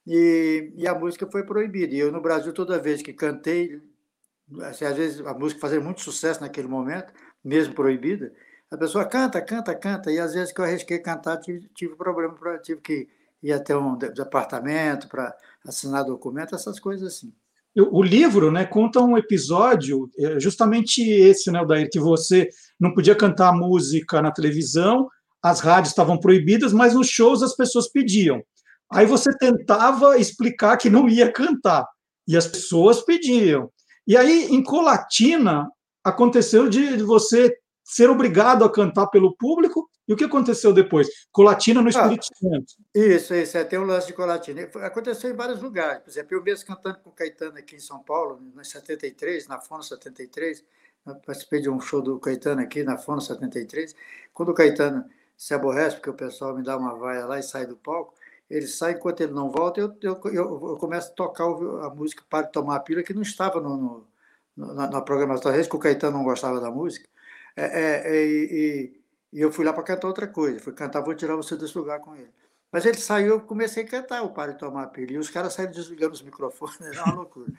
E, 0.06 0.72
e 0.76 0.86
a 0.86 0.94
música 0.94 1.26
foi 1.30 1.44
proibida. 1.44 1.94
E 1.94 1.98
eu, 1.98 2.10
no 2.10 2.20
Brasil, 2.20 2.52
toda 2.52 2.80
vez 2.80 3.02
que 3.02 3.12
cantei, 3.12 3.80
assim, 4.62 4.84
às 4.84 4.96
vezes 4.96 5.20
a 5.26 5.34
música 5.34 5.60
fazia 5.60 5.80
muito 5.80 6.00
sucesso 6.00 6.40
naquele 6.40 6.68
momento, 6.68 7.12
mesmo 7.44 7.74
proibida, 7.74 8.32
a 8.70 8.76
pessoa 8.76 9.04
canta, 9.04 9.40
canta, 9.42 9.74
canta, 9.74 10.10
e 10.10 10.18
às 10.18 10.32
vezes 10.32 10.52
que 10.52 10.60
eu 10.60 10.64
arrisquei 10.64 10.98
cantar, 10.98 11.36
tive, 11.38 11.68
tive 11.74 11.94
problema, 11.94 12.34
tive 12.62 12.80
que 12.80 13.08
ir 13.42 13.52
até 13.52 13.76
um 13.76 13.98
departamento 13.98 15.08
para 15.08 15.34
assinar 15.66 16.04
documento, 16.04 16.54
essas 16.54 16.80
coisas 16.80 17.14
assim. 17.14 17.32
O 17.76 18.02
livro 18.02 18.50
né, 18.50 18.66
conta 18.66 19.00
um 19.00 19.16
episódio, 19.16 20.10
é, 20.18 20.38
justamente 20.38 21.02
esse, 21.02 21.50
né, 21.50 21.64
Dair, 21.64 21.88
que 21.90 21.98
você 21.98 22.48
não 22.78 22.92
podia 22.92 23.14
cantar 23.14 23.52
música 23.52 24.20
na 24.20 24.30
televisão, 24.30 25.08
as 25.42 25.60
rádios 25.60 25.88
estavam 25.88 26.18
proibidas, 26.18 26.72
mas 26.72 26.94
nos 26.94 27.08
shows 27.08 27.42
as 27.42 27.56
pessoas 27.56 27.88
pediam. 27.88 28.42
Aí 28.92 29.06
você 29.06 29.36
tentava 29.36 30.18
explicar 30.18 30.76
que 30.76 30.90
não 30.90 31.08
ia 31.08 31.32
cantar, 31.32 31.86
e 32.26 32.36
as 32.36 32.46
pessoas 32.46 33.02
pediam. 33.02 33.70
E 34.06 34.16
aí, 34.16 34.46
em 34.46 34.62
Colatina, 34.62 35.68
aconteceu 36.04 36.68
de 36.68 36.96
você 37.02 37.56
ser 37.84 38.10
obrigado 38.10 38.64
a 38.64 38.70
cantar 38.70 39.06
pelo 39.08 39.36
público. 39.36 39.88
E 40.06 40.12
o 40.12 40.16
que 40.16 40.24
aconteceu 40.24 40.72
depois? 40.72 41.08
Colatina 41.30 41.80
no 41.80 41.86
ah, 41.86 41.90
Espírito 41.90 42.26
ah, 42.32 42.36
Santo. 42.36 42.74
Isso, 42.94 43.34
isso. 43.34 43.56
É, 43.56 43.64
tem 43.64 43.78
um 43.78 43.84
lance 43.84 44.08
de 44.08 44.12
Colatina. 44.12 44.62
Aconteceu 44.82 45.30
em 45.30 45.36
vários 45.36 45.62
lugares. 45.62 46.02
Por 46.02 46.10
exemplo, 46.10 46.36
eu 46.36 46.42
mesmo 46.42 46.66
cantando 46.66 46.98
com 46.98 47.10
o 47.10 47.12
Caetano 47.12 47.58
aqui 47.58 47.76
em 47.76 47.80
São 47.80 48.02
Paulo, 48.02 48.40
em 48.58 48.64
73, 48.64 49.46
na 49.46 49.60
Fono 49.60 49.82
73, 49.82 50.64
eu 51.06 51.14
participei 51.16 51.60
de 51.60 51.70
um 51.70 51.80
show 51.80 52.02
do 52.02 52.18
Caetano 52.18 52.60
aqui 52.60 52.82
na 52.82 52.98
Fono 52.98 53.20
73. 53.20 53.94
Quando 54.34 54.50
o 54.50 54.54
Caetano 54.54 55.04
se 55.36 55.54
aborrece, 55.54 55.96
porque 55.96 56.10
o 56.10 56.14
pessoal 56.14 56.56
me 56.56 56.62
dá 56.62 56.76
uma 56.76 56.96
vaia 56.96 57.26
lá 57.26 57.38
e 57.38 57.42
sai 57.42 57.66
do 57.66 57.76
palco, 57.76 58.14
ele 58.52 58.66
sai, 58.66 58.92
enquanto 58.92 59.22
ele 59.22 59.32
não 59.32 59.50
volta, 59.50 59.80
eu, 59.80 59.96
eu, 60.02 60.20
eu, 60.30 60.76
começo 60.78 61.10
a 61.10 61.14
tocar 61.14 61.44
a 61.44 61.88
música 61.88 62.22
Para 62.28 62.46
Tomar 62.46 62.76
a 62.76 62.80
Pílula, 62.80 63.02
que 63.02 63.14
não 63.14 63.22
estava 63.22 63.58
no, 63.62 64.06
no, 64.54 64.74
na, 64.74 64.90
na 64.90 65.00
programação, 65.00 65.44
talvez 65.44 65.66
que 65.66 65.74
o 65.74 65.78
Caetano 65.78 66.18
não 66.18 66.24
gostava 66.24 66.60
da 66.60 66.70
música. 66.70 67.08
É, 67.56 67.64
é, 67.64 68.16
é, 68.16 68.26
e, 68.26 68.92
e, 69.32 69.40
eu 69.40 69.50
fui 69.50 69.64
lá 69.64 69.72
para 69.72 69.82
cantar 69.82 70.06
outra 70.06 70.26
coisa, 70.26 70.60
fui 70.60 70.74
cantar 70.74 71.00
Vou 71.00 71.14
Tirar 71.14 71.34
Você 71.36 71.56
desse 71.56 71.76
Lugar 71.78 72.00
com 72.00 72.14
ele. 72.14 72.28
Mas 72.70 72.84
ele 72.84 72.98
saiu, 72.98 73.28
eu 73.28 73.40
comecei 73.40 73.84
a 73.84 73.88
cantar 73.88 74.22
o 74.22 74.34
Para 74.34 74.52
Tomar 74.52 74.82
a 74.82 74.86
Pílula, 74.86 75.14
e 75.14 75.18
os 75.18 75.30
caras 75.30 75.54
saíram 75.54 75.72
desligando 75.72 76.12
os 76.12 76.22
microfones, 76.22 76.78
era 76.82 77.04
uma 77.06 77.14
loucura. 77.14 77.50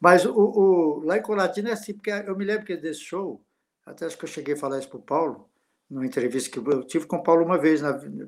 Mas 0.00 0.24
o, 0.24 0.32
o, 0.34 1.04
lá 1.04 1.18
em 1.18 1.22
Colatina 1.22 1.68
é 1.68 1.72
assim, 1.72 1.92
porque 1.92 2.10
eu 2.10 2.34
me 2.34 2.46
lembro 2.46 2.64
que 2.64 2.78
desse 2.78 3.00
show, 3.00 3.44
até 3.84 4.06
acho 4.06 4.16
que 4.16 4.24
eu 4.24 4.28
cheguei 4.28 4.54
a 4.54 4.56
falar 4.56 4.78
isso 4.78 4.88
para 4.88 4.98
o 4.98 5.02
Paulo, 5.02 5.49
numa 5.90 6.06
entrevista 6.06 6.50
que 6.50 6.58
eu 6.58 6.84
tive 6.84 7.06
com 7.06 7.16
o 7.16 7.22
Paulo 7.22 7.44
uma 7.44 7.58
vez 7.58 7.80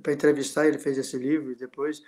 para 0.03 0.13
entrevistar, 0.13 0.67
ele 0.67 0.79
fez 0.79 0.99
esse 0.99 1.17
livro 1.17 1.53
e 1.53 1.55
depois 1.55 2.03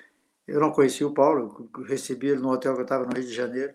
eu 0.47 0.60
não 0.60 0.72
conheci 0.72 1.05
o 1.05 1.12
Paulo, 1.12 1.70
recebi 1.86 2.28
ele 2.28 2.40
no 2.40 2.51
hotel 2.51 2.74
que 2.74 2.81
eu 2.81 2.85
estava 2.85 3.06
no 3.06 3.12
Rio 3.14 3.24
de 3.24 3.32
Janeiro, 3.32 3.72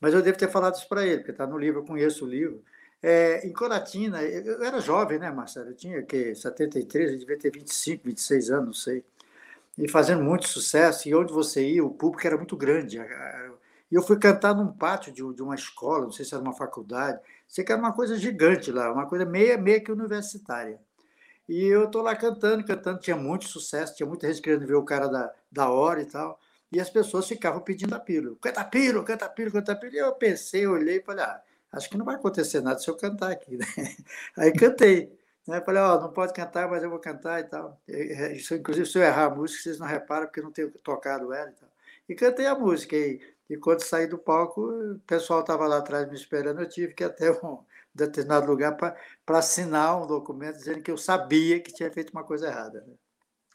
mas 0.00 0.14
eu 0.14 0.22
devo 0.22 0.36
ter 0.38 0.50
falado 0.50 0.74
isso 0.74 0.88
para 0.88 1.06
ele, 1.06 1.18
porque 1.18 1.30
está 1.30 1.46
no 1.46 1.58
livro, 1.58 1.80
eu 1.80 1.84
conheço 1.84 2.24
o 2.24 2.28
livro. 2.28 2.62
É, 3.00 3.46
em 3.46 3.52
Coratina, 3.52 4.22
eu 4.22 4.62
era 4.64 4.80
jovem, 4.80 5.18
né, 5.18 5.30
Marcelo? 5.30 5.70
Eu 5.70 5.74
tinha 5.74 6.02
que 6.02 6.34
73, 6.34 7.12
eu 7.12 7.18
devia 7.18 7.38
ter 7.38 7.52
25, 7.52 8.04
26 8.04 8.50
anos, 8.50 8.66
não 8.66 8.72
sei. 8.74 9.04
E 9.78 9.88
fazendo 9.88 10.22
muito 10.22 10.48
sucesso, 10.48 11.08
e 11.08 11.14
onde 11.14 11.32
você 11.32 11.66
ia, 11.66 11.84
o 11.84 11.90
público 11.90 12.26
era 12.26 12.36
muito 12.36 12.56
grande. 12.56 12.98
E 12.98 13.94
eu 13.94 14.02
fui 14.02 14.18
cantar 14.18 14.54
num 14.54 14.72
pátio 14.72 15.12
de, 15.12 15.22
uma 15.42 15.54
escola, 15.54 16.04
não 16.04 16.12
sei 16.12 16.24
se 16.24 16.34
era 16.34 16.42
uma 16.42 16.52
faculdade, 16.52 17.20
sei 17.46 17.64
que 17.64 17.72
era 17.72 17.80
uma 17.80 17.92
coisa 17.92 18.16
gigante 18.16 18.72
lá, 18.72 18.92
uma 18.92 19.06
coisa 19.06 19.24
meia, 19.24 19.58
meia 19.58 19.80
que 19.80 19.92
universitária. 19.92 20.80
E 21.52 21.66
eu 21.66 21.84
estou 21.84 22.00
lá 22.00 22.16
cantando, 22.16 22.64
cantando, 22.64 22.98
tinha 22.98 23.14
muito 23.14 23.46
sucesso, 23.46 23.94
tinha 23.94 24.06
muita 24.06 24.26
gente 24.26 24.40
querendo 24.40 24.66
ver 24.66 24.74
o 24.74 24.82
cara 24.82 25.06
da, 25.06 25.30
da 25.50 25.68
hora 25.68 26.00
e 26.00 26.06
tal. 26.06 26.40
E 26.72 26.80
as 26.80 26.88
pessoas 26.88 27.28
ficavam 27.28 27.60
pedindo 27.60 27.94
a 27.94 28.00
pílula. 28.00 28.34
Canta 28.40 28.64
pílula, 28.64 29.04
canta 29.04 29.28
pílula, 29.28 29.52
canta 29.60 29.76
pílula. 29.76 29.98
E 29.98 30.00
eu 30.00 30.14
pensei, 30.14 30.66
olhei 30.66 30.96
e 30.96 31.02
falei, 31.02 31.22
ah, 31.22 31.42
acho 31.72 31.90
que 31.90 31.98
não 31.98 32.06
vai 32.06 32.14
acontecer 32.14 32.62
nada 32.62 32.78
se 32.78 32.88
eu 32.88 32.96
cantar 32.96 33.32
aqui. 33.32 33.58
Né? 33.58 33.66
Aí 34.34 34.50
cantei. 34.50 35.14
Né? 35.46 35.60
Falei, 35.60 35.82
ó, 35.82 35.98
oh, 35.98 36.00
não 36.00 36.10
pode 36.10 36.32
cantar, 36.32 36.70
mas 36.70 36.82
eu 36.82 36.88
vou 36.88 36.98
cantar 36.98 37.40
e 37.40 37.44
tal. 37.44 37.78
Isso, 37.86 38.54
inclusive, 38.54 38.86
se 38.86 38.96
eu 38.96 39.02
errar 39.02 39.26
a 39.26 39.34
música, 39.34 39.62
vocês 39.62 39.78
não 39.78 39.86
reparam, 39.86 40.24
porque 40.24 40.40
eu 40.40 40.44
não 40.44 40.52
tenho 40.52 40.70
tocado 40.78 41.34
ela 41.34 41.50
e 41.50 41.52
tal. 41.52 41.68
E 42.08 42.14
cantei 42.14 42.46
a 42.46 42.54
música. 42.54 42.96
E, 42.96 43.20
e 43.50 43.58
quando 43.58 43.82
saí 43.82 44.06
do 44.06 44.16
palco, 44.16 44.62
o 44.62 44.98
pessoal 45.00 45.40
estava 45.40 45.66
lá 45.66 45.76
atrás 45.76 46.08
me 46.08 46.14
esperando, 46.14 46.62
eu 46.62 46.68
tive 46.68 46.94
que 46.94 47.04
até 47.04 47.30
um, 47.30 47.58
determinado 47.94 48.46
lugar 48.46 48.76
para 48.76 49.38
assinar 49.38 50.02
um 50.02 50.06
documento 50.06 50.56
dizendo 50.56 50.82
que 50.82 50.90
eu 50.90 50.96
sabia 50.96 51.60
que 51.60 51.72
tinha 51.72 51.90
feito 51.90 52.10
uma 52.10 52.24
coisa 52.24 52.46
errada. 52.46 52.80
Né? 52.86 52.94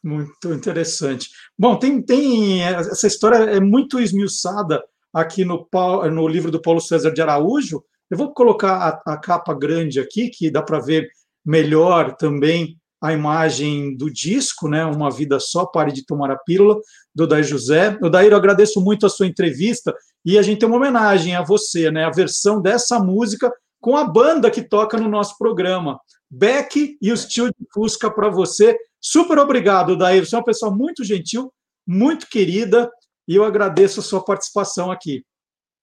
Muito 0.03 0.53
interessante. 0.53 1.29
Bom, 1.57 1.77
tem, 1.77 2.01
tem 2.01 2.63
essa 2.63 3.07
história 3.07 3.37
é 3.37 3.59
muito 3.59 3.99
esmiuçada 3.99 4.83
aqui 5.13 5.43
no, 5.43 5.67
no 6.11 6.27
livro 6.27 6.51
do 6.51 6.61
Paulo 6.61 6.79
César 6.79 7.11
de 7.11 7.21
Araújo. 7.21 7.83
Eu 8.09 8.17
vou 8.17 8.33
colocar 8.33 9.01
a, 9.05 9.13
a 9.13 9.17
capa 9.17 9.53
grande 9.53 9.99
aqui, 9.99 10.29
que 10.29 10.51
dá 10.51 10.61
para 10.61 10.79
ver 10.79 11.09
melhor 11.45 12.15
também 12.15 12.77
a 13.01 13.13
imagem 13.13 13.95
do 13.95 14.11
disco, 14.11 14.67
né? 14.67 14.83
Uma 14.85 15.11
Vida 15.11 15.39
Só, 15.39 15.65
Pare 15.65 15.91
de 15.91 16.05
Tomar 16.05 16.31
a 16.31 16.37
Pílula, 16.37 16.79
do 17.13 17.27
Dair 17.27 17.43
José. 17.43 17.97
O 18.01 18.09
Dair, 18.09 18.31
eu 18.31 18.37
agradeço 18.37 18.81
muito 18.81 19.05
a 19.05 19.09
sua 19.09 19.27
entrevista 19.27 19.95
e 20.25 20.37
a 20.37 20.41
gente 20.41 20.59
tem 20.59 20.67
uma 20.67 20.77
homenagem 20.77 21.35
a 21.35 21.43
você, 21.43 21.91
né? 21.91 22.05
A 22.05 22.11
versão 22.11 22.61
dessa 22.61 22.99
música 22.99 23.51
com 23.87 23.95
a 23.95 24.03
banda 24.03 24.51
que 24.51 24.61
toca 24.61 24.97
no 24.97 25.07
nosso 25.07 25.37
programa. 25.37 25.97
Beck 26.29 26.97
e 27.01 27.09
o 27.09 27.15
Tio 27.15 27.47
de 27.47 27.65
Fusca 27.73 28.11
para 28.11 28.27
você. 28.27 28.77
Super 28.99 29.39
obrigado, 29.39 29.97
Dair. 29.97 30.25
Você 30.25 30.35
é 30.35 30.39
uma 30.39 30.43
pessoa 30.43 30.69
muito 30.69 31.05
gentil, 31.05 31.53
muito 31.87 32.27
querida, 32.27 32.91
e 33.25 33.33
eu 33.33 33.45
agradeço 33.45 34.01
a 34.01 34.03
sua 34.03 34.21
participação 34.21 34.91
aqui. 34.91 35.25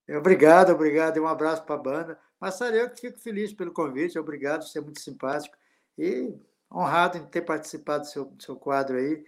Obrigado, 0.07 0.71
obrigado. 0.71 1.17
E 1.17 1.21
um 1.21 1.27
abraço 1.27 1.65
para 1.65 1.77
a 1.77 1.79
banda. 1.79 2.19
Marcelo, 2.39 2.77
eu 2.77 2.91
que 2.91 3.01
fico 3.01 3.19
feliz 3.19 3.55
pelo 3.55 3.73
convite. 3.73 4.19
Obrigado, 4.19 4.65
você 4.65 4.81
é 4.81 4.83
muito 4.83 5.01
simpático. 5.01 5.57
E 5.97 6.31
honrado 6.71 7.17
em 7.17 7.25
ter 7.25 7.41
participado 7.41 8.03
do 8.03 8.11
seu, 8.11 8.27
do 8.27 8.43
seu 8.43 8.55
quadro 8.55 8.99
aí. 8.99 9.25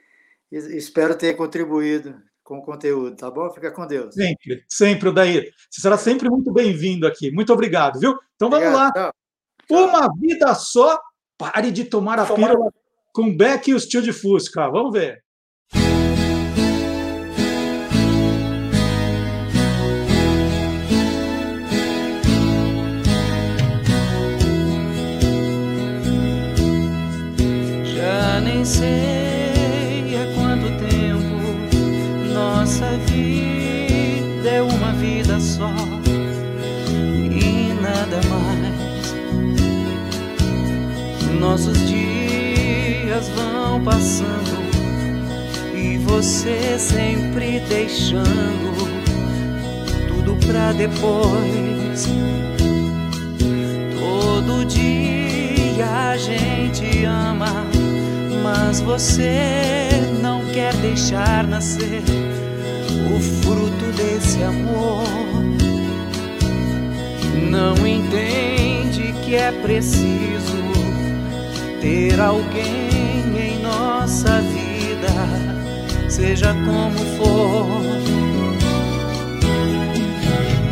E 0.52 0.56
espero 0.76 1.16
ter 1.16 1.34
contribuído 1.34 2.22
com 2.46 2.58
o 2.58 2.62
conteúdo, 2.62 3.16
tá 3.16 3.28
bom? 3.28 3.50
Fica 3.50 3.72
com 3.72 3.84
Deus. 3.88 4.14
Sempre, 4.14 4.64
sempre, 4.68 5.12
Daí. 5.12 5.50
Você 5.68 5.80
será 5.80 5.98
sempre 5.98 6.30
muito 6.30 6.52
bem-vindo 6.52 7.04
aqui. 7.04 7.30
Muito 7.32 7.52
obrigado, 7.52 7.98
viu? 7.98 8.16
Então 8.36 8.48
vamos 8.48 8.68
obrigado, 8.68 8.94
lá. 8.94 9.12
Tchau. 9.68 9.88
Uma 9.88 10.08
vida 10.16 10.54
só, 10.54 10.96
pare 11.36 11.72
de 11.72 11.84
tomar 11.84 12.20
a 12.20 12.24
pílula 12.24 12.72
com 13.12 13.36
Beck 13.36 13.68
e 13.68 13.74
o 13.74 13.80
tio 13.80 14.00
de 14.00 14.12
Fusca. 14.12 14.70
Vamos 14.70 14.92
ver. 14.92 15.24
Nossos 41.56 41.88
dias 41.88 43.30
vão 43.30 43.82
passando 43.82 44.60
e 45.74 45.96
você 45.96 46.78
sempre 46.78 47.60
deixando 47.60 48.76
tudo 50.06 50.36
pra 50.46 50.72
depois. 50.72 52.06
Todo 53.98 54.66
dia 54.66 55.86
a 56.10 56.18
gente 56.18 57.06
ama, 57.06 57.64
mas 58.42 58.82
você 58.82 59.88
não 60.20 60.44
quer 60.52 60.74
deixar 60.74 61.46
nascer 61.46 62.02
o 63.10 63.18
fruto 63.18 63.92
desse 63.96 64.42
amor. 64.42 65.06
Não 67.50 67.86
entende 67.86 69.14
que 69.24 69.36
é 69.36 69.50
preciso 69.62 70.85
ter 71.80 72.20
alguém 72.20 73.22
em 73.38 73.62
nossa 73.62 74.40
vida, 74.40 76.08
seja 76.08 76.54
como 76.64 76.98
for. 77.16 77.66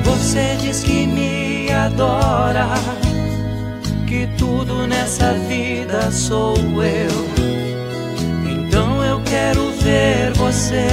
Você 0.04 0.56
diz 0.60 0.82
que 0.82 1.06
me 1.06 1.70
adora, 1.70 2.68
que 4.06 4.28
tudo 4.38 4.86
nessa 4.86 5.34
vida 5.48 6.10
sou 6.10 6.56
eu. 6.82 7.44
Então 8.48 9.04
eu 9.04 9.20
quero 9.20 9.70
ver 9.72 10.32
você 10.34 10.86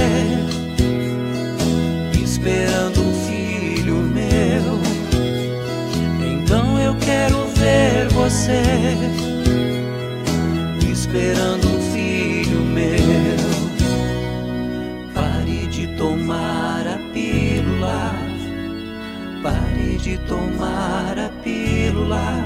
esperando 2.22 3.00
um 3.00 3.14
filho 3.26 3.94
meu. 3.96 4.78
Então 6.26 6.78
eu 6.78 6.94
quero 6.96 7.46
ver 7.54 8.08
você 8.08 9.31
esperando 11.12 11.68
um 11.68 11.92
filho 11.92 12.60
meu. 12.60 13.36
Pare 15.12 15.66
de 15.66 15.86
tomar 15.98 16.86
a 16.86 16.98
pílula. 17.12 18.14
Pare 19.42 19.98
de 19.98 20.16
tomar 20.26 21.18
a 21.18 21.28
pílula. 21.44 22.44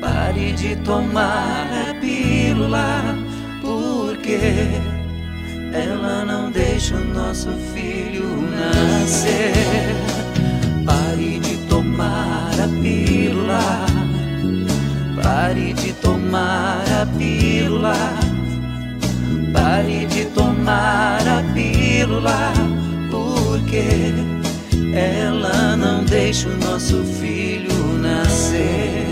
Pare 0.00 0.52
de 0.52 0.76
tomar 0.76 1.68
a 1.90 1.94
pílula. 2.00 3.02
Porque 3.60 4.40
ela 5.74 6.24
não 6.24 6.50
deixa 6.50 6.94
o 6.96 7.04
nosso 7.04 7.50
filho 7.74 8.24
nascer. 8.50 9.52
Pare 10.86 11.38
de 11.40 11.56
tomar 11.68 12.52
a 12.58 12.68
pílula. 12.80 14.05
Pare 15.26 15.72
de 15.72 15.92
tomar 15.94 16.84
a 17.02 17.18
pílula. 17.18 17.94
Pare 19.52 20.06
de 20.06 20.24
tomar 20.26 21.18
a 21.26 21.42
pílula. 21.52 22.52
Porque 23.10 24.14
ela 24.94 25.76
não 25.76 26.04
deixa 26.04 26.48
o 26.48 26.56
nosso 26.58 27.02
filho 27.02 27.98
nascer. 27.98 29.04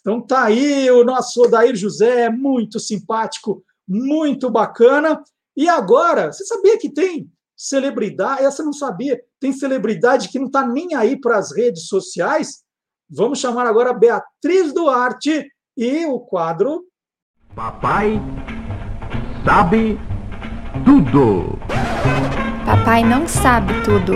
Então 0.00 0.20
tá 0.20 0.46
aí 0.46 0.90
o 0.90 1.04
nosso 1.04 1.44
Odair 1.44 1.76
José, 1.76 2.28
muito 2.28 2.80
simpático, 2.80 3.62
muito 3.86 4.50
bacana. 4.50 5.22
E 5.56 5.68
agora, 5.68 6.32
você 6.32 6.44
sabia 6.44 6.76
que 6.76 6.90
tem 6.90 7.30
celebridade? 7.60 8.42
Essa 8.42 8.62
eu 8.62 8.66
não 8.66 8.72
sabia. 8.72 9.20
Tem 9.38 9.52
celebridade 9.52 10.28
que 10.28 10.38
não 10.38 10.46
está 10.46 10.66
nem 10.66 10.94
aí 10.94 11.20
para 11.20 11.36
as 11.36 11.54
redes 11.54 11.88
sociais. 11.88 12.62
Vamos 13.08 13.38
chamar 13.38 13.66
agora 13.66 13.90
a 13.90 13.94
Beatriz 13.94 14.72
Duarte 14.72 15.46
e 15.76 16.06
o 16.06 16.20
quadro. 16.20 16.84
Papai 17.54 18.20
sabe 19.44 19.98
tudo. 20.84 21.58
Papai 22.64 23.04
não 23.04 23.28
sabe 23.28 23.74
tudo. 23.84 24.14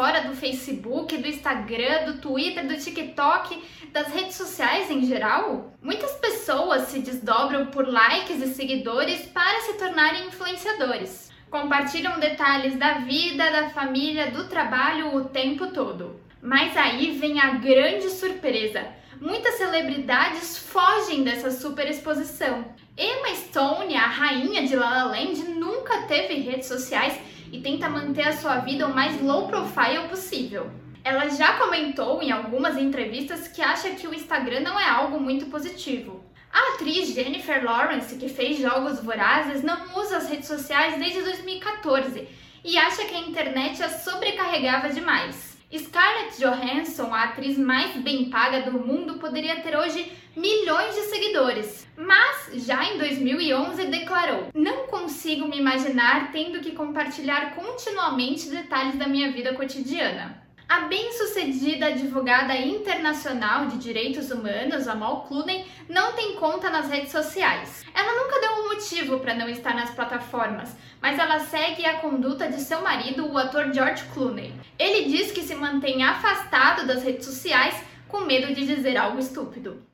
Fora 0.00 0.22
do 0.22 0.34
Facebook, 0.34 1.14
do 1.18 1.28
Instagram, 1.28 2.06
do 2.06 2.18
Twitter, 2.22 2.66
do 2.66 2.74
TikTok, 2.74 3.62
das 3.92 4.08
redes 4.08 4.34
sociais 4.34 4.90
em 4.90 5.04
geral? 5.04 5.74
Muitas 5.82 6.12
pessoas 6.12 6.84
se 6.84 7.00
desdobram 7.00 7.66
por 7.66 7.86
likes 7.86 8.40
e 8.40 8.46
seguidores 8.54 9.26
para 9.26 9.60
se 9.60 9.74
tornarem 9.74 10.28
influenciadores. 10.28 11.30
Compartilham 11.50 12.18
detalhes 12.18 12.76
da 12.76 12.94
vida, 12.94 13.50
da 13.50 13.68
família, 13.68 14.30
do 14.30 14.48
trabalho 14.48 15.14
o 15.14 15.26
tempo 15.26 15.66
todo. 15.66 16.18
Mas 16.40 16.74
aí 16.78 17.18
vem 17.18 17.38
a 17.38 17.50
grande 17.56 18.08
surpresa. 18.08 18.86
Muitas 19.20 19.56
celebridades 19.56 20.56
fogem 20.56 21.24
dessa 21.24 21.50
super 21.50 21.86
exposição. 21.86 22.64
Emma 22.96 23.34
Stone, 23.34 23.94
a 23.94 24.06
rainha 24.06 24.66
de 24.66 24.74
La 24.74 24.88
La 24.88 25.04
Land, 25.04 25.42
nunca 25.50 26.06
teve 26.06 26.36
redes 26.36 26.68
sociais 26.68 27.20
e 27.52 27.60
tenta 27.60 27.88
manter 27.88 28.28
a 28.28 28.36
sua 28.36 28.56
vida 28.58 28.86
o 28.86 28.94
mais 28.94 29.20
low 29.20 29.48
profile 29.48 30.08
possível. 30.08 30.70
Ela 31.02 31.28
já 31.28 31.54
comentou 31.54 32.22
em 32.22 32.30
algumas 32.30 32.76
entrevistas 32.76 33.48
que 33.48 33.62
acha 33.62 33.90
que 33.90 34.06
o 34.06 34.14
Instagram 34.14 34.60
não 34.60 34.78
é 34.78 34.88
algo 34.88 35.18
muito 35.18 35.46
positivo. 35.46 36.24
A 36.52 36.74
atriz 36.74 37.14
Jennifer 37.14 37.64
Lawrence, 37.64 38.16
que 38.16 38.28
fez 38.28 38.58
Jogos 38.58 39.00
Vorazes, 39.00 39.62
não 39.62 39.96
usa 39.96 40.18
as 40.18 40.28
redes 40.28 40.48
sociais 40.48 40.98
desde 40.98 41.22
2014 41.22 42.28
e 42.64 42.76
acha 42.76 43.04
que 43.04 43.14
a 43.14 43.20
internet 43.20 43.82
a 43.82 43.88
sobrecarregava 43.88 44.90
demais. 44.90 45.49
Scarlett 45.78 46.36
Johansson, 46.40 47.14
a 47.14 47.24
atriz 47.24 47.56
mais 47.56 47.96
bem 48.02 48.28
paga 48.28 48.62
do 48.62 48.72
mundo, 48.72 49.18
poderia 49.18 49.60
ter 49.60 49.76
hoje 49.76 50.10
milhões 50.36 50.94
de 50.96 51.02
seguidores, 51.02 51.86
mas 51.96 52.50
já 52.66 52.84
em 52.84 52.98
2011 52.98 53.86
declarou: 53.86 54.48
Não 54.52 54.88
consigo 54.88 55.46
me 55.46 55.58
imaginar 55.58 56.32
tendo 56.32 56.60
que 56.60 56.72
compartilhar 56.72 57.54
continuamente 57.54 58.50
detalhes 58.50 58.96
da 58.96 59.06
minha 59.06 59.30
vida 59.30 59.54
cotidiana. 59.54 60.42
A 60.70 60.82
bem-sucedida 60.82 61.86
advogada 61.86 62.56
internacional 62.56 63.66
de 63.66 63.76
direitos 63.76 64.30
humanos, 64.30 64.86
Amal 64.86 65.26
Clooney, 65.26 65.66
não 65.88 66.12
tem 66.12 66.36
conta 66.36 66.70
nas 66.70 66.88
redes 66.88 67.10
sociais. 67.10 67.84
Ela 67.92 68.22
nunca 68.22 68.40
deu 68.40 68.52
um 68.52 68.68
motivo 68.68 69.18
para 69.18 69.34
não 69.34 69.48
estar 69.48 69.74
nas 69.74 69.90
plataformas, 69.90 70.76
mas 71.02 71.18
ela 71.18 71.40
segue 71.40 71.84
a 71.84 71.98
conduta 71.98 72.48
de 72.48 72.60
seu 72.60 72.82
marido, 72.82 73.26
o 73.26 73.36
ator 73.36 73.74
George 73.74 74.04
Clooney. 74.14 74.54
Ele 74.78 75.08
diz 75.08 75.32
que 75.32 75.42
se 75.42 75.56
mantém 75.56 76.04
afastado 76.04 76.86
das 76.86 77.02
redes 77.02 77.26
sociais 77.26 77.74
com 78.06 78.20
medo 78.20 78.54
de 78.54 78.64
dizer 78.64 78.96
algo 78.96 79.18
estúpido. 79.18 79.84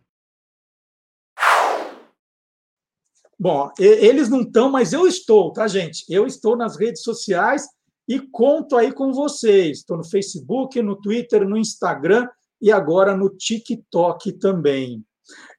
Bom, 3.38 3.70
eles 3.78 4.28
não 4.28 4.42
estão, 4.42 4.70
mas 4.70 4.92
eu 4.92 5.06
estou, 5.06 5.54
tá, 5.54 5.66
gente? 5.66 6.04
Eu 6.06 6.26
estou 6.26 6.54
nas 6.54 6.78
redes 6.78 7.02
sociais 7.02 7.66
e 8.08 8.20
conto 8.20 8.76
aí 8.76 8.92
com 8.92 9.12
vocês. 9.12 9.78
Estou 9.78 9.96
no 9.96 10.04
Facebook, 10.04 10.80
no 10.80 10.96
Twitter, 10.96 11.46
no 11.46 11.56
Instagram 11.56 12.28
e 12.60 12.70
agora 12.70 13.16
no 13.16 13.30
TikTok 13.30 14.32
também. 14.32 15.04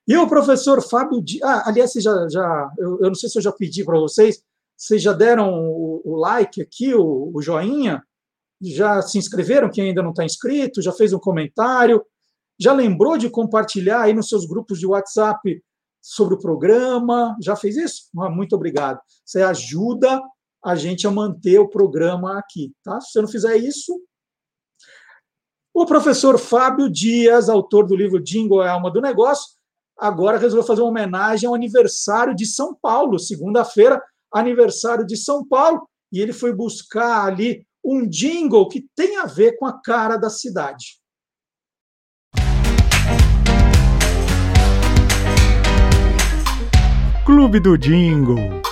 E 0.08 0.16
o 0.16 0.28
professor 0.28 0.82
Fábio 0.82 1.22
Dias. 1.22 1.44
Ah, 1.44 1.64
aliás, 1.68 1.92
já, 1.94 2.28
já, 2.30 2.72
eu, 2.78 3.00
eu, 3.02 3.08
não 3.08 3.16
sei 3.16 3.30
se 3.30 3.38
eu 3.38 3.42
já 3.42 3.52
pedi 3.52 3.84
para 3.84 4.00
vocês, 4.00 4.42
vocês 4.76 5.02
já 5.02 5.12
deram 5.12 5.54
o, 5.54 6.02
o 6.06 6.16
like 6.16 6.62
aqui, 6.62 6.94
o, 6.94 7.32
o, 7.34 7.42
joinha? 7.42 8.02
Já 8.62 9.02
se 9.02 9.18
inscreveram? 9.18 9.70
Quem 9.70 9.90
ainda 9.90 10.02
não 10.02 10.12
está 10.12 10.24
inscrito? 10.24 10.82
Já 10.82 10.94
fez 10.94 11.12
um 11.12 11.20
comentário? 11.20 12.04
Já 12.58 12.74
lembrou 12.74 13.18
de 13.18 13.30
compartilhar 13.30 14.04
aí 14.04 14.14
nos 14.14 14.30
seus 14.30 14.46
grupos 14.46 14.80
de 14.80 14.88
WhatsApp 14.88 15.62
sobre 16.02 16.36
o 16.36 16.40
programa? 16.40 17.36
Já 17.42 17.56
fez 17.56 17.76
isso? 17.76 18.04
Ah, 18.18 18.30
muito 18.30 18.56
obrigado. 18.56 19.00
Você 19.26 19.42
ajuda 19.42 20.22
a 20.68 20.76
gente 20.76 21.08
a 21.08 21.12
manter 21.12 21.60
o 21.60 21.70
programa 21.70 22.38
aqui. 22.38 22.74
Tá? 22.84 23.00
Se 23.00 23.12
você 23.12 23.22
não 23.22 23.28
fizer 23.30 23.56
isso. 23.56 23.98
O 25.74 25.86
professor 25.86 26.38
Fábio 26.38 26.90
Dias, 26.90 27.48
autor 27.48 27.88
do 27.88 27.96
livro 27.96 28.22
Jingle 28.22 28.62
é 28.62 28.68
Alma 28.68 28.92
do 28.92 29.00
Negócio, 29.00 29.56
agora 29.98 30.38
resolveu 30.38 30.68
fazer 30.68 30.82
uma 30.82 30.90
homenagem 30.90 31.48
ao 31.48 31.56
aniversário 31.56 32.36
de 32.36 32.46
São 32.46 32.76
Paulo, 32.76 33.18
segunda-feira, 33.18 34.02
aniversário 34.34 35.06
de 35.06 35.16
São 35.16 35.48
Paulo, 35.48 35.88
e 36.12 36.20
ele 36.20 36.34
foi 36.34 36.54
buscar 36.54 37.26
ali 37.26 37.66
um 37.82 38.06
jingle 38.06 38.68
que 38.68 38.86
tem 38.94 39.18
a 39.18 39.26
ver 39.26 39.56
com 39.56 39.66
a 39.66 39.82
cara 39.82 40.18
da 40.18 40.30
cidade. 40.30 41.00
Clube 47.26 47.60
do 47.62 47.78
Jingle. 47.78 48.67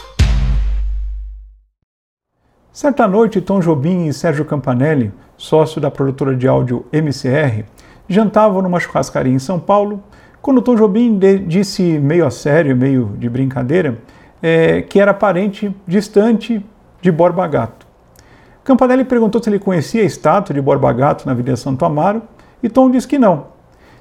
Certa 2.76 3.07
noite, 3.07 3.39
Tom 3.39 3.61
Jobim 3.61 4.06
e 4.06 4.11
Sérgio 4.11 4.43
Campanelli, 4.43 5.10
sócio 5.38 5.80
da 5.80 5.89
produtora 5.89 6.35
de 6.35 6.45
áudio 6.45 6.85
MCR, 6.91 7.64
jantavam 8.06 8.61
numa 8.61 8.81
churrascaria 8.81 9.31
em 9.31 9.39
São 9.39 9.57
Paulo, 9.57 10.03
quando 10.41 10.61
Tom 10.61 10.76
Jobim 10.76 11.18
disse, 11.47 11.97
meio 11.99 12.26
a 12.26 12.30
sério, 12.30 12.76
meio 12.76 13.15
de 13.18 13.30
brincadeira, 13.30 13.97
é, 14.43 14.81
que 14.81 14.99
era 14.99 15.14
parente 15.14 15.73
distante 15.88 16.65
de 17.02 17.11
Borba 17.14 17.47
Gato. 17.47 17.88
Campanelli 18.61 19.06
perguntou 19.06 19.41
se 19.41 19.49
ele 19.49 19.57
conhecia 19.57 20.02
a 20.02 20.06
estátua 20.06 20.53
de 20.53 20.60
Borba 20.60 20.91
Gato 20.91 21.26
na 21.26 21.31
Avenida 21.31 21.56
Santo 21.56 21.85
Amaro 21.85 22.23
e 22.61 22.68
Tom 22.68 22.91
disse 22.91 23.07
que 23.07 23.18
não. 23.18 23.45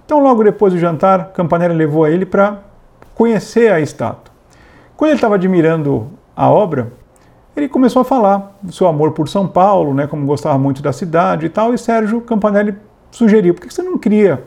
Então, 0.04 0.18
logo 0.18 0.42
depois 0.42 0.72
do 0.72 0.80
jantar, 0.80 1.26
Campanelli 1.32 1.74
levou 1.74 2.02
a 2.02 2.10
ele 2.10 2.26
para 2.26 2.58
conhecer 3.14 3.70
a 3.70 3.80
estátua. 3.80 4.34
Quando 4.96 5.10
ele 5.10 5.18
estava 5.18 5.36
admirando 5.36 6.08
a 6.34 6.50
obra, 6.50 6.92
ele 7.56 7.68
começou 7.68 8.02
a 8.02 8.04
falar 8.04 8.56
do 8.60 8.72
seu 8.72 8.86
amor 8.86 9.12
por 9.12 9.28
São 9.28 9.46
Paulo, 9.46 9.94
né, 9.94 10.06
como 10.06 10.26
gostava 10.26 10.58
muito 10.58 10.82
da 10.82 10.92
cidade 10.92 11.46
e 11.46 11.48
tal, 11.48 11.72
e 11.72 11.78
Sérgio 11.78 12.20
Campanelli 12.20 12.74
sugeriu, 13.10 13.54
por 13.54 13.60
que 13.60 13.72
você 13.72 13.82
não 13.82 13.96
cria 13.96 14.42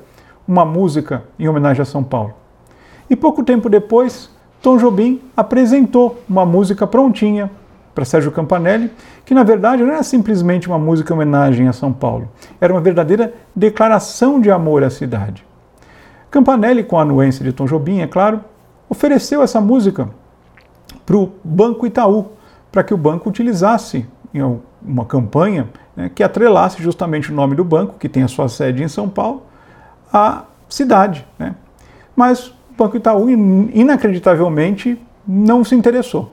uma 0.48 0.66
música 0.66 1.24
em 1.40 1.48
homenagem 1.48 1.82
a 1.82 1.86
São 1.86 2.04
Paulo? 2.04 2.34
E 3.10 3.16
pouco 3.16 3.44
tempo 3.44 3.70
depois, 3.70 4.30
Tom 4.62 4.78
Jobim 4.78 5.22
apresentou 5.36 6.22
uma 6.28 6.46
música 6.46 6.86
prontinha 6.86 7.50
para 7.96 8.06
Sérgio 8.06 8.32
Campanelli, 8.32 8.92
que 9.26 9.34
na 9.34 9.44
verdade 9.44 9.84
não 9.84 9.94
era 9.94 10.04
simplesmente 10.04 10.68
uma 10.68 10.78
música 10.78 11.14
em 11.14 11.16
homenagem 11.16 11.68
a 11.68 11.74
São 11.74 11.94
Paulo, 11.94 12.30
era 12.60 12.74
uma 12.74 12.82
verdadeira 12.82 13.34
declaração 13.56 14.40
de 14.40 14.52
amor 14.52 14.84
à 14.84 14.90
cidade. 14.90 15.46
Campanelli, 16.30 16.84
com 16.84 17.00
a 17.00 17.04
anuência 17.04 17.44
de 17.44 17.54
Tom 17.54 17.66
Jobim, 17.66 18.02
é 18.02 18.08
claro, 18.08 18.42
ofereceu 18.90 19.42
essa 19.42 19.62
música 19.62 20.10
para 21.06 21.16
o 21.16 21.32
Banco 21.44 21.88
Itaú, 21.88 22.37
para 22.72 22.84
que 22.84 22.94
o 22.94 22.98
banco 22.98 23.30
utilizasse 23.30 24.06
em 24.34 24.42
uma 24.82 25.06
campanha 25.06 25.70
né, 25.96 26.12
que 26.14 26.24
atrelasse 26.24 26.82
justamente 26.82 27.32
o 27.32 27.36
nome 27.36 27.56
do 27.56 27.64
banco, 27.64 27.96
que 28.00 28.08
tem 28.08 28.24
a 28.24 28.28
sua 28.28 28.48
sede 28.48 28.84
em 28.84 28.88
São 28.88 29.10
Paulo, 29.10 29.44
à 30.12 30.44
cidade. 30.70 31.26
Né? 31.40 31.56
Mas 32.16 32.48
o 32.48 32.54
Banco 32.78 32.98
Itaú, 32.98 33.30
inacreditavelmente, 33.30 35.02
não 35.28 35.64
se 35.64 35.76
interessou. 35.76 36.32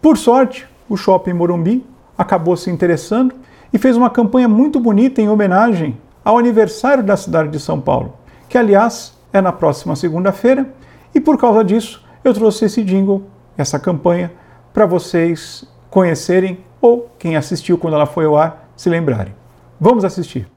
Por 0.00 0.16
sorte, 0.16 0.66
o 0.88 0.96
Shopping 0.96 1.32
Morumbi 1.32 1.84
acabou 2.16 2.56
se 2.56 2.70
interessando 2.70 3.34
e 3.72 3.78
fez 3.78 3.96
uma 3.96 4.10
campanha 4.10 4.48
muito 4.48 4.78
bonita 4.78 5.20
em 5.20 5.28
homenagem 5.28 5.96
ao 6.24 6.38
aniversário 6.38 7.02
da 7.02 7.16
cidade 7.16 7.48
de 7.48 7.58
São 7.58 7.80
Paulo, 7.80 8.14
que 8.48 8.56
aliás 8.56 9.16
é 9.32 9.40
na 9.40 9.52
próxima 9.52 9.96
segunda-feira, 9.96 10.72
e 11.14 11.20
por 11.20 11.38
causa 11.38 11.64
disso 11.64 12.04
eu 12.22 12.32
trouxe 12.32 12.66
esse 12.66 12.82
jingle, 12.84 13.24
essa 13.56 13.78
campanha, 13.78 14.30
para 14.72 14.86
vocês 14.86 15.64
conhecerem 15.90 16.58
ou 16.80 17.10
quem 17.18 17.36
assistiu 17.36 17.78
quando 17.78 17.94
ela 17.94 18.06
foi 18.06 18.24
ao 18.24 18.36
ar 18.36 18.72
se 18.76 18.88
lembrarem. 18.88 19.34
Vamos 19.80 20.04
assistir. 20.04 20.48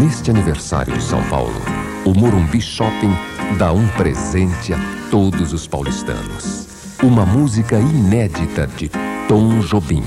Neste 0.00 0.30
aniversário 0.30 0.92
de 0.92 1.02
São 1.02 1.22
Paulo, 1.28 1.54
o 2.04 2.12
Morumbi 2.18 2.60
Shopping 2.60 3.12
dá 3.58 3.72
um 3.72 3.86
presente 3.88 4.72
a 4.72 4.78
todos 5.10 5.52
os 5.52 5.66
paulistanos. 5.66 6.96
Uma 7.02 7.24
música 7.24 7.78
inédita 7.78 8.66
de 8.66 8.90
Tom 9.28 9.60
Jobim. 9.60 10.02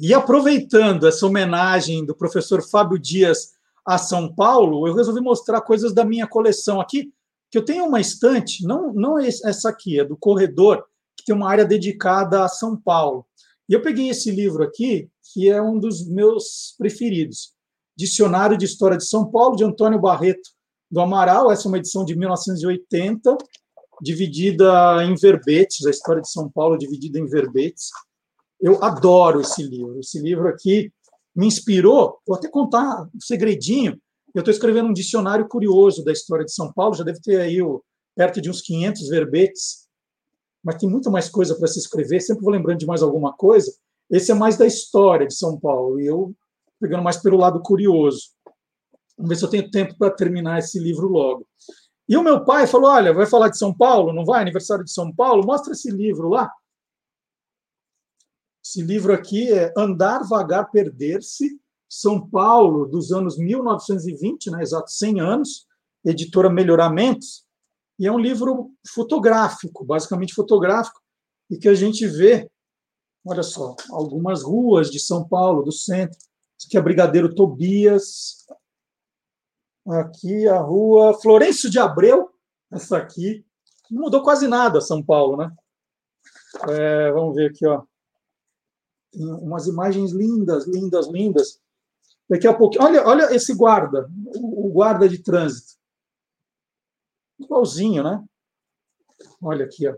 E 0.00 0.14
aproveitando 0.14 1.06
essa 1.06 1.26
homenagem 1.26 2.06
do 2.06 2.14
professor 2.14 2.62
Fábio 2.62 2.98
Dias 2.98 3.52
a 3.84 3.98
São 3.98 4.34
Paulo, 4.34 4.88
eu 4.88 4.94
resolvi 4.94 5.20
mostrar 5.20 5.60
coisas 5.60 5.92
da 5.92 6.02
minha 6.02 6.26
coleção 6.26 6.80
aqui, 6.80 7.12
que 7.50 7.58
eu 7.58 7.64
tenho 7.64 7.84
uma 7.84 8.00
estante, 8.00 8.64
não, 8.64 8.90
não 8.94 9.18
essa 9.18 9.68
aqui, 9.68 10.00
é 10.00 10.04
do 10.04 10.16
corredor, 10.16 10.82
que 11.14 11.26
tem 11.26 11.34
uma 11.34 11.50
área 11.50 11.64
dedicada 11.66 12.42
a 12.42 12.48
São 12.48 12.74
Paulo. 12.74 13.26
E 13.68 13.74
eu 13.74 13.82
peguei 13.82 14.08
esse 14.08 14.30
livro 14.30 14.62
aqui, 14.62 15.10
que 15.34 15.50
é 15.50 15.60
um 15.60 15.78
dos 15.78 16.08
meus 16.08 16.74
preferidos, 16.78 17.52
Dicionário 17.94 18.56
de 18.56 18.64
História 18.64 18.96
de 18.96 19.04
São 19.04 19.30
Paulo, 19.30 19.56
de 19.56 19.64
Antônio 19.64 20.00
Barreto 20.00 20.56
do 20.90 21.00
Amaral. 21.00 21.50
Essa 21.50 21.66
é 21.66 21.68
uma 21.68 21.78
edição 21.78 22.04
de 22.04 22.16
1980, 22.16 23.36
dividida 24.00 25.04
em 25.04 25.14
verbetes, 25.14 25.86
a 25.86 25.90
história 25.90 26.22
de 26.22 26.30
São 26.30 26.50
Paulo 26.50 26.78
dividida 26.78 27.18
em 27.18 27.26
verbetes. 27.26 27.90
Eu 28.60 28.82
adoro 28.82 29.40
esse 29.40 29.62
livro. 29.62 29.98
Esse 30.00 30.20
livro 30.20 30.48
aqui 30.48 30.92
me 31.34 31.46
inspirou. 31.46 32.18
Vou 32.26 32.36
até 32.36 32.48
contar 32.48 33.08
um 33.14 33.20
segredinho. 33.20 34.00
Eu 34.34 34.40
estou 34.40 34.52
escrevendo 34.52 34.88
um 34.88 34.92
dicionário 34.92 35.48
curioso 35.48 36.04
da 36.04 36.12
história 36.12 36.44
de 36.44 36.52
São 36.52 36.72
Paulo. 36.72 36.94
Já 36.94 37.04
deve 37.04 37.20
ter 37.20 37.40
aí 37.40 37.62
o, 37.62 37.82
perto 38.16 38.40
de 38.40 38.50
uns 38.50 38.60
500 38.60 39.08
verbetes. 39.08 39.86
Mas 40.62 40.76
tem 40.76 40.88
muito 40.88 41.10
mais 41.10 41.28
coisa 41.28 41.54
para 41.54 41.68
se 41.68 41.78
escrever. 41.78 42.20
Sempre 42.20 42.42
vou 42.42 42.52
lembrando 42.52 42.78
de 42.78 42.86
mais 42.86 43.02
alguma 43.02 43.32
coisa. 43.32 43.72
Esse 44.10 44.32
é 44.32 44.34
mais 44.34 44.56
da 44.56 44.66
história 44.66 45.26
de 45.26 45.34
São 45.34 45.58
Paulo. 45.58 46.00
E 46.00 46.06
eu 46.06 46.34
pegando 46.80 47.02
mais 47.02 47.16
pelo 47.16 47.36
lado 47.36 47.60
curioso. 47.60 48.30
Vamos 49.18 49.30
ver 49.30 49.36
se 49.36 49.44
eu 49.44 49.50
tenho 49.50 49.70
tempo 49.70 49.98
para 49.98 50.14
terminar 50.14 50.60
esse 50.60 50.78
livro 50.78 51.08
logo. 51.08 51.46
E 52.08 52.16
o 52.16 52.22
meu 52.22 52.44
pai 52.44 52.66
falou: 52.68 52.88
Olha, 52.88 53.12
vai 53.12 53.26
falar 53.26 53.48
de 53.48 53.58
São 53.58 53.74
Paulo? 53.74 54.12
Não 54.12 54.24
vai? 54.24 54.40
Aniversário 54.40 54.84
de 54.84 54.92
São 54.92 55.12
Paulo? 55.12 55.44
Mostra 55.44 55.72
esse 55.72 55.90
livro 55.90 56.28
lá. 56.28 56.50
Esse 58.64 58.80
livro 58.80 59.12
aqui 59.12 59.50
é 59.52 59.72
Andar, 59.76 60.22
Vagar, 60.28 60.70
Perder-se, 60.70 61.58
São 61.88 62.28
Paulo, 62.28 62.86
dos 62.86 63.12
anos 63.12 63.38
1920, 63.38 64.50
né, 64.50 64.62
exato 64.62 64.90
100 64.90 65.20
anos, 65.20 65.66
editora 66.04 66.50
Melhoramentos, 66.50 67.46
e 67.98 68.06
é 68.06 68.12
um 68.12 68.18
livro 68.18 68.70
fotográfico, 68.94 69.86
basicamente 69.86 70.34
fotográfico, 70.34 71.00
e 71.50 71.56
que 71.56 71.66
a 71.66 71.74
gente 71.74 72.06
vê, 72.06 72.50
olha 73.26 73.42
só, 73.42 73.74
algumas 73.90 74.42
ruas 74.42 74.90
de 74.90 75.00
São 75.00 75.26
Paulo, 75.26 75.62
do 75.62 75.72
centro. 75.72 76.18
Isso 76.58 76.68
aqui 76.68 76.76
é 76.76 76.82
Brigadeiro 76.82 77.34
Tobias, 77.34 78.44
aqui 79.90 80.46
a 80.48 80.58
rua 80.58 81.18
Florencio 81.20 81.70
de 81.70 81.78
Abreu, 81.78 82.30
essa 82.70 82.96
aqui. 82.96 83.44
Não 83.90 84.02
mudou 84.02 84.22
quase 84.22 84.46
nada 84.46 84.80
São 84.80 85.02
Paulo, 85.02 85.36
né? 85.36 85.50
É, 86.68 87.12
vamos 87.12 87.34
ver 87.34 87.50
aqui, 87.50 87.66
ó 87.66 87.82
umas 89.14 89.66
imagens 89.66 90.12
lindas, 90.12 90.66
lindas, 90.66 91.08
lindas. 91.08 91.60
Daqui 92.28 92.46
a 92.46 92.54
pouco, 92.54 92.76
olha, 92.82 93.06
olha 93.06 93.34
esse 93.34 93.54
guarda, 93.54 94.10
o 94.36 94.68
guarda 94.68 95.08
de 95.08 95.18
trânsito. 95.18 95.78
Igualzinho, 97.38 98.02
né? 98.02 98.22
Olha 99.40 99.64
aqui, 99.64 99.88
ó. 99.88 99.96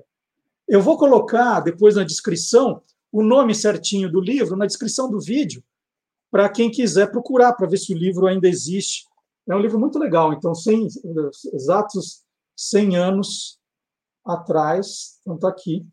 Eu 0.69 0.81
vou 0.81 0.97
colocar 0.97 1.61
depois 1.61 1.97
na 1.97 2.05
descrição 2.05 2.83
o 3.11 3.23
nome 3.23 3.55
certinho 3.55 4.11
do 4.11 4.21
livro, 4.21 4.57
na 4.57 4.67
descrição 4.67 5.11
do 5.11 5.21
vídeo, 5.21 5.65
para 6.31 6.49
quem 6.49 6.71
quiser 6.71 7.11
procurar, 7.11 7.55
para 7.55 7.67
ver 7.67 7.79
se 7.79 7.93
o 7.93 7.99
livro 7.99 8.29
ainda 8.29 8.49
existe. 8.49 9.09
É 9.51 9.57
um 9.57 9.61
livro 9.61 9.81
muito 9.81 9.99
legal, 9.99 10.33
então, 10.33 10.55
100, 10.55 10.87
exatos 11.55 12.23
100 12.57 12.97
anos 12.97 13.59
atrás, 14.25 15.19
então 15.21 15.35
está 15.35 15.49
aqui. 15.49 15.85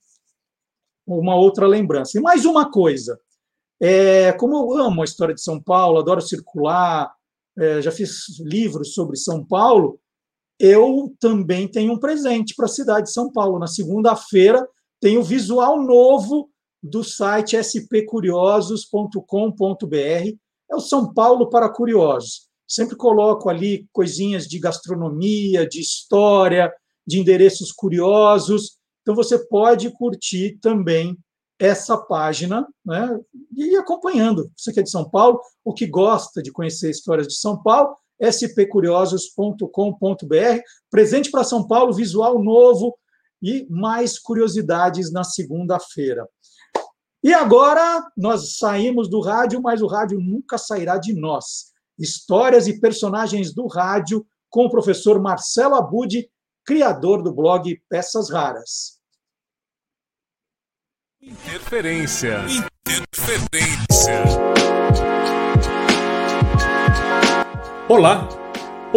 uma 1.08 1.36
outra 1.36 1.66
lembrança. 1.66 2.18
E 2.18 2.22
mais 2.22 2.46
uma 2.46 2.70
coisa, 2.70 3.20
é, 3.82 4.32
como 4.34 4.56
eu 4.56 4.86
amo 4.86 5.02
a 5.02 5.06
história 5.06 5.34
de 5.34 5.42
São 5.42 5.62
Paulo, 5.62 6.00
adoro 6.00 6.22
circular, 6.22 7.12
é, 7.58 7.82
já 7.82 7.92
fiz 7.92 8.40
livros 8.40 8.94
sobre 8.94 9.18
São 9.18 9.44
Paulo, 9.44 10.00
eu 10.60 11.16
também 11.20 11.68
tenho 11.68 11.94
um 11.94 12.00
presente 12.00 12.54
para 12.56 12.66
a 12.66 12.70
cidade 12.70 13.08
de 13.08 13.14
São 13.14 13.32
Paulo. 13.32 13.60
Na 13.60 13.68
segunda-feira 13.68 14.68
tem 15.00 15.18
o 15.18 15.24
visual 15.24 15.82
novo 15.82 16.50
do 16.82 17.04
site 17.04 17.56
spcuriosos.com.br. 17.58 20.38
É 20.70 20.76
o 20.76 20.80
São 20.80 21.14
Paulo 21.14 21.50
para 21.50 21.70
Curiosos. 21.70 22.47
Sempre 22.68 22.96
coloco 22.96 23.50
ali 23.50 23.88
coisinhas 23.94 24.48
de 24.48 24.60
gastronomia, 24.60 25.68
de 25.68 25.80
história, 25.80 26.72
de 27.06 27.20
endereços 27.20 27.72
curiosos. 27.72 28.78
Então 29.02 29.16
você 29.16 29.40
pode 29.48 29.90
curtir 29.92 30.58
também 30.62 31.18
essa 31.60 31.98
página 31.98 32.68
né, 32.86 33.20
e 33.56 33.74
ir 33.74 33.78
acompanhando. 33.78 34.52
Você 34.56 34.72
que 34.74 34.80
é 34.80 34.84
de 34.84 34.92
São 34.92 35.10
Paulo, 35.10 35.40
o 35.64 35.74
que 35.74 35.88
gosta 35.88 36.44
de 36.44 36.52
conhecer 36.52 36.90
histórias 36.90 37.28
de 37.28 37.36
São 37.36 37.62
Paulo, 37.62 37.96
spcuriosos.com.br. 38.20 40.62
Presente 40.90 41.30
para 41.32 41.44
São 41.44 41.68
Paulo, 41.68 41.94
visual 41.94 42.44
novo 42.44 42.98
e 43.42 43.66
mais 43.70 44.20
curiosidades 44.20 45.12
na 45.12 45.24
segunda-feira. 45.24 46.28
E 47.24 47.34
agora 47.34 48.06
nós 48.16 48.58
saímos 48.58 49.10
do 49.10 49.22
rádio, 49.22 49.60
mas 49.62 49.82
o 49.82 49.88
rádio 49.88 50.20
nunca 50.20 50.58
sairá 50.58 50.98
de 50.98 51.14
nós. 51.14 51.74
Histórias 51.98 52.68
e 52.68 52.80
personagens 52.80 53.54
do 53.54 53.68
rádio 53.68 54.26
com 54.50 54.66
o 54.66 54.70
professor 54.70 55.22
Marcelo 55.22 55.76
Abud, 55.76 56.30
criador 56.66 57.24
do 57.24 57.34
blog 57.34 57.82
Peças 57.90 58.30
Raras. 58.30 58.98
Interferência. 61.22 62.46
Interferência. 62.86 64.24
Olá! 67.90 68.47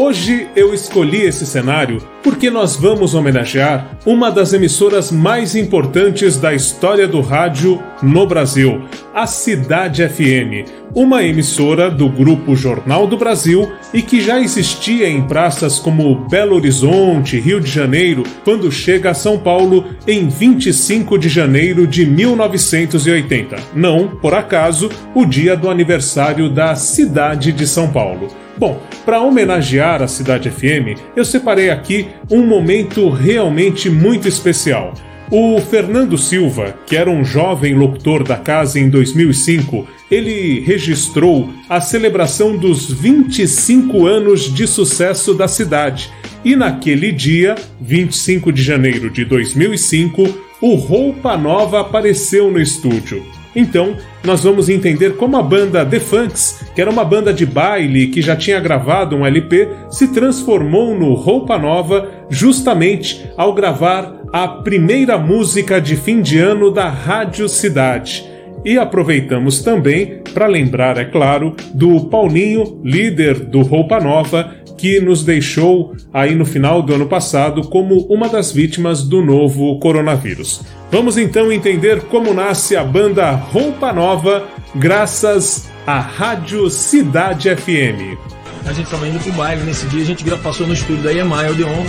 Hoje 0.02 0.48
eu 0.56 0.72
escolhi 0.72 1.26
esse 1.26 1.44
cenário 1.44 1.98
porque 2.22 2.48
nós 2.48 2.74
vamos 2.74 3.14
homenagear 3.14 3.98
uma 4.06 4.30
das 4.30 4.54
emissoras 4.54 5.12
mais 5.12 5.54
importantes 5.54 6.38
da 6.38 6.54
história 6.54 7.06
do 7.06 7.20
rádio 7.20 7.78
no 8.02 8.26
Brasil, 8.26 8.80
a 9.14 9.26
Cidade 9.26 10.08
FM, 10.08 10.66
uma 10.94 11.22
emissora 11.22 11.90
do 11.90 12.08
grupo 12.08 12.56
Jornal 12.56 13.06
do 13.06 13.18
Brasil 13.18 13.70
e 13.92 14.00
que 14.00 14.22
já 14.22 14.40
existia 14.40 15.06
em 15.06 15.20
praças 15.20 15.78
como 15.78 16.26
Belo 16.30 16.56
Horizonte, 16.56 17.38
Rio 17.38 17.60
de 17.60 17.70
Janeiro, 17.70 18.22
quando 18.42 18.72
chega 18.72 19.10
a 19.10 19.14
São 19.14 19.38
Paulo 19.38 19.84
em 20.06 20.28
25 20.28 21.18
de 21.18 21.28
janeiro 21.28 21.86
de 21.86 22.06
1980. 22.06 23.56
Não, 23.74 24.08
por 24.08 24.32
acaso, 24.32 24.88
o 25.14 25.26
dia 25.26 25.54
do 25.54 25.68
aniversário 25.68 26.48
da 26.48 26.74
cidade 26.74 27.52
de 27.52 27.66
São 27.66 27.92
Paulo. 27.92 28.28
Bom, 28.60 28.78
para 29.06 29.22
homenagear 29.22 30.02
a 30.02 30.06
Cidade 30.06 30.50
FM, 30.50 31.00
eu 31.16 31.24
separei 31.24 31.70
aqui 31.70 32.08
um 32.30 32.46
momento 32.46 33.08
realmente 33.08 33.88
muito 33.88 34.28
especial. 34.28 34.92
O 35.30 35.58
Fernando 35.62 36.18
Silva, 36.18 36.78
que 36.86 36.94
era 36.94 37.08
um 37.08 37.24
jovem 37.24 37.74
locutor 37.74 38.22
da 38.22 38.36
casa 38.36 38.78
em 38.78 38.90
2005, 38.90 39.88
ele 40.10 40.60
registrou 40.60 41.48
a 41.70 41.80
celebração 41.80 42.54
dos 42.54 42.92
25 42.92 44.06
anos 44.06 44.52
de 44.52 44.66
sucesso 44.66 45.32
da 45.32 45.48
cidade. 45.48 46.12
E 46.44 46.54
naquele 46.54 47.12
dia, 47.12 47.54
25 47.80 48.52
de 48.52 48.62
janeiro 48.62 49.08
de 49.08 49.24
2005, 49.24 50.22
o 50.60 50.74
Roupa 50.74 51.34
Nova 51.34 51.80
apareceu 51.80 52.50
no 52.50 52.60
estúdio. 52.60 53.24
Então, 53.54 53.96
nós 54.24 54.44
vamos 54.44 54.68
entender 54.68 55.16
como 55.16 55.36
a 55.36 55.42
banda 55.42 55.84
The 55.84 55.98
Funks, 55.98 56.66
que 56.74 56.80
era 56.80 56.90
uma 56.90 57.04
banda 57.04 57.32
de 57.32 57.44
baile 57.44 58.08
que 58.08 58.22
já 58.22 58.36
tinha 58.36 58.60
gravado 58.60 59.16
um 59.16 59.26
LP, 59.26 59.68
se 59.90 60.08
transformou 60.08 60.96
no 60.96 61.14
Roupa 61.14 61.58
Nova 61.58 62.08
justamente 62.28 63.28
ao 63.36 63.52
gravar 63.52 64.20
a 64.32 64.46
primeira 64.46 65.18
música 65.18 65.80
de 65.80 65.96
fim 65.96 66.22
de 66.22 66.38
ano 66.38 66.70
da 66.70 66.88
Rádio 66.88 67.48
Cidade. 67.48 68.30
E 68.64 68.78
aproveitamos 68.78 69.62
também 69.62 70.22
para 70.34 70.46
lembrar, 70.46 70.98
é 70.98 71.04
claro, 71.04 71.56
do 71.72 72.04
Paulinho, 72.04 72.78
líder 72.84 73.40
do 73.40 73.62
Roupa 73.62 73.98
Nova, 73.98 74.54
que 74.80 74.98
nos 74.98 75.22
deixou 75.22 75.94
aí 76.10 76.34
no 76.34 76.46
final 76.46 76.80
do 76.80 76.94
ano 76.94 77.06
passado 77.06 77.60
como 77.68 78.06
uma 78.06 78.30
das 78.30 78.50
vítimas 78.50 79.02
do 79.02 79.20
novo 79.20 79.78
coronavírus. 79.78 80.62
Vamos 80.90 81.18
então 81.18 81.52
entender 81.52 82.00
como 82.04 82.32
nasce 82.32 82.74
a 82.76 82.82
banda 82.82 83.30
Roupa 83.32 83.92
Nova, 83.92 84.48
graças 84.74 85.68
à 85.86 86.00
Rádio 86.00 86.70
Cidade 86.70 87.54
FM. 87.54 88.16
A 88.64 88.72
gente 88.72 88.86
estava 88.86 89.06
indo 89.06 89.20
pro 89.20 89.32
baile 89.32 89.62
nesse 89.64 89.86
dia, 89.88 90.02
a 90.02 90.06
gente 90.06 90.24
passou 90.38 90.66
no 90.66 90.72
estúdio 90.72 91.02
da 91.02 91.12
EMAI 91.12 91.50
Odeon, 91.50 91.84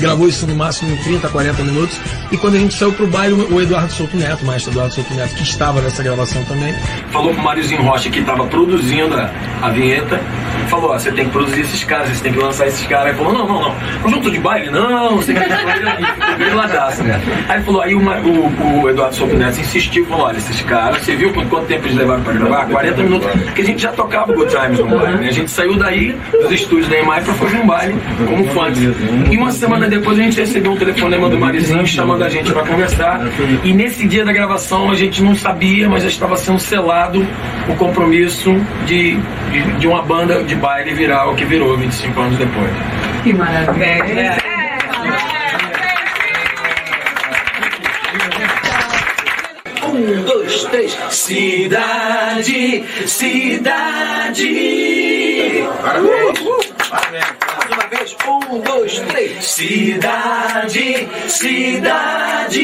gravou 0.00 0.28
isso 0.28 0.46
no 0.46 0.54
máximo 0.54 0.92
em 0.92 0.96
30, 0.96 1.28
40 1.28 1.62
minutos. 1.62 2.00
E 2.30 2.36
quando 2.36 2.54
a 2.54 2.58
gente 2.58 2.74
saiu 2.74 2.92
pro 2.92 3.06
baile, 3.06 3.34
o 3.34 3.60
Eduardo 3.60 3.92
Souto 3.92 4.16
Neto, 4.16 4.42
o 4.42 4.46
maestro 4.46 4.72
Eduardo 4.72 4.94
Souto 4.94 5.14
Neto, 5.14 5.34
que 5.34 5.42
estava 5.42 5.80
nessa 5.80 6.02
gravação 6.02 6.44
também. 6.44 6.74
Falou 7.10 7.32
pro 7.32 7.42
Máriozinho 7.42 7.82
Rocha 7.82 8.10
que 8.10 8.20
estava 8.20 8.46
produzindo 8.46 9.14
a, 9.14 9.30
a 9.62 9.70
vinheta. 9.70 10.20
Falou, 10.68 10.90
ó, 10.90 10.98
você 10.98 11.12
tem 11.12 11.26
que 11.26 11.30
produzir 11.30 11.60
esses 11.60 11.84
caras, 11.84 12.08
você 12.08 12.22
tem 12.22 12.32
que 12.32 12.38
lançar 12.38 12.66
esses 12.66 12.86
caras. 12.86 13.08
Aí 13.08 13.14
falou, 13.14 13.32
não, 13.32 13.46
não, 13.46 13.62
não. 13.62 13.74
Conjunto 14.02 14.30
de 14.30 14.38
baile? 14.38 14.70
Não, 14.70 15.16
você 15.16 15.32
tem 15.32 15.42
que 15.42 15.48
fazer 15.48 17.04
né? 17.04 17.20
Aí 17.48 17.62
falou, 17.62 17.82
aí 17.82 17.94
o, 17.94 18.00
o, 18.00 18.82
o 18.82 18.90
Eduardo 18.90 19.14
Souto 19.14 19.36
Neto 19.36 19.60
insistiu, 19.60 20.06
falou, 20.06 20.26
olha, 20.26 20.38
esses 20.38 20.60
caras, 20.62 21.02
você 21.02 21.14
viu 21.14 21.32
quanto, 21.32 21.48
quanto 21.48 21.66
tempo 21.66 21.86
eles 21.86 21.96
levaram 21.96 22.22
para 22.22 22.32
gravar? 22.32 22.66
40 22.66 23.02
minutos. 23.02 23.30
Porque 23.42 23.62
a 23.62 23.64
gente 23.64 23.82
já 23.82 23.92
tocava 23.92 24.32
Good 24.32 24.50
Times 24.50 24.78
no 24.78 24.98
baile, 24.98 25.18
né? 25.18 25.28
A 25.28 25.32
gente 25.32 25.50
saiu 25.50 25.76
daí, 25.76 26.16
dos 26.32 26.52
estúdios 26.52 26.88
da 26.88 26.98
EMAI, 26.98 27.22
para 27.22 27.34
fazer 27.34 27.56
um 27.56 27.66
baile 27.66 27.94
como 28.26 28.44
funk. 28.48 28.94
E 29.30 29.36
uma 29.36 29.52
semana 29.52 29.83
depois 29.88 30.18
a 30.18 30.22
gente 30.22 30.40
recebeu 30.40 30.72
um 30.72 30.76
telefonema 30.76 31.28
do 31.28 31.38
Marizinho 31.38 31.86
chamando 31.86 32.24
a 32.24 32.28
gente 32.28 32.52
para 32.52 32.66
conversar. 32.66 33.20
E 33.62 33.72
nesse 33.72 34.06
dia 34.06 34.24
da 34.24 34.32
gravação 34.32 34.90
a 34.90 34.94
gente 34.94 35.22
não 35.22 35.34
sabia, 35.34 35.88
mas 35.88 36.02
já 36.02 36.08
estava 36.08 36.36
sendo 36.36 36.58
selado 36.58 37.26
o 37.68 37.74
compromisso 37.76 38.54
de, 38.86 39.16
de, 39.50 39.62
de 39.78 39.86
uma 39.86 40.02
banda 40.02 40.42
de 40.42 40.54
baile 40.54 40.94
virar 40.94 41.30
o 41.30 41.34
que 41.34 41.44
virou 41.44 41.76
25 41.76 42.20
anos 42.20 42.38
depois. 42.38 42.70
Que 43.22 43.32
maravilha! 43.32 44.36
Um, 49.94 50.24
dois, 50.24 50.64
três. 50.64 50.98
Cidade, 51.10 52.84
cidade. 53.06 54.44
Parabéns. 55.82 56.38
Parabéns. 56.90 56.94
Mais 56.94 57.00
uma 57.00 57.10
vez. 57.10 57.43
Um, 58.26 58.60
dois, 58.60 59.00
três. 59.00 59.44
Cidade, 59.44 61.08
cidade. 61.28 62.62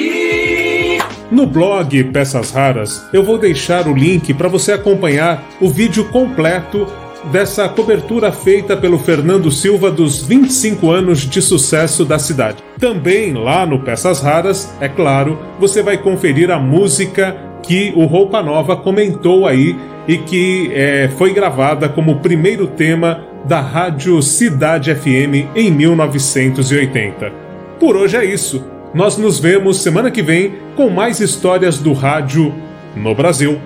No 1.31 1.47
blog 1.47 2.03
Peças 2.05 2.51
Raras, 2.51 3.07
eu 3.12 3.23
vou 3.23 3.37
deixar 3.39 3.87
o 3.87 3.95
link 3.95 4.32
para 4.32 4.49
você 4.49 4.73
acompanhar 4.73 5.45
o 5.61 5.69
vídeo 5.69 6.07
completo 6.07 6.87
dessa 7.31 7.69
cobertura 7.69 8.32
feita 8.32 8.74
pelo 8.77 8.99
Fernando 8.99 9.51
Silva 9.51 9.91
dos 9.91 10.23
25 10.23 10.91
anos 10.91 11.20
de 11.28 11.43
sucesso 11.43 12.05
da 12.05 12.19
cidade. 12.19 12.65
Também 12.78 13.35
lá 13.35 13.66
no 13.66 13.81
Peças 13.81 14.20
Raras, 14.20 14.74
é 14.81 14.89
claro, 14.89 15.39
você 15.59 15.82
vai 15.82 15.99
conferir 15.99 16.51
a 16.51 16.59
música 16.59 17.49
que 17.62 17.93
o 17.97 18.05
Roupa 18.05 18.43
Nova 18.43 18.77
comentou 18.77 19.47
aí 19.47 19.77
e 20.09 20.19
que 20.19 20.70
é, 20.73 21.09
foi 21.16 21.32
gravada 21.32 21.89
como 21.89 22.20
primeiro 22.20 22.66
tema 22.66 23.27
da 23.45 23.61
Rádio 23.61 24.20
Cidade 24.23 24.95
FM 24.95 25.55
em 25.55 25.70
1980. 25.70 27.32
Por 27.78 27.97
hoje 27.97 28.16
é 28.16 28.24
isso. 28.24 28.65
Nós 28.93 29.16
nos 29.16 29.39
vemos 29.39 29.78
semana 29.78 30.11
que 30.11 30.23
vem 30.23 30.53
com 30.77 30.91
mais 30.91 31.20
histórias 31.20 31.78
do 31.78 31.93
rádio 31.93 32.53
no 32.97 33.15
Brasil. 33.15 33.61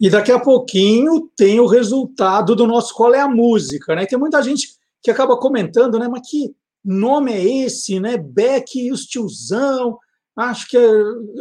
E 0.00 0.10
daqui 0.10 0.32
a 0.32 0.40
pouquinho 0.40 1.30
tem 1.36 1.60
o 1.60 1.66
resultado 1.66 2.56
do 2.56 2.66
nosso 2.66 2.92
Qual 2.92 3.14
é 3.14 3.20
a 3.20 3.28
Música, 3.28 3.94
né? 3.94 4.04
Tem 4.04 4.18
muita 4.18 4.42
gente 4.42 4.66
que 5.00 5.12
acaba 5.12 5.36
comentando, 5.36 5.96
né? 5.96 6.08
Mas 6.08 6.28
que 6.28 6.52
nome 6.84 7.32
é 7.32 7.64
esse, 7.64 8.00
né? 8.00 8.16
Beck 8.16 8.76
e 8.76 8.92
os 8.92 9.04
tiozão, 9.04 9.98
acho 10.36 10.68
que 10.68 10.76
é 10.76 10.88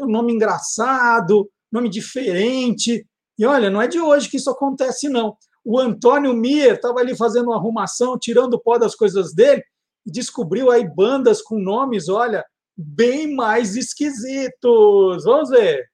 um 0.04 0.08
nome 0.08 0.34
engraçado, 0.34 1.50
nome 1.72 1.90
diferente. 1.90 3.06
E 3.38 3.46
olha, 3.46 3.70
não 3.70 3.82
é 3.82 3.88
de 3.88 4.00
hoje 4.00 4.30
que 4.30 4.38
isso 4.38 4.50
acontece, 4.50 5.10
não. 5.10 5.36
O 5.64 5.80
Antônio 5.80 6.34
Mier 6.34 6.76
estava 6.76 7.00
ali 7.00 7.16
fazendo 7.16 7.48
uma 7.48 7.58
arrumação, 7.58 8.18
tirando 8.18 8.56
o 8.56 8.60
pó 8.60 8.78
das 8.78 8.96
coisas 8.96 9.34
dele, 9.34 9.64
e 10.06 10.12
descobriu 10.12 10.72
aí 10.72 10.88
bandas 10.88 11.42
com 11.42 11.60
nomes, 11.60 12.10
olha, 12.10 12.44
bem 12.76 13.36
mais 13.36 13.76
esquisitos. 13.76 15.24
Vamos 15.24 15.50
ver. 15.50 15.91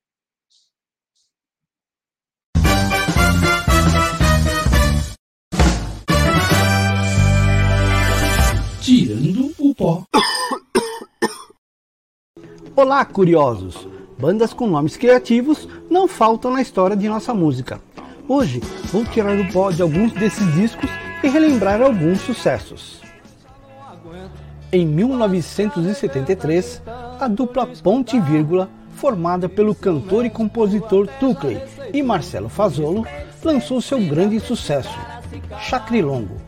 Pó. 9.78 10.04
Olá, 12.76 13.06
curiosos! 13.06 13.88
Bandas 14.18 14.52
com 14.52 14.66
nomes 14.66 14.98
criativos 14.98 15.70
não 15.90 16.08
faltam 16.08 16.52
na 16.52 16.62
história 16.62 16.98
de 16.98 17.08
nossa 17.08 17.34
música. 17.34 17.80
Hoje 18.28 18.60
vou 18.92 19.06
tirar 19.06 19.40
o 19.40 19.52
pó 19.54 19.70
de 19.70 19.84
alguns 19.84 20.12
desses 20.14 20.52
discos 20.56 20.90
e 21.24 21.30
relembrar 21.30 21.82
alguns 21.82 22.20
sucessos. 22.22 23.00
Em 24.72 24.86
1973, 24.86 26.82
a 27.20 27.28
dupla 27.28 27.68
Ponte 27.84 28.20
Vírgula, 28.20 28.70
formada 28.96 29.48
pelo 29.48 29.76
cantor 29.76 30.26
e 30.26 30.30
compositor 30.30 31.08
Tucley 31.20 31.62
e 31.94 32.02
Marcelo 32.02 32.50
Fazolo, 32.50 33.06
lançou 33.44 33.80
seu 33.80 34.00
grande 34.00 34.40
sucesso, 34.40 34.98
Chacrilongo. 35.62 36.47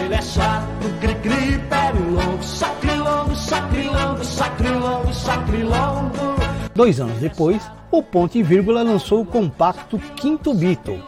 Ele 0.00 0.14
é 0.14 0.22
chato, 0.22 1.00
cri-cri, 1.00 1.58
perilongo, 1.68 2.42
sacrilongo, 2.42 3.34
sacrilongo, 3.34 4.24
sacrilongo, 4.24 5.12
sacrilongo. 5.12 6.36
Dois 6.74 7.00
anos 7.00 7.18
depois, 7.18 7.62
o 7.90 8.02
Ponte 8.02 8.38
e 8.38 8.42
Vírgula 8.42 8.82
lançou 8.82 9.22
o 9.22 9.26
compacto 9.26 9.98
Quinto 10.16 10.52
Beatle. 10.54 11.02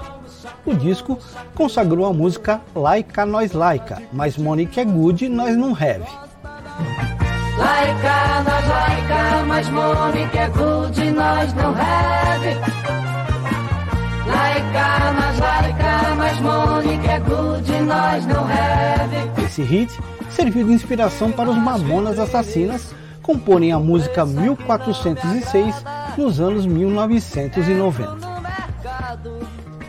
O 0.64 0.74
disco 0.74 1.18
consagrou 1.55 2.06
a 2.06 2.12
música 2.12 2.60
Laica 2.74 3.24
Nós 3.26 3.52
Laica, 3.52 4.02
mas 4.12 4.36
Monique 4.36 4.80
é 4.80 4.85
good, 4.85 5.28
nós 5.28 5.56
não 5.56 5.72
have. 5.72 6.05
Laica, 7.59 8.43
nós 8.44 8.68
laica, 8.68 9.44
mas 9.47 9.68
Mônica 9.68 10.39
é 10.39 10.48
good, 10.48 11.10
nós 11.10 11.52
não 11.55 11.70
have. 11.70 12.56
Laica, 14.26 15.12
nós 15.12 15.39
laica, 15.40 16.14
mas 16.16 16.40
Mônica 16.40 16.88
Esse 19.44 19.62
hit 19.62 19.92
serviu 20.30 20.66
de 20.66 20.72
inspiração 20.72 21.32
para 21.32 21.50
os 21.50 21.56
Mamonas 21.56 22.18
Assassinas 22.18 22.94
comporem 23.22 23.72
a 23.72 23.78
música 23.78 24.24
1406 24.24 25.74
nos 26.16 26.40
anos 26.40 26.64
1990. 26.66 28.16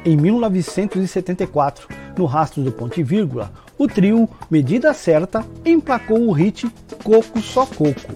Em 0.05 0.17
1974, 0.17 1.87
no 2.17 2.25
rastro 2.25 2.63
do 2.63 2.71
ponto 2.71 2.99
e 2.99 3.03
vírgula, 3.03 3.51
o 3.77 3.87
trio 3.87 4.29
Medida 4.49 4.93
Certa 4.93 5.45
emplacou 5.65 6.27
o 6.27 6.31
hit 6.31 6.69
Coco 7.03 7.41
Só 7.41 7.65
Coco. 7.65 8.13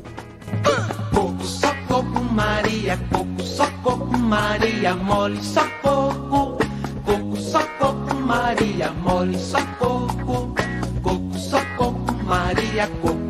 Coco, 1.14 1.44
só 1.46 1.74
coco, 1.88 2.22
Maria, 2.22 3.00
coco, 3.12 3.42
só 3.44 3.66
coco, 3.82 4.18
Maria, 4.18 4.96
mole, 4.96 5.42
só 5.42 5.66
coco. 5.82 6.58
Coco, 7.06 7.38
só 7.38 7.60
coco, 7.80 8.03
Maria, 8.24 8.92
mole, 8.92 9.38
só 9.38 9.58
coco. 9.78 10.56
Coco, 11.02 11.38
só 11.38 11.60
coco, 11.78 12.14
Maria, 12.24 12.88
coco. 13.02 13.24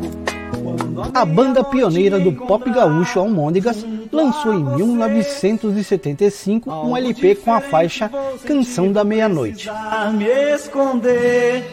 A 1.12 1.24
banda 1.24 1.64
pioneira 1.64 2.20
do 2.20 2.32
pop 2.32 2.70
gaúcho 2.70 3.18
Almôndegas 3.18 3.84
lançou 4.12 4.54
em 4.54 4.64
1975 4.76 6.70
um 6.70 6.96
LP 6.96 7.34
com 7.34 7.52
a 7.52 7.60
faixa 7.60 8.10
Canção 8.44 8.92
da 8.92 9.02
Meia-Noite. 9.02 9.68
Me 10.16 10.26
esconder 10.54 11.64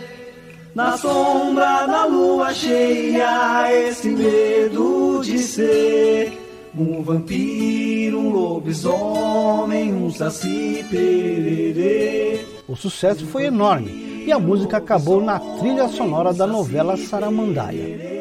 na 0.73 0.97
sombra 0.97 1.85
da 1.85 2.05
lua 2.05 2.53
cheia, 2.53 3.71
esse 3.87 4.09
medo 4.09 5.21
de 5.23 5.37
ser 5.37 6.33
um 6.75 7.03
vampiro, 7.03 8.17
um 8.19 8.29
lobisomem, 8.29 9.93
um 9.93 10.09
saci 10.09 10.83
pererê. 10.89 12.50
O 12.67 12.75
sucesso 12.75 13.25
foi 13.25 13.45
enorme 13.45 14.23
e 14.25 14.31
a 14.31 14.39
música 14.39 14.77
acabou 14.77 15.19
na 15.21 15.39
trilha 15.39 15.87
sonora 15.87 16.31
da 16.33 16.45
novela 16.45 16.95
Saramandaia. 16.95 18.11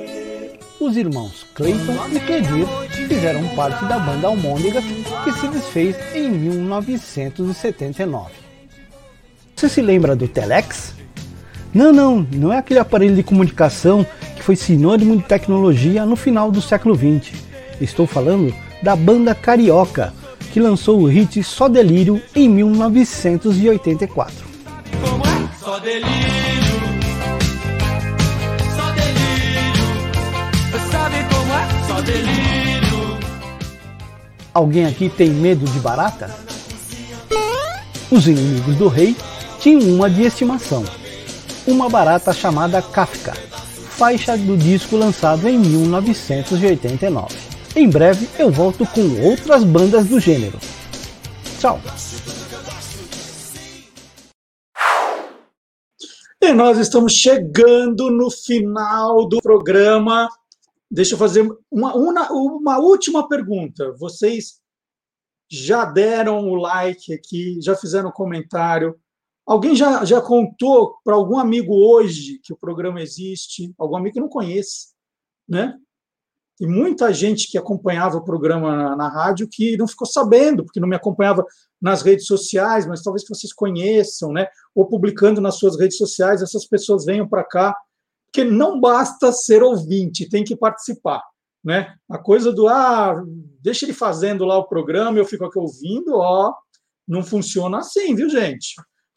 Os 0.80 0.96
irmãos 0.96 1.44
Clayton 1.54 1.94
e 2.10 2.18
Cledir 2.20 2.66
fizeram 3.06 3.46
parte 3.54 3.84
da 3.84 3.98
banda 3.98 4.28
Almôndegas 4.28 4.82
que 5.24 5.32
se 5.32 5.46
desfez 5.48 5.94
em 6.14 6.30
1979. 6.30 8.30
Você 9.54 9.68
se 9.68 9.82
lembra 9.82 10.16
do 10.16 10.26
Telex? 10.26 10.94
Não, 11.74 11.92
não, 11.92 12.26
não 12.32 12.50
é 12.52 12.56
aquele 12.56 12.80
aparelho 12.80 13.14
de 13.14 13.22
comunicação 13.22 14.06
que 14.36 14.42
foi 14.42 14.56
sinônimo 14.56 15.18
de 15.18 15.22
tecnologia 15.22 16.06
no 16.06 16.16
final 16.16 16.50
do 16.50 16.62
século 16.62 16.96
XX. 16.96 17.34
Estou 17.78 18.06
falando 18.06 18.54
da 18.82 18.96
banda 18.96 19.34
Carioca, 19.34 20.14
que 20.52 20.60
lançou 20.60 21.00
o 21.00 21.06
hit 21.06 21.42
Só 21.42 21.68
Delírio 21.68 22.20
em 22.34 22.48
1984. 22.48 24.34
Só 25.58 25.78
delírio, 25.78 26.06
só 28.74 28.90
delírio. 28.92 29.80
Sabe 30.90 31.16
como 31.32 31.52
é? 31.52 31.68
Só 31.86 32.00
delírio. 32.00 33.18
Alguém 34.52 34.86
aqui 34.86 35.08
tem 35.08 35.30
medo 35.30 35.64
de 35.66 35.78
barata? 35.78 36.34
Os 38.10 38.26
inimigos 38.26 38.74
do 38.76 38.88
rei 38.88 39.14
tinham 39.60 39.94
uma 39.94 40.10
de 40.10 40.22
estimação, 40.22 40.84
uma 41.66 41.88
barata 41.88 42.32
chamada 42.32 42.82
Kafka, 42.82 43.34
faixa 43.90 44.36
do 44.36 44.56
disco 44.56 44.96
lançado 44.96 45.48
em 45.48 45.58
1989. 45.58 47.49
Em 47.74 47.88
breve 47.88 48.28
eu 48.36 48.50
volto 48.50 48.84
com 48.84 49.28
outras 49.28 49.62
bandas 49.62 50.04
do 50.06 50.18
gênero. 50.18 50.58
Tchau! 51.60 51.78
E 56.42 56.52
nós 56.52 56.78
estamos 56.78 57.12
chegando 57.12 58.10
no 58.10 58.28
final 58.28 59.28
do 59.28 59.38
programa. 59.40 60.28
Deixa 60.90 61.14
eu 61.14 61.18
fazer 61.18 61.48
uma, 61.70 61.94
uma, 61.94 62.32
uma 62.32 62.78
última 62.78 63.28
pergunta. 63.28 63.92
Vocês 63.98 64.60
já 65.48 65.84
deram 65.84 66.48
o 66.48 66.56
like 66.56 67.12
aqui, 67.12 67.60
já 67.62 67.76
fizeram 67.76 68.10
comentário. 68.10 68.98
Alguém 69.46 69.76
já, 69.76 70.04
já 70.04 70.20
contou 70.20 70.96
para 71.04 71.14
algum 71.14 71.38
amigo 71.38 71.72
hoje 71.72 72.40
que 72.42 72.52
o 72.52 72.56
programa 72.56 73.00
existe? 73.00 73.72
Algum 73.78 73.96
amigo 73.96 74.14
que 74.14 74.20
não 74.20 74.28
conhece, 74.28 74.88
né? 75.48 75.78
Tem 76.60 76.68
muita 76.68 77.10
gente 77.10 77.50
que 77.50 77.56
acompanhava 77.56 78.18
o 78.18 78.22
programa 78.22 78.76
na, 78.76 78.94
na 78.94 79.08
rádio 79.08 79.48
que 79.50 79.78
não 79.78 79.88
ficou 79.88 80.06
sabendo, 80.06 80.62
porque 80.62 80.78
não 80.78 80.86
me 80.86 80.94
acompanhava 80.94 81.42
nas 81.80 82.02
redes 82.02 82.26
sociais, 82.26 82.86
mas 82.86 83.02
talvez 83.02 83.24
vocês 83.26 83.50
conheçam, 83.50 84.30
né? 84.30 84.46
Ou 84.74 84.86
publicando 84.86 85.40
nas 85.40 85.54
suas 85.54 85.80
redes 85.80 85.96
sociais, 85.96 86.42
essas 86.42 86.66
pessoas 86.66 87.06
venham 87.06 87.26
para 87.26 87.44
cá, 87.44 87.74
porque 88.26 88.44
não 88.44 88.78
basta 88.78 89.32
ser 89.32 89.62
ouvinte, 89.62 90.28
tem 90.28 90.44
que 90.44 90.54
participar, 90.54 91.22
né? 91.64 91.94
A 92.10 92.18
coisa 92.18 92.52
do 92.52 92.68
ah, 92.68 93.24
deixa 93.62 93.86
ele 93.86 93.94
fazendo 93.94 94.44
lá 94.44 94.58
o 94.58 94.68
programa, 94.68 95.16
eu 95.16 95.24
fico 95.24 95.46
aqui 95.46 95.58
ouvindo, 95.58 96.14
ó, 96.16 96.52
não 97.08 97.22
funciona 97.22 97.78
assim, 97.78 98.14
viu, 98.14 98.28
gente? 98.28 98.74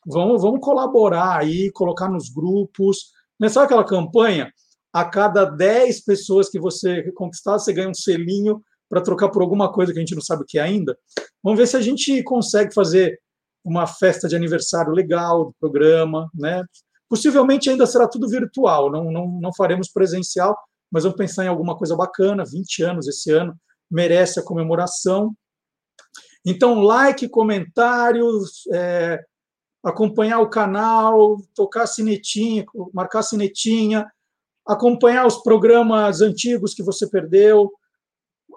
Vamos, 0.07 0.41
vamos 0.41 0.61
colaborar 0.61 1.39
aí, 1.39 1.69
colocar 1.73 2.07
nos 2.07 2.29
grupos. 2.29 3.11
Não 3.37 3.47
é 3.47 3.49
só 3.49 3.63
aquela 3.63 3.83
campanha? 3.83 4.49
A 4.93 5.03
cada 5.05 5.43
10 5.43 6.03
pessoas 6.05 6.49
que 6.49 6.59
você 6.59 7.11
conquistar, 7.13 7.53
você 7.53 7.73
ganha 7.73 7.89
um 7.89 7.93
selinho 7.93 8.61
para 8.87 9.01
trocar 9.01 9.29
por 9.29 9.41
alguma 9.41 9.71
coisa 9.71 9.91
que 9.91 9.97
a 9.97 10.01
gente 10.01 10.13
não 10.13 10.21
sabe 10.21 10.43
o 10.43 10.45
que 10.45 10.59
é 10.59 10.61
ainda. 10.61 10.95
Vamos 11.41 11.57
ver 11.57 11.67
se 11.67 11.75
a 11.75 11.81
gente 11.81 12.21
consegue 12.23 12.73
fazer 12.73 13.19
uma 13.65 13.87
festa 13.87 14.27
de 14.27 14.35
aniversário 14.35 14.91
legal 14.91 15.45
do 15.45 15.55
programa, 15.59 16.29
né? 16.33 16.63
Possivelmente 17.09 17.69
ainda 17.69 17.85
será 17.87 18.07
tudo 18.07 18.29
virtual, 18.29 18.91
não, 18.91 19.11
não, 19.11 19.27
não 19.41 19.53
faremos 19.53 19.89
presencial, 19.89 20.55
mas 20.91 21.03
vamos 21.03 21.17
pensar 21.17 21.45
em 21.45 21.47
alguma 21.47 21.75
coisa 21.75 21.95
bacana. 21.95 22.45
20 22.45 22.83
anos 22.83 23.07
esse 23.07 23.31
ano 23.31 23.55
merece 23.89 24.39
a 24.39 24.43
comemoração. 24.43 25.35
Então, 26.45 26.81
like, 26.81 27.27
comentários, 27.29 28.67
é, 28.73 29.23
acompanhar 29.83 30.39
o 30.39 30.49
canal, 30.49 31.37
tocar 31.55 31.87
sinetinha, 31.87 32.65
marcar 32.93 33.23
sinetinha, 33.23 34.05
acompanhar 34.65 35.25
os 35.25 35.37
programas 35.37 36.21
antigos 36.21 36.73
que 36.73 36.83
você 36.83 37.07
perdeu, 37.07 37.71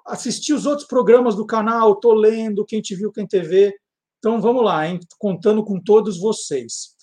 assistir 0.07 0.53
os 0.53 0.67
outros 0.67 0.87
programas 0.87 1.35
do 1.35 1.47
canal, 1.47 1.93
estou 1.93 2.15
lendo, 2.15 2.65
quem 2.65 2.81
te 2.81 2.95
viu, 2.95 3.13
quem 3.13 3.27
te 3.27 3.41
vê. 3.41 3.75
Então 4.19 4.41
vamos 4.41 4.65
lá, 4.65 4.87
hein? 4.87 5.01
contando 5.19 5.65
com 5.65 5.81
todos 5.81 6.19
vocês. 6.19 6.95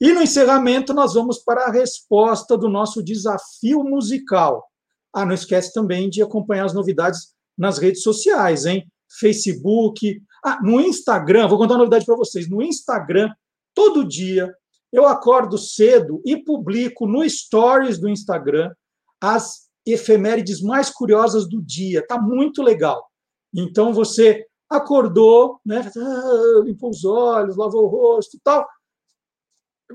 E 0.00 0.12
no 0.12 0.22
encerramento 0.22 0.92
nós 0.92 1.14
vamos 1.14 1.38
para 1.38 1.64
a 1.64 1.70
resposta 1.70 2.56
do 2.56 2.68
nosso 2.68 3.02
desafio 3.02 3.82
musical. 3.84 4.64
Ah, 5.12 5.24
não 5.24 5.34
esquece 5.34 5.72
também 5.72 6.10
de 6.10 6.22
acompanhar 6.22 6.66
as 6.66 6.74
novidades 6.74 7.34
nas 7.56 7.78
redes 7.78 8.02
sociais, 8.02 8.66
hein? 8.66 8.86
Facebook, 9.20 10.20
ah, 10.44 10.60
no 10.62 10.80
Instagram, 10.80 11.46
vou 11.46 11.56
contar 11.56 11.74
uma 11.74 11.78
novidade 11.78 12.04
para 12.04 12.16
vocês. 12.16 12.48
No 12.50 12.60
Instagram, 12.60 13.30
todo 13.72 14.06
dia, 14.06 14.52
eu 14.94 15.06
acordo 15.06 15.58
cedo 15.58 16.22
e 16.24 16.36
publico 16.36 17.04
no 17.04 17.28
Stories 17.28 17.98
do 17.98 18.08
Instagram 18.08 18.72
as 19.20 19.68
efemérides 19.84 20.62
mais 20.62 20.88
curiosas 20.88 21.48
do 21.48 21.60
dia. 21.60 22.06
Tá 22.06 22.16
muito 22.16 22.62
legal. 22.62 23.04
Então 23.52 23.92
você 23.92 24.46
acordou, 24.70 25.58
né? 25.66 25.90
Limpou 26.62 26.90
os 26.90 27.04
olhos, 27.04 27.56
lavou 27.56 27.82
o 27.82 27.88
rosto, 27.88 28.38
tal. 28.44 28.64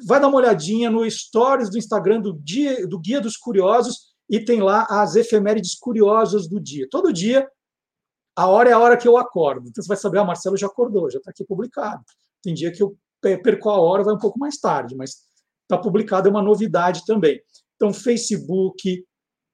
Vai 0.06 0.20
dar 0.20 0.28
uma 0.28 0.38
olhadinha 0.38 0.92
no 0.92 1.10
Stories 1.10 1.70
do 1.70 1.78
Instagram 1.78 2.20
do 2.20 2.34
dia 2.34 2.86
do 2.86 3.00
Guia 3.00 3.22
dos 3.22 3.38
Curiosos 3.38 4.14
e 4.30 4.38
tem 4.44 4.60
lá 4.60 4.86
as 4.90 5.16
efemérides 5.16 5.76
curiosas 5.80 6.46
do 6.46 6.60
dia. 6.60 6.86
Todo 6.92 7.14
dia 7.14 7.50
a 8.36 8.48
hora 8.48 8.70
é 8.70 8.74
a 8.74 8.80
hora 8.80 8.98
que 8.98 9.08
eu 9.08 9.18
acordo. 9.18 9.70
Então 9.70 9.82
você 9.82 9.88
vai 9.88 9.98
saber, 9.98 10.20
ah, 10.20 10.26
Marcelo 10.26 10.58
já 10.58 10.68
acordou, 10.68 11.10
já 11.10 11.20
está 11.20 11.32
aqui 11.32 11.46
publicado. 11.46 12.04
Tem 12.44 12.54
dia 12.54 12.70
que 12.70 12.84
eu 12.84 12.98
perco 13.22 13.70
a 13.70 13.80
hora, 13.80 14.04
vai 14.04 14.14
um 14.14 14.20
pouco 14.20 14.40
mais 14.40 14.58
tarde, 14.58 14.96
mas 14.96 15.18
está 15.64 15.78
publicado, 15.78 16.28
é 16.28 16.32
uma 16.32 16.42
novidade 16.42 17.06
também. 17.06 17.40
Então, 17.76 17.94
Facebook, 17.94 19.04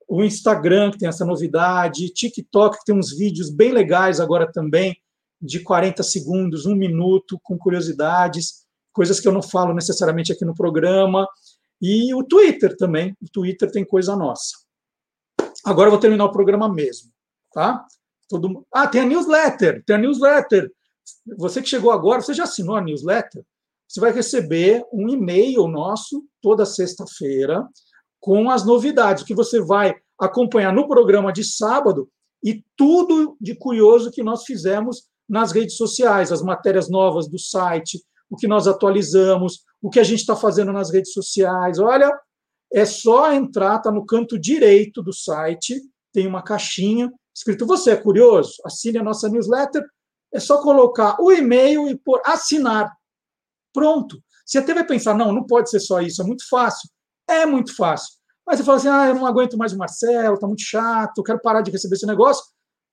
o 0.08 0.24
Instagram, 0.24 0.92
que 0.92 1.00
tem 1.00 1.10
essa 1.10 1.26
novidade, 1.26 2.10
TikTok, 2.10 2.78
que 2.78 2.86
tem 2.86 2.98
uns 2.98 3.16
vídeos 3.16 3.50
bem 3.50 3.72
legais 3.72 4.20
agora 4.20 4.52
também, 4.52 4.96
de 5.42 5.60
40 5.60 6.02
segundos, 6.04 6.66
um 6.66 6.76
minuto, 6.76 7.40
com 7.44 7.58
curiosidades, 7.58 8.66
coisas 8.94 9.20
que 9.20 9.28
eu 9.28 9.32
não 9.32 9.42
falo 9.42 9.74
necessariamente 9.74 10.32
aqui 10.32 10.46
no 10.46 10.56
programa. 10.56 11.28
E 11.82 12.14
o 12.14 12.24
Twitter 12.24 12.76
também, 12.78 13.16
o 13.22 13.30
Twitter 13.30 13.70
tem 13.70 13.86
coisa 13.86 14.16
nossa. 14.16 14.56
Agora 15.66 15.88
eu 15.88 15.92
vou 15.92 16.00
terminar 16.00 16.26
o 16.26 16.32
programa 16.32 16.72
mesmo, 16.72 17.12
tá? 17.52 17.86
Todo... 18.30 18.66
Ah, 18.74 18.88
tem 18.88 19.02
a 19.02 19.06
newsletter, 19.06 19.84
tem 19.86 19.96
a 19.96 20.00
newsletter. 20.00 20.72
Você 21.38 21.62
que 21.62 21.70
chegou 21.70 21.92
agora, 21.92 22.22
você 22.22 22.34
já 22.34 22.44
assinou 22.44 22.76
a 22.76 22.82
newsletter? 22.82 23.44
Você 23.88 24.00
vai 24.00 24.12
receber 24.12 24.84
um 24.92 25.10
e-mail 25.10 25.68
nosso 25.68 26.24
toda 26.42 26.66
sexta-feira 26.66 27.68
com 28.20 28.50
as 28.50 28.66
novidades 28.66 29.24
que 29.24 29.36
você 29.36 29.62
vai 29.62 29.96
acompanhar 30.20 30.74
no 30.74 30.88
programa 30.88 31.32
de 31.32 31.44
sábado 31.44 32.10
e 32.44 32.64
tudo 32.76 33.38
de 33.40 33.56
curioso 33.56 34.12
que 34.12 34.24
nós 34.24 34.44
fizemos 34.44 35.04
nas 35.28 35.52
redes 35.52 35.78
sociais, 35.78 36.32
as 36.32 36.42
matérias 36.42 36.90
novas 36.90 37.28
do 37.28 37.40
site, 37.40 38.02
o 38.30 38.36
que 38.36 38.48
nós 38.48 38.68
atualizamos, 38.68 39.64
o 39.82 39.90
que 39.90 40.00
a 40.00 40.04
gente 40.04 40.20
está 40.20 40.36
fazendo 40.36 40.72
nas 40.72 40.92
redes 40.92 41.14
sociais. 41.14 41.80
Olha, 41.80 42.12
é 42.72 42.86
só 42.86 43.32
entrar, 43.32 43.78
está 43.78 43.92
no 43.92 44.06
canto 44.06 44.40
direito 44.40 45.02
do 45.02 45.14
site, 45.14 45.82
tem 46.12 46.28
uma 46.28 46.42
caixinha 46.42 47.12
escrito 47.36 47.66
Você 47.66 47.92
é 47.92 47.96
curioso? 47.96 48.54
Assine 48.64 48.98
a 48.98 49.04
nossa 49.04 49.28
newsletter. 49.28 49.84
É 50.34 50.40
só 50.40 50.62
colocar 50.62 51.18
o 51.20 51.32
e-mail 51.32 51.88
e 51.88 51.98
por 51.98 52.22
assinar. 52.26 52.92
Pronto. 53.76 54.18
Você 54.46 54.60
até 54.60 54.74
vai 54.74 54.86
pensar, 54.86 55.14
não, 55.14 55.34
não 55.34 55.46
pode 55.46 55.70
ser 55.70 55.82
só 55.82 56.00
isso, 56.00 56.22
é 56.22 56.26
muito 56.26 56.48
fácil. 56.48 56.90
É 57.28 57.46
muito 57.46 57.76
fácil. 57.76 58.16
Mas 58.48 58.58
você 58.58 58.64
fala 58.64 58.78
assim, 58.78 58.88
ah, 58.88 59.08
eu 59.08 59.16
não 59.16 59.26
aguento 59.26 59.58
mais 59.58 59.74
o 59.74 59.78
Marcelo, 59.78 60.36
está 60.36 60.48
muito 60.48 60.62
chato, 60.62 61.24
quero 61.24 61.42
parar 61.42 61.62
de 61.62 61.72
receber 61.72 61.96
esse 61.96 62.06
negócio. 62.06 62.42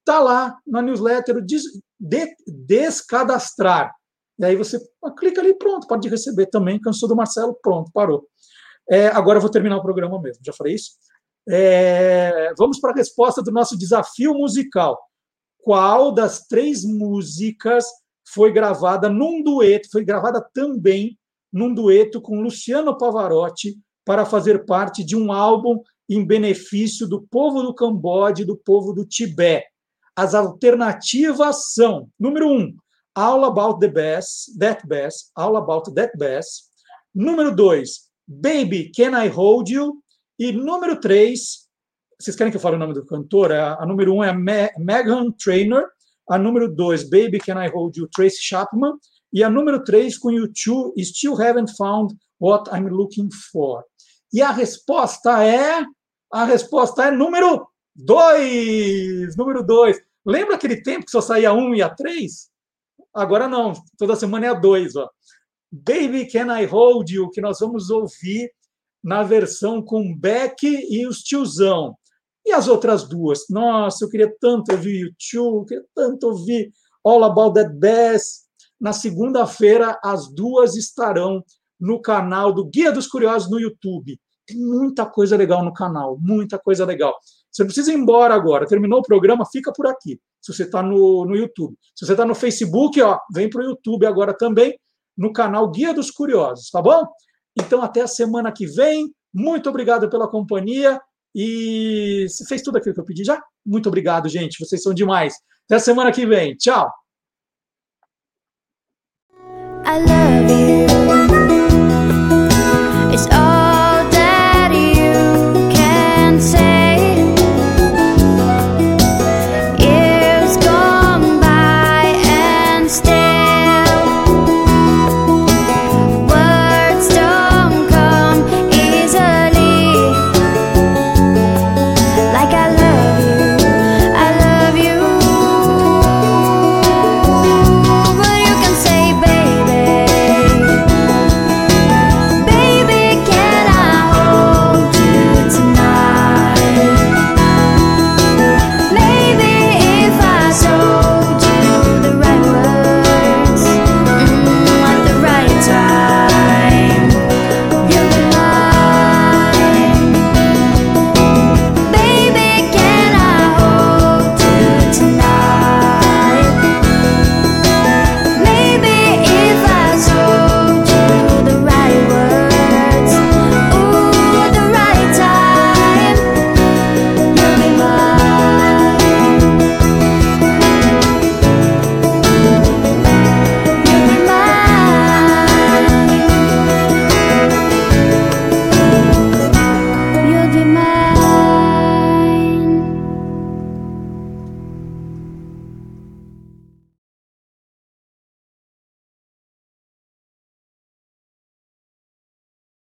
Está 0.01 0.19
lá 0.19 0.59
na 0.67 0.83
newsletter, 0.83 1.41
des, 1.41 1.63
de, 2.01 2.35
descadastrar. 2.49 3.95
E 4.41 4.45
aí 4.45 4.57
você 4.57 4.81
clica 5.17 5.41
ali, 5.41 5.55
pronto, 5.55 5.87
pode 5.87 6.09
receber 6.09 6.47
também. 6.47 6.81
Cansou 6.81 7.09
do 7.09 7.15
Marcelo, 7.15 7.57
pronto, 7.63 7.93
parou. 7.93 8.27
É, 8.91 9.07
agora 9.09 9.37
eu 9.37 9.43
vou 9.43 9.51
terminar 9.51 9.77
o 9.77 9.83
programa 9.83 10.21
mesmo, 10.21 10.43
já 10.45 10.53
falei 10.53 10.75
isso. 10.75 10.93
É, 11.49 12.53
vamos 12.59 12.81
para 12.81 12.91
a 12.91 12.97
resposta 12.97 13.41
do 13.41 13.53
nosso 13.53 13.79
desafio 13.79 14.35
musical. 14.35 14.99
Qual 15.59 16.13
das 16.13 16.41
três 16.49 16.83
músicas 16.83 17.85
foi 18.33 18.53
gravada 18.53 19.09
num 19.09 19.43
dueto, 19.43 19.89
foi 19.91 20.05
gravada 20.05 20.45
também 20.55 21.19
num 21.53 21.73
dueto 21.73 22.21
com 22.21 22.41
Luciano 22.41 22.97
Pavarotti 22.97 23.77
para 24.05 24.25
fazer 24.25 24.65
parte 24.65 25.05
de 25.05 25.17
um 25.17 25.33
álbum 25.33 25.81
em 26.09 26.25
benefício 26.25 27.07
do 27.07 27.23
povo 27.23 27.63
do 27.63 27.75
Camboja 27.75 28.43
e 28.43 28.47
do 28.47 28.57
povo 28.57 28.93
do 28.93 29.05
Tibete? 29.05 29.67
As 30.17 30.35
alternativas 30.35 31.73
são: 31.73 32.09
número 32.19 32.49
um, 32.49 32.75
All 33.15 33.45
About 33.45 33.81
the 33.81 33.89
Bass, 33.89 34.47
That 34.59 34.87
Bass, 34.87 35.31
All 35.35 35.57
About 35.57 35.93
That 35.95 36.17
Bass. 36.17 36.71
Número 37.15 37.55
dois, 37.55 38.11
Baby 38.27 38.91
Can 38.95 39.23
I 39.23 39.29
Hold 39.29 39.69
You? 39.69 40.03
E 40.39 40.51
número 40.51 40.99
três, 40.99 41.69
vocês 42.19 42.37
querem 42.37 42.51
que 42.51 42.57
eu 42.57 42.61
fale 42.61 42.77
o 42.77 42.79
nome 42.79 42.95
do 42.95 43.05
cantor? 43.05 43.53
A, 43.53 43.83
a 43.83 43.87
número 43.87 44.15
um 44.15 44.25
é 44.25 44.33
Megan 44.33 45.31
Trainor. 45.33 45.89
A 46.29 46.39
número 46.39 46.73
dois, 46.73 47.03
Baby 47.03 47.39
Can 47.39 47.63
I 47.63 47.69
Hold 47.69 47.97
You, 47.97 48.09
Tracy 48.09 48.39
Chapman. 48.41 48.95
E 49.33 49.43
a 49.43 49.51
número 49.51 49.83
três, 49.83 50.19
com 50.19 50.31
YouTube, 50.31 51.03
Still 51.03 51.41
Haven't 51.41 51.75
Found 51.77 52.15
What 52.41 52.71
I'm 52.71 52.89
Looking 52.89 53.29
For. 53.51 53.83
E 54.33 54.41
a 54.41 54.51
resposta 54.51 55.43
é. 55.45 55.85
A 56.33 56.45
resposta 56.45 57.05
é 57.05 57.11
número 57.11 57.67
dois. 57.95 59.37
Número 59.37 59.63
dois. 59.63 60.01
Lembra 60.25 60.55
aquele 60.55 60.83
tempo 60.83 61.05
que 61.05 61.11
só 61.11 61.21
saía 61.21 61.53
um 61.53 61.75
e 61.75 61.83
a 61.83 61.91
três? 61.91 62.51
Agora 63.15 63.49
não, 63.49 63.73
toda 63.99 64.17
semana 64.17 64.47
é 64.47 64.49
a 64.51 64.55
dois. 64.55 64.97
Ó. 64.97 65.09
Baby 65.71 66.27
Can 66.31 66.59
I 66.59 66.65
Hold 66.67 67.11
You, 67.11 67.31
que 67.31 67.41
nós 67.41 67.61
vamos 67.61 67.91
ouvir 67.91 68.51
na 69.03 69.23
versão 69.23 69.83
com 69.83 70.17
Beck 70.17 70.63
e 70.65 71.07
os 71.07 71.23
tiozão. 71.23 71.97
E 72.45 72.53
as 72.53 72.69
outras 72.69 73.09
duas? 73.09 73.45
Nossa, 73.49 74.05
eu 74.05 74.09
queria 74.09 74.35
tanto 74.41 74.73
ouvir 74.73 75.07
o 75.07 75.15
Tio, 75.17 75.65
queria 75.65 75.85
tanto 75.95 76.27
ouvir 76.27 76.73
All 77.05 77.23
About 77.25 77.55
That 77.55 77.75
Bass. 77.79 78.43
Na 78.81 78.93
segunda-feira, 78.93 79.99
as 80.03 80.29
duas 80.33 80.75
estarão 80.75 81.43
no 81.79 82.01
canal 82.01 82.53
do 82.53 82.65
Guia 82.65 82.93
dos 82.93 83.07
Curiosos 83.07 83.51
no 83.51 83.61
YouTube. 83.61 84.19
Tem 84.47 84.57
muita 84.57 85.07
coisa 85.07 85.37
legal 85.37 85.65
no 85.65 85.73
canal, 85.73 86.19
muita 86.21 86.59
coisa 86.59 86.85
legal. 86.85 87.15
Você 87.51 87.63
não 87.63 87.69
precisa 87.69 87.93
ir 87.93 87.97
embora 87.97 88.35
agora. 88.35 88.67
Terminou 88.67 89.01
o 89.01 89.03
programa, 89.03 89.47
fica 89.47 89.73
por 89.73 89.87
aqui. 89.87 90.21
Se 90.41 90.53
você 90.53 90.65
está 90.65 90.83
no, 90.83 91.25
no 91.25 91.37
YouTube. 91.37 91.77
Se 91.95 92.05
você 92.05 92.13
está 92.13 92.25
no 92.25 92.35
Facebook, 92.35 93.01
ó, 93.01 93.19
vem 93.33 93.49
para 93.49 93.63
o 93.63 93.65
YouTube 93.65 94.05
agora 94.05 94.37
também, 94.37 94.77
no 95.17 95.33
canal 95.33 95.71
Guia 95.71 95.95
dos 95.95 96.11
Curiosos, 96.11 96.71
tá 96.71 96.83
bom? 96.83 97.07
Então, 97.57 97.83
até 97.83 98.01
a 98.01 98.07
semana 98.07 98.51
que 98.51 98.67
vem. 98.67 99.13
Muito 99.33 99.69
obrigado 99.69 100.09
pela 100.11 100.29
companhia. 100.29 101.01
E 101.35 102.27
você 102.29 102.45
fez 102.45 102.63
tudo 102.63 102.79
aquilo 102.79 102.95
que 102.95 103.01
eu 103.01 103.05
pedi 103.05 103.25
já? 103.25 103.41
Muito 103.65 103.89
obrigado, 103.89 104.29
gente. 104.29 104.59
Vocês 104.59 104.83
são 104.83 104.93
demais. 104.93 105.35
Até 105.67 105.77
a 105.77 105.81
semana 105.81 106.13
que 106.13 106.27
vem. 106.27 106.55
Tchau. 106.57 106.91